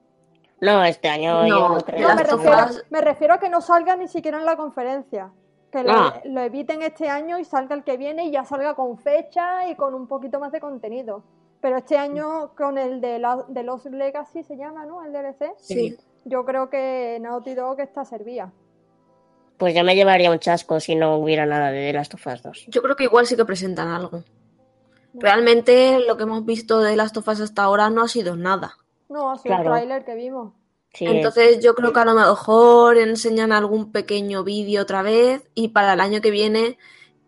No, 0.62 0.84
este 0.86 1.08
año 1.10 1.42
No, 1.42 1.48
yo 1.48 1.70
no 1.70 1.78
The 1.80 1.84
creo. 1.94 2.08
No, 2.10 2.16
me 2.16 2.24
refiero, 2.24 2.58
me 2.90 3.02
refiero 3.02 3.34
a 3.34 3.40
que 3.40 3.50
no 3.50 3.62
salga 3.62 3.96
ni 3.96 4.08
siquiera 4.08 4.38
en 4.38 4.46
la 4.46 4.56
conferencia. 4.56 5.32
Que 5.76 5.84
lo, 5.84 5.92
Ah. 5.92 6.22
lo 6.24 6.40
eviten 6.40 6.82
este 6.84 7.10
año 7.10 7.38
y 7.38 7.44
salga 7.44 7.76
el 7.76 7.84
que 7.84 7.98
viene 7.98 8.26
y 8.28 8.32
ya 8.32 8.46
salga 8.46 8.76
con 8.76 8.98
fecha 8.98 9.68
y 9.68 9.76
con 9.76 9.94
un 9.94 10.08
poquito 10.08 10.40
más 10.40 10.54
de 10.54 10.62
contenido. 10.62 11.22
Pero 11.60 11.76
este 11.78 11.98
año 11.98 12.52
con 12.56 12.78
el 12.78 13.02
de, 13.02 13.20
la, 13.20 13.44
de 13.50 13.64
los 13.64 13.84
Legacy 13.86 14.44
se 14.44 14.56
llama, 14.56 14.86
¿no? 14.86 15.04
El 15.04 15.12
DLC. 15.12 15.54
Sí. 15.60 15.98
Yo 16.24 16.46
creo 16.46 16.70
que 16.70 17.18
Naughty 17.22 17.56
Dog 17.56 17.82
está 17.82 18.06
servida. 18.06 18.54
Pues 19.58 19.74
ya 19.74 19.84
me 19.84 19.96
llevaría 19.96 20.32
un 20.32 20.40
chasco 20.40 20.80
si 20.80 20.96
no 20.96 21.18
hubiera 21.18 21.46
nada 21.46 21.72
de 21.72 21.92
Last 21.92 22.14
of 22.14 22.26
Us 22.26 22.42
2. 22.42 22.66
Yo 22.70 22.82
creo 22.82 22.96
que 22.96 23.04
igual 23.04 23.26
sí 23.28 23.36
que 23.36 23.44
presentan 23.44 23.90
algo. 23.90 24.24
Realmente 25.14 26.00
lo 26.08 26.18
que 26.18 26.24
hemos 26.24 26.46
visto 26.46 26.80
de 26.80 26.96
Last 26.96 27.18
of 27.18 27.28
Us 27.28 27.42
hasta 27.42 27.64
ahora 27.64 27.90
no 27.90 28.02
ha 28.02 28.08
sido 28.08 28.36
nada. 28.36 28.74
No, 29.10 29.32
ha 29.32 29.38
sido 29.38 29.56
Claro. 29.56 29.64
el 29.64 29.70
tráiler 29.82 30.06
que 30.06 30.16
vimos. 30.16 30.54
Sí, 30.96 31.06
Entonces 31.06 31.60
yo 31.60 31.76
creo 31.76 31.92
que 31.92 32.00
a 32.00 32.06
lo 32.06 32.14
mejor 32.14 32.98
enseñan 32.98 33.52
algún 33.52 33.92
pequeño 33.92 34.46
vídeo 34.46 34.82
otra 34.82 35.02
vez 35.02 35.44
y 35.54 35.70
para 35.70 35.94
el 35.94 36.00
año 36.00 36.22
que 36.22 36.32
viene, 36.32 36.78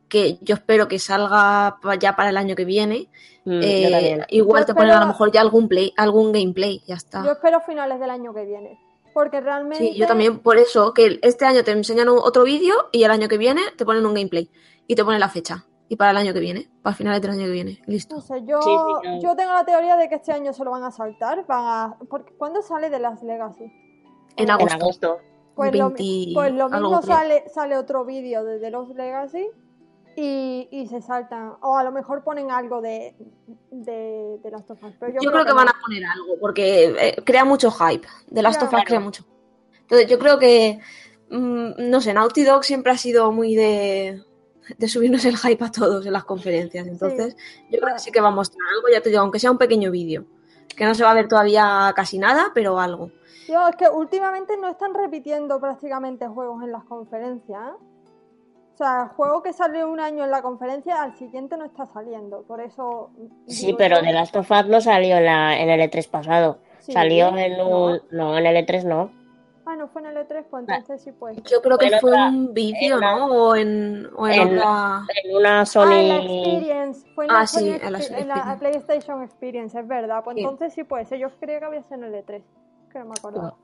que 0.08 0.38
yo 0.42 0.56
espero 0.56 0.88
que 0.88 1.00
salga 1.00 1.78
ya 2.00 2.16
para 2.16 2.30
el 2.30 2.38
año 2.38 2.56
que 2.56 2.64
viene, 2.64 3.10
mm, 3.44 3.60
eh, 3.62 4.26
igual 4.30 4.64
Yo 4.64 4.68
te 4.68 4.74
ponen 4.74 4.92
a 4.92 5.02
lo 5.02 5.08
mejor 5.08 5.32
ya 5.34 5.42
algún 5.42 5.68
play, 5.68 5.94
algún 5.98 6.32
gameplay, 6.32 6.82
ya 6.88 6.96
está. 6.96 7.26
Yo 7.26 7.32
espero 7.34 7.60
finales 7.60 8.00
del 8.00 8.10
año 8.10 8.34
que 8.34 8.46
viene. 8.46 8.80
Porque 9.14 9.42
realmente. 9.42 9.84
Sí, 9.84 9.96
yo 9.96 10.08
también 10.08 10.40
por 10.40 10.58
eso, 10.58 10.94
que 10.94 11.20
este 11.22 11.44
año 11.44 11.64
te 11.64 11.72
enseñan 11.72 12.08
otro 12.08 12.44
vídeo 12.44 12.88
y 12.92 13.04
el 13.04 13.12
año 13.12 13.28
que 13.28 13.38
viene 13.38 13.62
te 13.76 13.84
ponen 13.84 14.06
un 14.06 14.14
gameplay 14.14 14.50
y 14.88 14.96
te 14.96 15.04
ponen 15.04 15.20
la 15.20 15.30
fecha. 15.30 15.66
Y 15.90 15.96
para 15.96 16.12
el 16.12 16.18
año 16.18 16.34
que 16.34 16.40
viene, 16.42 16.70
para 16.82 16.96
finales 16.96 17.22
del 17.22 17.32
año 17.32 17.46
que 17.46 17.52
viene, 17.52 17.82
listo. 17.88 18.16
No 18.16 18.22
sé, 18.22 18.44
yo, 18.46 18.62
Sí, 18.62 18.70
sí, 19.02 19.08
no. 19.08 19.22
yo 19.22 19.36
tengo 19.36 19.54
la 19.54 19.64
teoría 19.66 19.96
de 19.96 20.10
que 20.10 20.16
este 20.16 20.34
año 20.34 20.52
se 20.54 20.64
lo 20.66 20.72
van 20.72 20.84
a 20.84 20.92
saltar. 20.92 21.46
Van 21.48 21.64
a, 21.66 21.98
porque, 22.10 22.34
¿Cuándo 22.38 22.62
sale 22.62 22.90
de 22.90 23.00
las 23.00 23.24
Legacy? 23.24 23.64
En 24.36 24.44
En 24.46 24.52
agosto. 24.52 24.76
agosto. 24.76 25.18
Pues, 25.56 25.74
lo, 25.76 25.90
20 25.90 26.34
pues 26.36 26.54
lo 26.54 26.70
mismo 26.70 27.02
sale, 27.02 27.44
sale 27.50 27.78
otro 27.78 28.06
vídeo 28.06 28.44
de 28.44 28.60
The 28.60 28.70
Lost 28.70 28.96
Legacy 28.96 29.48
y, 30.16 30.68
y 30.72 30.88
se 30.88 31.02
saltan. 31.02 31.54
O 31.62 31.78
a 31.78 31.84
lo 31.84 31.92
mejor 31.92 32.24
ponen 32.24 32.52
algo 32.52 32.80
de, 32.82 33.16
de, 33.72 34.40
de 34.44 34.52
Last 34.52 34.70
of 34.70 34.84
Us. 34.84 34.94
Pero 35.00 35.14
yo, 35.14 35.22
Yo, 35.22 35.32
creo 35.32 35.46
que 35.46 35.54
van 35.54 35.70
a 35.70 35.74
poner 35.82 36.04
algo, 36.06 36.38
porque 36.40 36.86
eh, 37.00 37.16
crea 37.24 37.44
mucho 37.46 37.72
hype. 37.72 38.08
De 38.28 38.42
Last 38.44 38.62
of 38.62 38.68
Us 38.68 38.70
Claro. 38.72 38.86
crea 38.86 39.00
mucho. 39.00 39.24
Entonces 39.82 40.08
yo 40.08 40.20
creo 40.20 40.38
que, 40.38 40.80
mm, 41.32 41.90
no 41.90 42.02
sé, 42.02 42.14
Naughty 42.14 42.44
Dog 42.44 42.64
siempre 42.64 42.92
ha 42.92 42.98
sido 42.98 43.32
muy 43.32 43.56
de, 43.56 44.22
de 44.78 44.88
subirnos 44.88 45.24
el 45.26 45.38
hype 45.38 45.64
a 45.64 45.72
todos 45.72 46.06
en 46.06 46.14
las 46.14 46.24
conferencias. 46.26 46.88
Entonces 46.88 47.36
yo 47.70 47.80
creo 47.80 47.94
que 47.94 48.00
sí 48.00 48.12
que 48.12 48.22
va 48.22 48.30
a 48.30 48.32
mostrar 48.32 48.62
algo, 48.76 48.88
ya 48.92 49.02
te 49.02 49.10
digo, 49.10 49.22
aunque 49.22 49.40
sea 49.40 49.52
un 49.52 49.58
pequeño 49.58 49.92
vídeo. 49.92 50.26
Que 50.76 50.86
no 50.86 50.94
se 50.94 51.04
va 51.04 51.12
a 51.12 51.16
ver 51.16 51.28
todavía 51.28 51.92
casi 51.96 52.20
nada, 52.20 52.52
pero 52.54 52.80
algo. 52.80 53.12
Yo, 53.48 53.68
es 53.68 53.76
que 53.78 53.88
últimamente 53.88 54.58
no 54.58 54.70
están 54.70 54.94
repitiendo 54.94 55.60
prácticamente 55.60 56.28
juegos 56.28 56.64
en 56.64 56.72
las 56.72 56.84
conferencias. 56.84 57.60
¿eh? 57.60 57.98
O 58.74 58.78
sea, 58.78 59.04
el 59.04 59.10
juego 59.10 59.42
que 59.42 59.54
sale 59.54 59.84
un 59.86 60.00
año 60.00 60.24
en 60.24 60.30
la 60.30 60.44
conferencia, 60.44 61.02
al 61.02 61.18
siguiente 61.18 61.58
no 61.58 61.66
está 61.66 61.88
saliendo. 61.88 62.44
Por 62.44 62.62
eso. 62.62 63.10
Sí, 63.48 63.74
pero 63.76 64.02
The 64.02 64.14
Last 64.14 64.36
of 64.36 64.52
Us 64.52 64.68
no 64.68 64.82
salió 64.82 65.18
en, 65.18 65.26
la, 65.26 65.60
en 65.60 65.70
el 65.70 65.90
E3 65.90 66.10
pasado. 66.10 66.60
Sí, 66.80 66.92
salió 66.92 67.36
en 67.36 67.58
no. 67.58 67.86
un... 67.86 68.02
No, 68.12 68.38
en 68.38 68.46
el 68.46 68.68
E3 68.68 68.84
no. 68.84 69.12
Ah, 69.70 69.76
no 69.76 69.90
fue 69.90 70.02
en 70.02 70.08
el 70.08 70.16
E3, 70.26 70.46
pues 70.50 70.66
entonces 70.66 71.02
sí 71.02 71.12
pues. 71.12 71.36
Yo 71.44 71.62
creo 71.62 71.78
que 71.78 71.88
En 71.88 72.00
fue 72.00 72.12
otra- 72.12 72.30
un 72.30 72.54
vídeo, 72.54 73.00
¿no? 73.02 73.26
O 73.26 73.54
en, 73.56 74.08
o 74.16 74.26
en, 74.28 74.34
en- 74.34 74.58
otra... 74.60 75.04
En 75.24 75.36
una 75.36 75.60
Ah, 75.60 75.60
en 75.60 75.60
la 75.60 75.66
Sony... 75.66 75.92
Experience. 75.92 77.08
Fue 77.14 77.26
en 77.26 77.34
la, 77.34 77.40
Ah, 77.42 77.48
sí, 77.48 77.60
Sony 77.60 77.66
en 77.86 77.92
la 77.92 78.00
Expe- 78.00 78.08
Sony 78.08 78.16
en 78.20 78.28
la 78.30 78.36
Experience. 78.36 78.60
PlayStation 78.60 79.24
Experience, 79.24 79.80
es 79.80 79.88
verdad. 79.88 80.24
Pues 80.24 80.36
Sí. 80.36 80.42
entonces 80.44 80.74
sí 80.74 80.84
puede 80.86 81.04
ser. 81.06 81.20
Yo 81.20 81.28
creía 81.40 81.60
que 81.60 81.66
había 81.66 81.84
sido 81.84 81.96
en 81.96 82.04
el 82.06 82.14
E3. 82.14 82.42
Que 82.94 83.00
no 83.00 83.06
me 83.06 83.14
acuerdo. 83.18 83.58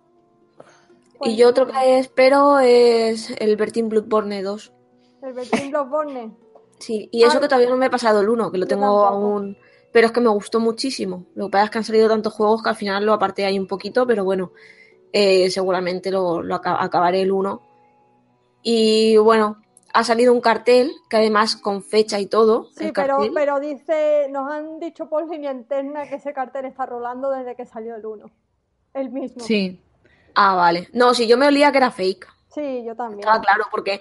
Pues 1.19 1.31
Y 1.31 1.37
yo 1.37 1.47
otro 1.49 1.67
que 1.67 1.99
espero 1.99 2.59
es 2.59 3.29
el 3.39 3.55
Bertin 3.55 3.87
Bloodborne 3.87 4.41
2. 4.43 4.73
El 5.21 5.33
Bertin 5.33 5.69
Bloodborne. 5.71 6.31
Sí, 6.79 7.07
y 7.13 7.23
eso 7.23 7.37
Ah, 7.37 7.41
que 7.41 7.47
todavía 7.47 7.69
no 7.69 7.77
me 7.77 7.85
he 7.85 7.89
pasado 7.89 8.19
el 8.19 8.27
1, 8.27 8.51
que 8.51 8.57
lo 8.57 8.65
tengo 8.67 9.05
aún. 9.05 9.57
Pero 9.93 10.07
es 10.07 10.11
que 10.11 10.19
me 10.19 10.29
gustó 10.29 10.59
muchísimo. 10.59 11.27
Lo 11.35 11.45
que 11.45 11.51
pasa 11.51 11.65
es 11.65 11.69
que 11.69 11.77
han 11.77 11.83
salido 11.85 12.09
tantos 12.09 12.33
juegos 12.33 12.61
que 12.61 12.69
al 12.69 12.75
final 12.75 13.05
lo 13.05 13.13
aparté 13.13 13.45
ahí 13.45 13.57
un 13.57 13.67
poquito, 13.67 14.05
pero 14.07 14.25
bueno, 14.25 14.51
eh, 15.13 15.49
seguramente 15.49 16.11
lo, 16.11 16.41
lo 16.41 16.55
aca- 16.55 16.83
acabaré 16.83 17.21
el 17.21 17.31
1. 17.31 17.61
Y 18.63 19.17
bueno, 19.17 19.61
ha 19.93 20.03
salido 20.03 20.33
un 20.33 20.41
cartel, 20.41 20.91
que 21.09 21.17
además 21.17 21.55
con 21.55 21.83
fecha 21.83 22.19
y 22.19 22.25
todo. 22.25 22.65
Sí, 22.75 22.85
el 22.85 22.93
pero, 22.93 23.17
cartel. 23.17 23.31
pero 23.33 23.59
dice, 23.59 24.27
nos 24.31 24.51
han 24.51 24.79
dicho 24.79 25.07
por 25.07 25.29
línea 25.29 25.51
interna 25.51 26.07
que 26.07 26.15
ese 26.15 26.33
cartel 26.33 26.65
está 26.65 26.85
rolando 26.85 27.29
desde 27.29 27.55
que 27.55 27.65
salió 27.65 27.95
el 27.95 28.05
1. 28.05 28.29
El 28.93 29.09
mismo. 29.11 29.41
Sí. 29.43 29.79
Ah, 30.35 30.55
vale. 30.55 30.89
No, 30.93 31.13
si 31.13 31.27
yo 31.27 31.37
me 31.37 31.47
olía 31.47 31.71
que 31.71 31.77
era 31.77 31.91
fake. 31.91 32.27
Sí, 32.53 32.83
yo 32.83 32.95
también. 32.95 33.19
Estaba 33.21 33.41
claro, 33.41 33.63
porque 33.71 33.99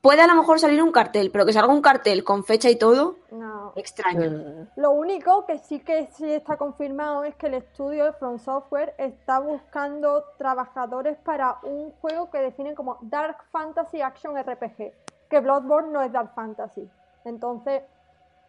puede 0.00 0.22
a 0.22 0.26
lo 0.26 0.34
mejor 0.34 0.58
salir 0.58 0.82
un 0.82 0.90
cartel, 0.90 1.30
pero 1.30 1.44
que 1.44 1.52
salga 1.52 1.72
un 1.72 1.82
cartel 1.82 2.24
con 2.24 2.44
fecha 2.44 2.70
y 2.70 2.76
todo, 2.76 3.16
No. 3.30 3.72
extraño. 3.76 4.30
Mm, 4.30 4.80
Lo 4.80 4.92
único 4.92 5.44
que 5.44 5.58
sí 5.58 5.80
que 5.80 6.06
sí 6.12 6.32
está 6.32 6.56
confirmado 6.56 7.24
es 7.24 7.34
que 7.34 7.48
el 7.48 7.54
estudio 7.54 8.06
de 8.06 8.12
From 8.14 8.38
Software 8.38 8.94
está 8.96 9.38
buscando 9.38 10.24
trabajadores 10.38 11.18
para 11.18 11.58
un 11.62 11.90
juego 12.00 12.30
que 12.30 12.38
definen 12.38 12.74
como 12.74 12.96
Dark 13.02 13.36
Fantasy 13.52 14.00
Action 14.00 14.34
RPG, 14.36 14.92
que 15.28 15.40
Bloodborne 15.40 15.92
no 15.92 16.00
es 16.02 16.10
Dark 16.10 16.32
Fantasy. 16.34 16.88
Entonces, 17.24 17.82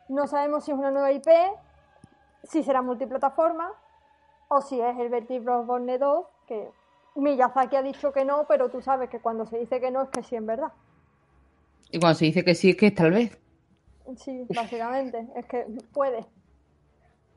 no 0.07 0.27
sabemos 0.27 0.63
si 0.63 0.71
es 0.71 0.77
una 0.77 0.91
nueva 0.91 1.11
IP, 1.11 1.27
si 2.43 2.63
será 2.63 2.81
multiplataforma 2.81 3.69
o 4.47 4.61
si 4.61 4.79
es 4.79 4.97
el 4.97 5.09
Verti 5.09 5.39
Bloodborne 5.39 5.97
2, 5.97 6.25
que 6.47 6.71
Miyazaki 7.15 7.75
ha 7.75 7.81
dicho 7.81 8.11
que 8.11 8.25
no, 8.25 8.45
pero 8.47 8.69
tú 8.69 8.81
sabes 8.81 9.09
que 9.09 9.19
cuando 9.19 9.45
se 9.45 9.57
dice 9.57 9.79
que 9.79 9.91
no 9.91 10.03
es 10.03 10.09
que 10.09 10.23
sí 10.23 10.35
en 10.35 10.45
verdad. 10.45 10.71
Y 11.91 11.99
cuando 11.99 12.17
se 12.17 12.25
dice 12.25 12.43
que 12.43 12.55
sí, 12.55 12.71
es 12.71 12.77
que 12.77 12.91
tal 12.91 13.11
vez. 13.11 13.37
Sí, 14.17 14.45
básicamente, 14.49 15.27
es 15.35 15.45
que 15.45 15.65
puede. 15.93 16.25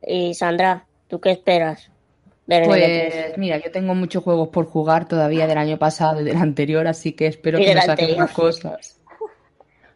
Y 0.02 0.34
Sandra, 0.34 0.86
¿tú 1.08 1.20
qué 1.20 1.32
esperas? 1.32 1.90
E3? 2.48 2.66
Pues 2.66 3.38
mira, 3.38 3.58
yo 3.58 3.70
tengo 3.70 3.94
muchos 3.94 4.22
juegos 4.22 4.48
por 4.48 4.66
jugar 4.66 5.08
todavía 5.08 5.46
del 5.46 5.58
año 5.58 5.78
pasado 5.78 6.20
y 6.20 6.24
del 6.24 6.36
anterior, 6.36 6.86
así 6.86 7.12
que 7.12 7.26
espero 7.26 7.58
que 7.58 7.74
nos 7.74 7.84
saquen 7.84 8.18
más 8.18 8.32
cosas. 8.32 9.00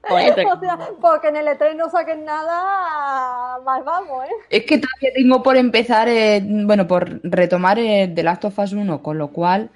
Joder, 0.09 0.35
pero- 0.35 0.52
O 0.52 0.60
sea, 0.60 0.78
porque 1.01 1.28
en 1.28 1.36
el 1.36 1.47
E3 1.48 1.74
no 1.76 1.89
saquen 1.90 2.24
nada, 2.24 3.59
mal 3.64 3.82
vamos, 3.85 4.24
¿eh? 4.24 4.32
Es 4.51 4.64
que 4.64 4.78
todavía 4.78 5.10
tengo 5.14 5.43
por 5.43 5.56
empezar, 5.56 6.09
eh, 6.09 6.43
bueno, 6.44 6.86
por 6.86 7.20
retomar 7.22 7.78
eh, 7.78 8.10
The 8.14 8.22
Last 8.22 8.44
of 8.44 8.59
Us 8.59 8.72
1, 8.72 9.02
con 9.02 9.18
lo 9.18 9.28
cual 9.28 9.70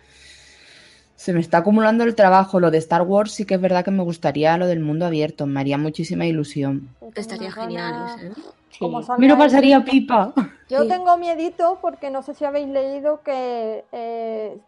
se 1.16 1.32
me 1.32 1.40
está 1.40 1.58
acumulando 1.58 2.02
el 2.04 2.14
trabajo. 2.16 2.58
Lo 2.58 2.70
de 2.70 2.78
Star 2.78 3.02
Wars 3.02 3.32
sí 3.32 3.44
que 3.44 3.54
es 3.54 3.60
verdad 3.60 3.84
que 3.84 3.90
me 3.92 4.02
gustaría 4.02 4.56
lo 4.56 4.66
del 4.66 4.80
mundo 4.80 5.06
abierto, 5.06 5.46
me 5.46 5.60
haría 5.60 5.78
muchísima 5.78 6.26
ilusión. 6.26 6.88
Estaría 7.14 7.52
genial 7.52 8.06
¿eh? 8.20 8.32
Sí. 8.70 8.86
Me 9.18 9.28
lo 9.28 9.34
el- 9.34 9.38
pasaría 9.38 9.84
pipa. 9.84 10.32
Yo 10.70 10.82
Sí. 10.82 10.88
tengo 10.88 11.16
miedito 11.18 11.78
porque 11.82 12.10
no 12.10 12.22
sé 12.22 12.32
si 12.34 12.44
habéis 12.46 12.68
leído 12.68 13.22
que 13.22 13.84
eh, 13.92 14.58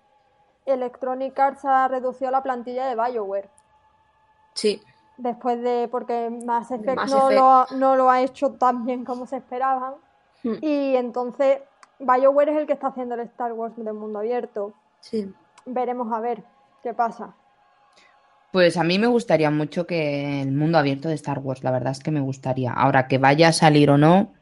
Electronic 0.67 1.37
Arts 1.39 1.65
ha 1.65 1.89
reducido 1.89 2.31
la 2.31 2.43
plantilla 2.43 2.87
de 2.87 2.95
BioWare. 2.95 3.49
Sí. 4.53 4.81
Después 5.17 5.63
de, 5.63 5.89
porque 5.91 6.31
Mass 6.45 6.71
Effect, 6.71 6.97
Mass 6.97 7.11
no, 7.11 7.19
Effect. 7.19 7.39
Lo, 7.39 7.47
ha- 7.53 7.67
no 7.77 7.97
lo 7.97 8.11
ha 8.11 8.21
hecho 8.23 8.53
tan 8.53 8.85
bien 8.85 9.05
como 9.05 9.27
se 9.27 9.37
esperaban. 9.37 9.95
Hmm. 10.43 10.55
Y 10.61 10.97
entonces 10.97 11.59
BioWare 12.01 12.51
es 12.53 12.59
el 12.59 12.67
que 12.67 12.73
está 12.73 12.89
haciendo 12.89 13.15
el 13.15 13.21
Star 13.21 13.53
Wars 13.53 13.75
de 13.77 13.93
mundo 13.93 14.19
abierto. 14.19 14.73
Sí. 15.01 15.33
Veremos 15.67 16.13
a 16.13 16.21
ver 16.21 16.43
qué 16.83 16.93
pasa. 16.95 17.35
Pues 18.53 18.77
a 18.77 18.85
mí 18.85 18.99
me 18.99 19.07
gustaría 19.09 19.51
mucho 19.51 19.87
que 19.87 20.43
el 20.43 20.53
mundo 20.53 20.79
abierto 20.79 21.09
de 21.09 21.15
Star 21.15 21.41
Wars, 21.41 21.65
la 21.65 21.71
verdad 21.73 21.93
es 21.93 22.01
que 22.01 22.11
me 22.11 22.21
gustaría. 22.21 22.73
Ahora 22.73 23.09
que 23.09 23.19
vaya 23.19 23.49
a 23.49 23.53
salir 23.53 23.91
o 23.91 23.99
no, 23.99 24.33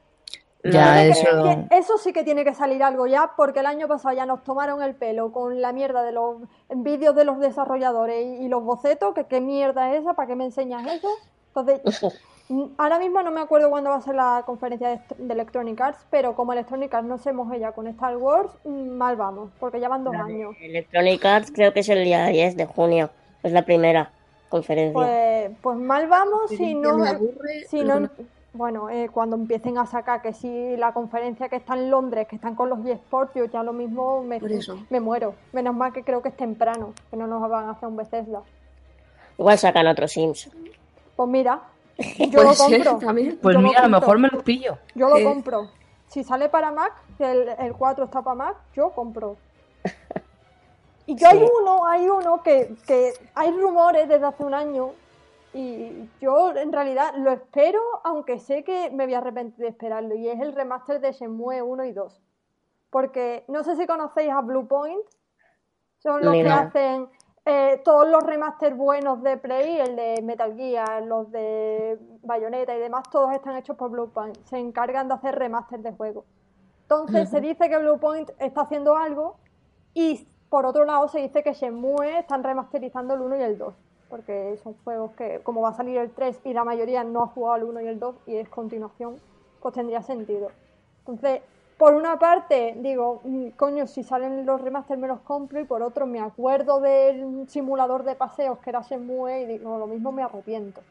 ya 0.64 1.04
eso... 1.04 1.66
eso 1.70 1.98
sí 1.98 2.12
que 2.12 2.24
tiene 2.24 2.44
que 2.44 2.54
salir 2.54 2.82
algo 2.82 3.06
ya, 3.06 3.32
porque 3.36 3.60
el 3.60 3.66
año 3.66 3.88
pasado 3.88 4.14
ya 4.14 4.26
nos 4.26 4.42
tomaron 4.44 4.82
el 4.82 4.94
pelo 4.94 5.32
con 5.32 5.60
la 5.60 5.72
mierda 5.72 6.02
de 6.02 6.12
los 6.12 6.36
vídeos 6.68 7.14
de 7.14 7.24
los 7.24 7.38
desarrolladores 7.40 8.24
y, 8.24 8.44
y 8.44 8.48
los 8.48 8.62
bocetos, 8.62 9.14
que 9.14 9.24
qué 9.24 9.40
mierda 9.40 9.92
es 9.92 10.02
esa, 10.02 10.14
¿para 10.14 10.28
qué 10.28 10.36
me 10.36 10.44
enseñas 10.44 10.86
eso? 10.86 11.08
Entonces, 11.54 11.80
ahora 12.78 12.98
mismo 12.98 13.22
no 13.22 13.30
me 13.30 13.40
acuerdo 13.40 13.70
cuándo 13.70 13.90
va 13.90 13.96
a 13.96 14.00
ser 14.00 14.14
la 14.14 14.42
conferencia 14.44 14.88
de, 14.88 15.32
Electronic 15.32 15.80
Arts, 15.80 16.06
pero 16.10 16.34
como 16.34 16.52
Electronic 16.52 16.92
Arts 16.92 17.08
no 17.08 17.18
se 17.18 17.32
moje 17.32 17.58
ya 17.58 17.72
con 17.72 17.86
Star 17.88 18.16
Wars, 18.16 18.50
mm, 18.64 18.88
mal 18.88 19.16
vamos, 19.16 19.50
porque 19.58 19.80
ya 19.80 19.88
van 19.88 20.04
dos 20.04 20.14
La 20.14 20.24
años. 20.24 20.54
Electronic 20.60 21.24
Arts 21.24 21.52
creo 21.52 21.72
que 21.72 21.80
es 21.80 21.88
el 21.88 22.04
día 22.04 22.26
10 22.26 22.56
de 22.56 22.66
junio. 22.66 23.10
Es 23.42 23.52
la 23.52 23.64
primera 23.64 24.12
conferencia. 24.48 24.92
Pues, 24.92 25.50
pues 25.60 25.78
mal 25.78 26.06
vamos 26.06 26.50
si 26.50 26.74
no... 26.74 26.98
me 26.98 27.08
aburre, 27.08 27.64
Si 27.68 27.82
no, 27.82 28.08
bueno, 28.54 28.90
eh, 28.90 29.08
cuando 29.12 29.36
empiecen 29.36 29.78
a 29.78 29.86
sacar 29.86 30.20
que 30.22 30.32
si 30.34 30.76
la 30.76 30.92
conferencia 30.92 31.48
que 31.48 31.56
está 31.56 31.74
en 31.74 31.90
Londres, 31.90 32.28
que 32.28 32.36
están 32.36 32.54
con 32.54 32.68
los 32.68 32.84
eSports, 32.84 33.34
yo 33.34 33.44
ya 33.46 33.62
lo 33.62 33.72
mismo 33.72 34.22
me, 34.22 34.40
me 34.90 35.00
muero. 35.00 35.34
Menos 35.52 35.74
mal 35.74 35.92
que 35.92 36.02
creo 36.04 36.20
que 36.22 36.28
es 36.28 36.36
temprano, 36.36 36.92
que 37.10 37.16
no 37.16 37.26
nos 37.26 37.48
van 37.48 37.68
a 37.68 37.70
hacer 37.72 37.88
un 37.88 37.96
Bethesda. 37.96 38.42
Igual 39.38 39.58
sacan 39.58 39.86
otros 39.86 40.12
Sims. 40.12 40.50
Pues 41.16 41.28
mira, 41.28 41.62
yo 42.30 42.42
lo 42.42 42.52
ser 42.52 42.84
compro. 42.84 43.06
también. 43.06 43.38
Pues 43.40 43.54
Yo 43.54 43.60
lo 43.62 43.66
mira, 43.68 43.80
a 43.80 43.88
lo 43.88 44.00
mejor 44.00 44.18
me 44.18 44.28
los 44.28 44.42
pillo. 44.42 44.76
Yo 44.94 45.08
lo 45.08 45.16
Sí. 45.16 45.24
compro. 45.24 45.68
Si 46.08 46.22
sale 46.22 46.50
para 46.50 46.70
Mac, 46.70 46.92
que 47.16 47.30
el, 47.30 47.48
el 47.58 47.72
4 47.72 48.04
está 48.04 48.20
para 48.20 48.34
Mac, 48.36 48.56
yo 48.74 48.90
compro. 48.90 49.36
Y 51.06 51.16
yo 51.16 51.28
hay 51.28 51.38
uno, 51.60 51.84
hay 51.86 52.08
uno 52.08 52.42
que, 52.44 52.76
que 52.86 53.12
hay 53.34 53.50
rumores 53.50 54.08
desde 54.08 54.24
hace 54.24 54.44
un 54.44 54.54
año 54.54 54.90
Y 55.54 56.08
yo 56.20 56.54
en 56.56 56.72
realidad 56.72 57.14
lo 57.16 57.30
espero, 57.30 57.80
aunque 58.04 58.38
sé 58.38 58.64
que 58.64 58.90
me 58.90 59.04
voy 59.04 59.14
a 59.14 59.18
arrepentir 59.18 59.64
de 59.64 59.68
esperarlo, 59.68 60.14
y 60.14 60.28
es 60.28 60.40
el 60.40 60.54
remaster 60.54 61.00
de 61.00 61.12
Shenmue 61.12 61.60
1 61.60 61.84
y 61.84 61.92
2. 61.92 62.22
Porque 62.90 63.44
no 63.48 63.62
sé 63.62 63.76
si 63.76 63.86
conocéis 63.86 64.30
a 64.30 64.40
Blue 64.40 64.66
Point, 64.66 65.04
son 65.98 66.22
los 66.22 66.32
Ni 66.32 66.42
que 66.42 66.48
no. 66.48 66.54
hacen 66.54 67.08
eh, 67.44 67.80
todos 67.84 68.08
los 68.08 68.22
remaster 68.22 68.74
buenos 68.74 69.22
de 69.22 69.36
Play, 69.36 69.80
el 69.80 69.96
de 69.96 70.22
Metal 70.22 70.54
Gear, 70.56 71.02
los 71.02 71.30
de 71.32 71.98
Bayonetta 72.22 72.74
y 72.74 72.78
demás, 72.78 73.02
todos 73.10 73.32
están 73.32 73.56
hechos 73.56 73.76
por 73.76 73.90
Blue 73.90 74.10
Point. 74.10 74.36
Se 74.44 74.58
encargan 74.58 75.08
de 75.08 75.14
hacer 75.14 75.34
remaster 75.34 75.80
de 75.80 75.92
juegos. 75.92 76.24
Entonces 76.82 77.28
se 77.28 77.40
dice 77.42 77.68
que 77.68 77.78
Blue 77.78 77.98
Point 77.98 78.30
está 78.38 78.62
haciendo 78.62 78.96
algo 78.96 79.36
y 79.92 80.26
por 80.48 80.66
otro 80.66 80.84
lado 80.84 81.08
se 81.08 81.20
dice 81.20 81.42
que 81.42 81.52
Shenmue 81.52 82.18
están 82.18 82.44
remasterizando 82.44 83.14
el 83.14 83.22
1 83.22 83.36
y 83.36 83.42
el 83.42 83.58
2. 83.58 83.74
Porque 84.12 84.58
son 84.62 84.74
juegos 84.84 85.12
que, 85.12 85.40
como 85.42 85.62
va 85.62 85.70
a 85.70 85.72
salir 85.72 85.96
el 85.96 86.10
3 86.10 86.42
y 86.44 86.52
la 86.52 86.64
mayoría 86.64 87.02
no 87.02 87.22
ha 87.22 87.26
jugado 87.28 87.56
el 87.56 87.64
1 87.64 87.80
y 87.80 87.86
el 87.86 87.98
2 87.98 88.14
y 88.26 88.36
es 88.36 88.48
continuación, 88.50 89.16
pues 89.62 89.72
tendría 89.72 90.02
sentido. 90.02 90.48
Entonces, 90.98 91.40
por 91.78 91.94
una 91.94 92.18
parte, 92.18 92.74
digo, 92.76 93.22
mm, 93.24 93.52
coño, 93.56 93.86
si 93.86 94.02
salen 94.02 94.44
los 94.44 94.60
remaster 94.60 94.98
me 94.98 95.08
los 95.08 95.20
compro 95.20 95.60
y 95.60 95.64
por 95.64 95.82
otro 95.82 96.06
me 96.06 96.20
acuerdo 96.20 96.82
del 96.82 97.48
simulador 97.48 98.04
de 98.04 98.14
paseos 98.14 98.58
que 98.58 98.68
era 98.68 98.82
Shenmue 98.82 99.40
y 99.40 99.46
digo, 99.46 99.78
lo 99.78 99.86
mismo 99.86 100.12
me 100.12 100.22
arrepiento. 100.22 100.82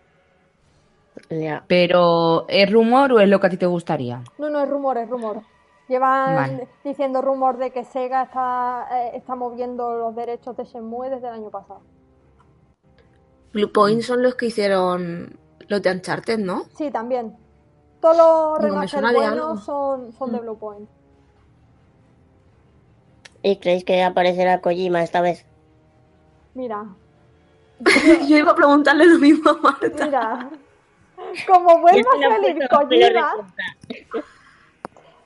Pero, 1.68 2.46
¿es 2.48 2.72
rumor 2.72 3.12
o 3.12 3.20
es 3.20 3.30
lo 3.30 3.40
que 3.40 3.46
a 3.46 3.50
ti 3.52 3.58
te 3.58 3.68
gustaría? 3.68 4.24
No, 4.40 4.50
no, 4.50 4.64
es 4.64 4.68
rumor, 4.68 4.98
es 4.98 5.08
rumor. 5.08 5.42
Llevan 5.88 6.36
Vale. 6.36 6.68
diciendo 6.84 7.22
rumor 7.22 7.58
de 7.58 7.70
que 7.70 7.84
Sega 7.84 8.24
está, 8.24 8.88
eh, 8.92 9.12
está 9.14 9.36
moviendo 9.36 9.94
los 9.94 10.16
derechos 10.16 10.58
de 10.58 10.64
Shenmue 10.64 11.12
desde 11.12 11.28
el 11.28 11.36
año 11.36 11.52
pasado. 11.52 11.82
Blue 13.54 13.72
Point 13.72 14.02
son 14.02 14.22
los 14.24 14.36
que 14.36 14.48
hicieron 14.48 15.38
los 15.68 15.82
de 15.82 15.92
Uncharted, 15.92 16.40
¿no? 16.40 16.66
Sí, 16.78 16.90
también. 16.92 17.36
Todos 18.02 18.18
los 18.18 18.60
Digo, 18.64 18.76
me 18.80 18.88
remaster 18.88 18.90
suena 18.90 19.12
de 19.12 19.18
buenos 19.18 19.64
son, 19.64 20.12
son 20.14 20.32
de 20.32 20.38
Mm. 20.40 20.42
Blue 20.42 20.58
Point. 20.58 20.90
¿Y 23.44 23.58
creéis 23.58 23.84
que 23.84 24.04
aparecerá 24.04 24.62
Kojima 24.62 25.04
esta 25.04 25.22
vez? 25.22 25.46
Mira, 26.54 26.86
Yo 28.28 28.38
iba 28.38 28.52
a 28.52 28.56
preguntarle 28.56 29.06
lo 29.08 29.18
mismo 29.20 29.50
a 29.50 29.54
Marta. 29.58 30.06
mira. 30.06 30.50
Como 31.48 31.80
vuelva 31.80 32.10
a 32.12 32.30
salir 32.30 32.68
Kojima. 32.70 33.54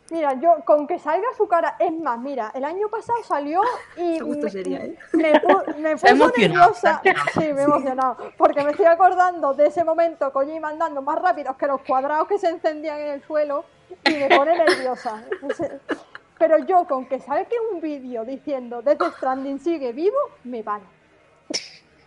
Mira, 0.10 0.34
yo 0.40 0.64
con 0.66 0.88
que 0.88 1.00
salga 1.00 1.28
su 1.38 1.48
cara, 1.48 1.76
es 1.80 1.92
más, 1.92 2.20
mira, 2.20 2.52
el 2.54 2.64
año 2.64 2.90
pasado 2.90 3.24
salió 3.24 3.62
y 3.98 4.20
me, 4.22 4.50
sería, 4.50 4.86
¿eh? 4.86 4.98
me, 5.14 5.34
pu- 5.42 5.76
me 5.78 5.92
puso 5.98 6.06
nerviosa. 6.38 7.02
Sí, 7.34 7.54
me 7.54 7.62
he 7.62 7.64
emocionado. 7.64 8.18
Porque 8.38 8.64
me 8.64 8.72
estoy 8.72 8.86
acordando 8.86 9.54
de 9.54 9.68
ese 9.68 9.84
momento 9.84 10.32
Kojima 10.32 10.70
andando 10.70 11.02
más 11.02 11.20
rápidos 11.20 11.56
que 11.58 11.68
los 11.68 11.82
cuadrados 11.82 12.28
que 12.28 12.38
se 12.38 12.50
encendían 12.50 13.00
en 13.00 13.08
el 13.08 13.24
suelo 13.24 13.66
y 14.04 14.12
me 14.16 14.30
pone 14.30 14.58
nerviosa. 14.58 15.24
Pero 16.38 16.58
yo 16.60 16.86
con 16.86 17.06
que 17.08 17.20
salga 17.20 17.48
un 17.72 17.80
vídeo 17.82 18.26
diciendo 18.26 18.82
Death 18.82 19.02
Stranding 19.18 19.60
sigue 19.60 19.94
vivo, 19.94 20.18
me 20.44 20.62
vale. 20.64 20.84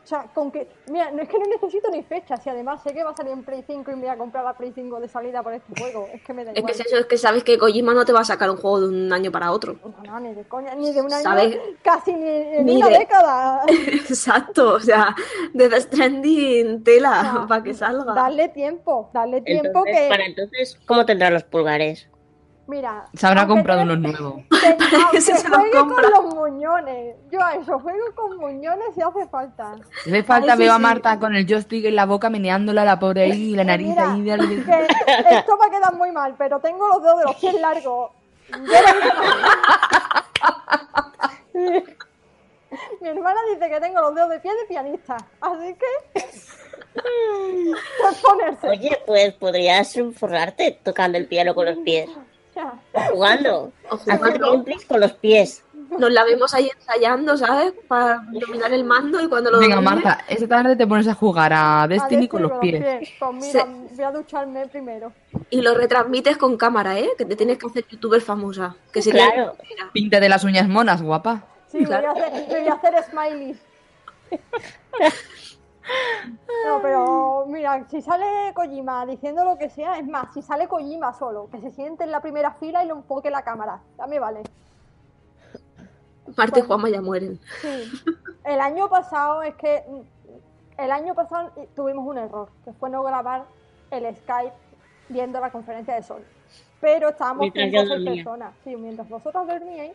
O 0.08 0.10
sea, 0.10 0.22
con 0.34 0.50
que, 0.50 0.66
mira, 0.90 1.10
no 1.10 1.20
es 1.20 1.28
que 1.28 1.38
no 1.38 1.44
necesito 1.44 1.90
ni 1.90 2.02
fechas 2.02 2.40
y 2.46 2.48
además 2.48 2.82
sé 2.82 2.94
que 2.94 3.04
va 3.04 3.10
a 3.10 3.14
salir 3.14 3.30
en 3.34 3.44
Play 3.44 3.62
5 3.66 3.90
y 3.90 3.94
me 3.94 4.00
voy 4.00 4.08
a 4.08 4.16
comprar 4.16 4.42
la 4.42 4.54
Play 4.54 4.72
5 4.74 5.00
de 5.00 5.06
salida 5.06 5.42
por 5.42 5.52
este 5.52 5.78
juego. 5.78 6.08
Es 6.14 6.22
que 6.22 6.32
me 6.32 6.46
da 6.46 6.52
Es 6.52 6.54
que 6.54 6.60
igual. 6.60 6.72
es 6.72 6.80
eso, 6.80 6.96
es 6.96 7.04
que 7.04 7.18
sabes 7.18 7.44
que 7.44 7.58
Kojima 7.58 7.92
no 7.92 8.06
te 8.06 8.14
va 8.14 8.20
a 8.20 8.24
sacar 8.24 8.48
un 8.48 8.56
juego 8.56 8.80
de 8.80 8.88
un 8.88 9.12
año 9.12 9.30
para 9.30 9.52
otro. 9.52 9.76
No, 9.84 10.02
no, 10.12 10.20
ni 10.20 10.32
de 10.32 10.44
coña, 10.44 10.74
ni 10.74 10.92
de 10.94 11.02
un 11.02 11.12
año, 11.12 11.22
¿Sabes? 11.22 11.58
casi 11.82 12.14
ni 12.14 12.26
en 12.26 12.64
Ni 12.64 12.76
una 12.78 12.88
de- 12.88 12.98
década. 13.00 13.62
Exacto, 13.68 14.72
o 14.76 14.80
sea, 14.80 15.14
de 15.52 15.68
The 15.68 15.80
Stranding 15.82 16.84
tela 16.84 17.20
sea, 17.20 17.46
para 17.46 17.62
que 17.62 17.74
salga. 17.74 18.14
Darle 18.14 18.48
tiempo, 18.48 19.10
darle 19.12 19.42
tiempo 19.42 19.66
Entonces, 19.66 19.94
que. 20.00 20.08
para 20.08 20.24
entonces, 20.24 20.80
¿cómo 20.86 21.04
tendrá 21.04 21.28
los 21.28 21.44
pulgares? 21.44 22.08
Mira. 22.68 23.06
Se 23.14 23.26
habrá 23.26 23.46
comprado 23.46 23.82
unos 23.82 23.98
nuevos. 23.98 24.42
se 25.20 25.32
los 25.32 25.42
juegue 25.42 25.70
compra. 25.72 26.02
con 26.02 26.12
los 26.12 26.34
muñones. 26.34 27.16
Yo 27.32 27.42
a 27.42 27.54
eso 27.54 27.78
juego 27.78 28.04
con 28.14 28.36
muñones 28.36 28.88
si 28.94 29.00
hace 29.00 29.26
falta. 29.28 29.74
Si 30.04 30.10
hace 30.10 30.22
falta, 30.22 30.52
Ay, 30.52 30.58
sí, 30.58 30.64
veo 30.64 30.74
a 30.74 30.76
sí. 30.76 30.82
Marta 30.82 31.18
con 31.18 31.34
el 31.34 31.46
joystick 31.46 31.86
en 31.86 31.96
la 31.96 32.04
boca 32.04 32.28
meneándola 32.28 32.84
la 32.84 32.98
pobre 32.98 33.22
ahí 33.22 33.52
y 33.52 33.56
la 33.56 33.64
nariz 33.64 33.88
mira, 33.88 34.12
ahí. 34.12 34.22
que 34.22 35.34
esto 35.34 35.56
va 35.56 35.66
a 35.66 35.70
quedar 35.70 35.94
muy 35.96 36.12
mal, 36.12 36.34
pero 36.36 36.60
tengo 36.60 36.86
los 36.88 37.02
dedos 37.02 37.18
de 37.18 37.24
los 37.24 37.36
pies 37.36 37.54
largos. 37.60 38.10
Mi 43.00 43.08
hermana 43.08 43.40
dice 43.52 43.68
que 43.70 43.80
tengo 43.80 44.00
los 44.02 44.14
dedos 44.14 44.28
de 44.30 44.40
pie 44.40 44.52
de 44.54 44.64
pianista, 44.66 45.16
así 45.40 45.74
que 45.74 45.86
pues 46.12 46.58
ponerse. 48.22 48.68
Oye, 48.68 48.98
pues 49.06 49.32
podrías 49.34 49.94
forrarte 50.16 50.78
tocando 50.82 51.16
el 51.16 51.26
piano 51.26 51.54
con 51.54 51.64
los 51.66 51.78
pies. 51.78 52.10
Jugando. 53.10 53.72
Hacer 53.90 54.38
gameplays 54.38 54.84
con 54.86 55.00
los 55.00 55.12
pies. 55.12 55.64
Nos 55.98 56.12
la 56.12 56.22
vemos 56.24 56.52
ahí 56.52 56.70
ensayando, 56.76 57.34
¿sabes? 57.38 57.72
Para 57.88 58.22
dominar 58.30 58.70
el 58.74 58.84
mando 58.84 59.22
y 59.22 59.28
cuando 59.28 59.50
lo 59.50 59.58
Venga, 59.58 59.76
domine- 59.76 59.84
Marta, 60.02 60.24
esta 60.28 60.46
tarde 60.46 60.76
te 60.76 60.86
pones 60.86 61.08
a 61.08 61.14
jugar 61.14 61.50
a 61.54 61.86
Destiny 61.88 62.26
A 62.26 62.28
con 62.28 62.42
los 62.42 62.52
pies. 62.60 63.08
Pues 63.18 63.32
mira, 63.34 63.64
voy 63.64 64.04
a 64.04 64.10
ducharme 64.10 64.66
primero. 64.68 65.12
Y 65.48 65.62
lo 65.62 65.74
retransmites 65.74 66.36
con 66.36 66.58
cámara, 66.58 66.98
¿eh? 66.98 67.08
Que 67.16 67.24
te 67.24 67.36
tienes 67.36 67.56
que 67.56 67.66
hacer 67.68 67.86
youtuber 67.88 68.20
famosa. 68.20 68.76
Que 68.92 69.00
sería 69.00 69.32
Claro. 69.32 69.56
Pinte 69.94 70.20
de 70.20 70.28
las 70.28 70.44
uñas 70.44 70.68
monas, 70.68 71.00
guapa. 71.00 71.44
Sí, 71.72 71.82
Claro. 71.84 72.12
voy, 72.12 72.22
a 72.22 72.26
hacer, 72.26 72.46
voy 72.60 72.68
a 72.68 72.72
hacer 72.74 73.04
smileys. 73.10 73.58
No, 76.66 76.80
pero 76.82 77.44
mira, 77.46 77.86
si 77.88 78.02
sale 78.02 78.52
Kojima 78.54 79.06
diciendo 79.06 79.44
lo 79.44 79.56
que 79.56 79.70
sea, 79.70 79.98
es 79.98 80.06
más, 80.06 80.32
si 80.34 80.42
sale 80.42 80.68
Kojima 80.68 81.12
solo, 81.14 81.48
que 81.50 81.60
se 81.60 81.70
siente 81.70 82.04
en 82.04 82.10
la 82.10 82.20
primera 82.20 82.52
fila 82.54 82.84
y 82.84 82.88
lo 82.88 82.96
enfoque 82.96 83.30
la 83.30 83.42
cámara, 83.42 83.80
ya 83.96 84.06
me 84.06 84.18
vale. 84.18 84.42
Marta 86.36 86.58
y 86.58 86.62
Juanma 86.62 86.90
ya 86.90 87.00
mueren. 87.00 87.40
Sí. 87.62 87.90
El 88.44 88.60
año 88.60 88.88
pasado 88.88 89.42
es 89.42 89.54
que 89.54 89.84
mm, 89.88 90.80
el 90.80 90.90
año 90.90 91.14
pasado 91.14 91.50
tuvimos 91.74 92.06
un 92.06 92.18
error, 92.18 92.48
que 92.64 92.72
fue 92.74 92.90
no 92.90 93.02
grabar 93.02 93.44
el 93.90 94.14
Skype 94.16 94.52
viendo 95.08 95.40
la 95.40 95.50
conferencia 95.50 95.94
de 95.94 96.02
Sony. 96.02 96.22
Pero 96.80 97.08
estábamos 97.08 97.50
Mientras 97.54 97.88
dormía. 97.88 98.12
personas. 98.12 98.54
Sí, 98.62 98.76
mientras 98.76 99.08
vosotros 99.08 99.46
dormíais, 99.46 99.92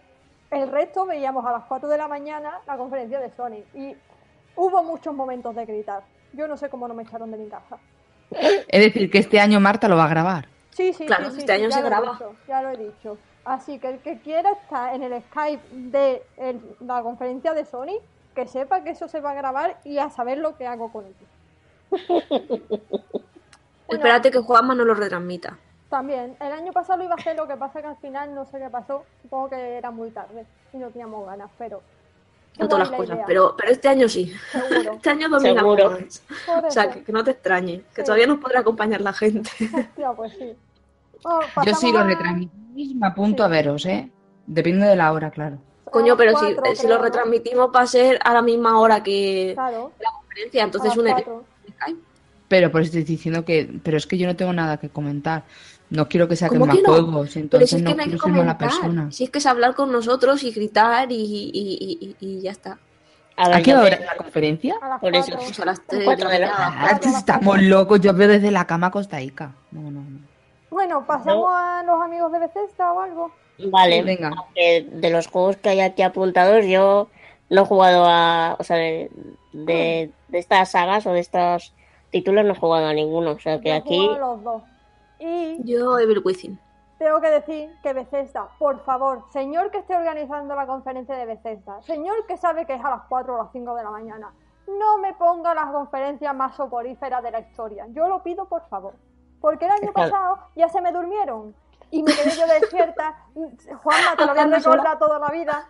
el 0.52 0.70
resto 0.70 1.06
veíamos 1.06 1.46
a 1.46 1.52
las 1.52 1.64
4 1.66 1.88
de 1.88 1.98
la 1.98 2.08
mañana 2.08 2.60
la 2.68 2.78
conferencia 2.78 3.20
de 3.20 3.30
Sony. 3.32 3.64
Y 3.74 3.96
hubo 4.56 4.84
muchos 4.84 5.14
momentos 5.14 5.56
de 5.56 5.66
gritar. 5.66 6.04
Yo 6.34 6.48
no 6.48 6.58
sé 6.58 6.70
cómo 6.70 6.88
no 6.88 6.94
me 6.94 7.04
echaron 7.04 7.32
de 7.32 7.38
mi 7.38 7.48
casa. 7.48 7.78
Es 8.32 8.82
decir, 8.84 9.12
que 9.12 9.20
este 9.20 9.40
año 9.40 9.60
Marta 9.60 9.88
lo 9.88 9.96
va 9.98 10.06
a 10.06 10.10
grabar. 10.10 10.48
Sí, 10.72 10.92
sí, 10.94 11.06
Claro, 11.06 11.30
sí, 11.32 11.40
este 11.42 11.52
sí, 11.56 11.62
año 11.62 11.70
ya 11.70 11.76
se 11.76 11.82
lo 11.82 11.88
he 11.88 11.90
graba. 11.90 12.12
dicho, 12.14 12.36
ya 12.48 12.62
lo 12.64 12.70
he 12.70 12.78
dicho. 12.78 13.18
Así 13.46 13.78
que 13.78 13.90
el 13.90 14.00
que 14.00 14.20
quiera 14.20 14.52
estar 14.52 14.96
en 14.96 15.04
el 15.04 15.22
Skype 15.24 15.62
de 15.72 16.24
el- 16.38 16.62
la 16.80 17.02
conferencia 17.04 17.54
de 17.54 17.66
Sony, 17.66 18.00
que 18.34 18.48
sepa 18.48 18.84
que 18.84 18.92
eso 18.92 19.08
se 19.08 19.20
va 19.22 19.32
a 19.32 19.36
grabar 19.36 19.78
y 19.84 20.00
a 20.00 20.10
saber 20.10 20.40
lo 20.40 20.58
que 20.58 20.66
hago 20.66 20.92
con 20.92 21.06
ello. 21.06 21.28
Bueno, 23.86 24.06
Espérate 24.06 24.32
que 24.32 24.40
Juanma 24.40 24.74
no 24.74 24.86
lo 24.86 24.94
retransmita. 24.96 25.58
También, 25.90 26.36
el 26.40 26.52
año 26.52 26.72
pasado 26.72 26.98
lo 27.00 27.04
iba 27.04 27.14
a 27.14 27.18
hacer, 27.18 27.36
lo 27.36 27.48
que 27.48 27.56
pasa 27.58 27.82
que 27.82 27.88
al 27.88 27.98
final 27.98 28.34
no 28.34 28.46
sé 28.46 28.58
qué 28.58 28.70
pasó, 28.70 29.04
supongo 29.22 29.50
que 29.50 29.78
era 29.78 29.92
muy 29.92 30.10
tarde 30.10 30.46
y 30.74 30.78
no 30.78 30.90
teníamos 30.90 31.26
ganas, 31.28 31.52
pero... 31.58 31.82
No 32.60 32.68
todas 32.68 32.82
las 32.82 32.92
la 32.92 32.98
cosas, 32.98 33.16
idea, 33.16 33.26
pero, 33.26 33.56
pero 33.58 33.72
este 33.72 33.88
año 33.88 34.08
sí. 34.08 34.32
Seguro. 34.52 34.92
Este 34.96 35.10
año 35.10 35.30
dominamos. 35.30 35.76
Seguro. 35.78 35.98
Por 36.46 36.66
O 36.66 36.72
sea, 36.72 36.90
que, 36.92 37.04
que 37.04 37.12
no 37.12 37.24
te 37.24 37.32
extrañe, 37.32 37.82
que 37.96 38.02
Sí. 38.02 38.06
todavía 38.06 38.28
nos 38.28 38.38
podrá 38.40 38.60
acompañar 38.60 39.02
la 39.02 39.14
gente. 39.14 39.50
Hostia, 39.60 40.12
pues 40.16 40.34
sí. 40.38 40.54
Oh, 41.24 41.40
Yo 41.66 41.74
sí 41.76 41.92
lo 41.92 42.00
a- 42.00 42.04
retransmitís, 42.04 42.96
me 42.96 43.08
apunto 43.08 43.44
Sí. 43.44 43.46
a 43.46 43.48
veros, 43.50 43.86
¿eh? 43.86 44.12
Depende 44.46 44.86
de 44.86 44.96
la 44.96 45.12
hora, 45.14 45.32
claro. 45.32 45.58
Coño, 45.86 46.18
pero 46.18 46.38
si, 46.40 46.54
cuatro, 46.54 46.76
si 46.76 46.88
lo 46.88 47.02
retransmitimos 47.02 47.70
va 47.74 47.82
a 47.82 47.88
ser 47.88 48.20
a 48.24 48.34
la 48.34 48.42
misma 48.42 48.80
hora 48.80 49.02
que 49.04 49.52
Claro, 49.56 49.92
la 50.00 50.10
conferencia, 50.12 50.64
entonces 50.64 50.92
cuatro. 50.96 51.46
Pero 52.48 52.72
por 52.72 52.82
eso 52.82 52.90
estoy 52.90 53.04
diciendo 53.04 53.46
que. 53.46 53.80
Pero 53.84 53.98
es 53.98 54.06
que 54.06 54.18
yo 54.18 54.28
no 54.28 54.36
tengo 54.36 54.54
nada 54.54 54.78
que 54.78 54.90
comentar. 54.90 55.44
No 55.94 56.08
quiero 56.10 56.28
que 56.28 56.36
saquen 56.36 56.60
¿Cómo 56.60 56.66
más 56.68 56.76
que 56.78 56.82
no? 56.82 56.90
juegos, 56.90 57.36
entonces 57.36 57.70
si 57.70 57.76
es 57.78 57.84
que 57.84 57.90
no 57.96 58.04
quiero 58.04 58.18
ser 58.20 58.32
mala 58.32 58.58
comentar, 58.58 58.70
persona. 58.70 59.12
si 59.12 59.24
es 59.26 59.30
que 59.30 59.38
es 59.38 59.46
hablar 59.46 59.76
con 59.76 59.92
nosotros 59.92 60.42
y 60.44 60.52
gritar 60.52 61.12
y, 61.12 61.16
y- 61.16 61.52
y- 61.54 62.16
y- 62.20 62.38
y 62.38 62.42
ya 62.42 62.52
está. 62.52 62.80
A 63.38 63.56
¿A 63.58 63.62
qué 63.62 63.76
hora 63.76 63.88
es 63.96 64.06
la 64.06 64.16
conferencia? 64.16 64.76
A 64.82 64.90
las 64.90 65.00
Por 65.00 65.16
eso. 65.16 65.32
Pues 65.36 65.60
a 65.60 65.66
las 65.66 65.88
de 65.88 66.40
la. 66.40 66.52
Ah, 66.56 67.00
estamos 67.04 67.62
locos, 67.62 68.02
yo 68.02 68.14
veo 68.14 68.28
desde 68.28 68.52
la 68.52 68.66
cama 68.66 68.88
acostadica. 68.88 69.54
No, 69.72 69.82
no, 69.90 70.02
no. 70.02 70.20
Bueno, 70.72 71.06
pasamos 71.06 71.48
a 71.52 71.84
los 71.86 72.02
amigos 72.02 72.32
de 72.32 72.40
Bethesda 72.40 72.92
o 72.94 73.00
algo. 73.02 73.32
Vale, 73.70 73.98
Sí, 74.00 74.02
venga. 74.04 74.32
aunque 74.36 74.88
de 74.92 75.10
los 75.12 75.28
juegos 75.28 75.58
que 75.58 75.70
hay 75.70 75.80
aquí 75.82 76.02
apuntados, 76.02 76.66
yo 76.66 77.08
no 77.52 77.62
he 77.62 77.66
jugado 77.66 78.06
a. 78.08 78.56
O 78.60 78.64
sea, 78.64 78.78
de, 78.78 79.12
de, 79.52 80.10
de 80.30 80.40
estas 80.40 80.72
sagas 80.72 81.06
o 81.06 81.12
de 81.14 81.20
estos 81.20 81.74
títulos 82.12 82.46
no 82.46 82.54
he 82.54 82.58
jugado 82.58 82.88
a 82.88 82.94
ninguno. 82.94 83.32
O 83.32 83.40
sea, 83.40 83.62
que 83.62 83.70
Yo 83.70 83.76
aquí. 83.76 84.08
los 84.20 84.44
dos. 84.44 84.64
Y 85.20 85.64
Yo, 85.64 85.98
Evil 86.00 86.22
Within. 86.24 86.60
tengo 86.98 87.22
que 87.22 87.30
decir 87.30 87.76
que 87.82 87.94
Bethesda, 87.94 88.50
por 88.60 88.84
favor, 88.84 89.24
señor 89.32 89.72
que 89.72 89.80
esté 89.80 89.96
organizando 89.96 90.56
la 90.56 90.66
conferencia 90.66 91.16
de 91.16 91.26
Bethesda, 91.26 91.82
señor 91.82 92.26
que 92.28 92.38
sabe 92.38 92.66
que 92.66 92.74
es 92.76 92.84
a 92.84 92.90
las 92.90 93.02
4 93.10 93.34
o 93.34 93.38
las 93.38 93.52
5 93.52 93.76
de 93.76 93.84
la 93.84 93.92
mañana, 93.92 94.34
no 94.68 94.98
me 94.98 95.14
ponga 95.14 95.54
las 95.54 95.72
conferencias 95.72 96.36
más 96.36 96.56
soporíferas 96.56 97.22
de 97.24 97.32
la 97.32 97.40
historia. 97.40 97.86
Yo 97.90 98.08
lo 98.08 98.24
pido 98.24 98.48
por 98.48 98.68
favor. 98.70 98.96
Porque 99.42 99.66
el 99.66 99.72
año 99.72 99.92
pasado 99.92 100.40
ya 100.56 100.70
se 100.70 100.82
me 100.82 100.92
durmieron. 100.92 101.54
Y 101.92 102.02
me 102.02 102.14
quedé 102.14 102.32
yo 102.32 102.48
despierta. 102.48 103.26
Juanma, 103.84 104.16
te 104.18 104.26
lo 104.26 104.34
voy 104.34 104.40
a 104.40 104.48
recordar 104.48 104.98
toda 104.98 105.20
la 105.20 105.30
vida. 105.30 105.68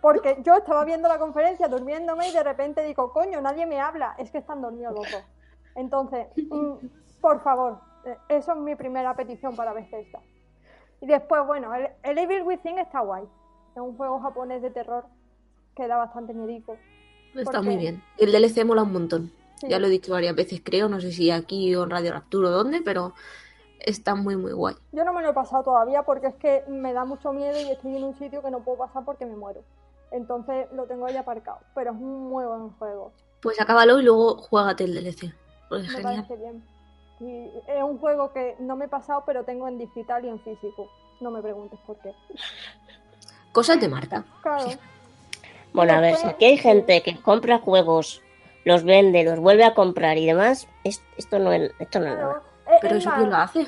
Porque 0.00 0.40
yo 0.44 0.54
estaba 0.54 0.84
viendo 0.84 1.08
la 1.08 1.18
conferencia 1.18 1.66
durmiéndome 1.68 2.28
y 2.28 2.32
de 2.32 2.42
repente 2.42 2.82
digo, 2.84 3.12
coño, 3.12 3.40
nadie 3.40 3.66
me 3.66 3.80
habla. 3.80 4.14
Es 4.18 4.30
que 4.30 4.38
están 4.38 4.62
dormidos 4.62 4.94
los 4.94 5.10
dos. 5.10 5.24
Entonces, 5.74 6.28
mm, 6.36 6.74
por 7.20 7.42
favor, 7.42 7.80
eso 8.28 8.52
es 8.52 8.58
mi 8.58 8.74
primera 8.74 9.14
petición 9.14 9.54
para 9.56 9.72
Bethesda. 9.72 10.20
Y 11.00 11.06
después, 11.06 11.44
bueno, 11.46 11.74
el, 11.74 11.88
el 12.02 12.18
Evil 12.18 12.42
Within 12.42 12.78
está 12.78 13.00
guay. 13.00 13.24
Es 13.74 13.80
un 13.80 13.96
juego 13.96 14.20
japonés 14.20 14.62
de 14.62 14.70
terror 14.70 15.04
que 15.74 15.86
da 15.88 15.96
bastante 15.96 16.32
miedico. 16.34 16.76
Está 17.34 17.52
¿Por 17.58 17.64
muy 17.64 17.76
bien. 17.76 18.02
El 18.18 18.30
DLC 18.30 18.64
mola 18.64 18.82
un 18.82 18.92
montón. 18.92 19.32
Sí. 19.56 19.68
Ya 19.68 19.78
lo 19.78 19.86
he 19.86 19.90
dicho 19.90 20.12
varias 20.12 20.34
veces, 20.36 20.60
creo. 20.62 20.88
No 20.88 21.00
sé 21.00 21.12
si 21.12 21.30
aquí 21.30 21.74
o 21.74 21.84
en 21.84 21.90
Radio 21.90 22.12
Rapture 22.12 22.48
o 22.48 22.50
dónde, 22.50 22.82
pero 22.84 23.14
está 23.80 24.14
muy, 24.14 24.36
muy 24.36 24.52
guay. 24.52 24.76
Yo 24.92 25.04
no 25.04 25.12
me 25.12 25.22
lo 25.22 25.30
he 25.30 25.32
pasado 25.32 25.62
todavía 25.64 26.02
porque 26.02 26.26
es 26.28 26.34
que 26.34 26.62
me 26.68 26.92
da 26.92 27.04
mucho 27.04 27.32
miedo 27.32 27.58
y 27.60 27.70
estoy 27.70 27.96
en 27.96 28.04
un 28.04 28.14
sitio 28.18 28.42
que 28.42 28.50
no 28.50 28.60
puedo 28.60 28.78
pasar 28.78 29.04
porque 29.04 29.24
me 29.24 29.34
muero. 29.36 29.62
Entonces 30.10 30.66
lo 30.72 30.84
tengo 30.84 31.06
ahí 31.06 31.16
aparcado. 31.16 31.58
Pero 31.74 31.92
es 31.92 31.96
un 31.96 32.28
muy 32.28 32.44
buen 32.44 32.70
juego. 32.72 33.12
Pues 33.40 33.60
acábalo 33.60 33.98
y 33.98 34.04
luego 34.04 34.36
juégate 34.36 34.84
el 34.84 34.94
DLC. 34.94 35.34
Pues 35.68 35.84
es 35.84 35.88
Me 35.88 35.96
genial. 35.96 36.26
parece 36.26 36.36
bien. 36.36 36.62
Y 37.22 37.50
es 37.68 37.82
un 37.82 37.98
juego 37.98 38.32
que 38.32 38.56
no 38.58 38.74
me 38.76 38.86
he 38.86 38.88
pasado, 38.88 39.22
pero 39.24 39.44
tengo 39.44 39.68
en 39.68 39.78
digital 39.78 40.24
y 40.24 40.28
en 40.28 40.40
físico. 40.40 40.88
No 41.20 41.30
me 41.30 41.40
preguntes 41.40 41.78
por 41.86 41.96
qué. 41.98 42.12
Cosas 43.52 43.80
de 43.80 43.88
Marta. 43.88 44.24
Claro. 44.42 44.66
Bueno, 45.72 45.92
a 45.94 46.00
ver, 46.00 46.16
si 46.16 46.26
aquí 46.26 46.44
hay 46.46 46.56
gente 46.58 47.02
que 47.02 47.16
compra 47.20 47.58
juegos, 47.58 48.22
los 48.64 48.82
vende, 48.84 49.24
los 49.24 49.38
vuelve 49.38 49.64
a 49.64 49.74
comprar 49.74 50.18
y 50.18 50.26
demás, 50.26 50.66
es- 50.84 51.02
esto 51.16 51.38
no 51.38 51.52
es, 51.52 51.70
esto 51.78 52.00
no 52.00 52.06
es 52.08 52.16
nada. 52.18 52.42
Eh, 52.66 52.78
Pero 52.80 52.96
es 52.96 53.02
eso 53.06 53.14
quién 53.16 53.30
lo 53.30 53.36
hace. 53.36 53.66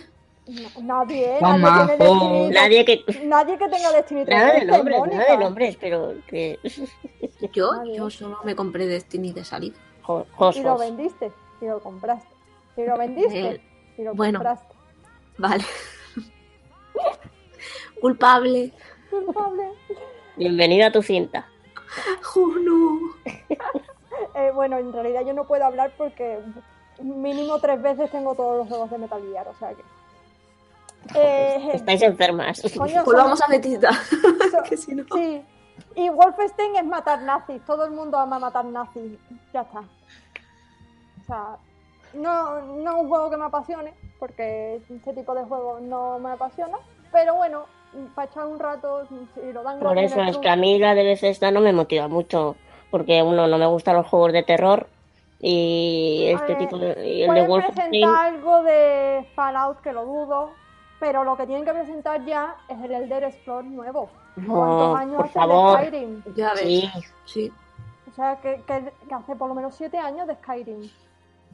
nadie, 0.83 1.39
nadie 1.41 2.85
que... 2.85 3.05
Nadie 3.25 3.57
que 3.59 3.69
tenga 3.69 3.93
Destiny 3.93 4.25
Nada 4.25 4.53
de 4.53 4.61
360, 4.61 4.77
nombres, 4.77 5.17
nada 5.19 5.31
de 5.33 5.39
nombres, 5.45 5.77
pero 5.81 6.15
que... 6.27 6.59
Yo, 7.53 7.73
Nadie. 7.75 7.97
yo 7.97 8.11
solo 8.11 8.39
me 8.45 8.55
compré 8.55 8.87
Destiny 8.87 9.33
de 9.33 9.45
salida. 9.45 9.77
jo- 10.03 10.27
Y 10.55 10.63
lo 10.63 10.77
vendiste. 10.79 11.31
Y 11.61 11.67
lo 11.67 11.81
compraste. 11.81 12.34
Y 12.77 12.83
lo 12.85 12.97
vendiste. 12.99 13.41
Eh, 13.51 13.61
Y 13.99 14.03
lo 14.03 14.15
bueno. 14.15 14.39
compraste. 14.39 14.75
Vale. 15.39 15.65
Culpable. 18.01 18.73
Culpable. 19.11 19.71
Bienvenido 20.37 20.87
a 20.89 20.93
tu 20.93 21.03
cinta. 21.03 21.47
Oh, 22.37 22.47
no. 22.59 23.01
Eh, 24.37 24.51
bueno, 24.53 24.79
en 24.79 24.93
realidad 24.93 25.23
yo 25.25 25.33
no 25.33 25.45
puedo 25.47 25.65
hablar 25.65 25.93
porque 25.97 26.39
mínimo 27.01 27.59
tres 27.61 27.81
veces 27.83 28.11
tengo 28.11 28.35
todos 28.35 28.59
los 28.59 28.69
juegos 28.69 28.91
de 28.91 28.99
Metal 28.99 29.21
Gear, 29.23 29.47
o 29.49 29.55
sea 29.55 29.73
que... 29.75 29.83
Eh, 31.17 31.71
Estáis 31.75 32.03
enfermas. 32.03 32.61
coño, 32.77 32.79
Pues 32.79 32.93
son- 33.05 33.17
vamos 33.17 33.43
a 33.43 33.47
Betita. 33.49 33.91
que 34.69 34.77
si 34.77 34.95
no. 34.95 35.05
Sí. 35.15 35.43
Y 35.97 36.09
Wolfenstein 36.11 36.77
es 36.77 36.85
matar 36.85 37.23
nazis, 37.23 37.61
todo 37.65 37.85
el 37.85 37.91
mundo 37.93 38.17
ama 38.19 38.39
matar 38.41 38.65
nazis, 38.65 39.19
ya 39.53 39.63
está. 39.63 39.81
O 39.81 41.25
sea, 41.27 41.57
no, 42.15 42.61
no 42.63 42.91
es 42.91 43.03
un 43.03 43.09
juego 43.09 43.31
que 43.31 43.37
me 43.37 43.45
apasione, 43.45 43.95
porque 44.19 44.77
este 44.89 45.13
tipo 45.15 45.35
de 45.35 45.45
juegos 45.45 45.83
no 45.83 46.19
me 46.19 46.31
apasiona, 46.33 46.79
pero 47.13 47.35
bueno, 47.37 47.65
para 48.15 48.29
echar 48.31 48.47
un 48.47 48.59
rato, 48.59 49.07
si 49.09 49.53
lo 49.53 49.63
dan 49.63 49.79
Por 49.81 49.99
eso 49.99 50.21
es 50.23 50.39
que 50.39 50.49
a 50.49 50.57
mí 50.57 50.79
la 50.79 50.95
de 50.95 51.05
Bethesda 51.05 51.51
no 51.51 51.61
me 51.61 51.73
motiva 51.73 52.09
mucho, 52.09 52.57
porque 52.91 53.23
uno, 53.23 53.47
no 53.47 53.59
me 53.59 53.67
gustan 53.67 53.97
los 53.97 54.07
juegos 54.07 54.33
de 54.33 54.43
terror 54.43 54.87
y 55.41 56.27
este 56.35 56.53
Eh, 56.53 56.57
tipo 56.57 56.79
de... 56.79 57.07
Y 57.07 57.23
el 57.23 57.27
de 57.27 57.27
Pueden 57.27 57.49
Wolfenstein... 57.49 57.91
presentar 57.91 58.27
algo 58.27 58.63
de 58.63 59.29
Fallout 59.35 59.81
que 59.81 59.93
lo 59.93 60.05
dudo, 60.07 60.51
pero 61.01 61.23
lo 61.25 61.37
que 61.37 61.47
tienen 61.47 61.65
que 61.65 61.73
presentar 61.73 62.25
ya 62.25 62.57
es 62.69 62.81
el 62.83 62.93
Elder 62.93 63.31
Scrolls 63.33 63.71
nuevo. 63.71 64.09
No, 64.37 64.55
¿Cuántos 64.55 64.97
años 64.99 65.17
por 65.17 65.25
hace 65.27 65.35
favor. 65.35 65.79
Skyrim? 65.81 66.23
Ya 66.35 66.51
ves. 66.55 66.61
Sí, 66.63 66.91
Sí. 67.27 67.53
O 68.11 68.15
sea, 68.15 68.37
que, 68.41 68.63
que- 68.67 68.93
que 69.09 69.15
hace 69.15 69.35
por 69.37 69.49
lo 69.49 69.55
menos 69.55 69.75
siete 69.75 69.99
años 69.99 70.27
de 70.27 70.35
Skyrim. 70.37 70.89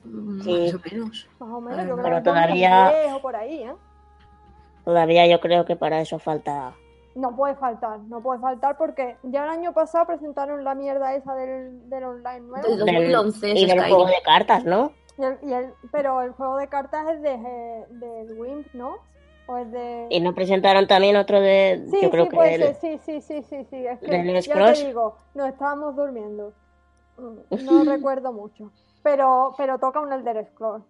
Mm, 0.05 0.41
Sí. 0.43 0.73
Más 0.73 0.75
o 0.75 0.81
menos. 0.91 1.29
Más 1.39 1.49
o 1.51 1.61
menos, 1.61 1.77
Pero 1.79 1.89
yo 1.97 2.03
creo 2.03 2.17
que 2.17 2.23
todavía- 2.23 2.85
2010 2.85 3.13
o 3.15 3.23
por 3.23 3.37
ahí, 3.37 3.63
¿eh? 3.63 3.75
todavía 4.85 5.27
yo 5.27 5.41
creo 5.41 5.65
que 5.65 5.77
para 5.77 6.01
eso 6.01 6.19
falta... 6.19 6.73
No 7.15 7.35
puede 7.35 7.55
faltar, 7.57 7.99
no 8.01 8.21
puede 8.21 8.41
faltar 8.41 8.77
porque 8.79 9.17
ya 9.25 9.43
el 9.45 9.51
año 9.51 9.73
pasado 9.73 10.07
presentaron 10.07 10.63
la 10.65 10.75
mierda 10.75 11.15
esa 11.15 11.35
del, 11.35 11.89
del 11.91 12.05
online 12.05 12.41
nuevo. 12.41 12.69
Del- 12.69 12.79
2011 12.79 13.51
y 13.51 13.67
del 13.67 13.81
juego 13.81 14.07
de 14.07 14.23
cartas, 14.25 14.65
¿no? 14.65 14.93
Y 15.19 15.23
el- 15.25 15.39
y 15.43 15.53
el- 15.53 15.73
pero 15.91 16.23
el 16.23 16.31
juego 16.33 16.57
de 16.57 16.69
cartas 16.69 17.07
es 17.11 17.21
de, 17.21 17.37
del 17.91 18.39
Wimp, 18.39 18.73
¿no? 18.75 18.97
O 19.49 19.57
es 19.59 19.71
de... 19.73 20.07
Y 20.11 20.21
no 20.21 20.35
presentaron 20.35 20.87
también 20.87 21.17
otro 21.17 21.41
de... 21.41 21.85
Sí, 21.91 21.99
yo 22.01 22.11
creo 22.11 22.25
sí, 22.25 22.31
que 22.31 22.37
puede 22.37 22.55
el- 22.55 22.61
ser, 22.63 22.77
sí, 22.77 23.01
sí, 23.05 23.21
sí, 23.21 23.43
sí, 23.43 23.67
sí. 23.69 23.87
Es 23.87 23.99
que 23.99 24.07
¿Del 24.07 24.41
ya 24.43 24.73
te 24.73 24.87
digo, 24.87 25.17
nos 25.35 25.49
estábamos 25.49 25.97
durmiendo. 25.97 26.53
No 27.65 27.85
recuerdo 27.85 28.33
mucho. 28.33 28.71
Pero, 29.03 29.55
pero 29.57 29.79
toca 29.79 30.01
un 30.01 30.13
Elder 30.13 30.45
Scrolls. 30.47 30.85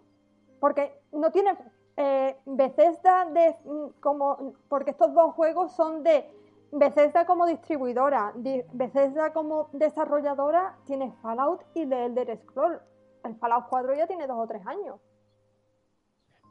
Porque 0.59 0.93
no 1.13 1.31
tiene 1.31 1.57
eh, 1.97 2.37
Bethesda 2.45 3.25
de 3.27 3.57
mm, 3.65 4.01
como 4.01 4.55
porque 4.69 4.91
estos 4.91 5.15
dos 5.15 5.35
juegos 5.35 5.73
son 5.73 6.03
de 6.03 6.25
Bethesda 6.73 7.25
como 7.27 7.47
distribuidora, 7.47 8.33
di- 8.37 8.63
Bethesda 8.73 9.33
como 9.33 9.69
desarrolladora 9.73 10.77
tiene 10.87 11.13
Fallout 11.23 11.63
y 11.75 11.85
de 11.85 12.07
Elder 12.07 12.39
Scrolls. 12.43 12.81
El 13.25 13.37
Fallout 13.37 13.67
4 13.69 13.95
ya 13.95 14.07
tiene 14.07 14.27
dos 14.27 14.39
o 14.39 14.47
tres 14.47 14.67
años. 14.67 14.97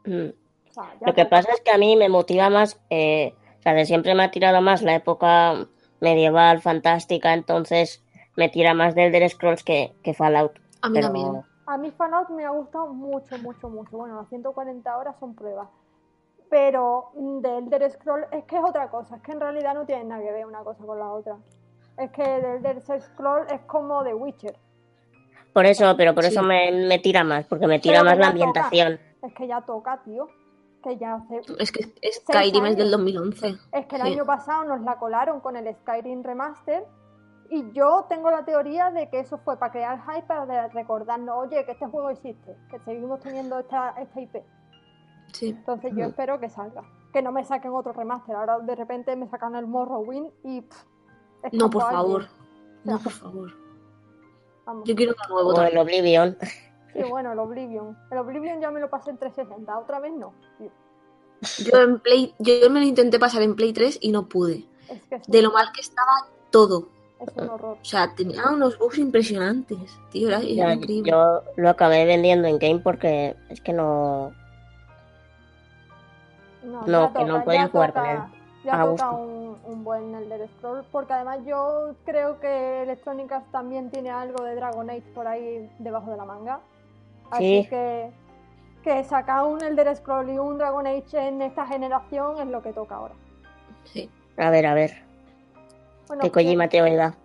Mm. 0.06 0.30
O 0.70 0.74
sea, 0.74 0.94
ya 1.00 1.08
Lo 1.08 1.14
que 1.14 1.26
pasa 1.26 1.52
es 1.54 1.62
que 1.62 1.72
a 1.72 1.78
mí 1.78 1.96
me 1.96 2.10
motiva 2.10 2.50
más, 2.50 2.80
eh, 2.90 3.34
o 3.60 3.62
sea, 3.62 3.74
de 3.74 3.86
siempre 3.86 4.14
me 4.16 4.24
ha 4.24 4.32
tirado 4.32 4.62
más 4.62 4.82
la 4.82 4.96
época 4.96 5.68
medieval, 6.00 6.62
fantástica, 6.62 7.34
entonces 7.34 8.04
me 8.36 8.50
tira 8.50 8.74
más 8.74 8.96
de 8.96 9.06
Elder 9.08 9.28
Scrolls 9.30 9.64
que, 9.64 9.94
que 10.04 10.14
Fallout. 10.14 10.60
A 10.82 10.90
mí 10.90 10.94
Pero 10.96 11.08
también. 11.08 11.42
A 11.68 11.78
mí 11.78 11.92
Fallout 11.92 12.30
me 12.30 12.46
ha 12.46 12.50
gustado 12.50 12.88
mucho, 12.88 13.38
mucho, 13.40 13.70
mucho. 13.70 13.98
Bueno, 13.98 14.16
las 14.16 14.30
140 14.30 14.98
horas 14.98 15.16
son 15.20 15.36
pruebas. 15.36 15.68
Pero 16.50 17.12
de 17.16 17.58
Elder 17.60 17.92
Scroll 17.92 18.26
es 18.32 18.44
que 18.46 18.58
es 18.58 18.64
otra 18.64 18.90
cosa. 18.90 19.18
Es 19.18 19.22
que 19.22 19.32
en 19.34 19.40
realidad 19.40 19.76
no 19.76 19.86
tiene 19.86 20.04
nada 20.06 20.22
que 20.24 20.32
ver 20.32 20.46
una 20.48 20.64
cosa 20.64 20.84
con 20.84 20.98
la 20.98 21.12
otra. 21.12 21.38
Es 21.98 22.10
que 22.12 22.24
de 22.24 22.56
Elder 22.56 22.82
Scroll 23.02 23.46
es 23.52 23.62
como 23.62 24.04
The 24.04 24.14
Witcher. 24.16 24.56
por 25.54 25.66
eso, 25.66 25.96
pero 25.98 26.14
por 26.16 26.24
Sí. 26.24 26.30
eso 26.32 26.42
me, 26.44 26.72
me 26.72 27.00
tira 27.00 27.24
más, 27.24 27.46
porque 27.46 27.68
me 27.68 27.80
tira 27.80 28.00
Pero 28.00 28.06
más 28.06 28.18
la 28.18 28.24
toca. 28.26 28.30
ambientación. 28.32 29.00
Es 29.22 29.34
que 29.34 29.48
ya 29.48 29.62
toca, 29.62 30.02
tío. 30.04 30.28
Que 30.82 30.96
ya 30.98 31.16
hace... 31.16 31.42
Es 31.60 31.72
que 31.74 31.84
Skyrim 32.14 32.66
es 32.68 32.78
del 32.78 32.88
años. 32.88 32.98
2011. 33.00 33.56
Es 33.74 33.86
que 33.88 33.96
el 33.98 34.02
Sí. 34.04 34.14
año 34.14 34.26
pasado 34.26 34.64
nos 34.64 34.82
la 34.82 34.96
colaron 34.98 35.42
con 35.42 35.58
el 35.58 35.76
Skyrim 35.76 36.24
Remaster. 36.24 36.86
Y 37.52 37.72
yo 37.72 38.06
tengo 38.08 38.30
la 38.30 38.46
teoría 38.46 38.92
de 38.92 39.10
que 39.10 39.20
eso 39.20 39.38
fue 39.40 39.58
para 39.58 39.72
crear 39.72 40.02
hype, 40.06 40.28
para 40.28 40.46
de- 40.46 40.68
recordarnos, 40.70 41.36
oye, 41.38 41.66
que 41.66 41.72
este 41.72 41.88
juego 41.88 42.10
existe, 42.12 42.56
que 42.70 42.80
seguimos 42.80 43.20
teniendo 43.22 43.60
esta, 43.60 43.90
esta 43.98 44.22
IP. 44.22 44.44
Sí. 45.34 45.50
Entonces 45.50 45.94
yo 45.96 46.06
espero 46.06 46.40
que 46.40 46.50
salga. 46.50 46.84
Que 47.14 47.22
no 47.24 47.32
me 47.32 47.44
saquen 47.44 47.72
otro 47.74 47.92
remaster. 47.94 48.36
Ahora 48.36 48.60
de 48.60 48.76
repente 48.76 49.16
me 49.16 49.28
sacan 49.28 49.56
el 49.56 49.66
Morrowind 49.68 50.30
y. 50.44 50.62
pff, 50.62 50.84
No, 51.54 51.70
por 51.70 51.82
favor. 51.84 52.26
No, 52.84 53.00
por 53.00 53.12
favor. 53.12 53.52
Vamos. 54.66 54.84
Yo 54.88 54.96
quiero 54.96 55.14
uno 55.18 55.34
nuevo 55.36 55.50
O 55.60 55.62
el. 55.64 55.78
Oblivion. 55.78 56.38
Sí, 56.94 57.04
bueno, 57.10 57.32
el 57.34 57.40
Oblivion. 57.40 57.98
El 58.12 58.18
Oblivion 58.20 58.60
ya 58.62 58.70
me 58.72 58.80
lo 58.80 58.90
pasé 58.90 59.10
en 59.12 59.18
360. 59.18 59.78
Otra 59.78 60.00
vez 60.00 60.14
no. 60.14 60.34
Yo 61.60 61.78
en 61.80 62.00
Play, 62.00 62.36
yo 62.40 62.70
me 62.70 62.80
lo 62.80 62.86
intenté 62.86 63.18
pasar 63.20 63.42
en 63.42 63.56
Play 63.56 63.74
3 63.74 63.98
y 64.02 64.12
no 64.12 64.28
pude. 64.28 64.68
Es 64.90 65.02
que 65.04 65.16
es, 65.16 65.28
De 65.28 65.42
lo 65.42 65.52
mal 65.52 65.72
que 65.74 65.82
estaba 65.82 66.28
todo. 66.52 66.90
Es 67.20 67.36
un 67.36 67.50
horror. 67.50 67.78
O 67.82 67.86
sea, 67.86 68.14
tenía 68.16 68.44
unos 68.50 68.78
bugs 68.80 68.98
impresionantes. 68.98 69.78
Tío, 70.12 70.28
era, 70.30 70.38
era 70.40 70.48
Ya, 70.48 70.74
increíble. 70.74 71.12
yo 71.12 71.44
lo 71.58 71.70
acabé 71.70 72.06
vendiendo 72.06 72.48
en 72.48 72.58
game 72.60 72.80
porque 72.80 73.36
es 73.50 73.60
que 73.62 73.74
no. 73.74 74.32
No, 76.64 76.82
No, 76.86 77.14
que 77.14 77.26
no 77.26 77.34
toca, 77.36 77.44
podía 77.46 77.62
ya 77.62 77.68
jugar 77.70 77.90
toca- 77.94 78.02
con 78.02 78.10
él. 78.12 78.20
Ya 78.66 78.74
A 78.74 78.86
toca 78.86 78.90
gusto. 79.10 79.12
un, 79.18 79.58
un 79.66 79.84
buen 79.86 80.14
Elder 80.16 80.50
Scroll. 80.58 80.84
Porque 80.92 81.14
además 81.14 81.40
yo 81.46 81.96
creo 82.06 82.40
que 82.40 82.84
Electronic 82.84 83.32
Arts 83.32 83.52
también 83.52 83.90
tiene 83.90 84.10
algo 84.10 84.44
de 84.44 84.56
Dragon 84.56 84.90
Age 84.90 85.04
por 85.16 85.28
ahí 85.28 85.70
debajo 85.80 86.12
de 86.12 86.18
la 86.18 86.26
manga. 86.26 86.60
Así 87.32 87.64
Sí. 87.64 87.70
que. 87.70 88.12
Que 88.84 89.04
sacar 89.04 89.44
un 89.46 89.62
Elder 89.62 89.94
Scroll 89.96 90.30
y 90.30 90.38
un 90.38 90.58
Dragon 90.58 90.88
Age 90.88 91.28
en 91.28 91.42
esta 91.42 91.66
generación 91.68 92.40
es 92.40 92.48
lo 92.48 92.62
que 92.62 92.72
toca 92.72 92.96
ahora. 92.96 93.14
Sí. 93.84 94.10
A 94.38 94.50
ver, 94.50 94.66
a 94.66 94.74
ver. 94.74 95.04
Bueno, 96.10 96.24
Que 96.24 96.32
Kojima 96.32 96.68
te 96.68 96.82
oiga. 96.82 97.16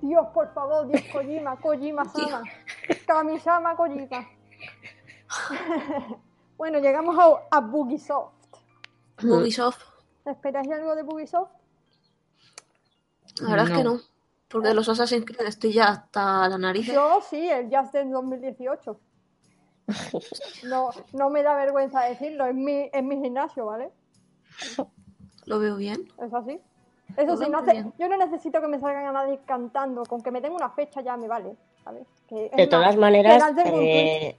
Dios, 0.00 0.26
por 0.32 0.50
favor, 0.54 0.86
Dios 0.88 1.02
Kojima, 1.12 1.56
Kojima 1.60 2.04
Sama. 2.06 2.42
Kamisama 3.06 3.76
Kojima. 3.76 4.26
bueno, 6.56 6.78
llegamos 6.78 7.16
a, 7.18 7.56
a 7.56 7.60
Bugisoft. 7.60 8.32
Ubisoft, 9.22 9.82
¿Esperáis 10.24 10.70
algo 10.70 10.94
de 10.96 11.02
Bugisoft? 11.02 11.52
la 13.42 13.50
verdad 13.50 13.66
es 13.70 13.76
que 13.76 13.84
No. 13.84 13.94
no. 13.94 14.00
Porque 14.48 14.68
de 14.68 14.74
los 14.74 14.88
Assassin's 14.88 15.24
Creed 15.26 15.46
estoy 15.46 15.72
ya 15.74 15.88
hasta 15.88 16.48
la 16.48 16.56
nariz. 16.58 16.86
Yo 16.86 17.20
sí, 17.28 17.48
el 17.50 17.64
Just 17.74 17.92
Dance 17.92 18.10
2018. 18.10 19.00
No, 20.64 20.90
no 21.12 21.28
me 21.30 21.42
da 21.42 21.54
vergüenza 21.54 22.00
decirlo, 22.04 22.46
es 22.46 22.54
mi, 22.54 22.88
es 22.92 23.02
mi 23.04 23.20
gimnasio, 23.20 23.66
¿vale? 23.66 23.90
Lo 25.44 25.58
veo 25.58 25.76
bien. 25.76 26.08
Es 26.18 26.32
así. 26.32 26.58
Eso 27.16 27.36
sí, 27.36 27.42
Muy 27.44 27.50
no 27.50 27.62
bien. 27.62 27.92
yo 27.98 28.08
no 28.08 28.16
necesito 28.16 28.60
que 28.60 28.68
me 28.68 28.80
salgan 28.80 29.06
a 29.06 29.12
nadie 29.12 29.38
cantando, 29.46 30.02
con 30.04 30.22
que 30.22 30.30
me 30.30 30.40
tenga 30.40 30.56
una 30.56 30.70
fecha 30.70 31.00
ya 31.02 31.16
me 31.16 31.28
vale, 31.28 31.54
¿sabes? 31.84 32.06
Que, 32.28 32.46
es 32.46 32.52
De 32.52 32.66
todas 32.66 32.96
maneras, 32.96 33.44
eh, 33.66 34.36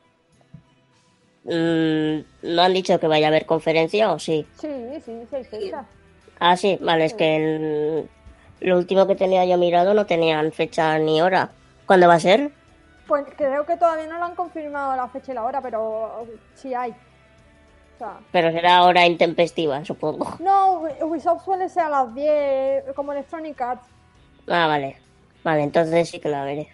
mm, 1.43 2.55
¿no 2.55 2.61
han 2.61 2.73
dicho 2.73 2.99
que 2.99 3.07
vaya 3.07 3.27
a 3.27 3.29
haber 3.29 3.45
conferencia 3.45 4.11
o 4.11 4.19
sí? 4.19 4.47
Sí, 4.59 4.69
sí, 5.05 5.21
sí, 5.29 5.35
hay 5.35 5.43
fecha. 5.43 5.85
Ah, 6.39 6.57
sí, 6.57 6.77
vale, 6.81 7.05
es 7.05 7.13
que 7.13 7.35
el- 7.35 8.09
lo 8.61 8.77
último 8.77 9.05
que 9.07 9.15
tenía 9.15 9.45
yo 9.45 9.57
mirado 9.57 9.93
no 9.93 10.05
tenían 10.05 10.51
fecha 10.51 10.97
ni 10.97 11.21
hora. 11.21 11.51
¿Cuándo 11.85 12.07
va 12.07 12.15
a 12.15 12.19
ser? 12.19 12.51
Pues 13.07 13.25
creo 13.37 13.65
que 13.65 13.77
todavía 13.77 14.07
no 14.07 14.17
lo 14.17 14.25
han 14.25 14.35
confirmado 14.35 14.95
la 14.95 15.07
fecha 15.09 15.31
y 15.31 15.35
la 15.35 15.43
hora, 15.43 15.61
pero 15.61 16.25
sí 16.55 16.73
hay. 16.73 16.95
Sea, 17.97 18.17
Pero 18.31 18.51
será 18.51 18.83
hora 18.83 19.05
intempestiva, 19.05 19.83
supongo. 19.85 20.35
no, 20.39 20.81
Ubi- 20.81 21.01
Ubisoft 21.03 21.43
suele 21.45 21.69
ser 21.69 21.83
a 21.83 21.89
las 21.89 22.13
10, 22.15 22.93
como 22.95 23.11
Electronic 23.13 23.59
Arts. 23.61 23.87
Ah, 24.49 24.67
vale. 24.67 24.97
Vale, 25.43 25.63
entonces 25.63 26.09
sí 26.09 26.19
que 26.19 26.29
la 26.29 26.43
veré. 26.43 26.69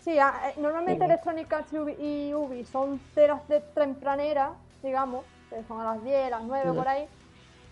Sí, 0.00 0.18
a- 0.18 0.50
eh, 0.50 0.54
normalmente. 0.58 1.04
Electronic 1.04 1.52
Arts 1.52 1.72
y 1.72 1.78
Ubi, 1.78 1.92
y 1.98 2.34
Ubi 2.34 2.64
son 2.64 3.00
ceras 3.14 3.46
de 3.48 3.60
tempraneras, 3.60 4.50
digamos, 4.82 5.24
que 5.50 5.62
son 5.66 5.80
a 5.80 5.94
las 5.94 6.04
10, 6.04 6.30
las 6.30 6.42
9 6.42 6.70
Ujú. 6.70 6.78
por 6.78 6.88
ahí. 6.88 7.06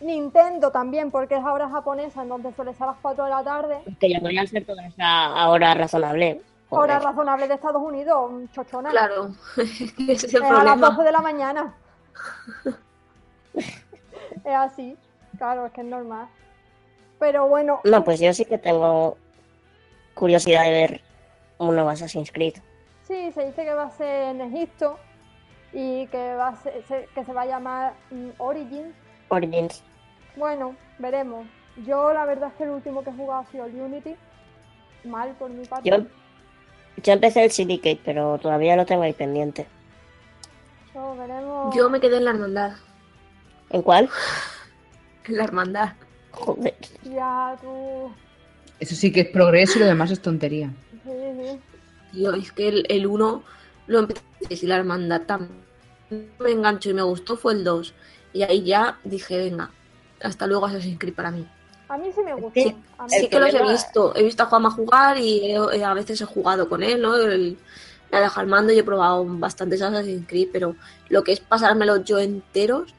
Nintendo 0.01 0.71
también, 0.73 1.11
porque 1.11 1.37
es 1.37 1.45
ahora 1.45 1.69
japonesa, 1.69 2.23
entonces 2.23 2.55
suele 2.57 2.73
ser 2.75 2.85
a 2.85 2.87
las 2.87 2.97
4 3.01 3.25
de 3.25 3.31
la 3.31 3.45
tarde. 3.45 3.79
Que 4.01 4.11
ya 4.11 4.19
podrían 4.21 4.47
ser 4.49 4.65
todas 4.65 4.93
a 4.99 5.49
hora 5.49 5.75
razonable. 5.75 6.41
Hora 6.71 6.95
Joder. 6.95 7.03
razonable 7.09 7.49
de 7.49 7.55
Estados 7.55 7.83
Unidos, 7.83 8.33
chochona. 8.53 8.91
Claro, 8.91 9.29
ese 9.59 9.85
es 10.27 10.35
el 10.35 10.43
Es 10.43 10.51
a 10.51 10.65
las 10.65 10.81
12 10.81 10.97
problema. 10.97 11.05
de 11.05 11.13
la 11.13 11.21
mañana. 11.21 11.75
es 13.55 14.55
así, 14.55 14.97
claro, 15.39 15.67
es 15.67 15.73
que 15.73 15.81
es 15.83 15.87
normal. 15.87 16.29
Pero 17.19 17.47
bueno, 17.49 17.81
No, 17.85 18.03
pues 18.05 18.21
yo 18.21 18.33
sí 18.35 18.45
que 18.45 18.59
tengo 18.59 19.17
curiosidad 20.15 20.65
de 20.65 20.71
ver 20.71 21.01
un 21.59 21.75
nuevo 21.75 21.91
Assassin's 21.91 22.33
Creed. 22.33 22.55
sí, 23.07 23.31
se 23.33 23.47
dice 23.47 23.65
que 23.65 23.75
va 23.75 23.85
a 23.85 23.91
ser 23.91 24.35
en 24.35 24.41
Egipto 24.41 24.99
y 25.73 26.07
que, 26.09 26.35
va 26.35 26.49
a 26.49 26.57
ser- 26.57 26.83
se, 26.87 27.09
que 27.15 27.25
se 27.25 27.33
va 27.33 27.43
a 27.43 27.47
llamar 27.47 27.95
mm, 28.11 28.31
Origins. 28.39 28.95
Origins. 29.29 29.83
Bueno, 30.37 30.75
veremos. 30.99 31.47
Yo 31.87 32.13
la 32.13 32.25
verdad 32.27 32.49
es 32.51 32.55
que 32.57 32.65
el 32.65 32.71
último 32.71 33.03
que 33.05 33.11
he 33.11 33.15
jugado 33.15 33.41
ha 33.43 33.47
sido 33.47 33.65
el 33.67 33.75
Unity. 33.81 34.15
Mal 35.05 35.31
por 35.39 35.51
mi 35.51 35.65
parte. 35.65 35.89
Yo, 35.89 35.97
yo 37.03 37.13
empecé 37.13 37.45
el 37.45 37.51
Syndicate, 37.51 38.01
pero 38.05 38.39
todavía 38.39 38.77
lo 38.77 38.85
tengo 38.87 39.03
ahí 39.03 39.13
pendiente. 39.15 39.67
Veremos. 40.95 41.75
Yo 41.75 41.89
me 41.91 42.01
quedé 42.01 42.19
en 42.19 42.25
la 42.25 42.31
hermandad. 42.33 42.73
¿En 43.71 43.83
cuál? 43.83 44.09
En 45.25 45.37
la 45.37 45.45
hermandad. 45.45 45.93
Joder. 46.33 46.75
Ya 47.05 47.57
tú. 47.61 48.11
Eso 48.81 48.95
sí 48.95 49.13
que 49.13 49.21
es 49.21 49.29
progreso 49.29 49.79
y 49.79 49.81
lo 49.81 49.87
demás 49.87 50.11
es 50.11 50.21
tontería. 50.21 50.71
Sí, 51.05 51.11
sí. 51.41 51.61
Tío, 52.13 52.35
es 52.35 52.53
que 52.53 52.69
el, 52.69 52.87
el 52.89 53.07
1 53.07 53.43
lo 53.87 53.99
empecé 53.99 54.23
y 54.51 54.67
la 54.67 54.77
hermandad 54.77 55.23
también 55.23 55.63
me 56.39 56.51
enganchó 56.51 56.91
y 56.91 56.95
me 56.95 57.03
gustó 57.03 57.37
fue 57.37 57.55
el 57.55 57.65
2. 57.65 57.95
Y 58.35 58.43
ahí 58.43 58.65
ya 58.65 58.99
dije, 59.05 59.39
venga, 59.39 59.71
hasta 60.23 60.47
luego 60.47 60.67
Assassin's 60.67 60.99
Creed 60.99 61.15
para 61.15 61.31
mí. 61.31 61.47
A 61.89 61.97
mí 61.99 62.09
sí 62.15 62.23
me 62.23 62.35
gustó. 62.35 62.51
Sí, 62.55 62.77
A 62.99 63.03
mí 63.05 63.09
Sí 63.11 63.17
El 63.25 63.29
que 63.31 63.41
los 63.41 63.55
he 63.55 63.63
visto. 63.71 64.17
He 64.17 64.23
visto 64.23 64.43
a 64.43 64.47
Juanma 64.47 64.71
jugar 64.71 65.19
y 65.19 65.53
he- 65.53 65.77
he- 65.77 65.85
a 65.85 65.95
veces 65.95 66.21
he 66.21 66.25
jugado 66.25 66.69
con 66.69 66.83
él, 66.83 67.01
¿no? 67.01 67.15
El- 67.17 67.59
me 68.13 68.19
ha 68.19 68.21
dejado 68.21 68.43
el 68.43 68.47
mando 68.49 68.73
y 68.73 68.79
he 68.79 68.85
probado 68.85 69.25
bastantes 69.27 69.81
Assassin's 69.81 70.27
Creed, 70.29 70.49
pero 70.53 70.77
lo 71.09 71.25
que 71.25 71.33
es 71.33 71.41
pasármelos 71.41 72.05
yo 72.05 72.19
enteros, 72.19 72.95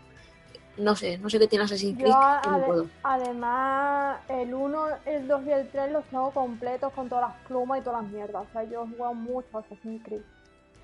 no 0.78 0.96
sé, 0.96 1.20
no 1.20 1.30
sé 1.30 1.38
qué 1.38 1.48
tiene 1.48 1.66
Assassin's 1.66 1.96
Creed, 2.00 2.12
Yo, 2.12 2.20
que 2.44 2.50
no 2.50 2.66
puedo. 2.66 2.88
además, 3.04 4.18
el 4.28 4.52
1, 4.56 4.86
el 5.06 5.28
2 5.28 5.42
y 5.46 5.52
el 5.52 5.68
3 5.70 5.92
los 5.92 6.04
tengo 6.06 6.32
completos 6.32 6.92
con 6.94 7.08
todas 7.10 7.30
las 7.30 7.38
plumas 7.48 7.80
y 7.80 7.84
todas 7.84 8.02
las 8.02 8.12
mierdas. 8.12 8.42
O 8.42 8.52
sea, 8.52 8.64
yo 8.64 8.84
he 8.84 8.96
jugado 8.98 9.14
mucho 9.14 9.48
a 9.54 9.60
Assassin's 9.60 10.02
Creed. 10.04 10.22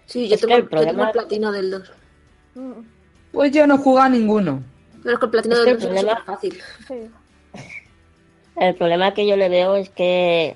Sí, 0.05 0.27
yo 0.29 0.35
Es 0.35 0.41
tengo, 0.41 0.53
el 0.55 0.61
yo 0.63 0.69
tengo 0.69 0.81
problema- 0.83 1.05
el 1.07 1.11
platino 1.11 1.51
del 1.51 1.71
2. 1.71 1.91
Mm, 2.55 2.71
Pues 3.31 3.51
yo 3.51 3.65
no 3.65 3.77
juego 3.79 3.99
a 3.99 4.09
ninguno. 4.09 4.61
Pero 5.01 5.13
es 5.15 5.19
que 5.19 5.25
el 5.25 5.31
platino 5.31 5.55
Es 5.55 5.61
que 5.61 5.65
del 5.65 5.73
el 5.75 5.79
2 5.81 5.89
es 5.89 6.03
problema- 6.03 6.19
súper 6.19 6.35
fácil. 6.35 6.61
sí. 6.87 7.11
El 8.57 8.75
problema 8.75 9.13
que 9.13 9.25
yo 9.25 9.37
le 9.37 9.49
veo 9.49 9.75
es 9.75 9.89
que 9.89 10.55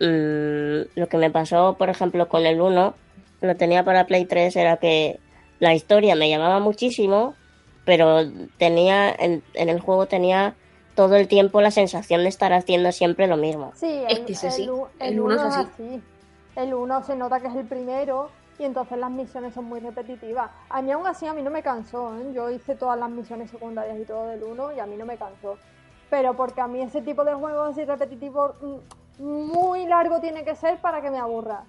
mm, 0.00 0.98
lo 0.98 1.08
que 1.08 1.16
me 1.18 1.30
pasó, 1.30 1.76
por 1.78 1.88
ejemplo, 1.88 2.28
con 2.28 2.44
el 2.46 2.60
1, 2.60 2.94
lo 3.42 3.56
tenía 3.56 3.84
para 3.84 4.06
Play 4.06 4.24
3, 4.24 4.54
era 4.56 4.76
que 4.76 5.18
la 5.58 5.74
historia 5.74 6.14
me 6.14 6.28
llamaba 6.28 6.58
muchísimo, 6.60 7.34
pero 7.84 8.20
tenía 8.58 9.10
en, 9.12 9.42
en 9.54 9.68
el 9.68 9.80
juego 9.80 10.06
tenía 10.06 10.54
todo 10.94 11.16
el 11.16 11.26
tiempo 11.28 11.60
la 11.60 11.70
sensación 11.70 12.22
de 12.22 12.28
estar 12.28 12.52
haciendo 12.52 12.92
siempre 12.92 13.26
lo 13.26 13.36
mismo. 13.36 13.72
Sí, 13.74 14.02
Es 14.08 14.18
el, 14.20 14.24
que 14.26 14.32
es 14.34 14.44
así. 14.44 14.62
el 14.64 14.70
u- 14.70 14.86
El 15.00 15.12
el 15.14 15.20
uno 15.20 15.34
uno 15.34 15.48
es 15.48 15.54
es 15.54 15.66
así. 15.66 16.02
El 16.56 16.74
1 16.74 17.02
se 17.02 17.16
nota 17.16 17.40
que 17.40 17.48
es 17.48 17.56
el 17.56 17.64
primero 17.66 18.28
y 18.58 18.64
entonces 18.64 18.98
las 18.98 19.10
misiones 19.10 19.54
son 19.54 19.64
muy 19.64 19.80
repetitivas. 19.80 20.50
A 20.68 20.82
mí 20.82 20.92
aún 20.92 21.06
así 21.06 21.26
a 21.26 21.32
mí 21.32 21.40
no 21.42 21.50
me 21.50 21.62
cansó, 21.62 22.14
¿eh? 22.18 22.26
Yo 22.34 22.50
hice 22.50 22.74
todas 22.74 22.98
las 22.98 23.08
misiones 23.08 23.50
secundarias 23.50 23.98
y 23.98 24.04
todo 24.04 24.26
del 24.26 24.42
1 24.42 24.72
y 24.76 24.80
a 24.80 24.84
mí 24.86 24.96
no 24.96 25.06
me 25.06 25.16
cansó. 25.16 25.56
Pero 26.10 26.34
porque 26.36 26.60
a 26.60 26.66
mí 26.68 26.82
ese 26.82 27.00
tipo 27.00 27.24
de 27.24 27.32
juegos 27.32 27.70
así 27.70 27.84
repetitivos 27.86 28.52
mm, 29.18 29.22
muy 29.24 29.86
largo 29.86 30.20
tiene 30.20 30.44
que 30.44 30.54
ser 30.54 30.76
para 30.78 31.00
que 31.00 31.10
me 31.10 31.18
aburra. 31.18 31.62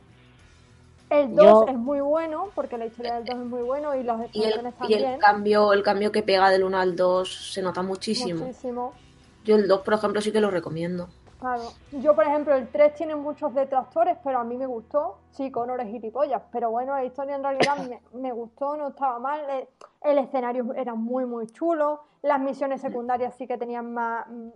El 1.14 1.36
2 1.36 1.46
Yo- 1.46 1.66
es 1.68 1.78
muy 1.78 2.00
bueno, 2.02 2.50
porque 2.56 2.78
la 2.78 2.86
historia 2.88 3.16
del 3.16 3.26
2 3.26 3.36
es 3.36 3.46
muy 3.46 3.62
bueno 3.62 3.94
y 3.96 4.04
las 4.04 4.20
Y 4.34 4.44
el, 4.44 4.52
expansiones 4.66 4.74
y 4.74 4.78
también. 4.78 5.12
el 5.14 5.20
cambio, 5.20 5.74
el 5.74 5.84
cambio 5.84 6.12
que 6.12 6.24
pega 6.24 6.50
del 6.50 6.64
1 6.64 6.78
al 6.80 6.96
2 6.96 7.54
se 7.54 7.62
nota 7.62 7.82
muchísimo. 7.84 8.42
Muchísimo. 8.42 8.94
Yo 9.44 9.56
el 9.58 9.68
2, 9.68 9.82
por 9.82 9.94
ejemplo, 9.94 10.22
sí 10.22 10.32
que 10.32 10.42
lo 10.42 10.50
recomiendo. 10.50 11.08
Claro. 11.40 11.64
Yo, 11.92 12.16
por 12.16 12.24
ejemplo, 12.26 12.56
el 12.56 12.68
3 12.70 12.96
tiene 12.96 13.16
muchos 13.16 13.54
detractores, 13.54 14.18
pero 14.24 14.40
a 14.40 14.44
mí 14.46 14.56
me 14.58 14.66
gustó. 14.66 15.18
Sí, 15.32 15.52
Connor 15.52 15.82
es 15.82 15.88
gilipollas, 15.88 16.42
pero 16.52 16.72
bueno, 16.72 16.94
la 16.94 17.04
historia 17.04 17.36
en 17.36 17.44
realidad 17.44 17.78
me, 17.78 18.00
me 18.20 18.32
gustó, 18.32 18.76
no 18.78 18.88
estaba 18.88 19.20
mal. 19.20 19.42
El, 19.50 19.68
el 20.10 20.18
escenario 20.20 20.74
era 20.74 20.96
muy, 20.96 21.26
muy 21.26 21.48
chulo. 21.48 22.02
Las 22.22 22.40
misiones 22.40 22.80
secundarias 22.82 23.36
sí 23.36 23.46
que 23.46 23.58
tenían 23.58 23.94
más. 23.94 24.26
mm, 24.30 24.50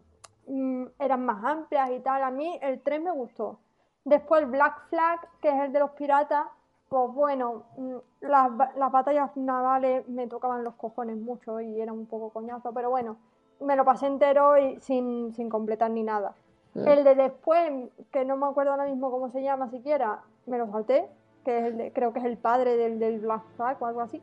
mm, 0.47 0.89
eran 0.99 1.25
más 1.25 1.43
amplias 1.43 1.91
y 1.91 1.99
tal. 1.99 2.23
A 2.23 2.31
mí 2.31 2.57
el 2.61 2.79
3 2.81 3.01
me 3.01 3.11
gustó. 3.11 3.59
Después 4.07 4.41
el 4.43 4.49
Black 4.49 4.87
Flag, 4.89 5.19
que 5.41 5.49
es 5.49 5.55
el 5.65 5.73
de 5.73 5.79
los 5.79 5.91
piratas, 5.91 6.45
pues 6.87 7.11
bueno, 7.13 7.63
mm, 7.77 7.95
las, 8.21 8.49
las 8.77 8.91
batallas 8.91 9.35
navales 9.35 10.07
me 10.07 10.27
tocaban 10.27 10.63
los 10.63 10.75
cojones 10.75 11.17
mucho 11.17 11.59
y 11.59 11.81
era 11.81 11.91
un 11.91 12.05
poco 12.05 12.29
coñazo, 12.29 12.71
pero 12.73 12.89
bueno, 12.89 13.17
me 13.59 13.75
lo 13.75 13.83
pasé 13.83 14.07
entero 14.07 14.57
y 14.57 14.79
sin, 14.79 15.33
sin 15.33 15.49
completar 15.49 15.91
ni 15.91 16.03
nada. 16.03 16.33
El 16.75 17.03
de 17.03 17.15
después, 17.15 17.89
que 18.11 18.23
no 18.23 18.37
me 18.37 18.45
acuerdo 18.45 18.71
ahora 18.71 18.85
mismo 18.85 19.09
cómo 19.11 19.29
se 19.31 19.41
llama 19.41 19.69
siquiera, 19.71 20.19
me 20.45 20.57
lo 20.57 20.69
salté, 20.71 21.09
que 21.43 21.57
es 21.57 21.65
el 21.65 21.77
de- 21.77 21.91
creo 21.91 22.13
que 22.13 22.19
es 22.19 22.25
el 22.25 22.37
padre 22.37 22.77
del, 22.77 22.99
del 22.99 23.19
Black 23.19 23.41
Flag 23.55 23.77
o 23.81 23.87
algo 23.87 24.01
así. 24.01 24.21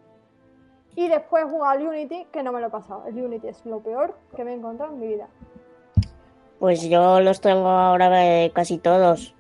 Y 0.95 1.09
después 1.09 1.45
jugué 1.51 1.67
al 1.67 1.87
Unity, 1.87 2.27
que 2.33 2.43
no 2.45 2.53
me 2.53 2.61
lo 2.61 2.69
he 2.69 2.71
pasado. 2.71 3.03
El 3.07 3.21
Unity 3.23 3.49
es 3.49 3.67
lo 3.67 3.81
peor 3.81 4.15
que 4.37 4.45
me 4.45 4.53
he 4.53 4.55
encontrado 4.55 4.93
en 4.95 5.01
mi 5.01 5.09
vida. 5.09 5.27
Pues 6.61 6.89
yo 6.89 7.21
los 7.21 7.41
tengo 7.41 7.69
ahora 7.69 8.25
eh, 8.45 8.53
casi 8.55 8.79
todos. 8.79 9.35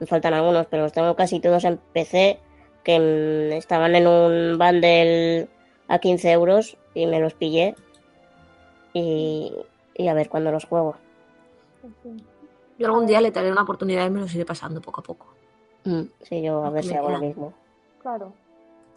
Me 0.00 0.06
faltan 0.06 0.34
algunos, 0.34 0.66
pero 0.66 0.82
los 0.84 0.92
tengo 0.92 1.14
casi 1.14 1.40
todos 1.40 1.64
en 1.64 1.78
PC, 1.92 2.40
que 2.82 2.98
mm, 2.98 3.52
estaban 3.56 3.94
en 3.94 4.06
un 4.06 4.58
bundle 4.58 5.48
a 5.88 5.98
15 5.98 6.32
euros 6.32 6.76
y 6.94 7.06
me 7.06 7.20
los 7.20 7.34
pillé. 7.34 7.74
Y, 8.92 9.52
y 9.94 10.08
a 10.08 10.14
ver 10.14 10.28
cuándo 10.28 10.52
los 10.52 10.64
juego. 10.64 10.96
Yo 12.78 12.86
algún 12.86 13.06
día 13.06 13.20
le 13.20 13.30
daré 13.30 13.50
una 13.52 13.62
oportunidad 13.62 14.06
y 14.06 14.10
me 14.10 14.20
los 14.20 14.34
iré 14.34 14.44
pasando 14.44 14.80
poco 14.80 15.00
a 15.00 15.04
poco. 15.04 15.26
Mm, 15.84 16.02
Sí, 16.22 16.42
yo 16.42 16.64
a 16.64 16.70
ver 16.70 16.84
si 16.84 16.94
hago 16.94 17.10
lo 17.10 17.18
mismo. 17.18 17.52
Claro. 18.00 18.32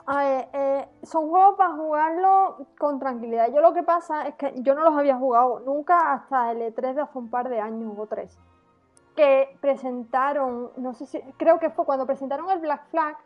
A 0.05 0.23
ver, 0.23 0.47
eh, 0.53 0.85
son 1.03 1.29
juegos 1.29 1.55
para 1.57 1.73
jugarlo 1.73 2.65
con 2.77 2.97
tranquilidad. 2.97 3.51
Yo 3.53 3.59
lo 3.59 3.73
que 3.73 3.83
pasa 3.83 4.27
es 4.27 4.35
que 4.35 4.53
yo 4.57 4.73
no 4.73 4.83
los 4.83 4.95
había 4.95 5.17
jugado 5.17 5.59
nunca 5.59 6.13
hasta 6.13 6.51
el 6.51 6.61
E3 6.61 6.93
de 6.93 7.01
hace 7.01 7.17
un 7.17 7.29
par 7.29 7.49
de 7.49 7.59
años 7.59 7.93
o 7.97 8.05
tres. 8.05 8.37
Que 9.17 9.57
presentaron, 9.59 10.71
no 10.77 10.93
sé 10.93 11.05
si, 11.05 11.19
creo 11.35 11.59
que 11.59 11.69
fue 11.71 11.83
cuando 11.85 12.05
presentaron 12.05 12.49
el 12.49 12.59
Black 12.59 12.87
Flag, 12.89 13.17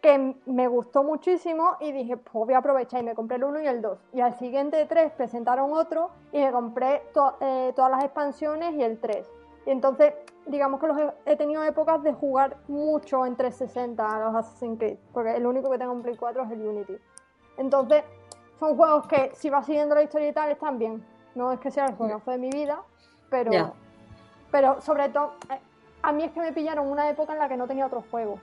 que 0.00 0.34
me 0.46 0.66
gustó 0.66 1.04
muchísimo 1.04 1.76
y 1.80 1.92
dije, 1.92 2.16
pues 2.16 2.46
voy 2.46 2.54
a 2.54 2.58
aprovechar 2.58 3.02
y 3.02 3.04
me 3.04 3.14
compré 3.14 3.36
el 3.36 3.44
1 3.44 3.60
y 3.60 3.66
el 3.66 3.82
2. 3.82 3.98
Y 4.14 4.20
al 4.20 4.34
siguiente 4.38 4.86
3 4.86 5.12
presentaron 5.12 5.72
otro 5.74 6.10
y 6.32 6.40
me 6.40 6.50
compré 6.52 7.02
eh, 7.40 7.72
todas 7.76 7.90
las 7.90 8.04
expansiones 8.04 8.74
y 8.76 8.82
el 8.82 8.98
3. 8.98 9.28
Y 9.66 9.70
entonces, 9.70 10.14
digamos 10.46 10.80
que 10.80 10.86
los 10.86 10.96
he, 11.26 11.36
tenido 11.36 11.62
épocas 11.64 12.02
de 12.02 12.14
jugar 12.14 12.56
mucho 12.68 13.26
en 13.26 13.36
360 13.36 14.06
a 14.06 14.20
los 14.20 14.34
Assassin's 14.34 14.78
Creed, 14.78 14.96
porque 15.12 15.36
el 15.36 15.46
único 15.46 15.70
que 15.70 15.76
tengo 15.76 15.92
en 15.92 16.02
Play 16.02 16.16
4 16.16 16.44
es 16.44 16.50
el 16.50 16.66
Unity. 16.66 16.96
Entonces, 17.58 18.04
son 18.58 18.76
juegos 18.76 19.06
que 19.06 19.32
si 19.34 19.50
vas 19.50 19.66
siguiendo 19.66 19.94
la 19.94 20.02
historia 20.02 20.28
y 20.28 20.32
tal, 20.32 20.50
están 20.50 20.78
bien. 20.78 21.04
No 21.34 21.52
es 21.52 21.60
que 21.60 21.70
sea 21.70 21.86
el 21.86 21.94
juegazo 21.94 22.30
de 22.30 22.38
mi 22.38 22.50
vida, 22.50 22.82
pero. 23.28 23.74
Pero 24.50 24.80
sobre 24.80 25.08
todo, 25.08 25.34
eh, 25.50 25.58
a 26.02 26.12
mí 26.12 26.24
es 26.24 26.32
que 26.32 26.40
me 26.40 26.52
pillaron 26.52 26.88
una 26.88 27.08
época 27.08 27.32
en 27.32 27.38
la 27.38 27.48
que 27.48 27.56
no 27.56 27.66
tenía 27.66 27.86
otros 27.86 28.04
juegos. 28.10 28.40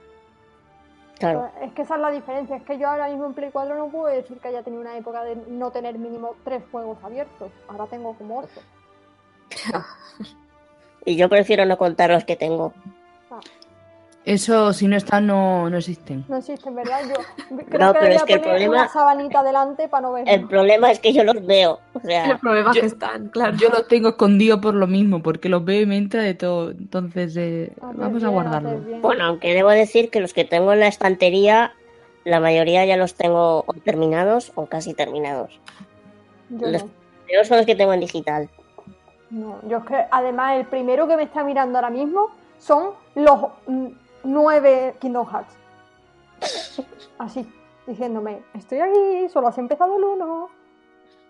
Claro. 1.18 1.50
Es 1.60 1.72
que 1.72 1.82
esa 1.82 1.96
es 1.96 2.00
la 2.00 2.10
diferencia, 2.10 2.56
es 2.56 2.62
que 2.62 2.78
yo 2.78 2.88
ahora 2.88 3.08
mismo 3.08 3.26
en 3.26 3.34
Play 3.34 3.50
4 3.52 3.74
no 3.74 3.88
puedo 3.88 4.06
decir 4.06 4.38
que 4.38 4.48
haya 4.48 4.62
tenido 4.62 4.82
una 4.82 4.96
época 4.96 5.24
de 5.24 5.34
no 5.34 5.72
tener 5.72 5.98
mínimo 5.98 6.36
tres 6.44 6.62
juegos 6.70 6.98
abiertos. 7.02 7.50
Ahora 7.66 7.86
tengo 7.86 8.14
como 8.14 8.38
ocho. 8.40 8.60
Y 11.04 11.16
yo 11.16 11.30
prefiero 11.30 11.64
no 11.64 11.78
contar 11.78 12.10
los 12.10 12.24
que 12.24 12.36
tengo. 12.36 12.74
Eso, 14.24 14.74
si 14.74 14.88
no 14.88 14.96
están, 14.96 15.26
no, 15.26 15.70
no 15.70 15.78
existen. 15.78 16.24
No 16.28 16.36
existen, 16.36 16.74
¿verdad? 16.74 17.00
Yo 17.08 17.56
creo 17.68 17.86
No, 17.86 17.92
que 17.94 17.98
pero 18.00 18.14
es 18.14 18.22
que 18.24 18.34
el 18.34 18.40
problema- 18.42 18.68
una 18.74 18.88
sabanita 18.88 19.42
delante 19.42 19.88
para 19.88 20.02
no 20.02 20.12
ver. 20.12 20.28
El 20.28 20.46
problema 20.46 20.90
es 20.90 20.98
que 21.00 21.14
yo 21.14 21.24
los 21.24 21.44
veo. 21.46 21.80
O 21.94 21.98
El 22.00 22.02
sea, 22.02 22.24
es 22.34 22.40
Yo- 22.42 22.80
que 22.80 22.86
están, 22.86 23.28
claro. 23.28 23.56
Yo 23.56 23.70
los 23.70 23.88
tengo 23.88 24.10
escondidos 24.10 24.60
por 24.60 24.74
lo 24.74 24.86
mismo, 24.86 25.22
porque 25.22 25.48
los 25.48 25.64
veo 25.64 25.80
y 25.80 25.86
me 25.86 25.96
entra 25.96 26.22
de 26.22 26.34
todo. 26.34 26.72
Entonces, 26.72 27.34
eh, 27.38 27.72
vamos 27.80 28.22
a 28.22 28.26
bien, 28.26 28.32
guardarlo. 28.32 28.68
haces 28.70 28.86
bien. 28.86 29.00
bueno, 29.02 29.24
aunque 29.24 29.54
debo 29.54 29.70
decir 29.70 30.10
que 30.10 30.20
los 30.20 30.34
que 30.34 30.44
tengo 30.44 30.74
en 30.74 30.80
la 30.80 30.88
estantería, 30.88 31.72
la 32.24 32.38
mayoría 32.40 32.84
ya 32.84 32.98
los 32.98 33.14
tengo 33.14 33.64
o 33.66 33.72
terminados 33.82 34.52
o 34.56 34.66
casi 34.66 34.92
terminados. 34.92 35.58
Yo 36.50 36.66
los- 36.68 36.84
no. 36.84 36.90
Pero 37.26 37.44
son 37.44 37.56
los 37.58 37.66
que 37.66 37.76
tengo 37.76 37.94
en 37.94 38.00
digital. 38.00 38.50
No, 39.30 39.58
yo 39.66 39.78
es 39.78 39.84
que 39.84 40.04
además 40.10 40.56
el 40.58 40.66
primero 40.66 41.06
que 41.08 41.16
me 41.16 41.22
está 41.22 41.44
mirando 41.44 41.78
ahora 41.78 41.90
mismo 41.90 42.28
son 42.58 42.90
los 43.14 43.40
mm, 43.66 43.86
nueve 44.24 44.96
Kingdom 45.00 45.26
Hearts. 45.26 45.54
Así, 47.18 47.46
diciéndome, 47.86 48.42
estoy 48.54 48.78
aquí, 48.78 49.28
solo 49.32 49.48
has 49.48 49.58
empezado 49.58 49.96
el 49.96 50.04
uno. 50.04 50.48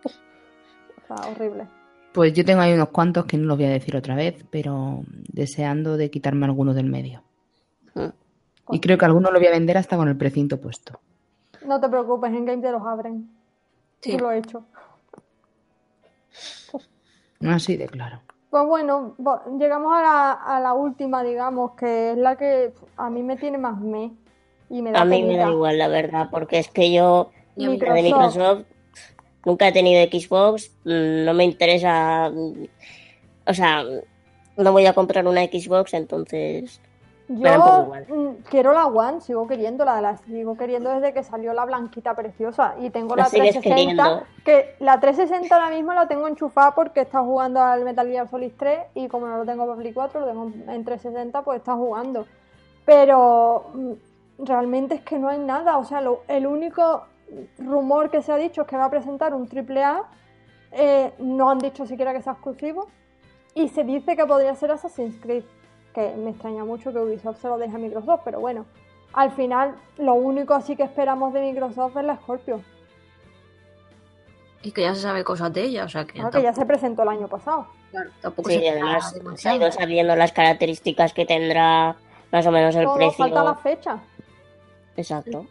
O 0.05 1.07
sea, 1.07 1.31
horrible. 1.31 1.67
Pues 2.13 2.33
yo 2.33 2.45
tengo 2.45 2.61
ahí 2.61 2.73
unos 2.73 2.89
cuantos 2.89 3.25
que 3.27 3.37
no 3.37 3.47
los 3.47 3.57
voy 3.57 3.67
a 3.67 3.71
decir 3.71 3.97
otra 3.97 4.15
vez, 4.15 4.45
pero 4.51 5.03
deseando 5.33 5.97
de 5.97 6.11
quitarme 6.11 6.47
alguno 6.47 6.75
del 6.75 6.87
medio. 6.87 7.23
Mm. 7.95 8.09
Y 8.71 8.81
creo 8.81 8.99
que 8.99 9.05
alguno 9.05 9.31
lo 9.31 9.39
voy 9.39 9.49
a 9.49 9.53
vender 9.53 9.79
hasta 9.79 9.97
con 9.97 10.09
el 10.09 10.17
precinto 10.17 10.61
puesto. 10.61 11.01
No 11.65 11.81
te 11.81 11.89
preocupes, 11.89 12.31
en 12.31 12.45
Game 12.45 12.63
te 12.63 12.71
los 12.71 12.83
abren. 12.83 13.31
Sí. 14.01 14.13
Yo 14.13 14.19
lo 14.19 14.31
he 14.31 14.39
hecho. 14.39 14.65
Así 17.41 17.77
de 17.77 17.87
claro. 17.87 18.21
Pues 18.51 18.67
bueno, 18.67 19.15
llegamos 19.59 19.93
a 19.93 20.03
la, 20.03 20.33
a 20.33 20.61
la 20.61 20.73
última, 20.73 21.23
digamos, 21.23 21.73
que 21.73 22.13
es 22.13 22.17
la 22.17 22.37
que 22.37 22.73
a 22.97 23.11
mí 23.11 23.23
me 23.23 23.37
tiene 23.37 23.59
más 23.59 23.79
me. 23.79 24.13
Y 24.71 24.83
me 24.83 24.93
da 24.93 25.03
A 25.03 25.05
mí 25.05 25.23
me 25.23 25.37
da 25.37 25.51
igual, 25.51 25.79
la 25.79 25.89
verdad, 25.89 26.29
porque 26.31 26.59
es 26.59 26.69
que 26.69 26.93
yo 26.93 27.31
la 27.57 27.69
de 27.69 28.03
Microsoft. 28.03 28.03
Microsoft 28.03 28.65
nunca 29.45 29.69
he 29.69 29.73
tenido 29.73 30.03
Xbox, 30.05 30.73
no 30.85 31.35
me 31.35 31.45
interesa, 31.45 32.31
o 33.47 33.55
sea, 33.55 33.85
no 34.57 34.73
voy 34.73 34.87
a 34.87 34.93
comprar 34.93 35.27
una 35.27 35.45
Xbox, 35.45 35.95
entonces 35.95 36.81
Yo 37.29 37.89
mm, 38.09 38.29
quiero 38.49 38.73
la 38.73 38.87
One, 38.87 39.21
sigo 39.21 39.47
queriéndola, 39.47 40.01
la 40.01 40.17
sigo 40.17 40.57
queriendo 40.57 40.89
desde 40.91 41.13
que 41.13 41.23
salió 41.23 41.53
la 41.53 41.67
blanquita 41.67 42.15
preciosa. 42.15 42.75
Y 42.81 42.89
tengo 42.91 43.15
La 43.17 43.25
la, 43.25 43.29
sigues 43.29 43.53
360, 43.61 44.03
queriendo. 44.03 44.27
que 44.45 44.75
la 44.81 44.99
360 44.99 45.55
ahora 45.55 45.71
mismo 45.75 45.93
la 45.93 46.09
tengo 46.09 46.27
enchufada 46.27 46.75
porque 46.75 47.03
está 47.03 47.21
jugando 47.21 47.61
al 47.63 47.85
Metal 47.85 48.09
Gear 48.09 48.29
Solid 48.29 48.53
3 48.59 48.79
y 48.95 49.09
como 49.09 49.27
no 49.27 49.37
lo 49.37 49.45
tengo 49.45 49.67
para 49.67 49.79
Play 49.79 49.93
4, 49.93 50.21
lo 50.21 50.27
tengo 50.27 50.45
en 50.45 50.85
360, 50.85 51.43
pues 51.43 51.59
está 51.59 51.75
jugando. 51.75 52.25
Pero 52.87 53.67
mm, 53.75 53.93
realmente 54.45 54.95
es 54.95 55.03
que 55.03 55.19
no 55.19 55.29
hay 55.29 55.39
nada, 55.39 55.77
o 55.77 55.85
sea, 55.85 56.01
lo- 56.01 56.23
el 56.29 56.47
único 56.47 57.03
rumor 57.59 58.09
que 58.11 58.23
se 58.23 58.33
ha 58.33 58.37
dicho 58.37 58.63
es 58.63 58.67
que 58.69 58.77
va 58.79 58.87
a 58.87 58.91
presentar 58.91 59.35
un 59.35 59.47
AAA, 59.47 60.03
eh, 60.73 61.13
no 61.19 61.51
han 61.51 61.59
dicho 61.59 61.85
siquiera 61.87 62.13
que 62.15 62.23
sea 62.23 62.33
exclusivo. 62.33 62.87
Y 63.55 63.69
se 63.69 63.83
dice 63.85 64.17
que 64.17 64.25
podría 64.25 64.55
ser 64.55 64.71
Assassin's 64.71 65.17
Creed 65.21 65.43
que 65.99 66.17
me 66.17 66.31
extraña 66.31 66.65
mucho 66.65 66.93
que 66.93 66.99
Ubisoft 66.99 67.41
se 67.41 67.49
lo 67.49 67.59
deje 67.59 67.75
a 67.75 67.79
Microsoft, 67.79 68.21
pero 68.25 68.39
bueno, 68.41 68.65
al 69.15 69.31
final 69.33 69.75
lo 69.99 70.15
único 70.15 70.55
así 70.55 70.77
que 70.77 70.85
esperamos 70.85 71.33
de 71.33 71.41
Microsoft 71.41 71.97
es 71.97 72.05
la 72.05 72.17
Scorpio, 72.17 72.61
Y 74.63 74.71
que 74.73 74.83
ya 74.83 74.95
se 74.95 75.03
sabe 75.03 75.25
cosas 75.25 75.53
de 75.53 75.63
ella, 75.65 75.85
o 75.85 75.89
sea 75.89 76.05
que, 76.05 76.19
ya 76.43 76.53
se 76.53 76.67
presentó 76.67 77.03
el 77.03 77.09
año 77.09 77.27
pasado. 77.29 77.67
tampoco, 77.93 78.21
tampoco 78.21 78.51
sí, 78.51 78.59
se 78.59 78.71
además 78.71 79.15
se 79.37 79.49
ha 79.49 79.57
ido 79.57 79.73
sabiendo 79.73 80.15
las 80.17 80.33
características 80.33 81.13
que 81.13 81.25
tendrá 81.27 81.97
más 82.33 82.47
o 82.47 82.51
menos 82.53 82.75
el 82.77 82.85
Todo 82.85 82.95
precio. 82.97 83.17
falta 83.25 83.43
la 83.45 83.55
fecha, 83.57 83.99
Exacto. 84.97 85.47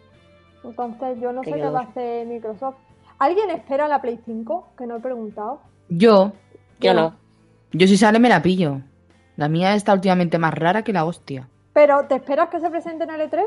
entonces 0.63 1.19
yo 1.19 1.31
no 1.33 1.41
Que 1.41 1.51
sé 1.51 1.57
yo 1.59 1.65
qué 1.65 1.71
va 1.71 1.79
a 1.79 1.83
hacer 1.83 2.27
Microsoft. 2.27 2.75
¿Alguien 3.19 3.49
espera 3.49 3.87
la 3.87 3.99
Play 4.01 4.19
5? 4.25 4.67
Que 4.77 4.85
no 4.85 4.97
he 4.97 4.99
preguntado. 4.99 5.59
Yo, 5.89 6.31
Yo 6.79 6.93
no. 6.93 7.15
yo 7.71 7.87
si 7.87 7.97
sale 7.97 8.19
me 8.19 8.29
la 8.29 8.41
pillo. 8.41 8.81
La 9.37 9.47
mía 9.47 9.75
está 9.75 9.93
últimamente 9.93 10.37
más 10.39 10.53
rara 10.53 10.83
que 10.83 10.91
la 10.91 11.05
hostia. 11.05 11.47
¿Pero 11.73 12.05
te 12.07 12.15
esperas 12.15 12.49
que 12.49 12.59
se 12.59 12.69
presente 12.69 13.03
en 13.03 13.11
el 13.11 13.21
E3? 13.29 13.45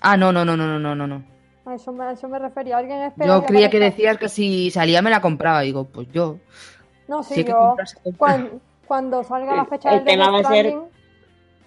Ah, 0.00 0.16
no, 0.16 0.32
no, 0.32 0.44
no, 0.44 0.56
no, 0.56 0.78
no, 0.78 0.94
no, 0.94 1.06
no. 1.06 1.24
A 1.66 1.74
eso 1.74 1.92
me, 1.92 2.04
a 2.04 2.12
eso 2.12 2.28
me 2.28 2.38
refería. 2.38 2.78
¿Alguien 2.78 3.02
espera 3.02 3.26
Yo 3.26 3.44
creía 3.44 3.68
que 3.68 3.80
decías 3.80 4.16
que 4.16 4.28
si 4.28 4.70
salía 4.70 5.02
me 5.02 5.10
la 5.10 5.20
compraba. 5.20 5.62
Digo, 5.62 5.84
pues 5.84 6.08
yo. 6.12 6.38
No, 7.08 7.22
sí, 7.22 7.34
Si 7.34 7.44
yo... 7.44 7.76
Cuando, 8.16 8.60
cuando 8.86 9.24
salga 9.24 9.56
la 9.56 9.64
fecha 9.64 9.90
El 9.90 9.96
del 9.96 10.04
tema 10.04 10.30
va 10.30 10.38
a 10.38 10.44
ser 10.44 10.74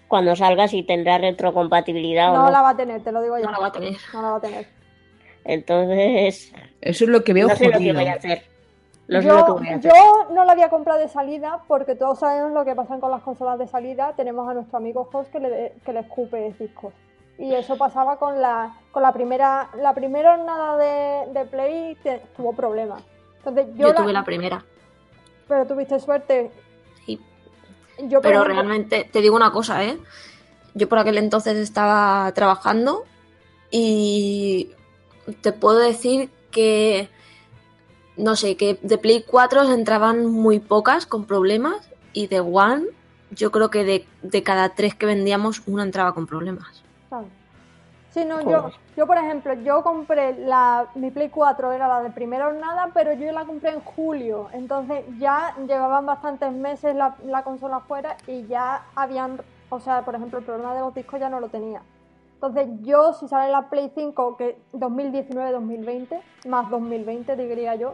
Cuando 0.08 0.36
salga 0.36 0.68
si 0.68 0.84
tendrá 0.84 1.18
retrocompatibilidad 1.18 2.32
o 2.32 2.38
no 2.38 2.44
no. 2.46 2.52
la 2.52 2.62
va 2.62 2.70
a 2.70 2.78
tener, 2.78 3.04
te 3.04 3.12
lo 3.12 3.22
digo 3.22 3.38
ya. 3.38 3.46
No 3.46 3.52
la 3.52 3.60
va 3.60 3.68
a 3.68 3.72
tener. 3.72 3.96
No 4.14 4.22
la 4.22 4.30
va 4.32 4.38
a 4.38 4.42
tener. 4.42 4.68
Entonces, 5.44 6.54
Eso 6.82 7.04
es 7.04 7.10
lo 7.10 7.24
que 7.24 7.34
veo 7.34 7.48
no 7.48 7.56
sé 7.56 7.70
lo 7.70 7.80
que 7.80 7.94
voy 7.94 8.06
a 8.06 8.14
hacer. 8.14 8.44
Yo, 9.10 9.20
yo 9.80 10.28
no 10.34 10.44
la 10.44 10.52
había 10.52 10.70
comprado 10.70 11.00
de 11.00 11.08
salida 11.08 11.62
porque 11.68 11.96
todos 11.96 12.20
sabemos 12.20 12.52
lo 12.52 12.66
que 12.66 12.76
pasa 12.76 13.00
con 13.00 13.10
las 13.10 13.22
consolas 13.24 13.58
de 13.58 13.68
salida. 13.68 14.14
Tenemos 14.18 14.50
a 14.50 14.54
nuestro 14.54 14.78
amigo 14.78 15.08
Host 15.12 15.32
que 15.32 15.40
le, 15.40 15.74
que 15.86 15.94
le 15.94 16.02
escupe 16.02 16.54
discos. 16.60 16.94
Y 17.40 17.54
eso 17.54 17.78
pasaba 17.78 18.18
con 18.18 18.42
la, 18.42 18.76
con 18.92 19.04
la 19.04 19.14
primera 19.14 19.70
la 19.80 19.94
primera 19.94 20.36
jornada 20.36 20.76
de, 20.78 21.32
de 21.34 21.46
Play, 21.46 21.96
te- 22.04 22.22
tuvo 22.36 22.52
problemas. 22.54 23.02
Entonces 23.38 23.68
yo, 23.76 23.88
Yo, 23.88 23.88
la- 23.90 23.96
tuve 23.96 24.12
la 24.14 24.24
primera. 24.26 24.66
Pero 25.48 25.66
tuviste 25.66 26.00
suerte. 26.00 26.52
Sí. 27.06 27.22
Yo, 28.00 28.20
Pero 28.22 28.42
ejemplo, 28.42 28.54
realmente, 28.56 29.10
te 29.12 29.22
digo 29.22 29.36
una 29.36 29.52
cosa, 29.52 29.84
¿eh? 29.86 29.98
Yo 30.74 30.90
por 30.90 31.00
aquel 31.00 31.18
entonces 31.18 31.56
estaba 31.58 32.30
trabajando 32.34 33.06
y 33.72 34.72
te 35.42 35.52
puedo 35.54 35.78
decir 35.80 36.30
que, 36.52 37.10
no 38.18 38.36
sé, 38.36 38.58
que 38.58 38.80
de 38.82 38.98
Play 38.98 39.24
4 39.28 39.72
entraban 39.72 40.26
muy 40.26 40.60
pocas 40.60 41.06
con 41.06 41.26
problemas 41.26 41.90
y 42.14 42.28
de 42.28 42.40
One, 42.40 42.86
yo 43.32 43.52
creo 43.52 43.70
que 43.70 43.84
de, 43.84 44.08
de 44.22 44.44
cada 44.44 44.70
tres 44.70 44.96
que 44.96 45.06
vendíamos, 45.06 45.62
una 45.68 45.84
entraba 45.84 46.14
con 46.14 46.28
problemas. 46.28 46.84
Sí, 48.12 48.26
no, 48.26 48.42
yo, 48.42 48.72
yo, 48.96 49.06
por 49.06 49.18
ejemplo, 49.18 49.54
yo 49.54 49.84
compré 49.84 50.34
la, 50.40 50.88
mi 50.96 51.12
Play 51.12 51.30
4, 51.30 51.72
era 51.72 51.88
la 51.88 52.02
de 52.02 52.10
primera 52.10 52.46
jornada, 52.46 52.90
pero 52.92 53.14
yo 53.14 53.32
la 53.32 53.46
compré 53.46 53.70
en 53.70 53.82
julio. 53.82 54.48
Entonces 54.54 55.04
ya 55.20 55.56
llevaban 55.68 56.08
bastantes 56.08 56.52
meses 56.52 56.96
la, 56.96 57.16
la 57.26 57.44
consola 57.44 57.82
fuera 57.82 58.18
y 58.26 58.48
ya 58.48 58.86
habían, 58.96 59.40
o 59.70 59.80
sea, 59.80 60.04
por 60.04 60.16
ejemplo, 60.16 60.40
el 60.40 60.46
problema 60.46 60.74
de 60.74 60.80
los 60.80 60.96
discos 60.96 61.20
ya 61.20 61.30
no 61.30 61.40
lo 61.40 61.50
tenía. 61.50 61.84
Entonces 62.34 62.68
yo, 62.82 63.14
si 63.14 63.28
sale 63.28 63.52
la 63.52 63.70
Play 63.70 63.92
5, 63.94 64.38
que 64.38 64.58
2019-2020, 64.74 66.20
más 66.48 66.70
2020 66.72 67.36
diría 67.36 67.76
yo, 67.76 67.94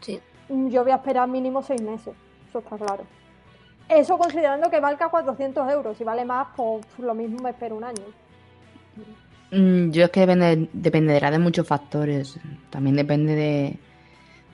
Sí. 0.00 0.20
yo 0.48 0.82
voy 0.82 0.92
a 0.92 0.96
esperar 0.96 1.28
mínimo 1.28 1.62
seis 1.62 1.80
meses, 1.82 2.14
eso 2.48 2.58
está 2.58 2.76
claro. 2.76 3.04
Eso 3.88 4.16
considerando 4.18 4.70
que 4.70 4.78
valga 4.80 5.08
400 5.08 5.70
euros, 5.72 5.96
si 5.96 6.04
vale 6.04 6.24
más, 6.24 6.48
pues 6.56 6.84
lo 6.98 7.14
mismo 7.14 7.38
me 7.42 7.50
espero 7.50 7.76
un 7.76 7.84
año. 7.84 8.02
Mm, 9.50 9.90
Yo 9.90 10.04
es 10.04 10.10
que 10.10 10.20
depende- 10.26 10.68
dependerá 10.72 11.30
de 11.30 11.38
muchos 11.38 11.66
factores. 11.66 12.38
También 12.70 12.94
depende 12.96 13.34
de, 13.34 13.78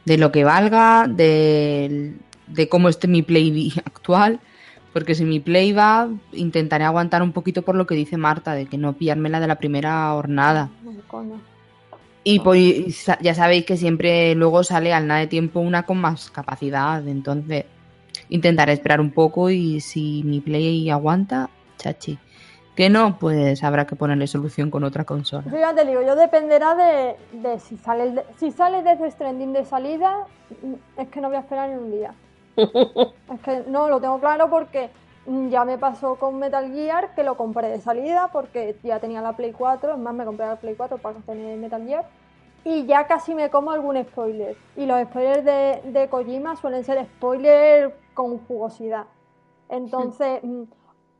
de 0.06 0.16
lo 0.18 0.32
que 0.32 0.44
valga, 0.44 1.06
de, 1.06 2.14
de 2.46 2.68
cómo 2.68 2.88
esté 2.88 3.08
mi 3.08 3.22
play 3.22 3.72
actual. 3.84 4.40
Porque 4.94 5.14
si 5.14 5.26
mi 5.26 5.40
play 5.40 5.72
va, 5.72 6.08
intentaré 6.32 6.84
aguantar 6.84 7.22
un 7.22 7.32
poquito 7.32 7.60
por 7.60 7.74
lo 7.74 7.86
que 7.86 7.94
dice 7.94 8.16
Marta, 8.16 8.54
de 8.54 8.64
que 8.64 8.78
no 8.78 8.94
pillármela 8.94 9.40
de 9.40 9.46
la 9.46 9.56
primera 9.56 10.10
jornada. 10.12 10.70
Ay, 10.88 10.98
coño. 11.06 11.38
Y 12.28 12.40
pues 12.40 13.06
ya 13.20 13.34
sabéis 13.34 13.64
que 13.64 13.76
siempre 13.76 14.34
luego 14.34 14.64
sale 14.64 14.92
al 14.92 15.06
nada 15.06 15.20
de 15.20 15.28
tiempo 15.28 15.60
una 15.60 15.84
con 15.84 15.98
más 15.98 16.28
capacidad. 16.28 17.06
Entonces 17.06 17.66
intentaré 18.30 18.72
esperar 18.72 19.00
un 19.00 19.12
poco 19.12 19.48
y 19.48 19.80
si 19.80 20.22
mi 20.24 20.40
play 20.40 20.90
aguanta, 20.90 21.50
chachi. 21.78 22.18
Que 22.74 22.90
no, 22.90 23.16
pues 23.20 23.62
habrá 23.62 23.86
que 23.86 23.94
ponerle 23.94 24.26
solución 24.26 24.72
con 24.72 24.82
otra 24.82 25.04
consola. 25.04 25.44
Yo 25.52 25.56
ya 25.56 25.72
te 25.72 25.84
digo, 25.86 26.02
yo 26.02 26.16
dependerá 26.16 26.74
de, 26.74 27.14
de 27.38 27.60
si 27.60 27.76
sale 27.76 28.02
el 28.02 28.14
de- 28.16 28.24
si 28.38 28.50
sale 28.50 28.82
desde 28.82 29.08
Stranding 29.12 29.52
de 29.52 29.64
salida, 29.64 30.26
es 30.98 31.06
que 31.06 31.20
no 31.20 31.28
voy 31.28 31.36
a 31.36 31.40
esperar 31.40 31.70
ni 31.70 31.76
un 31.76 31.92
día. 31.92 32.12
es 32.56 33.40
que 33.44 33.62
no, 33.70 33.88
lo 33.88 34.00
tengo 34.00 34.18
claro 34.18 34.50
porque 34.50 34.90
ya 35.48 35.64
me 35.64 35.78
pasó 35.78 36.16
con 36.16 36.38
Metal 36.38 36.72
Gear, 36.72 37.14
que 37.14 37.22
lo 37.22 37.36
compré 37.36 37.68
de 37.68 37.80
salida 37.80 38.30
porque 38.32 38.76
ya 38.82 39.00
tenía 39.00 39.20
la 39.20 39.34
Play 39.34 39.52
4, 39.52 39.92
es 39.92 39.98
más 39.98 40.14
me 40.14 40.24
compré 40.24 40.46
la 40.46 40.56
Play 40.56 40.74
4 40.74 40.98
para 40.98 41.18
tener 41.20 41.58
Metal 41.58 41.84
Gear. 41.84 42.06
Y 42.64 42.86
ya 42.86 43.06
casi 43.06 43.34
me 43.34 43.48
como 43.50 43.70
algún 43.70 44.02
spoiler. 44.02 44.56
Y 44.76 44.86
los 44.86 45.00
spoilers 45.04 45.44
de, 45.44 45.82
de 45.84 46.08
Kojima 46.08 46.56
suelen 46.56 46.82
ser 46.82 47.04
spoilers 47.04 47.94
con 48.14 48.38
jugosidad. 48.46 49.06
Entonces, 49.68 50.40
mm, 50.42 50.62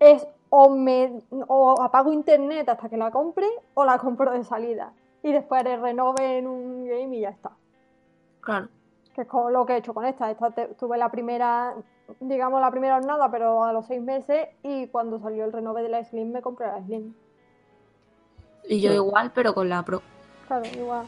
es 0.01 0.27
o, 0.51 0.71
me, 0.71 1.23
o 1.49 1.81
apago 1.81 2.13
internet 2.13 2.69
hasta 2.69 2.89
que 2.89 2.97
la 2.97 3.11
compre 3.11 3.47
o 3.75 3.85
la 3.85 3.99
compro 3.99 4.33
de 4.33 4.45
salida. 4.45 4.93
Y 5.23 5.33
después 5.33 5.65
renove 5.65 6.39
en 6.39 6.47
un 6.47 6.85
game 6.85 7.17
y 7.17 7.21
ya 7.21 7.31
está. 7.31 7.53
Claro. 8.41 8.69
Que 9.17 9.23
es 9.23 9.29
como 9.29 9.49
lo 9.51 9.65
que 9.67 9.73
he 9.73 9.77
hecho 9.79 9.95
con 9.95 10.05
esta. 10.05 10.31
Esta 10.31 10.51
te- 10.51 10.69
tuve 10.75 10.99
la 10.99 11.11
primera, 11.11 11.75
digamos 12.21 12.61
la 12.61 12.71
primera 12.71 12.97
jornada, 12.97 13.31
pero 13.31 13.65
a 13.65 13.73
los 13.73 13.87
seis 13.87 14.03
meses. 14.03 14.47
Y 14.63 14.89
cuando 14.89 15.19
salió 15.19 15.45
el 15.47 15.53
renove 15.53 15.83
de 15.83 15.89
la 15.89 16.05
Slim 16.05 16.31
me 16.33 16.43
compré 16.43 16.67
la 16.67 16.83
Slim. 16.85 17.15
Y 18.69 18.81
yo 18.81 18.93
igual, 18.93 19.33
pero 19.35 19.55
con 19.55 19.69
la 19.71 19.83
Pro. 19.83 20.03
Claro, 20.47 20.65
igual. 20.67 21.07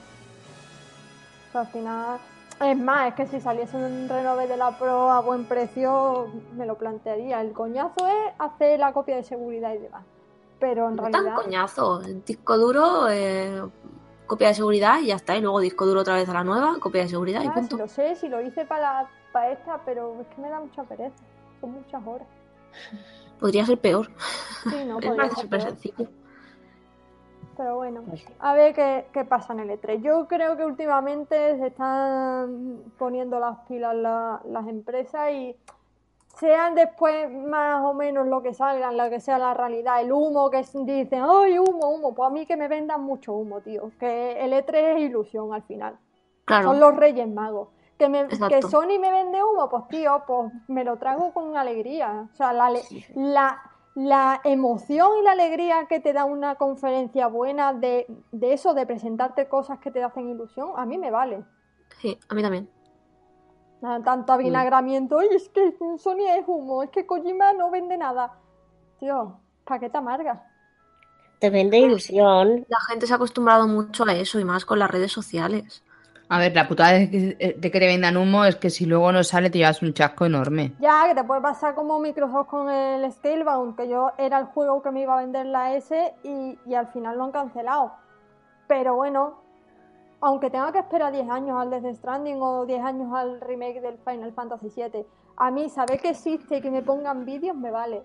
O 1.48 1.52
sea, 1.52 1.60
al 1.60 1.66
final. 1.68 2.18
Es 2.64 2.76
más, 2.76 3.08
es 3.08 3.14
que 3.14 3.26
si 3.26 3.40
saliese 3.40 3.76
un 3.76 4.08
renove 4.08 4.48
de 4.48 4.56
la 4.56 4.76
Pro 4.78 5.10
a 5.12 5.20
buen 5.20 5.44
precio, 5.44 6.28
me 6.56 6.66
lo 6.66 6.76
plantearía. 6.76 7.40
El 7.42 7.52
coñazo 7.52 8.06
es 8.08 8.32
hacer 8.38 8.80
la 8.80 8.92
copia 8.92 9.16
de 9.16 9.22
seguridad 9.22 9.74
y 9.74 9.78
demás. 9.78 10.04
Pero 10.58 10.88
en 10.88 10.96
No 10.96 11.02
tan 11.04 11.12
realidad. 11.12 11.34
coñazo. 11.36 12.00
Disco 12.00 12.56
duro, 12.58 13.08
eh, 13.10 13.62
copia 14.28 14.48
de 14.48 14.54
seguridad 14.54 15.00
y 15.00 15.06
ya 15.06 15.16
está. 15.16 15.36
Y 15.36 15.40
luego 15.40 15.58
disco 15.58 15.84
duro 15.86 16.02
otra 16.02 16.14
vez 16.14 16.28
a 16.28 16.34
la 16.34 16.44
nueva, 16.44 16.76
copia 16.78 17.02
de 17.02 17.08
seguridad 17.08 17.42
y 17.42 17.46
Ah, 17.48 17.52
si 17.54 17.60
punto. 17.60 17.76
lo 17.78 17.88
sé, 17.88 18.14
si 18.14 18.28
lo 18.28 18.40
hice 18.40 18.64
para, 18.64 19.08
para 19.32 19.50
esta, 19.50 19.80
pero 19.84 20.20
es 20.20 20.26
que 20.28 20.40
me 20.40 20.48
da 20.50 20.60
mucha 20.60 20.84
pereza. 20.84 21.16
Son 21.60 21.72
muchas 21.72 22.06
horas. 22.06 22.28
Podría 23.40 23.66
ser 23.66 23.78
peor. 23.78 24.06
Sí, 24.70 24.84
no, 24.84 24.94
podría 25.00 25.16
parece 25.16 25.40
súper 25.40 25.62
sencillo. 25.62 26.08
Pero 27.56 27.74
bueno, 27.74 28.02
Pues 28.08 28.24
a 28.38 28.54
ver 28.54 28.72
qué, 28.72 29.06
qué 29.12 29.24
pasa 29.24 29.52
en 29.52 29.58
el 29.60 29.70
E3. 29.70 30.00
Yo 30.00 30.28
creo 30.28 30.56
que 30.56 30.64
últimamente 30.64 31.58
se 31.58 31.66
están 31.66 32.82
poniendo 32.98 33.40
las 33.40 33.58
pilas 33.66 33.96
la- 33.96 34.40
las 34.44 34.68
empresas 34.68 35.32
y 35.32 35.56
sean 36.38 36.74
después 36.74 37.30
más 37.30 37.84
o 37.84 37.94
menos 37.94 38.26
lo 38.26 38.42
que 38.42 38.54
salgan, 38.54 38.96
lo 38.96 39.10
que 39.10 39.20
sea 39.20 39.38
la 39.38 39.54
realidad, 39.54 40.00
el 40.00 40.12
humo 40.12 40.50
que 40.50 40.64
dicen, 40.84 41.22
¡ay, 41.28 41.58
humo, 41.58 41.88
humo! 41.88 42.14
Pues 42.14 42.28
a 42.28 42.30
mí 42.30 42.46
que 42.46 42.56
me 42.56 42.68
vendan 42.68 43.02
mucho 43.02 43.32
humo, 43.32 43.60
tío. 43.60 43.90
Que 43.98 44.44
el 44.44 44.52
E3 44.52 44.74
es 44.74 45.00
ilusión 45.00 45.52
al 45.52 45.62
final. 45.62 45.98
Claro. 46.44 46.68
Son 46.68 46.80
los 46.80 46.96
Reyes 46.96 47.28
Magos. 47.28 47.68
Que, 47.98 48.08
me, 48.08 48.28
que. 48.28 48.62
Sony 48.62 48.98
me 49.00 49.10
vende 49.10 49.42
humo, 49.42 49.68
pues 49.68 49.88
tío, 49.88 50.22
pues 50.26 50.52
me 50.68 50.84
lo 50.84 50.96
trago 50.98 51.32
con 51.32 51.56
alegría. 51.56 52.28
O 52.32 52.36
sea, 52.36 52.52
la, 52.52 52.66
ale- 52.66 52.82
la, 53.16 53.60
la 53.96 54.40
emoción 54.44 55.18
y 55.18 55.22
la 55.22 55.32
alegría 55.32 55.86
que 55.88 55.98
te 55.98 56.12
da 56.12 56.24
una 56.24 56.54
conferencia 56.54 57.26
buena 57.26 57.72
de, 57.72 58.06
de 58.30 58.52
eso, 58.52 58.72
de 58.74 58.86
presentarte 58.86 59.48
cosas 59.48 59.80
que 59.80 59.90
te 59.90 60.02
hacen 60.04 60.28
ilusión, 60.28 60.70
a 60.76 60.86
mí 60.86 60.96
me 60.96 61.10
vale. 61.10 61.42
Sí, 62.00 62.16
a 62.28 62.34
mí 62.34 62.42
también. 62.42 62.70
Nada, 63.80 64.02
Tanto 64.02 64.32
avinagramiento, 64.32 65.22
y 65.22 65.34
es 65.34 65.48
que 65.50 65.74
Sony 65.98 66.26
es 66.36 66.44
humo, 66.46 66.82
es 66.82 66.90
que 66.90 67.06
Kojima 67.06 67.52
no 67.52 67.70
vende 67.70 67.96
nada. 67.96 68.34
Tío, 68.98 69.38
¿para 69.64 69.80
qué 69.80 69.88
te 69.88 69.98
amargas? 69.98 70.40
Te 71.38 71.50
vende 71.50 71.78
ilusión. 71.78 72.66
La 72.68 72.80
gente 72.88 73.06
se 73.06 73.12
ha 73.12 73.16
acostumbrado 73.16 73.68
mucho 73.68 74.04
a 74.04 74.12
eso 74.12 74.40
y 74.40 74.44
más 74.44 74.64
con 74.64 74.80
las 74.80 74.90
redes 74.90 75.12
sociales. 75.12 75.84
A 76.30 76.38
ver, 76.38 76.54
la 76.54 76.68
putada 76.68 76.92
de 76.92 77.10
que, 77.10 77.56
de 77.56 77.70
que 77.70 77.80
te 77.80 77.86
vendan 77.86 78.16
humo 78.16 78.44
es 78.44 78.56
que 78.56 78.68
si 78.68 78.84
luego 78.84 79.12
no 79.12 79.24
sale 79.24 79.48
te 79.48 79.58
llevas 79.58 79.80
un 79.80 79.94
chasco 79.94 80.26
enorme. 80.26 80.74
Ya, 80.78 81.04
que 81.08 81.14
te 81.14 81.24
puede 81.24 81.40
pasar 81.40 81.74
como 81.74 82.00
Microsoft 82.00 82.48
con 82.48 82.68
el 82.68 83.10
Scalebound, 83.10 83.76
que 83.76 83.88
yo 83.88 84.12
era 84.18 84.38
el 84.40 84.46
juego 84.46 84.82
que 84.82 84.90
me 84.90 85.02
iba 85.02 85.14
a 85.14 85.22
vender 85.22 85.46
la 85.46 85.74
S 85.74 86.14
y, 86.24 86.58
y 86.66 86.74
al 86.74 86.88
final 86.88 87.16
lo 87.16 87.24
han 87.24 87.32
cancelado. 87.32 87.92
Pero 88.66 88.96
bueno, 88.96 89.40
aunque 90.20 90.50
tenga 90.50 90.72
que 90.72 90.78
esperar 90.78 91.12
10 91.12 91.30
años 91.30 91.60
al 91.60 91.70
Death 91.70 91.94
Stranding 91.96 92.40
o 92.42 92.66
10 92.66 92.82
años 92.82 93.12
al 93.14 93.40
remake 93.40 93.80
del 93.80 93.98
Final 93.98 94.32
Fantasy 94.32 94.68
VII, 94.68 95.06
a 95.36 95.50
mí 95.50 95.68
saber 95.68 96.00
que 96.00 96.10
existe 96.10 96.56
y 96.56 96.60
que 96.60 96.70
me 96.70 96.82
pongan 96.82 97.24
vídeos 97.24 97.56
me 97.56 97.70
vale. 97.70 98.02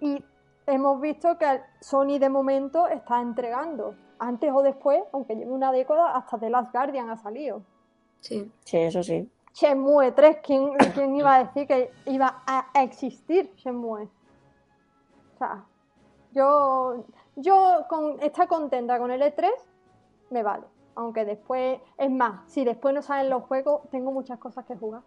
Y 0.00 0.22
hemos 0.66 1.00
visto 1.00 1.36
que 1.38 1.60
Sony 1.80 2.18
de 2.18 2.28
momento 2.28 2.86
está 2.86 3.20
entregando. 3.20 3.94
Antes 4.18 4.50
o 4.54 4.62
después, 4.62 5.02
aunque 5.12 5.34
lleve 5.34 5.50
una 5.50 5.72
década, 5.72 6.16
hasta 6.16 6.38
The 6.38 6.50
Last 6.50 6.72
Guardian 6.72 7.10
ha 7.10 7.16
salido. 7.16 7.62
Sí. 8.20 8.50
Sí, 8.64 8.78
eso 8.78 9.02
sí. 9.02 9.28
Shenmue 9.52 10.12
3, 10.12 10.38
¿quién, 10.42 10.74
quién 10.94 11.16
iba 11.16 11.34
a 11.34 11.44
decir 11.44 11.66
que 11.66 11.90
iba 12.06 12.42
a 12.46 12.82
existir 12.82 13.52
Shenmue? 13.56 14.04
O 15.34 15.38
sea, 15.38 15.64
yo, 16.32 17.04
yo 17.36 17.84
con, 17.88 18.22
estar 18.22 18.46
contenta 18.46 18.98
con 18.98 19.10
el 19.10 19.22
E3 19.22 19.50
me 20.30 20.42
vale. 20.42 20.66
Aunque 20.96 21.24
después, 21.24 21.78
es 21.98 22.10
más, 22.10 22.50
si 22.50 22.64
después 22.64 22.94
no 22.94 23.02
salen 23.02 23.30
los 23.30 23.42
juegos, 23.44 23.82
tengo 23.90 24.12
muchas 24.12 24.38
cosas 24.38 24.64
que 24.64 24.74
jugar. 24.76 25.02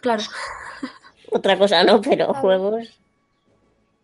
Claro. 0.00 0.22
Otra 1.32 1.58
cosa 1.58 1.82
no, 1.82 2.00
pero 2.00 2.26
Claro. 2.28 2.34
juegos. 2.34 3.00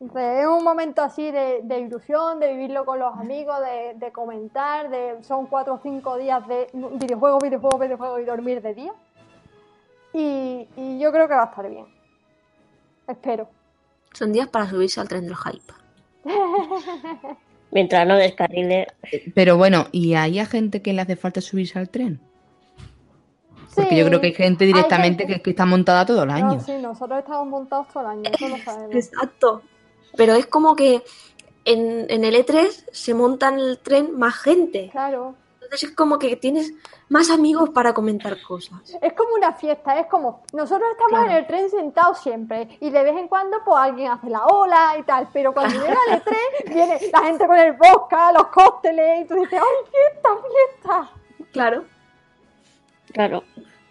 Entonces, 0.00 0.40
es 0.40 0.46
un 0.46 0.62
momento 0.64 1.02
así 1.02 1.30
de, 1.30 1.60
de 1.64 1.80
ilusión, 1.80 2.38
de 2.40 2.52
vivirlo 2.54 2.84
con 2.86 3.00
los 3.00 3.12
amigos, 3.16 3.58
de, 3.60 3.94
de 3.96 4.12
comentar, 4.12 4.88
de 4.90 5.22
son 5.24 5.46
cuatro 5.46 5.74
o 5.74 5.78
cinco 5.82 6.16
días 6.16 6.46
de 6.46 6.68
videojuego, 6.72 7.38
videojuego, 7.38 7.78
videojuego 7.78 8.18
y 8.20 8.24
dormir 8.24 8.62
de 8.62 8.74
día. 8.74 8.92
Y, 10.14 10.68
y 10.76 10.98
yo 11.00 11.10
creo 11.12 11.26
que 11.28 11.34
va 11.34 11.42
a 11.42 11.46
estar 11.46 11.68
bien. 11.68 11.86
Espero. 13.08 13.48
Son 14.14 14.32
días 14.32 14.48
para 14.48 14.70
subirse 14.70 15.00
al 15.00 15.08
tren 15.08 15.26
del 15.26 15.36
hype. 15.36 15.72
Mientras 17.70 18.06
no 18.06 18.16
descarrile. 18.16 18.86
Pero 19.34 19.56
bueno, 19.56 19.88
¿y 19.92 20.14
hay 20.14 20.38
a 20.38 20.46
gente 20.46 20.80
que 20.82 20.92
le 20.92 21.02
hace 21.02 21.16
falta 21.16 21.40
subirse 21.40 21.78
al 21.78 21.90
tren? 21.90 22.20
Porque 23.74 23.90
Sí, 23.90 23.96
yo 24.00 24.06
creo 24.06 24.20
que 24.20 24.28
hay 24.28 24.34
gente 24.34 24.64
hay 24.64 24.72
directamente 24.72 25.22
gente- 25.24 25.34
Que, 25.36 25.42
que 25.42 25.50
está 25.50 25.66
montada 25.66 26.04
todo 26.06 26.22
el 26.24 26.30
año. 26.30 26.54
No, 26.54 26.60
sí, 26.60 26.72
nosotros 26.80 27.18
estamos 27.20 27.46
montados 27.46 27.86
todo 27.92 28.02
el 28.04 28.08
año, 28.10 28.22
eso 28.32 28.48
lo 28.48 28.56
sabemos. 28.58 28.94
Exacto. 28.94 29.62
Pero 30.16 30.34
es 30.34 30.46
como 30.46 30.74
que 30.74 31.02
en, 31.64 32.06
en 32.08 32.24
el 32.24 32.34
E3 32.34 32.66
se 32.90 33.14
monta 33.14 33.48
en 33.48 33.58
el 33.60 33.78
tren 33.78 34.18
más 34.18 34.34
gente. 34.36 34.88
Claro. 34.90 35.34
Entonces 35.68 35.90
es 35.90 35.94
como 35.94 36.18
que 36.18 36.34
tienes 36.36 36.72
más 37.10 37.28
amigos 37.28 37.68
para 37.68 37.92
comentar 37.92 38.40
cosas. 38.40 38.80
Es 39.02 39.12
como 39.12 39.34
una 39.34 39.52
fiesta, 39.52 39.98
es 40.00 40.06
como 40.06 40.42
nosotros 40.54 40.88
estamos 40.92 41.10
Claro. 41.10 41.30
en 41.30 41.36
el 41.36 41.46
tren 41.46 41.68
sentados 41.68 42.20
siempre 42.20 42.78
y 42.80 42.88
de 42.88 43.02
vez 43.02 43.14
en 43.14 43.28
cuando 43.28 43.58
pues 43.66 43.76
alguien 43.76 44.10
hace 44.10 44.30
la 44.30 44.46
ola 44.46 44.96
y 44.98 45.02
tal, 45.02 45.28
pero 45.30 45.52
cuando 45.52 45.78
llega 45.78 45.98
el 46.08 46.22
E3 46.22 46.34
viene 46.72 46.98
la 47.12 47.20
gente 47.20 47.46
con 47.46 47.58
el 47.58 47.72
vodka, 47.74 48.32
los 48.32 48.46
cócteles 48.46 49.24
y 49.24 49.28
tú 49.28 49.34
dices, 49.34 49.60
¡ay, 49.60 49.90
fiesta, 49.90 50.28
fiesta! 50.48 51.10
Claro. 51.52 51.84
Claro. 53.12 53.44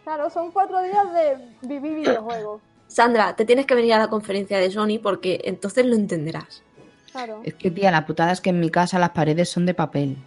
Claro, 0.04 0.30
son 0.32 0.50
cuatro 0.52 0.82
días 0.82 1.14
de 1.14 1.38
vivir 1.62 1.94
videojuegos. 1.98 2.60
Sandra, 2.88 3.36
te 3.36 3.46
tienes 3.46 3.68
que 3.68 3.76
venir 3.76 3.94
a 3.94 4.00
la 4.00 4.08
conferencia 4.10 4.58
de 4.58 4.72
Sony 4.72 4.98
porque 5.04 5.42
entonces 5.44 5.86
lo 5.86 5.94
entenderás. 5.96 6.64
Claro. 7.12 7.42
Es 7.44 7.54
que, 7.54 7.70
tía, 7.70 7.92
la 7.92 8.08
putada 8.08 8.32
es 8.32 8.42
que 8.42 8.50
en 8.50 8.60
mi 8.60 8.72
casa 8.72 8.98
las 8.98 9.12
paredes 9.12 9.48
son 9.50 9.68
de 9.68 9.76
papel. 9.76 10.18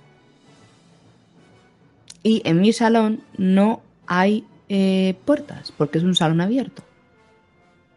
Y 2.22 2.42
en 2.44 2.60
mi 2.60 2.72
salón 2.72 3.22
no 3.36 3.80
hay 4.06 4.46
eh, 4.68 5.14
puertas, 5.24 5.72
porque 5.72 5.98
es 5.98 6.04
un 6.04 6.14
salón 6.14 6.40
abierto. 6.40 6.82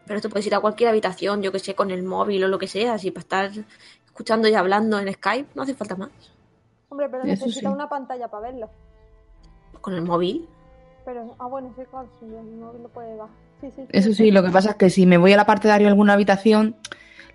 Pero 0.06 0.20
te 0.20 0.28
puedes 0.28 0.46
ir 0.46 0.54
a 0.54 0.60
cualquier 0.60 0.90
habitación, 0.90 1.42
yo 1.42 1.52
que 1.52 1.58
sé, 1.58 1.74
con 1.74 1.90
el 1.90 2.02
móvil 2.02 2.44
o 2.44 2.48
lo 2.48 2.58
que 2.58 2.66
sea, 2.66 2.94
así 2.94 3.10
para 3.10 3.22
estar 3.22 3.50
escuchando 4.04 4.48
y 4.48 4.54
hablando 4.54 4.98
en 4.98 5.12
Skype, 5.12 5.48
no 5.54 5.62
hace 5.62 5.74
falta 5.74 5.96
más. 5.96 6.10
Hombre, 6.88 7.08
pero 7.08 7.22
Eso 7.24 7.46
necesita 7.46 7.68
sí. 7.68 7.74
una 7.74 7.88
pantalla 7.88 8.28
para 8.28 8.50
verlo. 8.50 8.70
Con 9.80 9.94
el 9.94 10.02
móvil. 10.02 10.48
Pero, 11.04 11.34
ah, 11.38 11.46
bueno, 11.46 11.72
sí, 11.76 11.82
claro, 11.90 12.08
sí, 12.20 12.26
el 12.26 12.56
móvil 12.56 12.82
lo 12.82 12.88
puede 12.88 13.16
bajar. 13.16 13.34
Sí, 13.60 13.68
sí, 13.74 13.82
sí. 13.82 13.88
Eso 13.90 14.12
sí, 14.12 14.30
lo 14.30 14.42
que 14.42 14.50
pasa 14.50 14.70
es 14.70 14.76
que 14.76 14.90
si 14.90 15.06
me 15.06 15.18
voy 15.18 15.32
a 15.32 15.36
la 15.36 15.46
parte 15.46 15.68
de 15.68 15.74
arriba 15.74 15.88
de 15.88 15.92
alguna 15.92 16.14
habitación, 16.14 16.76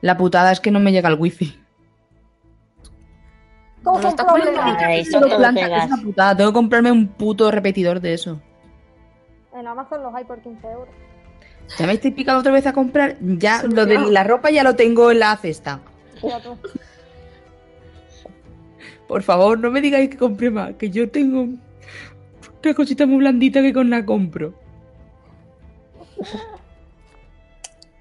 la 0.02 0.18
putada 0.18 0.52
es 0.52 0.60
que 0.60 0.72
no 0.72 0.80
me 0.80 0.92
llega 0.92 1.10
el 1.10 1.20
wifi. 1.20 1.60
Todos 3.84 4.04
No. 4.04 4.14
Ay, 4.80 5.06
son 5.06 5.24
es 5.26 5.38
una 5.38 5.98
putada. 6.04 6.36
Tengo 6.36 6.52
que 6.52 6.54
comprarme 6.54 6.92
un 6.92 7.08
puto 7.08 7.50
repetidor 7.50 8.00
de 8.02 8.14
eso. 8.14 8.42
En 9.54 9.68
Amazon 9.68 10.04
los 10.04 10.14
hay 10.14 10.26
por 10.26 10.42
15 10.42 10.68
euros. 10.68 10.90
Ya 11.78 11.86
me 11.86 11.94
estoy 11.94 12.12
picando 12.12 12.40
otra 12.40 12.52
vez 12.52 12.66
a 12.68 12.74
comprar. 12.74 13.18
Ya 13.20 13.64
lo 13.64 13.86
de 13.86 14.00
la 14.00 14.24
ropa 14.24 14.50
ya 14.50 14.64
lo 14.64 14.76
tengo 14.76 15.12
en 15.12 15.20
la 15.20 15.36
cesta. 15.38 15.80
Tú. 16.20 16.58
Por 19.08 19.24
favor, 19.24 19.60
no 19.60 19.72
me 19.72 19.82
digáis 19.82 20.10
que 20.10 20.18
compre 20.18 20.52
más, 20.52 20.76
que 20.76 20.92
yo 20.92 21.10
tengo 21.10 21.42
una 21.44 22.74
cosita 22.76 23.08
muy 23.08 23.18
blandita 23.18 23.62
que 23.62 23.74
con 23.74 23.90
la 23.90 24.06
compro. 24.06 24.54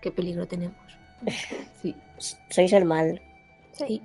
Qué 0.02 0.10
peligro 0.10 0.46
tenemos. 0.46 0.76
Sí. 1.80 1.96
Sois 2.50 2.72
el 2.72 2.84
mal. 2.84 3.22
Sí. 3.72 4.02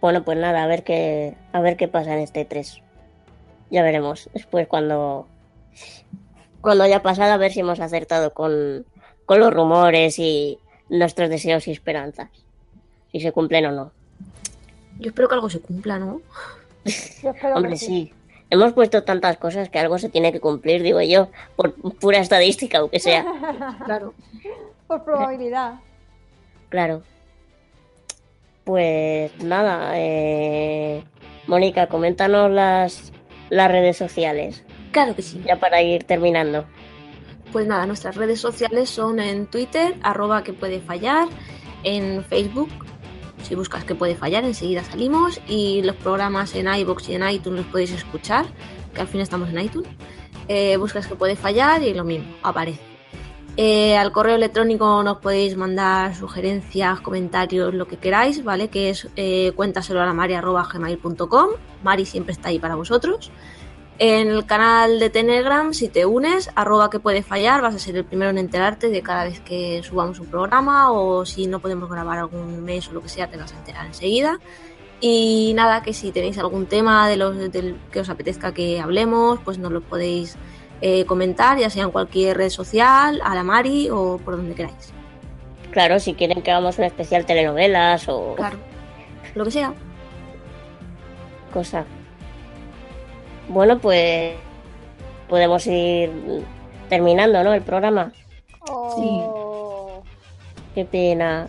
Bueno, 0.00 0.24
pues 0.24 0.38
nada, 0.38 0.62
a 0.62 0.66
ver 0.66 0.84
qué, 0.84 1.36
a 1.52 1.60
ver 1.60 1.76
qué 1.76 1.88
pasa 1.88 2.12
en 2.12 2.20
este 2.20 2.44
3. 2.44 2.82
Ya 3.70 3.82
veremos. 3.82 4.30
Después 4.34 4.68
cuando, 4.68 5.26
cuando 6.60 6.84
haya 6.84 7.02
pasado, 7.02 7.32
a 7.32 7.36
ver 7.36 7.52
si 7.52 7.60
hemos 7.60 7.80
acertado 7.80 8.32
con, 8.32 8.84
con 9.24 9.40
los 9.40 9.52
rumores 9.52 10.18
y 10.18 10.58
nuestros 10.88 11.28
deseos 11.28 11.66
y 11.68 11.72
esperanzas. 11.72 12.30
Si 13.12 13.20
se 13.20 13.32
cumplen 13.32 13.66
o 13.66 13.72
no. 13.72 13.92
Yo 14.98 15.08
espero 15.08 15.28
que 15.28 15.34
algo 15.34 15.50
se 15.50 15.60
cumpla, 15.60 15.98
¿no? 15.98 16.20
Hombre, 17.54 17.76
sí. 17.76 18.12
Hemos 18.48 18.72
puesto 18.74 19.02
tantas 19.02 19.38
cosas 19.38 19.68
que 19.68 19.78
algo 19.78 19.98
se 19.98 20.08
tiene 20.08 20.32
que 20.32 20.40
cumplir, 20.40 20.82
digo 20.82 21.00
yo, 21.02 21.28
por 21.56 21.74
pura 21.74 22.18
estadística, 22.18 22.78
aunque 22.78 23.00
sea. 23.00 23.24
Claro. 23.84 24.14
Por 24.86 25.04
probabilidad. 25.04 25.80
Claro. 26.68 27.02
Pues 28.66 29.30
nada, 29.44 29.92
eh, 29.94 31.04
Mónica, 31.46 31.86
coméntanos 31.86 32.50
las, 32.50 33.12
las 33.48 33.70
redes 33.70 33.96
sociales, 33.96 34.64
Claro 34.90 35.14
que 35.14 35.22
sí. 35.22 35.40
ya 35.46 35.60
para 35.60 35.82
ir 35.82 36.02
terminando. 36.02 36.64
Pues 37.52 37.68
nada, 37.68 37.86
nuestras 37.86 38.16
redes 38.16 38.40
sociales 38.40 38.90
son 38.90 39.20
en 39.20 39.46
Twitter, 39.46 39.94
arroba 40.02 40.42
que 40.42 40.52
puede 40.52 40.80
fallar, 40.80 41.28
en 41.84 42.24
Facebook, 42.24 42.70
si 43.44 43.54
buscas 43.54 43.84
que 43.84 43.94
puede 43.94 44.16
fallar, 44.16 44.42
enseguida 44.42 44.82
salimos, 44.82 45.40
y 45.46 45.82
los 45.82 45.94
programas 45.94 46.52
en 46.56 46.66
iBox 46.66 47.08
y 47.10 47.14
en 47.14 47.28
iTunes 47.28 47.60
los 47.60 47.66
podéis 47.70 47.92
escuchar, 47.92 48.46
que 48.92 49.00
al 49.00 49.06
fin 49.06 49.20
estamos 49.20 49.48
en 49.50 49.60
iTunes. 49.60 49.88
Eh, 50.48 50.76
buscas 50.76 51.06
que 51.06 51.14
puede 51.14 51.36
fallar 51.36 51.84
y 51.84 51.94
lo 51.94 52.02
mismo, 52.02 52.34
aparece. 52.42 52.95
Eh, 53.58 53.96
al 53.96 54.12
correo 54.12 54.36
electrónico 54.36 55.02
nos 55.02 55.18
podéis 55.18 55.56
mandar 55.56 56.14
sugerencias, 56.14 57.00
comentarios, 57.00 57.72
lo 57.72 57.88
que 57.88 57.96
queráis, 57.96 58.44
¿vale? 58.44 58.68
Que 58.68 58.90
es 58.90 59.08
eh, 59.16 59.52
cuéntaselo 59.56 60.02
a 60.02 60.06
la 60.06 60.12
Mari. 60.12 60.34
Mari 61.82 62.04
siempre 62.04 62.32
está 62.32 62.50
ahí 62.50 62.58
para 62.58 62.74
vosotros. 62.74 63.30
En 63.98 64.28
el 64.28 64.44
canal 64.44 64.98
de 64.98 65.08
Telegram, 65.08 65.72
si 65.72 65.88
te 65.88 66.04
unes, 66.04 66.50
arroba 66.54 66.90
que 66.90 67.00
puede 67.00 67.22
fallar, 67.22 67.62
vas 67.62 67.74
a 67.74 67.78
ser 67.78 67.96
el 67.96 68.04
primero 68.04 68.30
en 68.30 68.36
enterarte 68.36 68.90
de 68.90 69.00
cada 69.00 69.24
vez 69.24 69.40
que 69.40 69.82
subamos 69.82 70.20
un 70.20 70.26
programa 70.26 70.92
o 70.92 71.24
si 71.24 71.46
no 71.46 71.60
podemos 71.60 71.88
grabar 71.88 72.18
algún 72.18 72.62
mes 72.62 72.86
o 72.88 72.92
lo 72.92 73.00
que 73.00 73.08
sea, 73.08 73.30
te 73.30 73.38
vas 73.38 73.54
a 73.54 73.56
enterar 73.56 73.86
enseguida. 73.86 74.38
Y 75.00 75.52
nada, 75.54 75.82
que 75.82 75.94
si 75.94 76.12
tenéis 76.12 76.36
algún 76.36 76.66
tema 76.66 77.08
de 77.08 77.16
los 77.16 77.50
del 77.50 77.78
que 77.90 78.00
os 78.00 78.10
apetezca 78.10 78.52
que 78.52 78.80
hablemos, 78.80 79.38
pues 79.42 79.56
nos 79.56 79.72
lo 79.72 79.80
podéis 79.80 80.36
eh, 80.80 81.04
comentar, 81.06 81.58
ya 81.58 81.70
sea 81.70 81.84
en 81.84 81.90
cualquier 81.90 82.36
red 82.36 82.50
social, 82.50 83.20
a 83.24 83.34
la 83.34 83.42
Mari 83.42 83.88
o 83.90 84.18
por 84.18 84.36
donde 84.36 84.54
queráis. 84.54 84.92
Claro, 85.70 85.98
si 86.00 86.14
quieren 86.14 86.42
que 86.42 86.50
hagamos 86.50 86.78
un 86.78 86.84
especial 86.84 87.26
telenovelas 87.26 88.08
o 88.08 88.34
Claro, 88.36 88.58
lo 89.34 89.44
que 89.44 89.50
sea. 89.50 89.74
cosa. 91.52 91.84
Bueno, 93.48 93.78
pues 93.78 94.34
podemos 95.28 95.66
ir 95.66 96.10
terminando, 96.88 97.42
¿no? 97.44 97.52
El 97.54 97.62
programa. 97.62 98.12
Oh, 98.68 100.02
Qué 100.74 100.84
pena. 100.84 101.48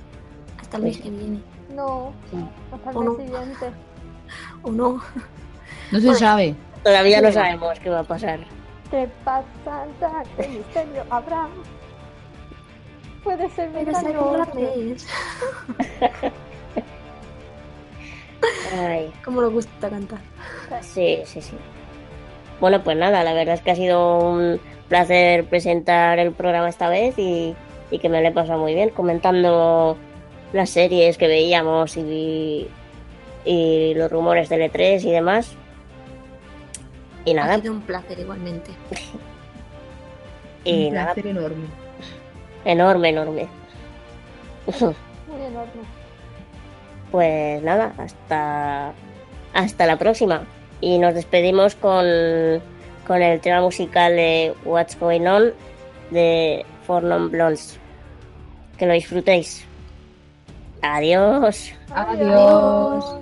Hasta 0.59 0.77
el 0.77 0.83
mes 0.83 0.97
que 0.99 1.09
viene. 1.09 1.39
No, 1.73 2.13
hasta 2.71 2.91
el 2.91 2.97
O 2.97 3.01
mes 3.01 3.09
no. 3.09 3.15
siguiente. 3.25 3.65
¿O 4.63 4.71
no? 4.71 5.01
No 5.91 5.99
se 5.99 6.13
sabe. 6.15 6.55
Todavía 6.83 7.21
no 7.21 7.27
Sí. 7.29 7.33
sabemos 7.33 7.79
qué 7.79 7.89
va 7.89 7.99
a 7.99 8.03
pasar. 8.03 8.39
¿Qué 8.91 9.07
pasa? 9.23 9.43
¿Qué 10.37 10.47
misterio 10.47 11.03
habrá? 11.09 11.47
Puede 13.23 13.49
ser 13.49 13.71
ves. 13.71 15.07
Ay, 18.79 19.11
Como 19.23 19.41
nos 19.41 19.51
gusta 19.53 19.89
cantar. 19.89 20.19
sí, 20.81 21.19
sí, 21.25 21.41
sí. 21.41 21.55
Bueno, 22.59 22.83
pues 22.83 22.97
nada, 22.97 23.23
la 23.23 23.33
verdad 23.33 23.55
es 23.55 23.61
que 23.61 23.71
ha 23.71 23.75
sido 23.75 24.19
un 24.19 24.59
placer 24.87 25.45
presentar 25.45 26.19
el 26.19 26.31
programa 26.31 26.69
esta 26.69 26.89
vez 26.89 27.17
y, 27.19 27.55
y 27.91 27.99
que 27.99 28.09
me 28.09 28.21
lo 28.21 28.27
he 28.27 28.31
pasado 28.31 28.59
muy 28.59 28.73
bien 28.73 28.89
comentando 28.89 29.97
las 30.53 30.69
series 30.69 31.17
que 31.17 31.27
veíamos 31.27 31.97
y, 31.97 32.67
y 33.45 33.93
los 33.95 34.11
rumores 34.11 34.49
del 34.49 34.61
E3 34.71 35.03
y 35.03 35.11
demás. 35.11 35.55
Y 37.27 37.31
Ha 37.31 37.43
nada, 37.45 37.59
sido 37.59 37.73
un 37.73 37.81
placer 37.81 38.19
igualmente. 38.19 38.71
y 40.63 40.87
Un 40.87 40.93
nada, 40.93 41.13
placer 41.13 41.27
enorme. 41.31 41.67
enorme, 42.65 43.09
enorme. 43.09 43.47
Muy 44.65 45.41
enorme. 45.41 45.71
Pues 47.11 47.63
nada, 47.63 47.93
hasta, 47.97 48.91
hasta 49.53 49.85
la 49.85 49.97
próxima. 49.97 50.41
Y 50.81 50.97
nos 50.99 51.13
despedimos 51.13 51.75
con, 51.75 52.05
con 53.07 53.21
el 53.21 53.39
tema 53.39 53.61
musical 53.61 54.13
de 54.13 54.53
What's 54.65 54.99
Going 54.99 55.25
On 55.25 55.53
de 56.11 56.65
Four 56.85 57.03
Non 57.03 57.31
Blondes. 57.31 57.79
Que 58.77 58.85
lo 58.87 58.93
disfrutéis. 58.93 59.63
Adiós. 60.81 61.73
Adiós. 61.91 63.21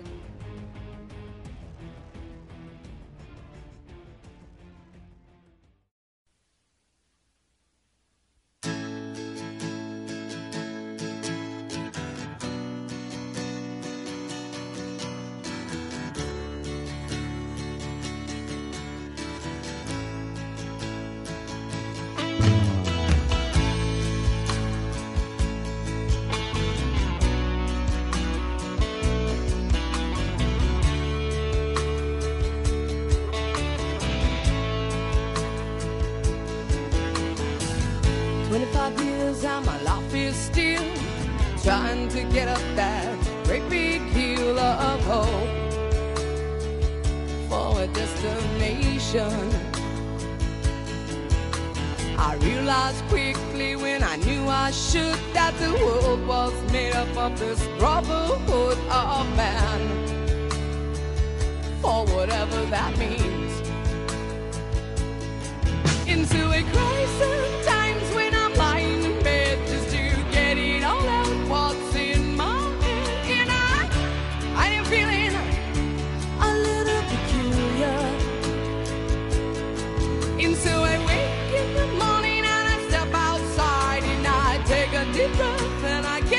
And 85.87 86.05
I 86.07 86.19
can't. 86.21 86.34